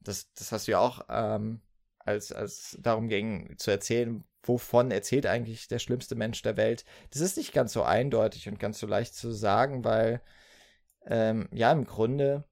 Das, 0.00 0.32
das 0.34 0.52
hast 0.52 0.68
du 0.68 0.72
ja 0.72 0.78
auch, 0.78 1.04
ähm, 1.08 1.60
als, 1.98 2.32
als 2.32 2.78
darum 2.80 3.08
ging 3.08 3.56
zu 3.58 3.70
erzählen, 3.70 4.24
wovon 4.42 4.90
erzählt 4.90 5.26
eigentlich 5.26 5.68
der 5.68 5.78
schlimmste 5.78 6.14
Mensch 6.14 6.42
der 6.42 6.56
Welt. 6.56 6.84
Das 7.10 7.20
ist 7.20 7.36
nicht 7.36 7.52
ganz 7.52 7.72
so 7.72 7.82
eindeutig 7.82 8.48
und 8.48 8.58
ganz 8.58 8.78
so 8.78 8.86
leicht 8.86 9.14
zu 9.14 9.32
sagen, 9.32 9.84
weil, 9.84 10.22
ähm, 11.06 11.48
ja, 11.52 11.72
im 11.72 11.84
Grunde 11.84 12.44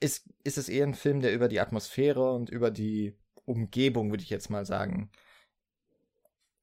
ist, 0.00 0.28
ist 0.44 0.58
es 0.58 0.68
eher 0.68 0.86
ein 0.86 0.94
Film, 0.94 1.20
der 1.20 1.32
über 1.32 1.48
die 1.48 1.60
Atmosphäre 1.60 2.32
und 2.32 2.50
über 2.50 2.70
die 2.70 3.16
Umgebung, 3.44 4.10
würde 4.10 4.22
ich 4.22 4.30
jetzt 4.30 4.50
mal 4.50 4.64
sagen, 4.64 5.10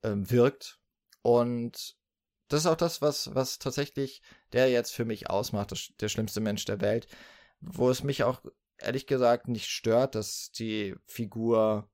ähm, 0.03 0.29
wirkt. 0.29 0.79
Und 1.21 1.95
das 2.47 2.61
ist 2.61 2.65
auch 2.67 2.75
das, 2.75 3.01
was, 3.01 3.33
was 3.35 3.59
tatsächlich 3.59 4.21
der 4.53 4.69
jetzt 4.69 4.93
für 4.93 5.05
mich 5.05 5.29
ausmacht, 5.29 5.71
das, 5.71 5.89
der 5.99 6.09
schlimmste 6.09 6.39
Mensch 6.39 6.65
der 6.65 6.81
Welt. 6.81 7.07
Wo 7.59 7.89
es 7.89 8.03
mich 8.03 8.23
auch 8.23 8.41
ehrlich 8.77 9.07
gesagt 9.07 9.47
nicht 9.47 9.67
stört, 9.67 10.15
dass 10.15 10.51
die 10.51 10.95
Figur 11.05 11.89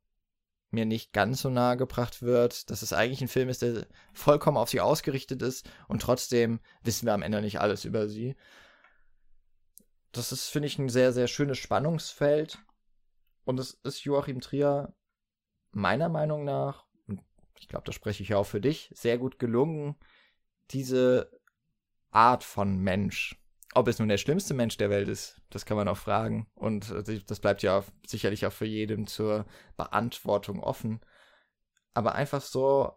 mir 0.74 0.86
nicht 0.86 1.14
ganz 1.14 1.42
so 1.42 1.50
nahe 1.50 1.78
gebracht 1.78 2.22
wird, 2.22 2.70
dass 2.70 2.82
es 2.82 2.94
eigentlich 2.94 3.22
ein 3.22 3.28
Film 3.28 3.50
ist, 3.50 3.62
der 3.62 3.88
vollkommen 4.14 4.58
auf 4.58 4.70
sie 4.70 4.82
ausgerichtet 4.82 5.42
ist 5.42 5.70
und 5.88 6.02
trotzdem 6.02 6.60
wissen 6.84 7.06
wir 7.06 7.14
am 7.14 7.22
Ende 7.22 7.42
nicht 7.42 7.60
alles 7.62 7.86
über 7.86 8.10
sie. 8.10 8.36
Das 10.12 10.32
ist, 10.32 10.50
finde 10.50 10.68
ich, 10.68 10.78
ein 10.78 10.90
sehr, 10.90 11.12
sehr 11.14 11.28
schönes 11.28 11.58
Spannungsfeld. 11.58 12.60
Und 13.46 13.60
es 13.60 13.72
ist 13.84 14.04
Joachim 14.04 14.42
Trier 14.42 14.94
meiner 15.72 16.08
Meinung 16.08 16.44
nach, 16.44 16.86
und 17.08 17.22
ich 17.60 17.68
glaube, 17.68 17.86
da 17.86 17.92
spreche 17.92 18.24
ich 18.24 18.36
auch 18.36 18.46
für 18.46 18.62
dich, 18.62 18.92
sehr 18.94 19.18
gut 19.18 19.40
gelungen, 19.40 19.96
diese 20.72 21.32
Art 22.12 22.44
von 22.44 22.78
Mensch. 22.78 23.43
Ob 23.76 23.88
es 23.88 24.00
nun 24.00 24.10
der 24.10 24.18
schlimmste 24.18 24.54
Mensch 24.54 24.78
der 24.78 24.90
Welt 24.90 25.08
ist, 25.08 25.42
das 25.50 25.66
kann 25.66 25.78
man 25.78 25.88
auch 25.88 25.98
fragen. 25.98 26.48
Und 26.54 26.92
äh, 26.92 27.22
das 27.26 27.40
bleibt 27.40 27.64
ja 27.64 27.84
sicherlich 28.06 28.46
auch 28.46 28.54
für 28.54 28.66
jeden 28.66 29.08
zur 29.08 29.46
Beantwortung 29.78 30.60
offen. 30.60 31.02
Aber 31.94 32.16
einfach 32.16 32.42
so 32.42 32.94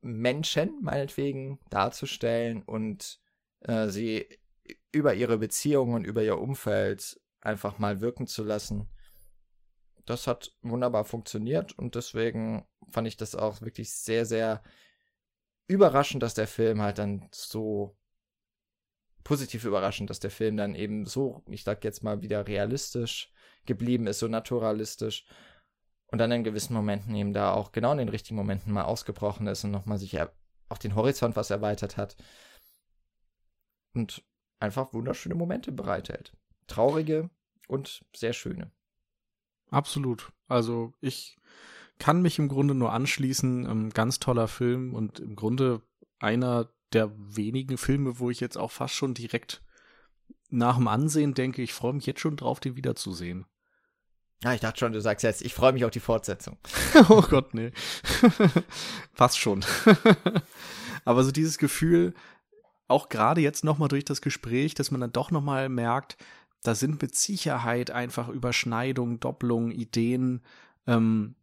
Menschen 0.00 0.80
meinetwegen 0.82 1.58
darzustellen 1.70 2.62
und 2.62 3.20
äh, 3.60 3.88
sie 3.88 4.28
über 4.92 5.14
ihre 5.14 5.38
Beziehungen 5.38 5.94
und 5.94 6.04
über 6.04 6.22
ihr 6.22 6.38
Umfeld 6.38 7.20
einfach 7.40 7.78
mal 7.78 8.00
wirken 8.00 8.26
zu 8.26 8.44
lassen, 8.44 8.88
das 10.04 10.26
hat 10.26 10.52
wunderbar 10.62 11.04
funktioniert 11.04 11.78
und 11.78 11.94
deswegen 11.94 12.66
fand 12.90 13.06
ich 13.06 13.16
das 13.16 13.34
auch 13.34 13.60
wirklich 13.60 13.92
sehr, 13.92 14.24
sehr 14.24 14.62
überraschend, 15.66 16.22
dass 16.22 16.34
der 16.34 16.46
Film 16.46 16.80
halt 16.80 16.98
dann 16.98 17.28
so 17.30 17.97
positiv 19.28 19.66
überraschend, 19.66 20.08
dass 20.08 20.20
der 20.20 20.30
Film 20.30 20.56
dann 20.56 20.74
eben 20.74 21.04
so, 21.04 21.42
ich 21.50 21.62
sag 21.62 21.84
jetzt 21.84 22.02
mal 22.02 22.22
wieder 22.22 22.48
realistisch 22.48 23.30
geblieben 23.66 24.06
ist, 24.06 24.20
so 24.20 24.26
naturalistisch 24.26 25.26
und 26.06 26.16
dann 26.16 26.32
in 26.32 26.44
gewissen 26.44 26.72
Momenten 26.72 27.14
eben 27.14 27.34
da 27.34 27.52
auch 27.52 27.70
genau 27.70 27.92
in 27.92 27.98
den 27.98 28.08
richtigen 28.08 28.36
Momenten 28.36 28.72
mal 28.72 28.84
ausgebrochen 28.84 29.46
ist 29.46 29.64
und 29.64 29.70
nochmal 29.70 29.98
sich 29.98 30.18
auch 30.18 30.78
den 30.78 30.94
Horizont 30.94 31.36
was 31.36 31.50
erweitert 31.50 31.98
hat 31.98 32.16
und 33.92 34.24
einfach 34.60 34.94
wunderschöne 34.94 35.34
Momente 35.34 35.72
bereithält. 35.72 36.32
Traurige 36.66 37.28
und 37.66 38.06
sehr 38.16 38.32
schöne. 38.32 38.72
Absolut. 39.70 40.32
Also 40.46 40.94
ich 41.02 41.36
kann 41.98 42.22
mich 42.22 42.38
im 42.38 42.48
Grunde 42.48 42.74
nur 42.74 42.94
anschließen. 42.94 43.68
Ähm, 43.68 43.90
ganz 43.90 44.20
toller 44.20 44.48
Film 44.48 44.94
und 44.94 45.20
im 45.20 45.36
Grunde 45.36 45.82
einer 46.18 46.70
der 46.92 47.10
wenigen 47.16 47.78
Filme, 47.78 48.18
wo 48.18 48.30
ich 48.30 48.40
jetzt 48.40 48.56
auch 48.56 48.70
fast 48.70 48.94
schon 48.94 49.14
direkt 49.14 49.62
nach 50.50 50.76
dem 50.76 50.88
Ansehen 50.88 51.34
denke, 51.34 51.62
ich 51.62 51.74
freue 51.74 51.92
mich 51.92 52.06
jetzt 52.06 52.20
schon 52.20 52.36
drauf, 52.36 52.60
den 52.60 52.76
wiederzusehen. 52.76 53.46
Ja, 54.42 54.54
ich 54.54 54.60
dachte 54.60 54.78
schon, 54.78 54.92
du 54.92 55.00
sagst 55.00 55.24
jetzt, 55.24 55.42
ich 55.42 55.52
freue 55.52 55.72
mich 55.72 55.84
auf 55.84 55.90
die 55.90 56.00
Fortsetzung. 56.00 56.58
oh 57.08 57.22
Gott, 57.22 57.54
nee. 57.54 57.72
fast 59.12 59.38
schon. 59.38 59.64
Aber 61.04 61.24
so 61.24 61.32
dieses 61.32 61.58
Gefühl, 61.58 62.14
auch 62.86 63.08
gerade 63.08 63.40
jetzt 63.40 63.64
nochmal 63.64 63.88
durch 63.88 64.04
das 64.04 64.22
Gespräch, 64.22 64.74
dass 64.74 64.90
man 64.90 65.00
dann 65.00 65.12
doch 65.12 65.30
nochmal 65.30 65.68
merkt, 65.68 66.16
da 66.62 66.74
sind 66.74 67.02
mit 67.02 67.14
Sicherheit 67.16 67.90
einfach 67.90 68.28
Überschneidungen, 68.28 69.20
Doppelungen, 69.20 69.70
Ideen, 69.70 70.42
ähm, 70.86 71.34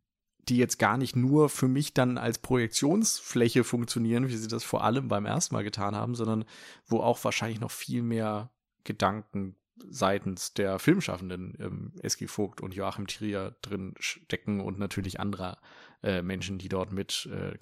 die 0.50 0.58
jetzt 0.58 0.80
gar 0.80 0.98
nicht 0.98 1.16
nur 1.16 1.50
für 1.50 1.68
mich 1.68 1.94
dann 1.94 2.18
als 2.18 2.40
Projektionsfläche 2.40 3.64
funktionieren, 3.64 4.28
wie 4.28 4.36
sie 4.36 4.48
das 4.48 4.64
vor 4.64 4.84
allem 4.84 5.08
beim 5.08 5.26
ersten 5.26 5.56
Mal 5.56 5.64
getan 5.64 5.96
haben, 5.96 6.16
sondern 6.16 6.46
wo 6.86 7.00
auch 7.00 7.24
wahrscheinlich 7.24 7.60
noch 7.60 7.72
viel 7.72 8.04
mehr 8.04 8.52
Gedanken 8.84 9.56
seitens 9.90 10.54
der 10.54 10.80
Filmschaffenden 10.80 11.58
ähm, 11.60 11.94
Eski 12.02 12.28
Vogt 12.28 12.62
und 12.62 12.74
Joachim 12.74 13.08
Trier 13.08 13.56
drin 13.62 13.94
stecken 14.00 14.62
und 14.62 14.80
natürlich 14.80 15.20
anderer 15.20 15.58
äh, 16.02 16.22
Menschen, 16.22 16.58
die 16.58 16.70
dort 16.70 16.92
mit 16.92 17.30
äh, 17.32 17.58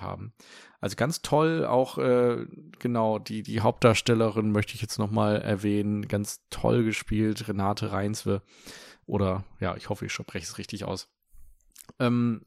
haben. 0.00 0.34
Also 0.80 0.96
ganz 0.96 1.22
toll, 1.22 1.64
auch 1.64 1.96
äh, 1.98 2.46
genau 2.78 3.18
die 3.18 3.42
die 3.42 3.60
Hauptdarstellerin 3.60 4.52
möchte 4.52 4.74
ich 4.74 4.82
jetzt 4.82 4.98
noch 4.98 5.10
mal 5.10 5.36
erwähnen, 5.40 6.06
ganz 6.06 6.42
toll 6.50 6.84
gespielt, 6.84 7.48
Renate 7.48 7.92
Reinswe 7.92 8.42
oder 9.06 9.44
ja, 9.60 9.76
ich 9.76 9.88
hoffe, 9.88 10.06
ich 10.06 10.12
spreche 10.12 10.44
es 10.44 10.58
richtig 10.58 10.84
aus. 10.84 11.08
Ähm, 11.98 12.44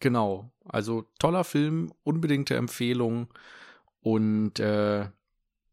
genau. 0.00 0.52
Also 0.64 1.06
toller 1.18 1.44
Film, 1.44 1.92
unbedingte 2.04 2.56
Empfehlung. 2.56 3.28
Und 4.00 4.58
äh, 4.60 5.08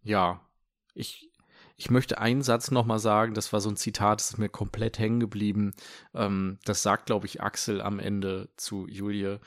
ja, 0.03 0.41
ich, 0.94 1.31
ich 1.76 1.90
möchte 1.90 2.19
einen 2.19 2.41
Satz 2.41 2.72
nochmal 2.72 2.99
sagen, 2.99 3.34
das 3.34 3.53
war 3.53 3.61
so 3.61 3.69
ein 3.69 3.77
Zitat, 3.77 4.19
das 4.19 4.31
ist 4.31 4.38
mir 4.38 4.49
komplett 4.49 4.99
hängen 4.99 5.19
geblieben. 5.19 5.73
Ähm, 6.14 6.60
das 6.65 6.84
sagt, 6.84 7.06
glaube 7.07 7.26
ich, 7.26 7.41
Axel 7.41 7.81
am 7.81 7.99
Ende 7.99 8.49
zu 8.57 8.88
Julie 8.88 9.40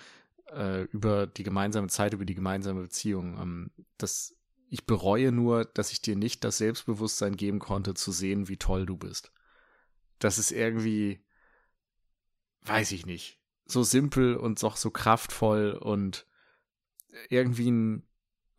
äh, 0.50 0.82
über 0.84 1.26
die 1.26 1.42
gemeinsame 1.42 1.88
Zeit, 1.88 2.14
über 2.14 2.24
die 2.24 2.34
gemeinsame 2.34 2.82
Beziehung. 2.82 3.38
Ähm, 3.40 3.70
das, 3.98 4.34
ich 4.68 4.86
bereue 4.86 5.32
nur, 5.32 5.64
dass 5.64 5.92
ich 5.92 6.00
dir 6.00 6.16
nicht 6.16 6.44
das 6.44 6.58
Selbstbewusstsein 6.58 7.36
geben 7.36 7.58
konnte, 7.58 7.94
zu 7.94 8.12
sehen, 8.12 8.48
wie 8.48 8.56
toll 8.56 8.86
du 8.86 8.96
bist. 8.96 9.32
Das 10.18 10.38
ist 10.38 10.52
irgendwie, 10.52 11.20
weiß 12.62 12.92
ich 12.92 13.06
nicht, 13.06 13.41
so 13.64 13.82
simpel 13.82 14.36
und 14.36 14.62
doch 14.62 14.76
so 14.76 14.90
kraftvoll 14.90 15.72
und 15.72 16.26
irgendwie 17.28 17.70
ein 17.70 18.08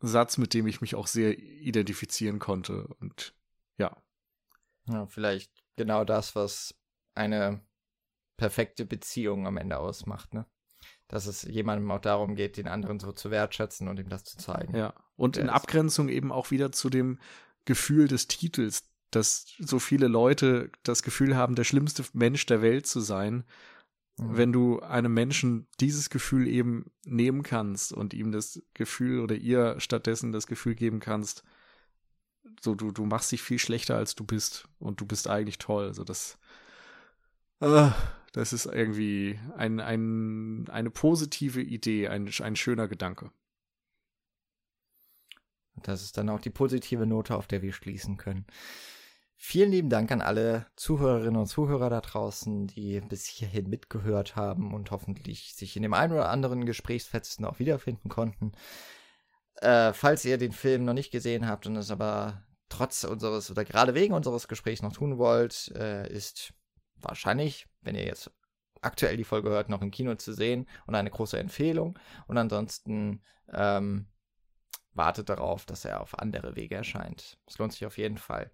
Satz, 0.00 0.38
mit 0.38 0.54
dem 0.54 0.66
ich 0.66 0.80
mich 0.80 0.94
auch 0.94 1.06
sehr 1.06 1.38
identifizieren 1.38 2.38
konnte. 2.38 2.86
Und 3.00 3.34
ja. 3.78 3.96
Ja, 4.86 5.06
vielleicht 5.06 5.52
genau 5.76 6.04
das, 6.04 6.34
was 6.34 6.74
eine 7.14 7.60
perfekte 8.36 8.84
Beziehung 8.84 9.46
am 9.46 9.56
Ende 9.56 9.78
ausmacht, 9.78 10.34
ne? 10.34 10.46
Dass 11.08 11.26
es 11.26 11.42
jemandem 11.42 11.90
auch 11.90 12.00
darum 12.00 12.34
geht, 12.34 12.56
den 12.56 12.66
anderen 12.66 12.98
so 12.98 13.12
zu 13.12 13.30
wertschätzen 13.30 13.88
und 13.88 13.98
ihm 13.98 14.08
das 14.08 14.24
zu 14.24 14.38
zeigen. 14.38 14.76
Ja. 14.76 14.94
Und 15.16 15.36
in 15.36 15.48
Abgrenzung 15.48 16.08
eben 16.08 16.32
auch 16.32 16.50
wieder 16.50 16.72
zu 16.72 16.90
dem 16.90 17.20
Gefühl 17.64 18.08
des 18.08 18.26
Titels, 18.26 18.90
dass 19.10 19.54
so 19.58 19.78
viele 19.78 20.08
Leute 20.08 20.70
das 20.82 21.02
Gefühl 21.02 21.36
haben, 21.36 21.54
der 21.54 21.64
schlimmste 21.64 22.04
Mensch 22.12 22.46
der 22.46 22.62
Welt 22.62 22.86
zu 22.86 23.00
sein. 23.00 23.44
Mhm. 24.16 24.36
Wenn 24.36 24.52
du 24.52 24.80
einem 24.80 25.12
Menschen 25.12 25.66
dieses 25.80 26.10
Gefühl 26.10 26.46
eben 26.46 26.90
nehmen 27.04 27.42
kannst 27.42 27.92
und 27.92 28.14
ihm 28.14 28.32
das 28.32 28.62
Gefühl 28.74 29.20
oder 29.20 29.34
ihr 29.34 29.80
stattdessen 29.80 30.32
das 30.32 30.46
Gefühl 30.46 30.74
geben 30.74 31.00
kannst, 31.00 31.42
so 32.60 32.74
du, 32.74 32.92
du 32.92 33.04
machst 33.04 33.32
dich 33.32 33.42
viel 33.42 33.58
schlechter 33.58 33.96
als 33.96 34.14
du 34.14 34.24
bist 34.24 34.68
und 34.78 35.00
du 35.00 35.06
bist 35.06 35.28
eigentlich 35.28 35.58
toll. 35.58 35.86
Also 35.86 36.04
das, 36.04 36.38
äh, 37.60 37.90
das 38.32 38.52
ist 38.52 38.66
irgendwie 38.66 39.38
ein, 39.56 39.80
ein, 39.80 40.68
eine 40.68 40.90
positive 40.90 41.60
Idee, 41.60 42.08
ein, 42.08 42.30
ein 42.40 42.56
schöner 42.56 42.88
Gedanke. 42.88 43.30
Das 45.82 46.02
ist 46.02 46.16
dann 46.16 46.28
auch 46.30 46.40
die 46.40 46.50
positive 46.50 47.04
Note, 47.06 47.36
auf 47.36 47.46
der 47.46 47.62
wir 47.62 47.72
schließen 47.72 48.16
können. 48.16 48.46
Vielen 49.46 49.72
lieben 49.72 49.90
Dank 49.90 50.10
an 50.10 50.22
alle 50.22 50.64
Zuhörerinnen 50.74 51.36
und 51.36 51.46
Zuhörer 51.46 51.90
da 51.90 52.00
draußen, 52.00 52.66
die 52.66 52.98
bis 53.02 53.26
hierhin 53.26 53.68
mitgehört 53.68 54.36
haben 54.36 54.72
und 54.72 54.90
hoffentlich 54.90 55.54
sich 55.54 55.76
in 55.76 55.82
dem 55.82 55.92
einen 55.92 56.14
oder 56.14 56.30
anderen 56.30 56.64
Gesprächsfetzen 56.64 57.44
auch 57.44 57.58
wiederfinden 57.58 58.08
konnten. 58.08 58.52
Äh, 59.56 59.92
falls 59.92 60.24
ihr 60.24 60.38
den 60.38 60.52
Film 60.52 60.86
noch 60.86 60.94
nicht 60.94 61.10
gesehen 61.10 61.46
habt 61.46 61.66
und 61.66 61.76
es 61.76 61.90
aber 61.90 62.42
trotz 62.70 63.04
unseres 63.04 63.50
oder 63.50 63.66
gerade 63.66 63.94
wegen 63.94 64.14
unseres 64.14 64.48
Gesprächs 64.48 64.80
noch 64.80 64.94
tun 64.94 65.18
wollt, 65.18 65.70
äh, 65.76 66.10
ist 66.10 66.54
wahrscheinlich, 66.96 67.66
wenn 67.82 67.96
ihr 67.96 68.06
jetzt 68.06 68.30
aktuell 68.80 69.18
die 69.18 69.24
Folge 69.24 69.50
hört, 69.50 69.68
noch 69.68 69.82
im 69.82 69.90
Kino 69.90 70.14
zu 70.14 70.32
sehen 70.32 70.66
und 70.86 70.94
eine 70.94 71.10
große 71.10 71.38
Empfehlung. 71.38 71.98
Und 72.28 72.38
ansonsten 72.38 73.22
ähm, 73.52 74.06
wartet 74.94 75.28
darauf, 75.28 75.66
dass 75.66 75.84
er 75.84 76.00
auf 76.00 76.18
andere 76.18 76.56
Wege 76.56 76.76
erscheint. 76.76 77.38
Es 77.46 77.58
lohnt 77.58 77.74
sich 77.74 77.84
auf 77.84 77.98
jeden 77.98 78.16
Fall. 78.16 78.50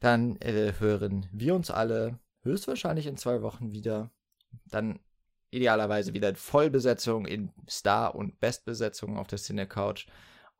Dann 0.00 0.36
äh, 0.36 0.72
hören 0.78 1.26
wir 1.32 1.54
uns 1.54 1.70
alle 1.70 2.18
höchstwahrscheinlich 2.42 3.06
in 3.06 3.16
zwei 3.16 3.42
Wochen 3.42 3.72
wieder. 3.72 4.10
Dann 4.66 5.00
idealerweise 5.50 6.14
wieder 6.14 6.28
in 6.28 6.36
Vollbesetzung 6.36 7.26
in 7.26 7.52
Star- 7.68 8.14
und 8.14 8.40
Bestbesetzung 8.40 9.18
auf 9.18 9.28
der 9.28 9.38
Cine 9.38 9.66
Couch. 9.66 10.06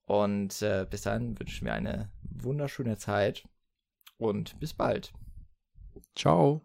Und 0.07 0.63
äh, 0.63 0.87
bis 0.89 1.03
dann 1.03 1.39
wünschen 1.39 1.67
wir 1.67 1.75
eine 1.75 2.11
wunderschöne 2.23 2.97
Zeit 2.99 3.47
und 4.19 4.59
bis 4.61 4.75
bald. 4.75 5.13
Ciao. 6.15 6.63